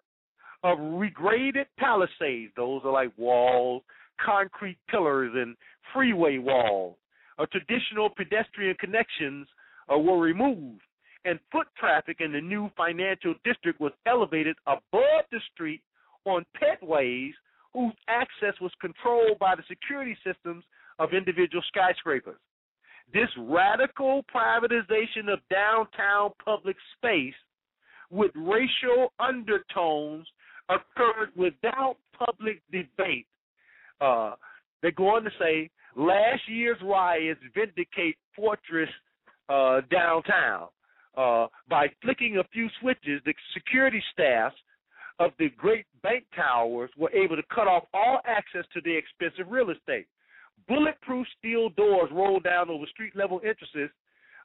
of 0.63 0.77
regraded 0.77 1.65
palisades. 1.77 2.51
Those 2.55 2.81
are 2.83 2.91
like 2.91 3.11
walls, 3.17 3.83
concrete 4.23 4.77
pillars, 4.89 5.31
and 5.35 5.55
freeway 5.93 6.37
walls. 6.37 6.95
Traditional 7.51 8.09
pedestrian 8.09 8.75
connections 8.79 9.47
uh, 9.91 9.97
were 9.97 10.19
removed, 10.19 10.81
and 11.23 11.39
foot 11.51 11.67
traffic 11.77 12.17
in 12.19 12.33
the 12.33 12.41
new 12.41 12.69
financial 12.75 13.33
district 13.45 13.79
was 13.79 13.93
elevated 14.05 14.57
above 14.67 15.23
the 15.31 15.39
street 15.53 15.81
on 16.25 16.45
pedways 16.61 17.31
whose 17.73 17.93
access 18.09 18.59
was 18.59 18.71
controlled 18.81 19.39
by 19.39 19.55
the 19.55 19.63
security 19.69 20.17
systems 20.25 20.63
of 20.99 21.13
individual 21.13 21.63
skyscrapers. 21.67 22.39
This 23.13 23.29
radical 23.37 24.23
privatization 24.33 25.31
of 25.31 25.39
downtown 25.49 26.31
public 26.43 26.75
space 26.97 27.33
with 28.11 28.31
racial 28.35 29.13
undertones 29.19 30.27
occurred 30.69 31.29
without 31.35 31.97
public 32.17 32.61
debate. 32.71 33.27
Uh, 33.99 34.33
they 34.81 34.91
go 34.91 35.15
on 35.15 35.23
to 35.23 35.29
say 35.39 35.69
last 35.95 36.41
year's 36.47 36.77
riots 36.83 37.39
vindicate 37.53 38.15
Fortress 38.35 38.89
uh, 39.49 39.81
downtown 39.91 40.67
uh, 41.17 41.47
by 41.67 41.87
flicking 42.01 42.37
a 42.37 42.43
few 42.53 42.67
switches. 42.79 43.21
The 43.25 43.33
security 43.53 44.01
staffs 44.13 44.55
of 45.19 45.31
the 45.37 45.49
great 45.57 45.85
bank 46.01 46.23
towers 46.35 46.89
were 46.97 47.11
able 47.11 47.35
to 47.35 47.43
cut 47.53 47.67
off 47.67 47.83
all 47.93 48.19
access 48.25 48.63
to 48.73 48.81
the 48.81 48.95
expensive 48.95 49.51
real 49.51 49.69
estate. 49.69 50.07
Bulletproof 50.67 51.27
steel 51.37 51.69
doors 51.69 52.09
rolled 52.11 52.43
down 52.43 52.69
over 52.69 52.85
street 52.87 53.15
level 53.15 53.41
entrances. 53.43 53.93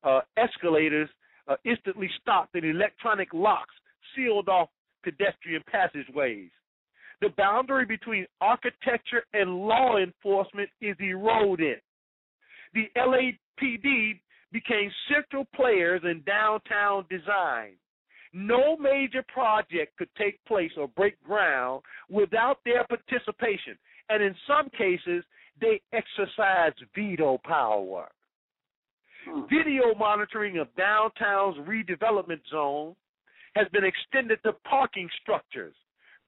Uh, 0.02 0.20
escalators 0.36 1.08
uh, 1.48 1.56
instantly 1.64 2.10
stopped, 2.20 2.54
and 2.54 2.64
electronic 2.64 3.28
locks 3.32 3.74
sealed 4.16 4.48
off 4.48 4.68
pedestrian 5.04 5.62
passageways. 5.70 6.50
The 7.20 7.28
boundary 7.36 7.84
between 7.84 8.26
architecture 8.40 9.24
and 9.32 9.66
law 9.66 9.98
enforcement 9.98 10.68
is 10.80 10.96
eroded. 10.98 11.80
The 12.74 12.88
LAPD 12.96 14.20
became 14.52 14.90
central 15.12 15.46
players 15.54 16.02
in 16.04 16.22
downtown 16.26 17.04
design. 17.08 17.72
No 18.32 18.76
major 18.76 19.24
project 19.32 19.96
could 19.96 20.08
take 20.18 20.44
place 20.44 20.72
or 20.76 20.88
break 20.88 21.22
ground 21.22 21.82
without 22.10 22.58
their 22.64 22.84
participation, 22.84 23.78
and 24.08 24.22
in 24.22 24.34
some 24.46 24.68
cases, 24.70 25.24
they 25.60 25.80
exercise 25.92 26.72
veto 26.96 27.38
power. 27.44 28.10
Hmm. 29.28 29.42
Video 29.42 29.94
monitoring 29.96 30.58
of 30.58 30.66
downtown's 30.76 31.56
redevelopment 31.58 32.40
zone 32.50 32.96
has 33.54 33.66
been 33.72 33.84
extended 33.84 34.38
to 34.44 34.52
parking 34.68 35.08
structures, 35.22 35.74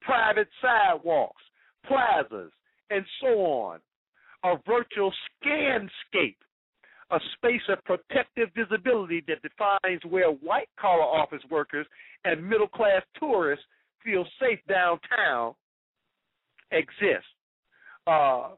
private 0.01 0.47
sidewalks, 0.61 1.41
plazas, 1.85 2.51
and 2.89 3.05
so 3.21 3.27
on. 3.27 3.79
A 4.43 4.55
virtual 4.65 5.11
scanscape 5.43 6.35
a 7.11 7.19
space 7.37 7.61
of 7.69 7.83
protective 7.85 8.49
visibility 8.55 9.23
that 9.27 9.41
defines 9.41 10.01
where 10.09 10.29
white 10.29 10.67
collar 10.79 11.03
office 11.03 11.41
workers 11.49 11.87
and 12.25 12.47
middle 12.47 12.67
class 12.67 13.01
tourists 13.19 13.63
feel 14.03 14.25
safe 14.39 14.59
downtown 14.67 15.53
exists. 16.71 17.27
Uh, 18.05 18.49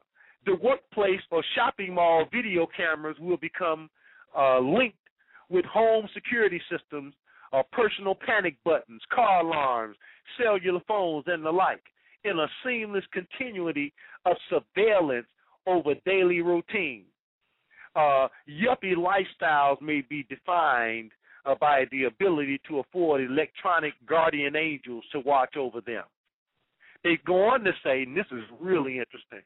the 0.46 0.54
workplace 0.62 1.20
or 1.30 1.44
shopping 1.54 1.94
mall 1.94 2.24
video 2.32 2.66
cameras 2.76 3.16
will 3.20 3.36
become 3.36 3.88
uh, 4.36 4.58
linked 4.58 4.96
with 5.48 5.64
home 5.64 6.08
security 6.14 6.60
systems, 6.70 7.14
uh, 7.52 7.62
personal 7.72 8.14
panic 8.14 8.56
buttons, 8.64 9.02
car 9.12 9.40
alarms, 9.40 9.96
cellular 10.38 10.80
phones, 10.86 11.24
and 11.26 11.44
the 11.44 11.50
like 11.50 11.82
in 12.24 12.38
a 12.38 12.46
seamless 12.64 13.04
continuity 13.12 13.92
of 14.26 14.36
surveillance 14.48 15.26
over 15.66 15.94
daily 16.04 16.40
routine. 16.40 17.04
Uh, 17.96 18.28
yuppie 18.48 18.94
lifestyles 18.94 19.80
may 19.82 20.02
be 20.08 20.24
defined 20.28 21.10
uh, 21.44 21.54
by 21.60 21.84
the 21.90 22.04
ability 22.04 22.60
to 22.68 22.78
afford 22.78 23.20
electronic 23.22 23.94
guardian 24.06 24.54
angels 24.54 25.04
to 25.10 25.20
watch 25.20 25.56
over 25.56 25.80
them. 25.80 26.04
They 27.02 27.18
go 27.26 27.46
on 27.46 27.64
to 27.64 27.72
say, 27.82 28.02
and 28.02 28.16
this 28.16 28.26
is 28.30 28.44
really 28.60 28.98
interesting 28.98 29.42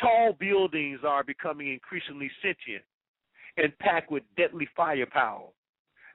tall 0.00 0.36
buildings 0.38 1.00
are 1.06 1.24
becoming 1.24 1.72
increasingly 1.72 2.30
sentient 2.42 2.84
and 3.56 3.76
packed 3.78 4.10
with 4.10 4.22
deadly 4.36 4.68
firepower. 4.76 5.48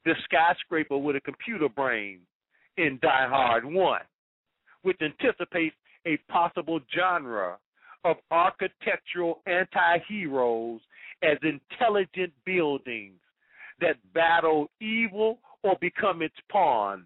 The 0.06 0.14
skyscraper 0.26 0.98
with 0.98 1.16
a 1.16 1.22
computer 1.22 1.70
brain 1.70 2.20
in 2.78 3.00
Die 3.02 3.28
Hard 3.30 3.66
1, 3.66 4.02
which 4.82 4.98
anticipates 5.02 5.76
a 6.06 6.18
possible 6.30 6.80
genre 6.94 7.58
of 8.04 8.18
architectural 8.32 9.42
anti 9.46 10.00
heroes 10.08 10.82
as 11.24 11.38
intelligent 11.42 12.34
buildings 12.46 13.20
that 13.80 13.96
battle 14.14 14.70
evil 14.82 15.40
or 15.64 15.76
become 15.80 16.22
its 16.22 16.36
pawns. 16.52 17.06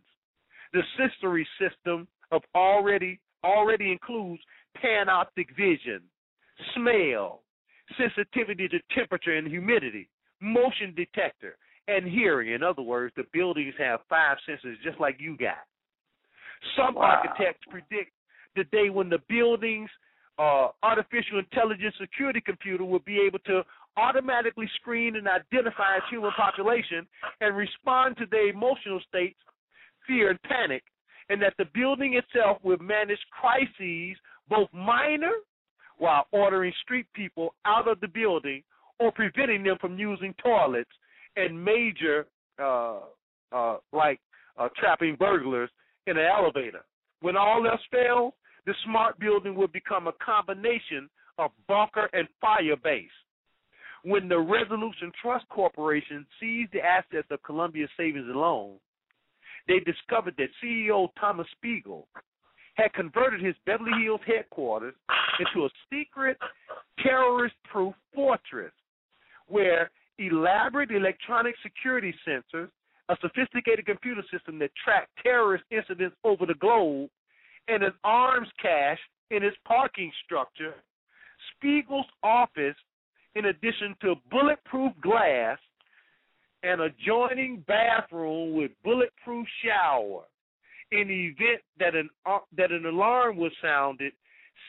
The 0.74 0.82
sensory 0.98 1.48
system 1.60 2.08
of 2.32 2.42
already 2.56 3.20
already 3.44 3.92
includes 3.92 4.42
panoptic 4.84 5.56
vision, 5.56 6.02
smell, 6.76 7.42
sensitivity 7.98 8.68
to 8.68 8.80
temperature 8.96 9.38
and 9.38 9.48
humidity, 9.48 10.10
motion 10.42 10.94
detector, 10.96 11.58
and 11.88 12.06
hearing. 12.06 12.52
In 12.52 12.64
other 12.64 12.82
words, 12.82 13.14
the 13.16 13.24
buildings 13.34 13.74
have 13.80 14.02
five 14.10 14.38
senses 14.46 14.78
just 14.84 15.00
like 15.00 15.18
you 15.20 15.38
got. 15.38 15.66
Some 16.76 16.96
wow. 16.96 17.22
architects 17.24 17.64
predict 17.70 18.12
the 18.56 18.64
day 18.66 18.90
when 18.90 19.10
the 19.10 19.20
building's 19.30 19.90
uh, 20.40 20.70
artificial 20.84 21.40
intelligence 21.40 21.96
security 22.00 22.42
computer 22.42 22.84
will 22.84 23.04
be 23.06 23.20
able 23.26 23.40
to 23.40 23.64
automatically 23.96 24.70
screen 24.80 25.16
and 25.16 25.28
identify 25.28 25.98
its 25.98 26.06
human 26.10 26.32
population 26.38 27.08
and 27.42 27.56
respond 27.56 28.16
to 28.18 28.26
their 28.30 28.50
emotional 28.50 29.02
states, 29.08 29.40
fear 30.06 30.30
and 30.30 30.42
panic, 30.44 30.84
and 31.30 31.42
that 31.42 31.54
the 31.58 31.66
building 31.74 32.14
itself 32.14 32.58
will 32.64 32.78
manage 32.78 33.20
crises, 33.32 34.16
both 34.50 34.70
minor 34.72 35.32
while 35.98 36.28
ordering 36.32 36.74
street 36.84 37.08
people 37.14 37.56
out 37.66 37.88
of 37.88 38.00
the 38.00 38.08
building 38.08 38.64
or 39.00 39.12
preventing 39.12 39.64
them 39.64 39.78
from 39.82 39.98
using 39.98 40.34
toilets 40.44 40.90
and 41.38 41.64
major 41.64 42.28
uh, 42.62 43.00
uh, 43.52 43.78
like 43.94 44.20
uh, 44.58 44.68
trapping 44.78 45.16
burglars 45.16 45.70
in 46.08 46.18
an 46.18 46.26
elevator. 46.26 46.84
When 47.22 47.38
all 47.38 47.66
else 47.66 47.82
fails, 47.92 48.34
the 48.66 48.74
smart 48.86 49.20
building 49.20 49.56
will 49.56 49.68
become 49.68 50.08
a 50.08 50.14
combination 50.14 51.10
of 51.38 51.52
bunker 51.68 52.10
and 52.14 52.28
fire 52.42 52.76
base. 52.84 53.10
When 54.04 54.28
the 54.28 54.40
Resolution 54.40 55.12
Trust 55.22 55.48
Corporation 55.50 56.26
seized 56.40 56.74
the 56.74 56.82
assets 56.82 57.28
of 57.32 57.42
Columbia 57.44 57.88
Savings 57.98 58.26
and 58.28 58.36
Loan, 58.36 58.76
they 59.68 59.80
discovered 59.80 60.36
that 60.38 60.50
CEO 60.64 61.08
Thomas 61.20 61.48
Spiegel 61.58 62.08
had 62.76 62.94
converted 62.94 63.44
his 63.44 63.56
Beverly 63.66 64.04
Hills 64.04 64.22
headquarters 64.26 64.94
into 65.40 65.66
a 65.66 65.70
secret 65.92 66.38
terrorist 67.04 67.56
proof 67.72 67.94
fortress 68.14 68.72
where 69.48 69.90
elaborate 70.20 70.92
electronic 70.92 71.56
security 71.62 72.14
sensors, 72.28 72.70
a 73.10 73.16
sophisticated 73.22 73.86
computer 73.86 74.24
system 74.32 74.60
that 74.60 74.72
tracked 74.84 75.12
terrorist 75.24 75.64
incidents 75.72 76.16
over 76.24 76.46
the 76.46 76.56
globe, 76.56 77.10
and 77.68 77.84
an 77.84 77.94
arms 78.04 78.48
cache 78.62 79.00
in 79.32 79.44
his 79.44 79.54
parking 79.66 80.12
structure, 80.26 80.76
Spiegel's 81.56 82.06
office, 82.24 82.76
in 83.36 83.46
addition 83.46 83.96
to 84.02 84.16
bulletproof 84.32 84.92
glass, 85.02 85.60
an 86.64 86.82
adjoining 86.82 87.64
bathroom 87.68 88.56
with 88.56 88.72
bulletproof 88.84 89.46
shower. 89.64 90.24
In 90.92 91.08
the 91.10 91.28
event 91.28 91.62
that 91.80 91.96
an 91.96 92.10
uh, 92.26 92.40
that 92.56 92.72
an 92.72 92.86
alarm 92.86 93.36
was 93.36 93.52
sounded, 93.62 94.14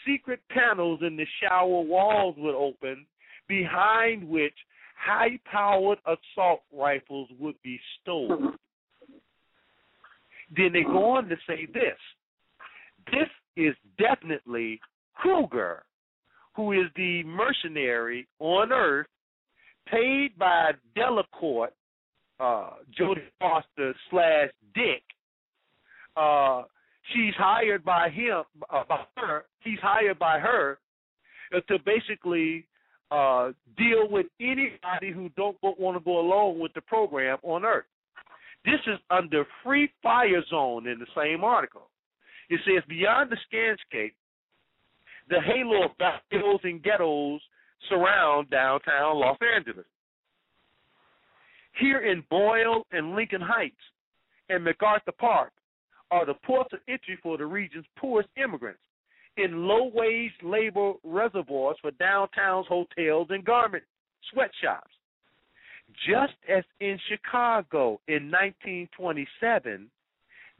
secret 0.04 0.40
panels 0.50 1.00
in 1.02 1.16
the 1.16 1.26
shower 1.40 1.80
walls 1.80 2.34
would 2.38 2.56
open, 2.56 3.06
behind 3.48 4.28
which 4.28 4.54
high-powered 4.98 5.98
assault 6.06 6.62
rifles 6.72 7.28
would 7.38 7.54
be 7.62 7.80
stolen. 8.00 8.54
then 10.56 10.72
they 10.72 10.82
go 10.82 11.16
on 11.16 11.28
to 11.28 11.36
say 11.46 11.66
this: 11.72 11.98
this 13.06 13.28
is 13.56 13.74
definitely 13.98 14.80
Kruger, 15.14 15.84
who 16.54 16.72
is 16.72 16.86
the 16.96 17.22
mercenary 17.24 18.26
on 18.38 18.72
Earth 18.72 19.06
paid 19.90 20.38
by 20.38 20.72
Delacourt, 20.96 21.70
uh, 22.40 22.70
Jodie 22.98 23.22
Foster 23.38 23.94
slash 24.10 24.50
Dick. 24.74 25.02
Uh, 26.16 26.62
she's 27.12 27.34
hired 27.36 27.84
by 27.84 28.08
him, 28.10 28.42
uh, 28.70 28.82
by 28.88 29.04
her. 29.16 29.44
He's 29.60 29.78
hired 29.80 30.18
by 30.18 30.38
her 30.38 30.78
uh, 31.54 31.60
to 31.68 31.78
basically 31.84 32.66
uh, 33.10 33.52
deal 33.76 34.08
with 34.10 34.26
anybody 34.40 35.12
who 35.12 35.28
don't 35.36 35.56
want 35.62 35.96
to 35.96 36.04
go 36.04 36.20
along 36.20 36.58
with 36.58 36.72
the 36.74 36.80
program 36.82 37.38
on 37.42 37.64
Earth. 37.64 37.86
This 38.64 38.80
is 38.86 38.98
under 39.10 39.46
Free 39.64 39.90
Fire 40.02 40.42
Zone 40.50 40.86
in 40.88 40.98
the 40.98 41.06
same 41.16 41.44
article. 41.44 41.88
It 42.50 42.60
says 42.64 42.82
beyond 42.88 43.30
the 43.30 43.36
scanscape, 43.50 44.12
the 45.28 45.40
halo 45.40 45.84
of 45.84 45.90
battles 45.98 46.60
and 46.64 46.82
ghettos 46.82 47.40
surround 47.88 48.50
downtown 48.50 49.18
Los 49.18 49.38
Angeles. 49.56 49.86
Here 51.78 52.00
in 52.00 52.24
Boyle 52.28 52.86
and 52.90 53.14
Lincoln 53.14 53.40
Heights 53.40 53.76
and 54.48 54.64
MacArthur 54.64 55.12
Park 55.12 55.52
are 56.10 56.26
the 56.26 56.34
ports 56.44 56.72
of 56.72 56.80
entry 56.88 57.18
for 57.22 57.36
the 57.38 57.46
region's 57.46 57.84
poorest 57.96 58.30
immigrants 58.42 58.80
in 59.38 59.66
low 59.66 59.90
wage 59.92 60.32
labor 60.42 60.92
reservoirs 61.04 61.76
for 61.80 61.90
downtown's 61.92 62.66
hotels 62.66 63.28
and 63.30 63.44
garment 63.44 63.84
sweatshops. 64.32 64.90
Just 66.06 66.34
as 66.48 66.64
in 66.80 66.98
Chicago 67.08 68.00
in 68.08 68.30
1927, 68.30 69.88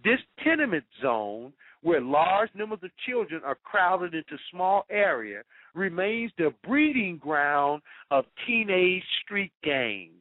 this 0.02 0.20
tenement 0.42 0.84
zone 1.02 1.52
where 1.82 2.00
large 2.00 2.48
numbers 2.55 2.78
of 2.82 2.90
children 3.06 3.42
are 3.44 3.59
crowded 3.62 4.14
into 4.14 4.36
small 4.50 4.84
area 4.90 5.42
remains 5.74 6.32
the 6.38 6.52
breeding 6.66 7.18
ground 7.18 7.82
of 8.10 8.24
teenage 8.46 9.05
street 9.24 9.52
gangs. 9.62 10.12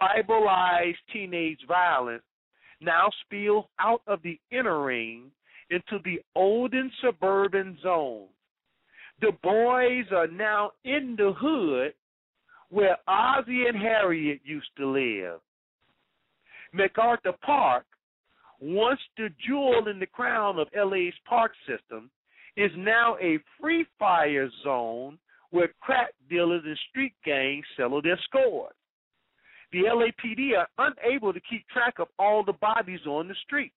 Tribalized 0.00 0.96
teenage 1.12 1.60
violence 1.68 2.24
now 2.80 3.08
spills 3.24 3.64
out 3.78 4.02
of 4.06 4.20
the 4.22 4.38
inner 4.50 4.82
ring 4.82 5.30
into 5.72 6.02
the 6.04 6.20
olden 6.34 6.90
suburban 7.02 7.78
zone. 7.82 8.26
The 9.20 9.32
boys 9.42 10.06
are 10.14 10.26
now 10.26 10.72
in 10.84 11.14
the 11.16 11.32
hood 11.36 11.94
where 12.70 12.96
Ozzie 13.08 13.66
and 13.68 13.76
Harriet 13.76 14.40
used 14.44 14.70
to 14.78 14.86
live. 14.86 15.40
MacArthur 16.72 17.32
Park 17.44 17.84
once 18.62 19.00
the 19.16 19.28
jewel 19.44 19.88
in 19.88 19.98
the 19.98 20.06
crown 20.06 20.58
of 20.58 20.68
LA's 20.74 21.12
park 21.28 21.52
system, 21.66 22.08
is 22.56 22.70
now 22.76 23.16
a 23.20 23.38
free 23.60 23.84
fire 23.98 24.48
zone 24.62 25.18
where 25.50 25.74
crack 25.80 26.10
dealers 26.30 26.62
and 26.64 26.78
street 26.88 27.12
gangs 27.24 27.64
settle 27.76 28.00
their 28.00 28.18
scores. 28.22 28.72
The 29.72 29.84
LAPD 29.84 30.50
are 30.56 30.68
unable 30.78 31.32
to 31.32 31.40
keep 31.40 31.66
track 31.68 31.94
of 31.98 32.06
all 32.18 32.44
the 32.44 32.52
bodies 32.52 33.00
on 33.06 33.26
the 33.26 33.34
street. 33.44 33.72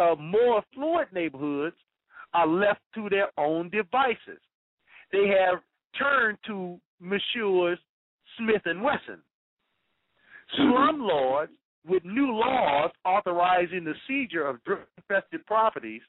Uh, 0.00 0.14
more 0.18 0.58
affluent 0.58 1.12
neighborhoods 1.12 1.76
are 2.34 2.46
left 2.46 2.80
to 2.94 3.08
their 3.08 3.28
own 3.38 3.68
devices. 3.70 4.40
They 5.12 5.28
have 5.28 5.60
turned 5.98 6.38
to 6.46 6.80
Messrs. 7.00 7.78
Smith 8.38 8.62
and 8.64 8.82
Wesson. 8.82 9.20
Slumlords 10.58 11.50
with 11.86 12.04
new 12.04 12.32
laws 12.32 12.90
authorizing 13.04 13.84
the 13.84 13.94
seizure 14.06 14.46
of 14.46 14.62
drug 14.64 14.80
infested 14.96 15.44
properties, 15.46 16.02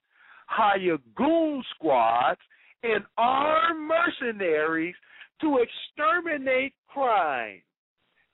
hire 0.48 0.98
goon 1.16 1.64
squads 1.76 2.40
and 2.84 3.04
armed 3.18 3.88
mercenaries 3.88 4.96
to 5.42 5.60
exterminate 5.60 6.74
crime. 6.88 7.62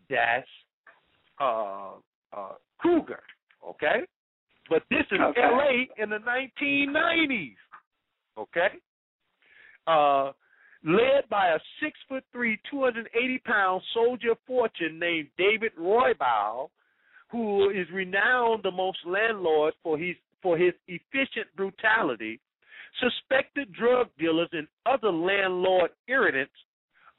That's 0.09 0.47
uh, 1.39 1.91
uh, 2.35 2.53
Kruger, 2.79 3.21
okay? 3.67 4.01
But 4.69 4.83
this 4.89 5.05
is 5.11 5.19
Okay. 5.19 5.41
L.A. 5.41 5.89
in 6.01 6.09
the 6.09 6.19
1990s, 6.19 7.55
okay? 8.37 8.69
Uh, 9.87 10.31
led 10.83 11.27
by 11.29 11.47
a 11.49 11.59
six 11.81 11.99
foot 12.07 12.23
three, 12.31 12.59
280 12.69 13.39
pound 13.39 13.81
soldier 13.93 14.31
of 14.31 14.37
fortune 14.45 14.99
named 14.99 15.27
David 15.37 15.71
Roybal, 15.77 16.69
who 17.31 17.69
is 17.69 17.87
renowned 17.91 18.65
amongst 18.65 18.99
landlords 19.05 19.75
for 19.83 19.97
his 19.97 20.15
for 20.41 20.57
his 20.57 20.73
efficient 20.87 21.47
brutality. 21.55 22.39
Suspected 22.99 23.71
drug 23.73 24.07
dealers 24.17 24.49
and 24.51 24.67
other 24.85 25.11
landlord 25.11 25.91
irritants 26.07 26.53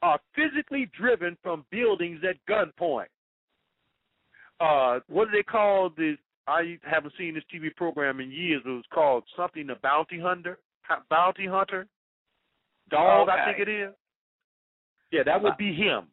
are 0.03 0.19
physically 0.35 0.91
driven 0.99 1.37
from 1.43 1.65
buildings 1.71 2.21
at 2.29 2.37
gunpoint. 2.49 3.07
Uh, 4.59 5.01
what 5.09 5.27
do 5.27 5.33
they 5.37 5.43
call 5.43 5.91
the? 5.97 6.17
I 6.51 6.79
haven't 6.83 7.15
seen 7.17 7.35
this 7.35 7.45
TV 7.55 7.75
program 7.75 8.21
in 8.21 8.31
years. 8.31 8.63
It 8.67 8.69
was 8.69 8.85
called 8.93 9.25
something 9.37 9.67
the 9.67 9.77
Bounty 9.83 10.19
Hunter. 10.19 10.59
Bounty 11.09 11.47
Hunter. 11.47 11.87
Dog, 12.91 13.29
I 13.29 13.45
think 13.45 13.69
it 13.69 13.71
is. 13.71 13.93
Yeah, 15.13 15.23
that 15.25 15.43
would 15.43 15.57
be 15.57 15.73
him. 15.73 16.09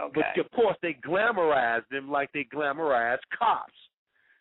Okay. 0.00 0.20
But 0.34 0.44
of 0.44 0.50
course, 0.52 0.76
they 0.82 0.96
glamorize 1.06 1.82
them 1.90 2.10
like 2.10 2.30
they 2.32 2.46
glamorize 2.52 3.18
cops 3.38 3.72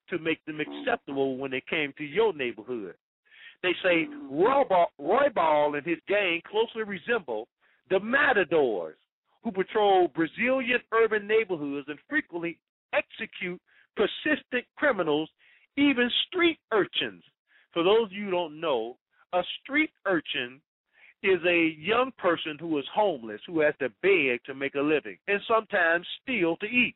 to 0.09 0.17
make 0.19 0.43
them 0.45 0.59
hmm. 0.63 0.71
acceptable 0.81 1.37
when 1.37 1.51
they 1.51 1.63
came 1.69 1.93
to 1.97 2.03
your 2.03 2.33
neighborhood. 2.33 2.95
They 3.61 3.73
say 3.83 4.05
hmm. 4.05 4.33
Roybal, 4.33 4.85
Roy 4.97 5.29
Ball 5.33 5.75
and 5.75 5.85
his 5.85 5.99
gang 6.07 6.41
closely 6.49 6.83
resemble 6.83 7.47
the 7.89 7.99
matadors 7.99 8.95
who 9.43 9.51
patrol 9.51 10.07
Brazilian 10.07 10.79
urban 10.93 11.27
neighborhoods 11.27 11.87
and 11.89 11.99
frequently 12.09 12.57
execute 12.93 13.61
persistent 13.95 14.65
criminals, 14.75 15.29
even 15.77 16.09
street 16.27 16.59
urchins. 16.71 17.23
For 17.73 17.83
those 17.83 18.05
of 18.05 18.11
you 18.11 18.25
who 18.25 18.31
don't 18.31 18.59
know, 18.59 18.97
a 19.33 19.41
street 19.61 19.91
urchin 20.05 20.59
is 21.23 21.39
a 21.47 21.75
young 21.77 22.11
person 22.17 22.57
who 22.59 22.77
is 22.79 22.85
homeless, 22.93 23.41
who 23.45 23.61
has 23.61 23.73
to 23.79 23.89
beg 24.01 24.43
to 24.45 24.55
make 24.55 24.75
a 24.75 24.81
living, 24.81 25.17
and 25.27 25.39
sometimes 25.47 26.05
steal 26.21 26.57
to 26.57 26.65
eat. 26.65 26.95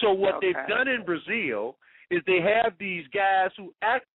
So 0.00 0.12
what 0.12 0.40
they've 0.40 0.54
done 0.68 0.88
in 0.88 1.04
Brazil 1.04 1.76
is 2.10 2.20
they 2.26 2.40
have 2.40 2.74
these 2.78 3.04
guys 3.14 3.50
who 3.56 3.72
act 3.82 4.06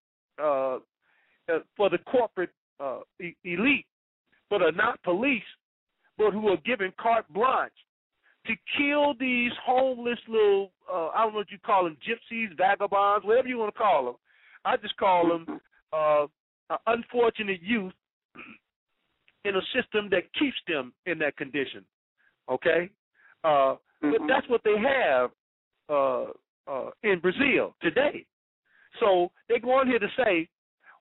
uh, 0.41 0.76
uh, 0.76 1.60
for 1.76 1.89
the 1.89 1.97
corporate 1.99 2.51
uh, 2.80 2.99
e- 3.22 3.35
elite, 3.43 3.85
but 4.49 4.61
are 4.61 4.72
not 4.72 5.01
police, 5.03 5.41
but 6.18 6.31
who 6.31 6.49
are 6.49 6.57
given 6.57 6.93
carte 6.99 7.27
blanche 7.34 7.72
to 8.48 8.53
kill 8.78 9.14
these 9.20 9.52
homeless 9.66 10.20
little 10.28 10.72
uh, 10.91 11.10
I 11.10 11.24
don't 11.24 11.34
know 11.34 11.40
what 11.40 11.52
you 11.52 11.60
call 11.64 11.84
them, 11.84 11.98
gypsies, 12.07 12.56
vagabonds, 12.57 13.26
whatever 13.26 13.48
you 13.48 13.57
want 13.57 13.74
to 13.74 13.78
call 13.78 14.06
them. 14.06 14.16
I 14.66 14.78
just 14.78 14.98
call 14.98 15.28
them 15.28 15.60
uh, 15.94 16.26
unfortunate 16.88 17.61
youth 17.61 17.94
in 19.45 19.56
a 19.56 19.61
system 19.74 20.10
that 20.11 20.24
keeps 20.38 20.57
them 20.68 20.94
in 21.06 21.20
that 21.20 21.38
condition. 21.38 21.86
Okay, 22.49 22.90
uh, 23.44 23.76
but 24.02 24.22
Mhm. 24.22 24.28
that's 24.28 24.48
what 24.48 24.64
they 24.64 24.78
have 24.78 25.32
uh, 25.90 26.32
uh, 26.68 26.91
in 27.03 27.20
Brazil 27.20 27.76
today. 27.82 28.26
So 28.99 29.32
they 29.48 29.60
go 29.60 29.74
on 29.74 29.88
here 29.88 29.99
to 29.99 30.11
say 30.24 30.49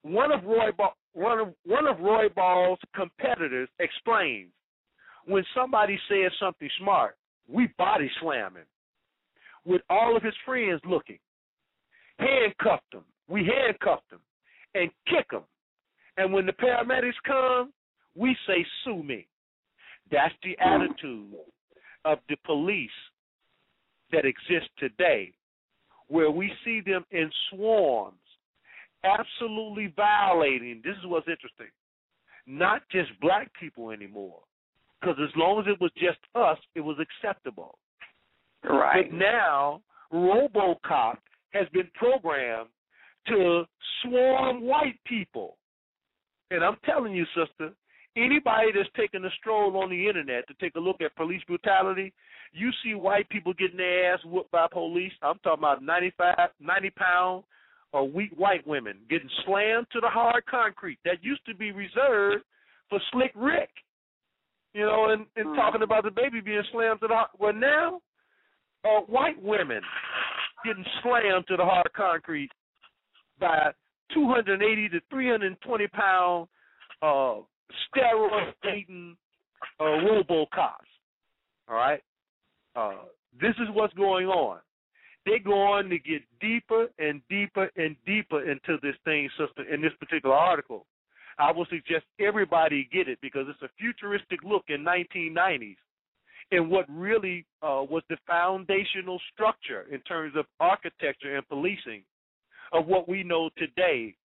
one 0.01 0.31
of 0.31 0.41
Roybal, 0.41 0.93
one 1.13 1.39
of 1.39 1.55
one 1.63 1.87
of 1.87 1.97
Roybal's 1.97 2.79
competitors 2.93 3.69
explains 3.79 4.51
when 5.25 5.43
somebody 5.53 5.99
says 6.07 6.31
something 6.39 6.69
smart, 6.77 7.17
we 7.51 7.67
body 7.77 8.09
slam 8.21 8.55
him 8.55 8.65
with 9.65 9.81
all 9.89 10.15
of 10.15 10.23
his 10.23 10.33
friends 10.45 10.81
looking. 10.87 11.19
Handcuffed 12.17 12.93
him. 12.93 13.03
We 13.27 13.45
handcuffed 13.45 14.11
him 14.11 14.19
and 14.75 14.89
kick 15.07 15.27
him. 15.31 15.43
And 16.17 16.33
when 16.33 16.45
the 16.45 16.53
paramedics 16.53 17.13
come, 17.25 17.71
we 18.15 18.35
say 18.47 18.65
sue 18.83 19.03
me. 19.03 19.27
That's 20.11 20.33
the 20.43 20.57
attitude 20.59 21.33
of 22.05 22.19
the 22.27 22.35
police 22.45 22.89
that 24.11 24.25
exists 24.25 24.69
today, 24.79 25.31
where 26.07 26.31
we 26.31 26.51
see 26.65 26.81
them 26.81 27.05
in 27.11 27.29
swarms, 27.49 28.17
absolutely 29.03 29.93
violating. 29.95 30.81
This 30.83 30.95
is 30.97 31.05
what's 31.05 31.27
interesting. 31.27 31.67
Not 32.47 32.81
just 32.91 33.11
black 33.21 33.51
people 33.59 33.91
anymore, 33.91 34.39
because 34.99 35.17
as 35.21 35.29
long 35.35 35.59
as 35.59 35.65
it 35.67 35.79
was 35.79 35.91
just 35.93 36.19
us, 36.35 36.57
it 36.75 36.81
was 36.81 36.97
acceptable. 36.99 37.77
Right. 38.63 39.09
But 39.09 39.17
now, 39.17 39.81
RoboCop 40.13 41.17
has 41.51 41.67
been 41.73 41.89
programmed 41.95 42.69
to 43.27 43.63
swarm 44.01 44.61
white 44.61 44.99
people. 45.05 45.57
And 46.51 46.63
I'm 46.63 46.77
telling 46.85 47.13
you, 47.13 47.25
sister, 47.35 47.73
anybody 48.17 48.67
that's 48.75 48.89
taking 48.97 49.23
a 49.23 49.29
stroll 49.39 49.77
on 49.77 49.89
the 49.89 50.07
internet 50.07 50.47
to 50.47 50.53
take 50.59 50.75
a 50.75 50.79
look 50.79 51.01
at 51.01 51.15
police 51.15 51.41
brutality, 51.47 52.13
you 52.51 52.71
see 52.83 52.95
white 52.95 53.29
people 53.29 53.53
getting 53.53 53.77
their 53.77 54.13
ass 54.13 54.19
whooped 54.25 54.51
by 54.51 54.67
police. 54.71 55.11
I'm 55.21 55.39
talking 55.43 55.59
about 55.61 55.83
95, 55.83 56.35
90 56.59 56.89
pound 56.91 57.43
or 57.91 58.07
weak 58.07 58.31
white 58.35 58.65
women 58.67 58.97
getting 59.09 59.29
slammed 59.45 59.87
to 59.91 59.99
the 59.99 60.07
hard 60.07 60.45
concrete. 60.45 60.99
That 61.05 61.23
used 61.23 61.45
to 61.45 61.55
be 61.55 61.71
reserved 61.71 62.43
for 62.89 62.99
Slick 63.11 63.31
Rick. 63.35 63.69
You 64.73 64.85
know, 64.85 65.09
and, 65.09 65.25
and 65.35 65.55
talking 65.55 65.81
about 65.81 66.03
the 66.03 66.11
baby 66.11 66.41
being 66.41 66.63
slammed 66.71 66.99
to 67.01 67.07
the 67.07 67.13
hard. 67.13 67.29
Well, 67.39 67.53
now, 67.53 68.01
uh, 68.85 69.01
white 69.07 69.41
women 69.41 69.81
getting 70.63 70.85
slammed 71.01 71.45
to 71.47 71.57
the 71.57 71.65
hard 71.65 71.91
concrete 71.95 72.51
by 73.39 73.71
280 74.13 74.89
to 74.89 74.99
320 75.09 75.87
pound 75.87 76.47
uh, 77.01 77.35
steroid 77.87 78.53
laden 78.63 79.17
uh, 79.79 79.83
robocops. 79.83 80.89
All 81.67 81.75
right, 81.75 82.01
uh, 82.75 83.05
this 83.39 83.55
is 83.61 83.67
what's 83.73 83.93
going 83.93 84.27
on. 84.27 84.59
They 85.25 85.39
go 85.39 85.53
on 85.53 85.89
to 85.89 85.99
get 85.99 86.21
deeper 86.41 86.87
and 86.97 87.21
deeper 87.29 87.69
and 87.75 87.95
deeper 88.05 88.49
into 88.49 88.77
this 88.81 88.95
thing, 89.05 89.29
sister. 89.37 89.71
In 89.71 89.81
this 89.81 89.91
particular 89.99 90.35
article, 90.35 90.85
I 91.39 91.51
would 91.51 91.69
suggest 91.69 92.05
everybody 92.19 92.89
get 92.91 93.07
it 93.07 93.19
because 93.21 93.45
it's 93.49 93.61
a 93.61 93.69
futuristic 93.79 94.43
look 94.43 94.65
in 94.67 94.83
1990s 94.83 95.77
and 96.51 96.69
what 96.69 96.85
really 96.89 97.45
uh, 97.61 97.83
was 97.89 98.03
the 98.09 98.17
foundational 98.27 99.19
structure 99.33 99.85
in 99.91 99.99
terms 100.01 100.33
of 100.35 100.45
architecture 100.59 101.37
and 101.37 101.47
policing 101.47 102.03
of 102.73 102.87
what 102.87 103.07
we 103.07 103.23
know 103.23 103.49
today 103.57 104.15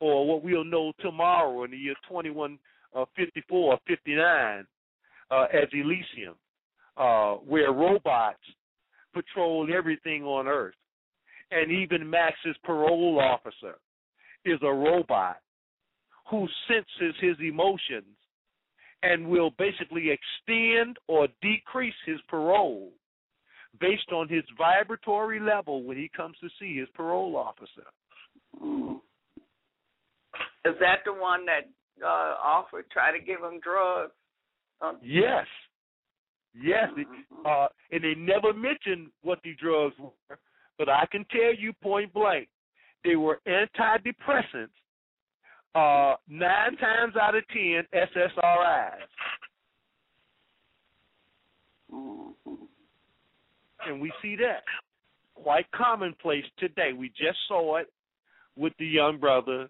or 0.00 0.26
what 0.26 0.42
we'll 0.42 0.64
know 0.64 0.92
tomorrow 1.00 1.64
in 1.64 1.72
the 1.72 1.76
year 1.76 1.94
2154 2.08 3.72
or 3.72 3.78
59 3.86 4.64
uh, 5.30 5.44
as 5.52 5.68
Elysium, 5.72 6.34
uh, 6.96 7.34
where 7.34 7.72
robots 7.72 8.38
patrol 9.14 9.68
everything 9.72 10.24
on 10.24 10.46
Earth. 10.46 10.74
And 11.50 11.70
even 11.70 12.08
Max's 12.08 12.56
parole 12.64 13.20
officer 13.20 13.78
is 14.44 14.58
a 14.62 14.72
robot 14.72 15.36
who 16.30 16.46
senses 16.68 17.14
his 17.20 17.36
emotions 17.40 18.16
and 19.02 19.26
will 19.26 19.50
basically 19.58 20.08
extend 20.10 20.96
or 21.08 21.28
decrease 21.40 21.94
his 22.06 22.20
parole 22.28 22.90
based 23.80 24.12
on 24.12 24.28
his 24.28 24.44
vibratory 24.56 25.40
level 25.40 25.82
when 25.82 25.96
he 25.96 26.10
comes 26.14 26.36
to 26.40 26.48
see 26.60 26.76
his 26.78 26.88
parole 26.94 27.36
officer. 27.36 27.88
Mm. 28.62 28.96
Is 30.64 30.74
that 30.80 31.00
the 31.04 31.12
one 31.12 31.44
that 31.46 31.68
uh 32.02 32.34
offered 32.42 32.84
try 32.90 33.16
to 33.16 33.22
give 33.22 33.40
him 33.40 33.60
drugs? 33.62 34.12
Uh, 34.80 34.92
Yes. 35.02 35.46
Yes. 36.54 36.88
Uh, 37.46 37.66
and 37.90 38.04
they 38.04 38.14
never 38.14 38.52
mentioned 38.52 39.08
what 39.22 39.38
the 39.42 39.54
drugs 39.60 39.94
were, 39.98 40.38
but 40.78 40.88
I 40.88 41.06
can 41.10 41.24
tell 41.30 41.54
you 41.58 41.72
point 41.82 42.12
blank, 42.12 42.48
they 43.04 43.16
were 43.16 43.40
antidepressants. 43.48 44.68
Uh, 45.74 46.16
nine 46.28 46.76
times 46.76 47.14
out 47.20 47.34
of 47.34 47.44
ten, 47.48 47.82
SSRIs. 47.94 48.90
mhm. 51.92 52.34
and 53.86 54.00
we 54.00 54.12
see 54.22 54.36
that 54.36 54.62
quite 55.34 55.70
commonplace 55.72 56.44
today. 56.58 56.92
We 56.96 57.08
just 57.08 57.38
saw 57.48 57.76
it 57.76 57.92
with 58.56 58.72
the 58.78 58.86
young 58.86 59.18
brother, 59.18 59.68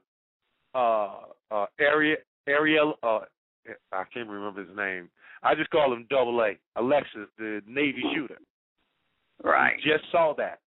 uh, 0.74 1.18
uh, 1.50 1.66
Ariel, 1.78 2.16
Ariel, 2.46 2.94
uh, 3.02 3.20
I 3.92 4.04
can't 4.12 4.28
remember 4.28 4.64
his 4.64 4.76
name. 4.76 5.08
I 5.42 5.54
just 5.54 5.70
call 5.70 5.92
him 5.92 6.06
Double 6.10 6.40
A, 6.40 6.52
Alexis, 6.76 7.28
the 7.38 7.62
Navy 7.66 8.02
shooter. 8.14 8.38
Right. 9.42 9.74
We 9.76 9.90
just 9.90 10.04
saw 10.10 10.34
that, 10.38 10.60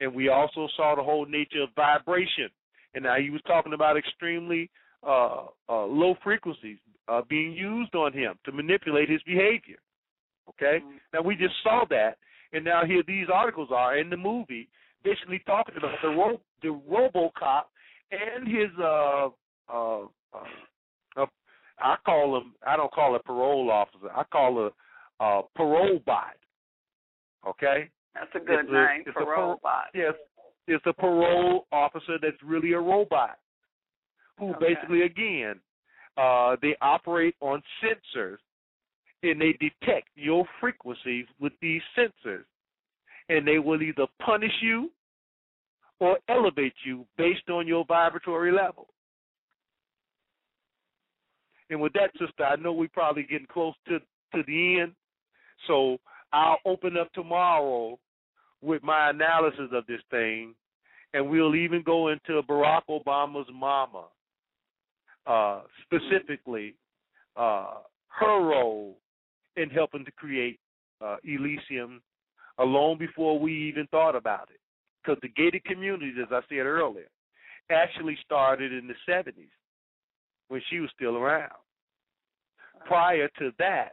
and 0.00 0.14
we 0.14 0.28
also 0.28 0.68
saw 0.76 0.94
the 0.96 1.02
whole 1.02 1.26
nature 1.26 1.62
of 1.62 1.70
vibration. 1.76 2.48
And 2.94 3.04
now 3.04 3.16
he 3.16 3.30
was 3.30 3.42
talking 3.46 3.72
about 3.74 3.96
extremely 3.96 4.70
uh, 5.06 5.46
uh, 5.68 5.84
low 5.84 6.16
frequencies, 6.24 6.78
uh, 7.08 7.22
being 7.28 7.52
used 7.52 7.94
on 7.94 8.12
him 8.12 8.38
to 8.44 8.52
manipulate 8.52 9.08
his 9.08 9.22
behavior. 9.22 9.78
Okay, 10.48 10.80
Mhm. 10.80 10.98
now 11.12 11.20
we 11.20 11.36
just 11.36 11.54
saw 11.62 11.84
that, 11.90 12.18
and 12.52 12.64
now 12.64 12.84
here 12.84 13.02
these 13.06 13.28
articles 13.28 13.70
are 13.70 13.96
in 13.96 14.08
the 14.10 14.16
movie, 14.16 14.68
basically 15.04 15.38
talking 15.40 15.76
about 15.76 16.00
the 16.02 16.08
ro- 16.08 16.40
the 16.62 16.68
RoboCop 16.68 17.64
and 18.10 18.48
his 18.48 18.70
uh 18.78 19.28
uh, 19.68 20.00
uh, 20.32 20.46
uh 21.16 21.26
I 21.78 21.96
call 22.04 22.36
him 22.38 22.54
I 22.66 22.76
don't 22.76 22.90
call 22.92 23.14
it 23.14 23.24
parole 23.24 23.70
officer 23.70 24.10
I 24.14 24.24
call 24.24 24.66
it 24.66 24.72
uh 25.20 25.42
parole 25.54 26.00
bot. 26.06 26.36
Okay, 27.46 27.90
That's 28.14 28.34
a 28.34 28.40
good 28.40 28.60
It's 28.60 28.70
name 28.72 29.02
it's 29.06 29.12
for 29.12 29.22
a 29.22 29.26
robot. 29.26 29.90
yes, 29.94 30.14
it's 30.68 30.84
a 30.86 30.92
parole 30.92 31.66
officer 31.72 32.18
that's 32.20 32.40
really 32.44 32.72
a 32.72 32.80
robot 32.80 33.38
who 34.38 34.50
Okay. 34.54 34.74
basically 34.74 35.02
again 35.02 35.60
uh 36.16 36.56
they 36.62 36.76
operate 36.80 37.34
on 37.40 37.62
sensors 37.82 38.38
and 39.22 39.40
they 39.40 39.52
detect 39.54 40.08
your 40.14 40.44
frequencies 40.60 41.26
with 41.40 41.52
these 41.60 41.82
sensors 41.96 42.44
and 43.28 43.46
they 43.46 43.58
will 43.58 43.82
either 43.82 44.06
punish 44.24 44.52
you 44.62 44.90
or 46.00 46.18
elevate 46.28 46.74
you 46.84 47.04
based 47.16 47.48
on 47.50 47.66
your 47.66 47.84
vibratory 47.84 48.52
level. 48.52 48.86
And 51.70 51.80
with 51.80 51.92
that, 51.94 52.12
sister, 52.12 52.44
I 52.44 52.56
know 52.56 52.72
we're 52.72 52.88
probably 52.88 53.24
getting 53.24 53.46
close 53.52 53.74
to 53.88 53.98
to 54.34 54.42
the 54.46 54.80
end, 54.80 54.92
so 55.66 55.96
I'll 56.32 56.58
open 56.66 56.98
up 56.98 57.10
tomorrow 57.14 57.98
with 58.62 58.82
my 58.82 59.10
analysis 59.10 59.70
of 59.72 59.86
this 59.86 60.00
thing, 60.10 60.54
and 61.14 61.28
we'll 61.28 61.54
even 61.54 61.82
go 61.82 62.08
into 62.08 62.42
Barack 62.42 62.82
Obama's 62.90 63.48
mama, 63.52 64.04
uh, 65.26 65.62
specifically 65.84 66.74
uh, 67.36 67.74
her 68.08 68.42
role 68.42 68.96
in 69.56 69.70
helping 69.70 70.04
to 70.04 70.12
create 70.12 70.58
uh, 71.00 71.16
Elysium, 71.24 72.02
uh, 72.58 72.64
long 72.64 72.98
before 72.98 73.38
we 73.38 73.52
even 73.68 73.86
thought 73.90 74.16
about 74.16 74.48
it. 74.52 74.60
Because 75.02 75.18
the 75.22 75.28
gated 75.28 75.64
communities, 75.64 76.16
as 76.20 76.28
I 76.30 76.40
said 76.48 76.66
earlier, 76.66 77.08
actually 77.70 78.16
started 78.24 78.72
in 78.72 78.88
the 78.88 78.94
70s 79.10 79.50
when 80.48 80.60
she 80.68 80.80
was 80.80 80.90
still 80.94 81.16
around. 81.16 81.52
Prior 82.86 83.28
to 83.38 83.50
that, 83.58 83.92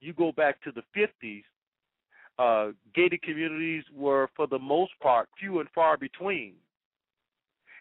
you 0.00 0.12
go 0.12 0.32
back 0.32 0.60
to 0.62 0.72
the 0.72 0.82
50s, 0.96 1.42
uh, 2.38 2.68
gated 2.94 3.22
communities 3.22 3.84
were, 3.94 4.28
for 4.36 4.46
the 4.46 4.58
most 4.58 4.92
part, 5.00 5.28
few 5.38 5.60
and 5.60 5.68
far 5.74 5.96
between, 5.96 6.54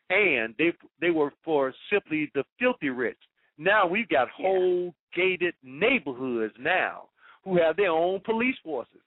and 0.10 0.54
they 0.58 0.74
they 1.02 1.10
were 1.10 1.34
for 1.44 1.74
simply 1.92 2.32
the 2.36 2.44
filthy 2.60 2.90
rich. 2.90 3.18
Now 3.58 3.88
we've 3.88 4.10
got 4.10 4.28
Yeah. 4.40 4.48
whole 4.48 4.96
gated 5.16 5.56
neighborhoods 5.64 6.54
now 6.60 7.10
who 7.44 7.58
have 7.58 7.76
their 7.76 7.92
own 7.92 8.20
police 8.22 8.58
forces, 8.64 9.02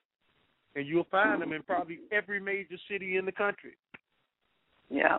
and 0.75 0.87
you'll 0.87 1.05
find 1.05 1.41
them 1.41 1.53
in 1.53 1.63
probably 1.63 2.01
every 2.11 2.41
major 2.41 2.77
city 2.89 3.17
in 3.17 3.25
the 3.25 3.33
country. 3.33 3.77
Yeah. 4.91 5.19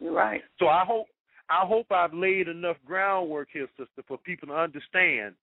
You're 0.00 0.12
right. 0.12 0.42
So 0.58 0.68
I 0.68 0.84
hope 0.84 1.06
I 1.48 1.66
hope 1.66 1.90
I've 1.90 2.12
laid 2.14 2.48
enough 2.48 2.76
groundwork 2.84 3.48
here, 3.52 3.68
sister, 3.76 4.02
for 4.06 4.18
people 4.18 4.48
to 4.48 4.54
understand 4.54 5.34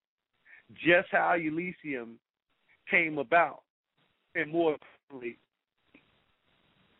just 0.74 1.08
how 1.10 1.34
Elysium 1.34 2.18
came 2.90 3.18
about, 3.18 3.62
and 4.34 4.50
more 4.50 4.76
importantly, 5.10 5.38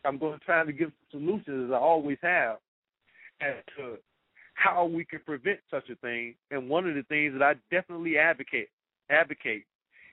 I'm 0.04 0.18
going 0.18 0.38
to 0.38 0.44
try 0.44 0.64
to 0.64 0.72
give 0.72 0.92
solutions 1.10 1.68
as 1.68 1.72
I 1.72 1.78
always 1.78 2.18
have 2.22 2.58
as 3.40 3.54
to 3.76 3.96
how 4.54 4.84
we 4.84 5.04
can 5.04 5.20
prevent 5.26 5.58
such 5.70 5.88
a 5.90 5.96
thing. 5.96 6.34
And 6.50 6.68
one 6.68 6.88
of 6.88 6.94
the 6.94 7.02
things 7.04 7.32
that 7.32 7.42
I 7.42 7.54
definitely 7.74 8.18
advocate 8.18 8.68
advocate, 9.10 9.64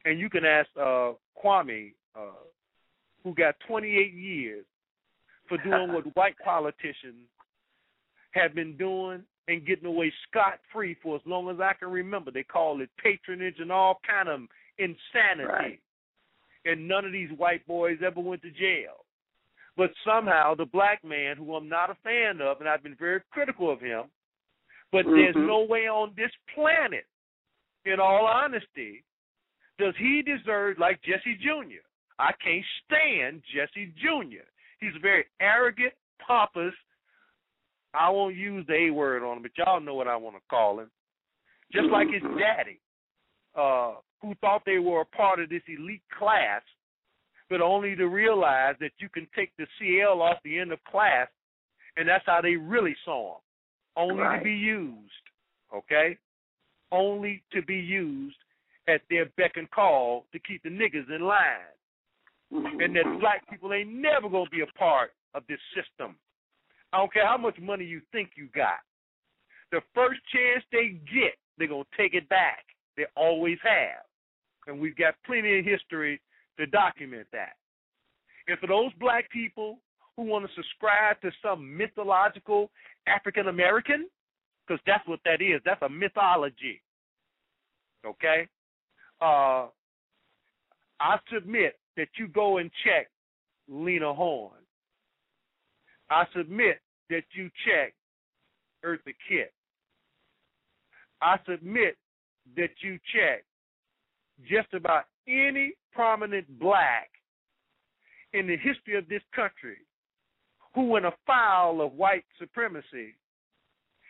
and 0.06 0.19
you 0.19 0.30
can 0.30 0.45
ask 0.45 0.68
uh, 0.77 1.14
Kwame, 1.41 1.93
uh, 2.15 2.43
who 3.23 3.34
got 3.34 3.56
28 3.68 4.14
years 4.14 4.65
for 5.48 5.57
doing 5.60 5.93
what 5.93 6.03
white 6.15 6.35
politicians 6.43 7.27
have 8.31 8.56
been 8.56 8.76
doing 8.77 9.23
and 9.48 9.65
getting 9.65 9.85
away 9.85 10.11
scot 10.27 10.60
free 10.72 10.95
for 11.02 11.15
as 11.15 11.22
long 11.26 11.49
as 11.49 11.60
I 11.60 11.73
can 11.73 11.89
remember. 11.89 12.31
They 12.31 12.43
call 12.43 12.81
it 12.81 12.89
patronage 13.02 13.60
and 13.60 13.72
all 13.72 13.99
kind 14.07 14.30
of 14.30 14.41
insanity. 14.82 15.48
Right. 15.48 15.80
And 16.66 16.88
none 16.88 17.06
of 17.06 17.12
these 17.12 17.30
white 17.38 17.66
boys 17.66 17.98
ever 18.06 18.20
went 18.20 18.41
to 18.44 18.52
jail. 18.52 19.06
But 19.78 19.91
somehow 20.06 20.53
the 20.56 20.66
black 20.66 21.03
man, 21.03 21.38
who 21.38 21.56
I'm 21.56 21.70
not 21.70 21.90
a 21.90 21.95
fan 22.03 22.41
of, 22.41 22.60
and 22.60 22.70
I've 22.70 22.84
been 22.84 22.95
very 22.95 23.22
critical 23.32 23.72
of 23.72 23.80
him, 23.80 24.03
but 24.91 25.06
there's 25.06 25.36
Mhm. 25.36 25.48
no 25.48 25.62
way 25.62 25.88
on 25.88 26.14
this 26.16 26.32
planet, 26.53 27.06
in 27.86 27.99
all 27.99 28.28
honesty, 28.28 29.03
does 29.78 29.95
he 29.95 30.22
deserve 30.22 30.78
like 30.78 31.02
Jesse 31.02 31.36
Jr. 31.38 31.82
I 32.20 32.34
can't 32.34 32.66
stand 32.84 33.44
Jesse 33.45 33.88
Jr. 33.98 34.45
He's 34.80 34.95
a 34.95 34.99
very 34.99 35.26
arrogant, 35.40 35.94
pompous. 36.20 36.76
I 37.94 38.10
won't 38.10 38.36
use 38.36 38.66
the 38.68 38.76
A 38.76 38.90
word 38.91 39.24
on 39.24 39.38
him, 39.38 39.44
but 39.44 39.58
y'all 39.58 39.80
know 39.80 39.95
what 39.95 40.08
I 40.08 40.16
want 40.16 40.36
to 40.36 40.41
call 40.49 40.80
him. 40.80 40.91
Just 41.72 41.88
like 41.88 42.10
his 42.10 42.22
daddy, 42.38 42.80
uh, 43.56 43.95
who 44.22 44.35
thought 44.35 44.64
they 44.65 44.80
were 44.80 45.02
a 45.02 45.06
part 45.06 45.39
of 45.39 45.49
this 45.49 45.64
elite 45.68 46.03
class, 46.18 46.61
but 47.49 47.61
only 47.61 47.95
to 47.95 48.07
realize 48.07 48.76
that 48.80 48.91
you 48.99 49.10
can 49.10 49.27
take 49.35 49.52
the 49.57 49.68
CL 49.77 50.22
off 50.22 50.38
the 50.43 50.60
end 50.60 50.72
of 50.72 50.84
class, 50.84 51.27
and 51.98 52.07
that's 52.07 52.26
how 52.26 52.39
they 52.41 52.56
really 52.56 52.95
saw 53.03 53.34
them. 53.34 53.41
Only 53.98 54.23
Right. 54.23 54.38
to 54.38 54.43
be 54.43 54.53
used, 54.53 55.30
okay? 55.73 56.18
Only 56.91 57.43
to 57.52 57.61
be 57.61 57.77
used 57.77 58.38
at 58.88 59.02
their 59.10 59.26
beck 59.38 59.57
and 59.57 59.69
call 59.72 60.26
to 60.31 60.39
keep 60.39 60.64
the 60.64 60.69
niggas 60.69 61.10
in 61.10 61.22
line 61.22 61.72
and 62.52 62.95
that 62.95 63.06
mm-hmm. 63.06 63.19
black 63.19 63.48
people 63.49 63.73
ain't 63.73 63.89
never 63.89 64.30
gonna 64.30 64.49
be 64.49 64.61
a 64.61 64.77
part 64.77 65.11
of 65.34 65.43
this 65.48 65.60
system. 65.73 66.15
I 66.91 66.98
don't 66.98 67.14
care 67.14 67.26
how 67.26 67.38
much 67.38 67.57
money 67.60 67.85
you 67.85 68.02
think 68.11 68.31
you 68.35 68.49
got. 68.53 68.84
The 69.72 69.81
first 69.95 70.19
chance 70.34 70.64
they 70.72 70.99
get, 71.07 71.39
they're 71.57 71.69
gonna 71.69 71.84
take 71.95 72.14
it 72.14 72.27
back. 72.27 72.65
They 72.98 73.06
always 73.15 73.57
have. 73.64 74.03
And 74.67 74.79
we've 74.79 74.95
got 74.95 75.15
plenty 75.25 75.59
of 75.59 75.65
history 75.65 76.21
to 76.57 76.65
document 76.67 77.27
that. 77.31 77.53
And 78.47 78.57
for 78.59 78.67
those 78.67 78.91
black 78.99 79.29
people 79.31 79.79
who 80.15 80.23
want 80.23 80.45
to 80.45 80.53
subscribe 80.55 81.19
to 81.21 81.31
some 81.41 81.75
mythological 81.77 82.69
African 83.07 83.47
American, 83.47 84.07
because 84.67 84.81
that's 84.85 85.07
what 85.07 85.19
that 85.25 85.41
is, 85.41 85.61
that's 85.65 85.81
a 85.81 85.89
mythology. 85.89 86.81
Okay? 88.05 88.47
Uh 89.21 89.67
I 90.99 91.17
submit 91.33 91.79
that 91.97 92.09
you 92.17 92.27
go 92.27 92.57
and 92.57 92.69
check 92.85 93.09
Lena 93.67 94.13
Horne. 94.13 94.51
I 96.11 96.25
submit 96.35 96.79
that 97.09 97.23
you 97.33 97.49
check 97.65 97.93
Eartha 98.85 99.13
Kitt. 99.27 99.51
I 101.21 101.38
submit 101.49 101.97
that 102.55 102.69
you 102.81 102.99
check 103.13 103.43
just 104.49 104.73
about 104.73 105.05
any 105.27 105.73
prominent 105.93 106.47
black 106.59 107.09
in 108.34 108.47
the 108.47 108.57
history 108.57 108.97
of 108.97 109.07
this 109.09 109.22
country 109.35 109.77
who 110.73 110.85
went 110.88 111.05
afoul 111.05 111.81
of 111.81 111.93
white 111.93 112.23
supremacy 112.39 113.15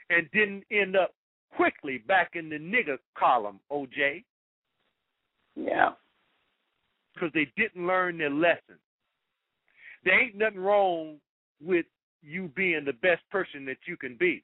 and 0.09 0.29
didn't 0.31 0.63
end 0.71 0.95
up 0.95 1.13
quickly 1.55 1.97
back 2.07 2.31
in 2.35 2.49
the 2.49 2.57
nigger 2.57 2.97
column, 3.17 3.59
OJ 3.71 4.23
Yeah. 5.55 5.95
because 7.13 7.31
they 7.33 7.45
didn't 7.57 7.87
learn 7.87 8.17
their 8.17 8.29
lesson. 8.29 8.79
There 10.03 10.19
ain't 10.19 10.35
nothing 10.35 10.59
wrong 10.59 11.19
with 11.59 11.85
you 12.21 12.47
being 12.49 12.85
the 12.85 12.93
best 12.93 13.27
person 13.29 13.65
that 13.65 13.77
you 13.87 13.97
can 13.97 14.15
be, 14.15 14.43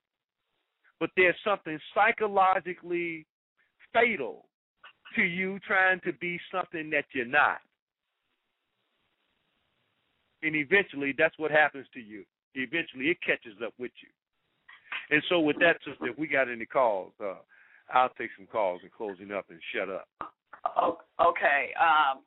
but 1.00 1.12
there's 1.16 1.40
something 1.44 1.80
psychologically 1.94 3.26
fatal 3.94 4.50
to 5.18 5.24
you 5.24 5.60
trying 5.68 6.00
to 6.06 6.14
be 6.14 6.40
something 6.52 6.90
that 6.92 7.06
you're 7.14 7.26
not. 7.26 7.58
And 10.44 10.56
eventually, 10.56 11.14
that's 11.18 11.38
what 11.38 11.52
happens 11.52 11.88
to 11.94 12.00
you. 12.00 12.24
Eventually, 12.54 13.10
it 13.10 13.18
catches 13.26 13.58
up 13.66 13.74
with 13.78 13.92
you. 14.02 14.10
And 15.10 15.22
so, 15.30 15.40
with 15.40 15.58
that, 15.60 15.78
sister, 15.84 16.08
if 16.08 16.18
we 16.18 16.28
got 16.28 16.50
any 16.50 16.66
calls, 16.66 17.12
uh, 17.22 17.36
I'll 17.94 18.14
take 18.18 18.30
some 18.38 18.48
calls 18.48 18.82
and 18.84 18.92
closing 18.92 19.32
up 19.32 19.46
and 19.50 19.60
shut 19.74 19.90
up. 19.90 20.08
Okay. 21.20 21.74
Um, 21.80 22.22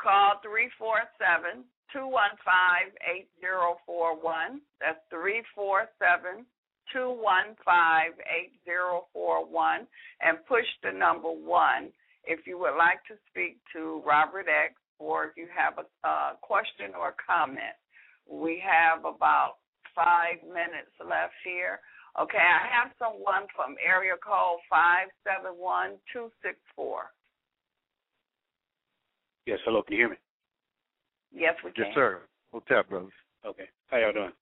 call 0.00 0.34
three 0.42 0.68
four 0.78 0.98
seven 1.18 1.64
two 1.92 2.06
one 2.06 2.36
five 2.44 2.92
eight 3.02 3.28
zero 3.40 3.76
four 3.86 4.20
one. 4.20 4.60
That's 4.80 4.98
three 5.10 5.42
four 5.54 5.86
seven 5.98 6.44
two 6.92 7.10
one 7.10 7.56
five 7.64 8.12
eight 8.28 8.52
zero 8.64 9.06
four 9.12 9.46
one, 9.46 9.86
and 10.20 10.38
push 10.46 10.66
the 10.82 10.90
number 10.90 11.30
one 11.30 11.90
if 12.24 12.46
you 12.46 12.58
would 12.58 12.76
like 12.76 13.04
to 13.08 13.14
speak 13.30 13.58
to 13.74 14.02
Robert 14.06 14.46
X 14.48 14.74
or 14.98 15.26
if 15.26 15.36
you 15.36 15.46
have 15.54 15.78
a, 15.78 16.08
a 16.08 16.36
question 16.42 16.94
or 16.98 17.14
comment. 17.24 17.76
We 18.28 18.62
have 18.64 19.00
about 19.00 19.56
five 19.94 20.42
minutes 20.46 20.92
left 21.00 21.34
here. 21.44 21.80
Okay, 22.20 22.38
I 22.38 22.66
have 22.68 22.92
someone 22.98 23.46
from 23.54 23.76
area 23.84 24.14
code 24.24 24.58
five 24.68 25.08
seven 25.24 25.56
one 25.56 25.92
two 26.12 26.30
six 26.42 26.56
four. 26.74 27.10
Yes, 29.46 29.58
hello, 29.64 29.82
can 29.82 29.94
you 29.94 30.02
hear 30.02 30.10
me? 30.10 30.16
Yes, 31.32 31.54
we 31.64 31.70
can. 31.72 31.84
Yes, 31.86 31.94
sir. 31.94 32.20
What's 32.50 32.66
up, 32.76 32.88
brothers? 32.88 33.12
Okay. 33.46 33.68
How 33.86 33.98
y'all 33.98 34.12
doing? 34.12 34.32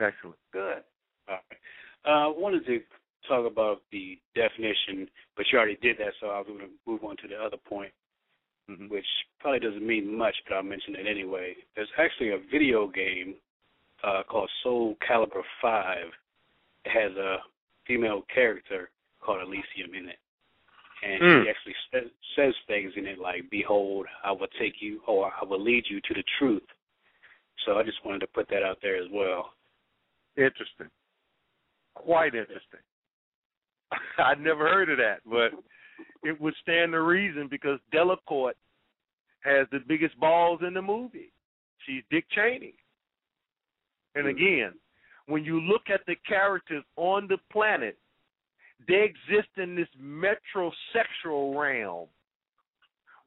Excellent. 0.00 0.36
Good. 0.52 0.82
All 1.28 1.36
right. 1.36 1.58
Uh, 2.06 2.28
I 2.28 2.28
wanted 2.28 2.64
to 2.66 2.80
talk 3.28 3.50
about 3.50 3.82
the 3.92 4.18
definition, 4.34 5.08
but 5.36 5.46
you 5.52 5.58
already 5.58 5.78
did 5.82 5.98
that, 5.98 6.12
so 6.20 6.28
I 6.28 6.38
was 6.38 6.46
going 6.48 6.60
to 6.60 6.68
move 6.86 7.04
on 7.04 7.16
to 7.18 7.28
the 7.28 7.36
other 7.36 7.56
point, 7.58 7.92
Mm-hmm. 8.70 8.88
which 8.88 9.06
probably 9.40 9.60
doesn't 9.60 9.86
mean 9.86 10.14
much, 10.14 10.34
but 10.46 10.56
I'll 10.56 10.62
mention 10.62 10.94
it 10.94 11.06
anyway. 11.08 11.54
There's 11.74 11.88
actually 11.98 12.30
a 12.32 12.38
video 12.52 12.86
game 12.86 13.36
uh, 14.04 14.22
called 14.28 14.50
Soul 14.62 14.94
Calibur 15.08 15.42
5. 15.62 15.96
It 16.84 16.90
has 16.90 17.16
a 17.16 17.36
female 17.86 18.24
character 18.34 18.90
called 19.20 19.40
Elysium 19.40 19.94
in 19.96 20.08
it. 20.10 20.18
And 21.02 21.22
Mm. 21.22 21.44
she 21.44 21.48
actually 21.48 21.74
says, 21.90 22.10
says 22.36 22.54
things 22.66 22.92
in 22.96 23.06
it 23.06 23.18
like, 23.18 23.48
Behold, 23.50 24.06
I 24.22 24.32
will 24.32 24.48
take 24.60 24.82
you, 24.82 25.00
or 25.06 25.32
I 25.40 25.44
will 25.46 25.62
lead 25.62 25.84
you 25.88 26.00
to 26.02 26.12
the 26.14 26.24
truth. 26.38 26.66
So 27.64 27.78
I 27.78 27.82
just 27.84 28.04
wanted 28.04 28.18
to 28.20 28.26
put 28.26 28.48
that 28.50 28.62
out 28.62 28.78
there 28.82 28.96
as 29.02 29.08
well. 29.10 29.54
Interesting. 30.36 30.90
Quite 31.94 32.34
interesting. 32.34 32.80
I'd 34.18 34.40
never 34.40 34.68
heard 34.68 34.90
of 34.90 34.98
that, 34.98 35.20
but 35.24 35.52
it 36.22 36.40
would 36.40 36.54
stand 36.62 36.92
to 36.92 37.00
reason 37.02 37.48
because 37.50 37.78
Delacourt 37.92 38.56
has 39.40 39.66
the 39.70 39.78
biggest 39.86 40.18
balls 40.18 40.60
in 40.66 40.74
the 40.74 40.82
movie. 40.82 41.32
She's 41.86 42.02
Dick 42.10 42.24
Cheney. 42.30 42.74
And 44.14 44.26
again, 44.26 44.72
when 45.26 45.44
you 45.44 45.60
look 45.60 45.82
at 45.92 46.00
the 46.06 46.16
characters 46.26 46.82
on 46.96 47.28
the 47.28 47.38
planet, 47.52 47.96
they 48.86 49.04
exist 49.04 49.48
in 49.56 49.76
this 49.76 49.88
metrosexual 50.00 51.58
realm 51.58 52.08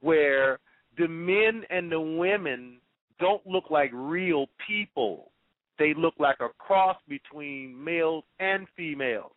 where 0.01 0.59
the 0.97 1.07
men 1.07 1.63
and 1.69 1.91
the 1.91 1.99
women 1.99 2.77
don't 3.19 3.45
look 3.45 3.69
like 3.69 3.91
real 3.93 4.47
people. 4.67 5.31
They 5.79 5.93
look 5.93 6.15
like 6.19 6.37
a 6.39 6.49
cross 6.57 6.97
between 7.07 7.81
males 7.81 8.23
and 8.39 8.67
females. 8.75 9.31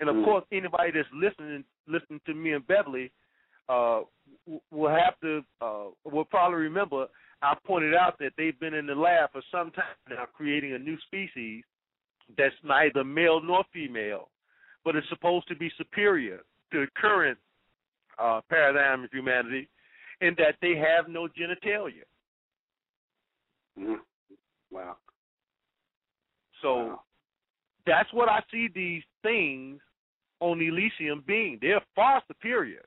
And 0.00 0.08
of 0.08 0.16
Mm. 0.16 0.24
course, 0.24 0.44
anybody 0.52 0.90
that's 0.92 1.08
listening 1.12 1.64
listening 1.86 2.20
to 2.26 2.34
me 2.34 2.52
and 2.52 2.66
Beverly 2.66 3.12
uh, 3.68 4.02
will 4.70 4.90
have 4.90 5.18
to 5.20 5.44
uh, 5.60 5.90
will 6.04 6.24
probably 6.24 6.58
remember 6.58 7.08
I 7.42 7.54
pointed 7.64 7.94
out 7.94 8.18
that 8.18 8.32
they've 8.36 8.58
been 8.58 8.74
in 8.74 8.86
the 8.86 8.94
lab 8.94 9.32
for 9.32 9.42
some 9.50 9.70
time 9.70 9.84
now, 10.08 10.26
creating 10.26 10.72
a 10.72 10.78
new 10.78 10.98
species 11.06 11.64
that's 12.36 12.54
neither 12.64 13.04
male 13.04 13.40
nor 13.40 13.64
female, 13.72 14.30
but 14.84 14.96
is 14.96 15.04
supposed 15.08 15.46
to 15.48 15.56
be 15.56 15.70
superior 15.76 16.40
to 16.72 16.80
the 16.80 16.86
current 16.96 17.38
uh, 18.18 18.40
paradigm 18.48 19.04
of 19.04 19.10
humanity, 19.12 19.68
in 20.20 20.34
that 20.38 20.56
they 20.60 20.74
have 20.76 21.08
no 21.08 21.28
genitalia. 21.28 22.04
Mhm. 23.78 24.00
Wow. 24.70 24.96
So 26.62 26.86
Wow. 26.86 27.02
that's 27.84 28.12
what 28.12 28.28
I 28.28 28.42
see 28.50 28.68
these 28.68 29.04
things 29.22 29.80
on 30.40 30.60
Elysium 30.60 31.24
being. 31.26 31.58
They're 31.60 31.82
far 31.94 32.22
superior 32.26 32.84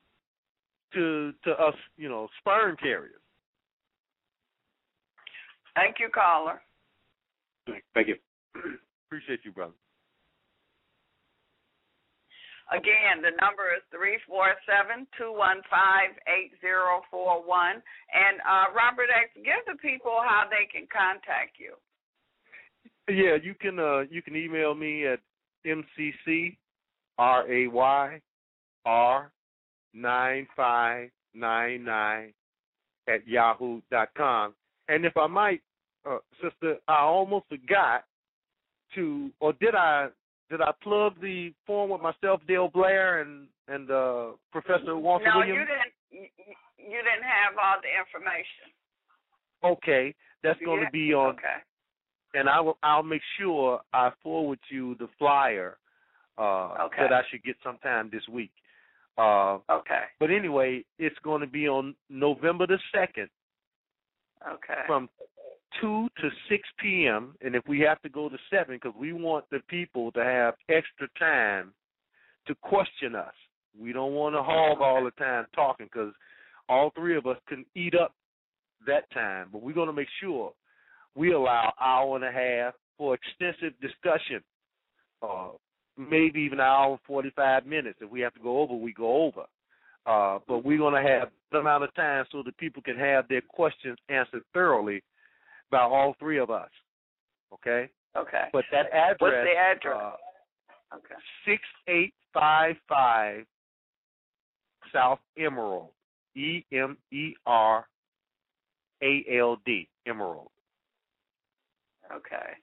to 0.94 1.34
to 1.44 1.52
us, 1.52 1.76
you 1.98 2.10
know, 2.10 2.28
sperm 2.40 2.76
carriers. 2.78 3.22
Thank 5.76 5.98
you, 6.00 6.10
caller. 6.14 6.62
Thank 7.94 8.08
you. 8.08 8.16
Appreciate 9.08 9.40
you, 9.44 9.52
brother. 9.52 9.74
Again, 12.72 13.26
the 13.26 13.34
number 13.42 13.74
is 13.74 13.82
three 13.90 14.20
four 14.28 14.54
seven 14.70 15.08
two 15.18 15.34
one 15.34 15.62
five 15.70 16.14
eight 16.28 16.52
zero 16.62 17.02
four 17.10 17.42
one. 17.42 17.82
And 18.14 18.38
uh, 18.46 18.70
Robert 18.76 19.10
X, 19.10 19.34
give 19.36 19.66
the 19.66 19.78
people 19.82 20.18
how 20.22 20.44
they 20.50 20.70
can 20.70 20.88
contact 20.94 21.58
you. 21.58 21.74
Yeah, 23.10 23.38
you 23.42 23.56
can 23.60 23.80
uh 23.80 24.02
you 24.10 24.22
can 24.22 24.36
email 24.36 24.76
me 24.76 25.08
at 25.08 25.20
mcc 25.66 26.56
r 27.20 27.52
a 27.52 27.68
y 27.68 28.22
r 28.86 29.32
nine 29.94 30.48
five 30.56 31.10
nine 31.36 31.84
nine 31.84 32.34
at 33.08 33.28
yahoo 33.28 33.82
dot 33.92 34.10
com. 34.18 34.54
And 34.88 35.06
if 35.06 35.16
I 35.18 35.28
might, 35.28 35.62
uh, 36.10 36.18
sister, 36.42 36.78
I 36.88 37.00
almost 37.02 37.46
forgot 37.50 38.06
to, 38.96 39.30
or 39.40 39.54
did 39.54 39.76
I? 39.76 40.08
Did 40.50 40.62
I 40.62 40.72
plug 40.82 41.14
the 41.22 41.54
form 41.68 41.92
with 41.92 42.02
myself, 42.02 42.42
Dale 42.48 42.70
Blair, 42.74 43.22
and 43.22 43.48
and 43.68 43.92
uh, 43.92 44.32
Professor 44.52 44.98
Walter 44.98 45.26
no, 45.26 45.38
Williams? 45.38 45.60
you 45.60 45.66
didn't. 45.66 46.32
You, 46.82 46.98
didn't 46.98 47.24
have 47.24 47.54
all 47.62 47.76
the 47.84 47.90
information. 48.00 48.74
Okay, 49.64 50.16
that's 50.42 50.60
going 50.66 50.80
Yeah? 50.80 50.86
to 50.88 50.92
be 50.92 51.14
on 51.14 51.36
Okay. 51.36 51.60
and 52.34 52.50
I 52.50 52.60
will 52.60 52.78
I'll 52.82 53.04
make 53.04 53.22
sure 53.38 53.82
I 53.94 54.12
forward 54.24 54.60
you 54.70 54.96
the 54.96 55.08
flyer 55.20 55.78
uh 56.40 56.86
Okay. 56.86 57.02
that 57.04 57.14
I 57.14 57.22
should 57.30 57.44
get 57.44 57.56
sometime 57.64 58.10
this 58.12 58.28
week. 58.28 58.52
Uh 59.18 59.60
Okay. 59.70 60.04
but 60.20 60.32
anyway, 60.32 60.84
it's 60.98 61.20
going 61.24 61.42
to 61.42 61.48
be 61.48 61.68
on 61.68 61.96
November 62.10 62.66
the 62.68 62.80
2nd 62.96 63.30
Okay. 64.48 64.82
from 64.88 65.10
2 65.82 66.10
to 66.18 66.30
6 66.50 66.70
p.m. 66.80 67.36
and 67.42 67.56
if 67.56 67.64
we 67.68 67.80
have 67.82 68.02
to 68.02 68.10
go 68.10 68.30
to 68.30 68.38
7 68.50 68.80
cuz 68.80 68.94
we 68.96 69.14
want 69.14 69.46
the 69.52 69.60
people 69.68 70.12
to 70.14 70.24
have 70.24 70.56
extra 70.70 71.08
time 71.20 71.74
to 72.48 72.56
question 72.56 73.14
us. 73.16 73.34
We 73.78 73.92
don't 73.94 74.14
want 74.14 74.34
to 74.36 74.42
hog 74.42 74.82
all 74.82 75.04
the 75.04 75.12
time 75.12 75.46
talking 75.54 75.90
cuz 75.90 76.14
all 76.70 76.90
three 76.92 77.16
of 77.18 77.28
us 77.28 77.38
can 77.48 77.66
eat 77.76 77.96
up 77.96 78.14
that 78.86 79.10
time, 79.12 79.50
but 79.52 79.62
we're 79.62 79.74
going 79.74 79.88
to 79.88 79.94
make 79.94 80.10
sure 80.20 80.54
we 81.16 81.34
allow 81.34 81.74
hour 81.80 82.16
and 82.16 82.24
a 82.26 82.32
half 82.32 82.74
for 82.98 83.14
extensive 83.16 83.74
discussion, 83.82 84.44
uh, 85.22 85.50
maybe 86.00 86.40
even 86.42 86.60
an 86.60 86.66
hour 86.66 86.92
and 86.92 87.00
45 87.06 87.66
minutes. 87.66 88.00
If 88.02 88.10
we 88.10 88.22
have 88.22 88.34
to 88.36 88.40
go 88.40 88.60
over, 88.60 88.74
we 88.74 88.94
go 88.94 89.24
over. 89.24 89.44
Uh, 90.06 90.40
but 90.48 90.64
we're 90.64 90.78
going 90.78 91.04
to 91.04 91.08
have 91.08 91.30
the 91.52 91.58
amount 91.60 91.84
of 91.84 91.94
time 91.94 92.24
so 92.32 92.42
that 92.44 92.58
people 92.58 92.82
can 92.82 92.98
have 92.98 93.28
their 93.28 93.42
questions 93.42 93.98
answered 94.08 94.44
thoroughly 94.54 95.04
by 95.70 95.82
all 95.82 96.16
three 96.20 96.40
of 96.40 96.50
us. 96.50 96.70
Okay? 97.54 97.90
Okay. 98.18 98.46
But 98.54 98.64
that 98.72 98.86
address, 98.88 99.18
What's 99.20 99.36
the 99.36 99.58
address? 99.58 99.98
Uh, 100.02 100.14
okay. 100.96 101.16
6855 101.46 103.46
South 104.94 105.20
Emerald, 105.38 105.90
E 106.36 106.64
M 106.72 106.98
E 107.12 107.36
R 107.46 107.86
A 109.04 109.26
L 109.40 109.58
D, 109.66 109.90
Emerald. 110.08 110.50
Okay. 112.12 112.54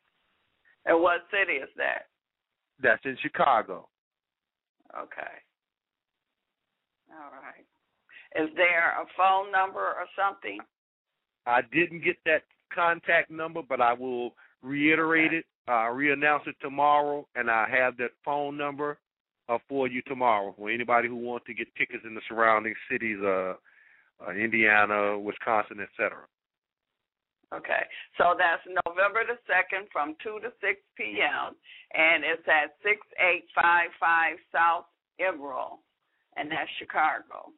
And 0.87 1.01
what 1.01 1.21
city 1.31 1.59
is 1.59 1.69
that? 1.77 2.07
That's 2.82 3.05
in 3.05 3.16
Chicago. 3.23 3.89
Okay. 4.94 5.36
All 7.11 7.31
right. 7.32 7.65
Is 8.35 8.51
there 8.57 8.90
a 9.01 9.07
phone 9.16 9.51
number 9.51 9.81
or 9.81 10.07
something? 10.16 10.59
I 11.47 11.61
didn't 11.73 12.05
get 12.05 12.16
that 12.27 12.43
contact 12.74 13.31
number, 13.31 13.62
but 13.66 13.81
I 13.81 13.93
will 13.93 14.35
reiterate 14.62 15.32
it, 15.32 15.44
uh, 15.69 15.89
reannounce 15.90 16.47
it 16.47 16.57
tomorrow, 16.61 17.27
and 17.35 17.51
I 17.51 17.69
have 17.70 17.97
that 17.98 18.11
phone 18.24 18.57
number 18.57 18.98
uh, 19.48 19.59
for 19.69 19.86
you 19.86 20.03
tomorrow 20.03 20.55
for 20.59 20.70
anybody 20.70 21.09
who 21.09 21.16
wants 21.16 21.47
to 21.47 21.55
get 21.55 21.69
tickets 21.77 22.05
in 22.07 22.15
the 22.15 22.20
surrounding 22.28 22.74
cities, 22.90 23.19
uh, 23.23 23.55
uh, 24.27 24.31
Indiana, 24.32 25.19
Wisconsin, 25.19 25.78
etc. 25.81 26.19
Okay. 27.55 27.85
So 28.18 28.35
that's 28.36 28.62
November 28.86 29.23
the 29.27 29.39
2nd 29.47 29.86
from 29.93 30.16
2 30.23 30.40
to 30.43 30.51
6 30.60 30.81
p.m. 30.97 31.55
And 31.94 32.24
it's 32.24 32.43
at 32.48 32.74
6855 32.82 34.39
South 34.52 34.86
Emerald. 35.20 35.78
And 36.36 36.51
that's 36.51 36.68
Chicago. 36.78 37.52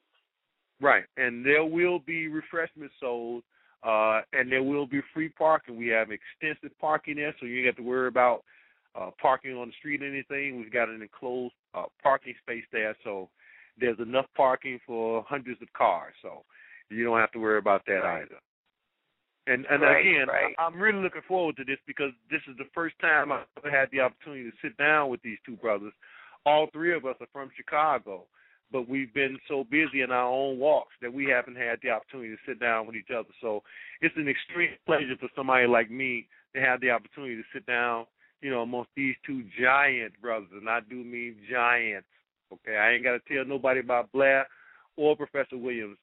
Right, 0.81 1.05
and 1.17 1.45
there 1.45 1.65
will 1.65 1.99
be 1.99 2.29
refreshments 2.29 2.95
sold, 3.01 3.43
uh, 3.83 4.21
and 4.33 4.51
there 4.51 4.63
will 4.63 4.87
be 4.87 5.01
free 5.13 5.29
parking. 5.29 5.77
We 5.77 5.89
have 5.89 6.09
extensive 6.13 6.79
parking 6.79 7.17
there, 7.17 7.35
so 7.41 7.47
you 7.47 7.57
don't 7.57 7.67
have 7.67 7.77
to 7.77 7.83
worry 7.83 8.07
about 8.07 8.45
uh, 8.95 9.11
parking 9.21 9.57
on 9.57 9.69
the 9.69 9.73
street 9.81 10.03
or 10.03 10.07
anything. 10.07 10.59
We've 10.59 10.73
got 10.73 10.89
an 10.89 11.03
enclosed 11.03 11.55
uh, 11.75 11.87
parking 12.01 12.35
space 12.43 12.63
there, 12.71 12.97
so 13.03 13.29
there's 13.81 13.99
enough 13.99 14.27
parking 14.37 14.79
for 14.87 15.25
hundreds 15.29 15.61
of 15.63 15.73
cars. 15.73 16.15
So 16.23 16.45
you 16.91 17.03
don't 17.03 17.19
have 17.19 17.33
to 17.33 17.39
worry 17.41 17.59
about 17.59 17.85
that 17.87 18.03
Right. 18.05 18.23
either. 18.23 18.39
And 19.49 19.65
and 19.71 19.83
Right, 19.83 20.05
again, 20.05 20.29
right. 20.29 20.55
I- 20.59 20.65
I'm 20.65 20.79
really 20.79 21.01
looking 21.03 21.23
forward 21.23 21.57
to 21.57 21.65
this 21.65 21.79
because 21.87 22.13
this 22.31 22.43
is 22.49 22.57
the 22.59 22.69
first 22.75 22.99
time 22.99 23.33
I've 23.33 23.47
ever 23.57 23.71
had 23.71 23.91
the 23.91 24.01
opportunity 24.01 24.51
to 24.51 24.57
sit 24.61 24.77
down 24.77 25.09
with 25.09 25.23
these 25.23 25.39
two 25.47 25.57
brothers. 25.57 25.95
All 26.45 26.67
three 26.73 26.93
of 26.95 27.07
us 27.07 27.17
are 27.21 27.27
from 27.33 27.51
Chicago, 27.57 28.27
but 28.71 28.89
we've 28.89 29.13
been 29.15 29.39
so 29.49 29.65
busy 29.65 30.03
in 30.03 30.11
our 30.11 30.29
own 30.29 30.59
walks 30.59 30.95
that 31.01 31.13
we 31.13 31.25
haven't 31.27 31.57
had 31.57 31.79
the 31.83 31.91
opportunity 31.91 32.31
to 32.31 32.41
sit 32.47 32.61
down 32.61 32.87
with 32.87 32.95
each 32.95 33.11
other. 33.11 33.29
So 33.41 33.63
it's 34.03 34.17
an 34.17 34.29
extreme 34.29 34.71
pleasure 34.87 35.17
for 35.19 35.29
somebody 35.35 35.67
like 35.67 35.91
me 35.91 36.29
to 36.55 36.61
have 36.61 36.81
the 36.81 36.91
opportunity 36.91 37.37
to 37.37 37.45
sit 37.53 37.67
down, 37.67 38.07
you 38.43 38.51
know, 38.51 38.63
amongst 38.63 38.91
these 38.95 39.17
two 39.27 39.45
giant 39.61 40.21
brothers, 40.21 40.51
and 40.53 40.69
I 40.69 40.81
do 40.81 40.97
mean 40.97 41.37
giants. 41.51 42.07
Okay, 42.53 42.77
I 42.77 42.93
ain't 42.93 43.05
got 43.05 43.13
to 43.13 43.35
tell 43.35 43.45
nobody 43.45 43.81
about 43.81 44.13
Blair 44.13 44.47
or 44.97 45.17
Professor 45.17 45.57
Williams. 45.57 45.99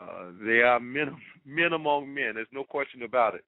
Uh, 0.00 0.32
they 0.44 0.64
are 0.64 0.80
men, 0.80 1.16
men 1.44 1.72
among 1.72 2.12
men. 2.12 2.34
There's 2.34 2.52
no 2.52 2.64
question 2.64 3.02
about 3.02 3.34
it. 3.34 3.44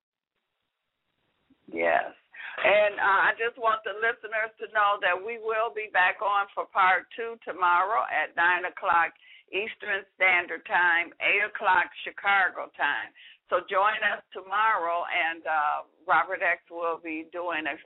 Yes. 1.72 2.12
And 2.54 2.94
uh, 3.00 3.20
I 3.28 3.32
just 3.34 3.58
want 3.58 3.82
the 3.82 3.96
listeners 3.98 4.52
to 4.62 4.70
know 4.70 5.00
that 5.02 5.16
we 5.16 5.40
will 5.42 5.74
be 5.74 5.90
back 5.90 6.22
on 6.22 6.46
for 6.54 6.68
part 6.70 7.08
two 7.16 7.34
tomorrow 7.42 8.06
at 8.06 8.36
9 8.36 8.70
o'clock 8.70 9.10
Eastern 9.50 10.06
Standard 10.14 10.62
Time, 10.66 11.10
8 11.18 11.50
o'clock 11.50 11.88
Chicago 12.06 12.70
time. 12.78 13.10
So 13.52 13.60
join 13.68 14.00
us 14.06 14.24
tomorrow, 14.32 15.04
and 15.04 15.44
uh, 15.44 15.78
Robert 16.08 16.40
X 16.40 16.64
will 16.70 16.98
be 17.02 17.28
doing 17.32 17.68
a 17.68 17.76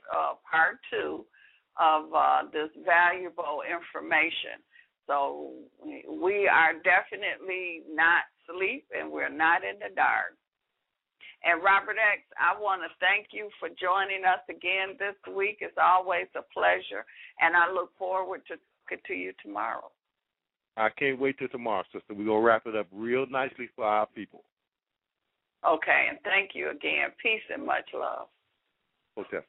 part 0.47 0.79
two 0.87 1.25
of 1.75 2.13
uh, 2.13 2.47
this 2.53 2.71
valuable 2.85 3.61
information. 3.67 4.63
So 5.07 5.51
we 6.07 6.47
are 6.47 6.77
definitely 6.79 7.83
not 7.91 8.29
asleep, 8.49 8.85
and 8.97 9.11
we're 9.11 9.29
not 9.29 9.63
in 9.63 9.77
the 9.79 9.93
dark. 9.95 10.33
And 11.43 11.63
Robert 11.63 11.95
X, 11.95 12.21
I 12.35 12.59
want 12.59 12.81
to 12.81 12.89
thank 12.99 13.27
you 13.31 13.49
for 13.59 13.69
joining 13.69 14.25
us 14.25 14.43
again 14.49 14.97
this 14.99 15.15
week. 15.33 15.59
It's 15.61 15.77
always 15.79 16.27
a 16.35 16.43
pleasure, 16.53 17.05
and 17.39 17.55
I 17.55 17.71
look 17.71 17.91
forward 17.97 18.41
to 18.47 18.55
talking 18.89 19.01
to 19.07 19.13
you 19.13 19.33
tomorrow. 19.43 19.91
I 20.77 20.89
can't 20.89 21.19
wait 21.19 21.37
till 21.37 21.47
tomorrow, 21.47 21.83
sister. 21.91 22.13
We're 22.13 22.25
going 22.25 22.41
to 22.41 22.45
wrap 22.45 22.65
it 22.65 22.75
up 22.75 22.87
real 22.91 23.25
nicely 23.29 23.69
for 23.75 23.85
our 23.85 24.05
people. 24.07 24.43
Okay, 25.67 26.07
and 26.09 26.17
thank 26.23 26.51
you 26.53 26.71
again. 26.71 27.09
Peace 27.21 27.41
and 27.53 27.65
much 27.65 27.89
love. 27.93 28.27
Hotep. 29.17 29.45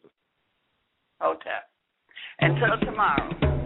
Hotep. 1.20 1.70
Until 2.40 2.78
tomorrow. 2.80 3.59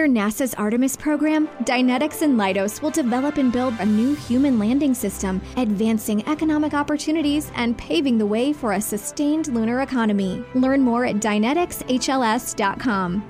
Under 0.00 0.18
NASA's 0.18 0.54
Artemis 0.54 0.96
program, 0.96 1.46
Dynetics 1.64 2.22
and 2.22 2.40
Leidos 2.40 2.80
will 2.80 2.90
develop 2.90 3.36
and 3.36 3.52
build 3.52 3.74
a 3.80 3.84
new 3.84 4.14
human 4.14 4.58
landing 4.58 4.94
system, 4.94 5.42
advancing 5.58 6.26
economic 6.26 6.72
opportunities 6.72 7.52
and 7.54 7.76
paving 7.76 8.16
the 8.16 8.24
way 8.24 8.54
for 8.54 8.72
a 8.72 8.80
sustained 8.80 9.48
lunar 9.48 9.82
economy. 9.82 10.42
Learn 10.54 10.80
more 10.80 11.04
at 11.04 11.16
DyneticsHLS.com. 11.16 13.22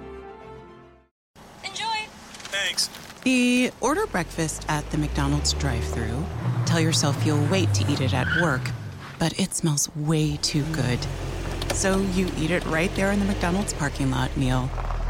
Enjoy! 1.64 2.06
Thanks. 2.52 2.88
The 3.24 3.72
order 3.80 4.06
breakfast 4.06 4.64
at 4.68 4.88
the 4.92 4.98
McDonald's 4.98 5.54
drive 5.54 5.82
thru 5.86 6.24
Tell 6.66 6.78
yourself 6.78 7.26
you'll 7.26 7.44
wait 7.46 7.74
to 7.74 7.92
eat 7.92 8.00
it 8.00 8.14
at 8.14 8.28
work, 8.40 8.70
but 9.18 9.36
it 9.40 9.54
smells 9.54 9.90
way 9.96 10.36
too 10.36 10.62
good. 10.66 11.00
So 11.74 11.98
you 12.14 12.28
eat 12.38 12.52
it 12.52 12.64
right 12.66 12.94
there 12.94 13.10
in 13.10 13.18
the 13.18 13.26
McDonald's 13.26 13.72
parking 13.72 14.12
lot 14.12 14.36
meal. 14.36 14.70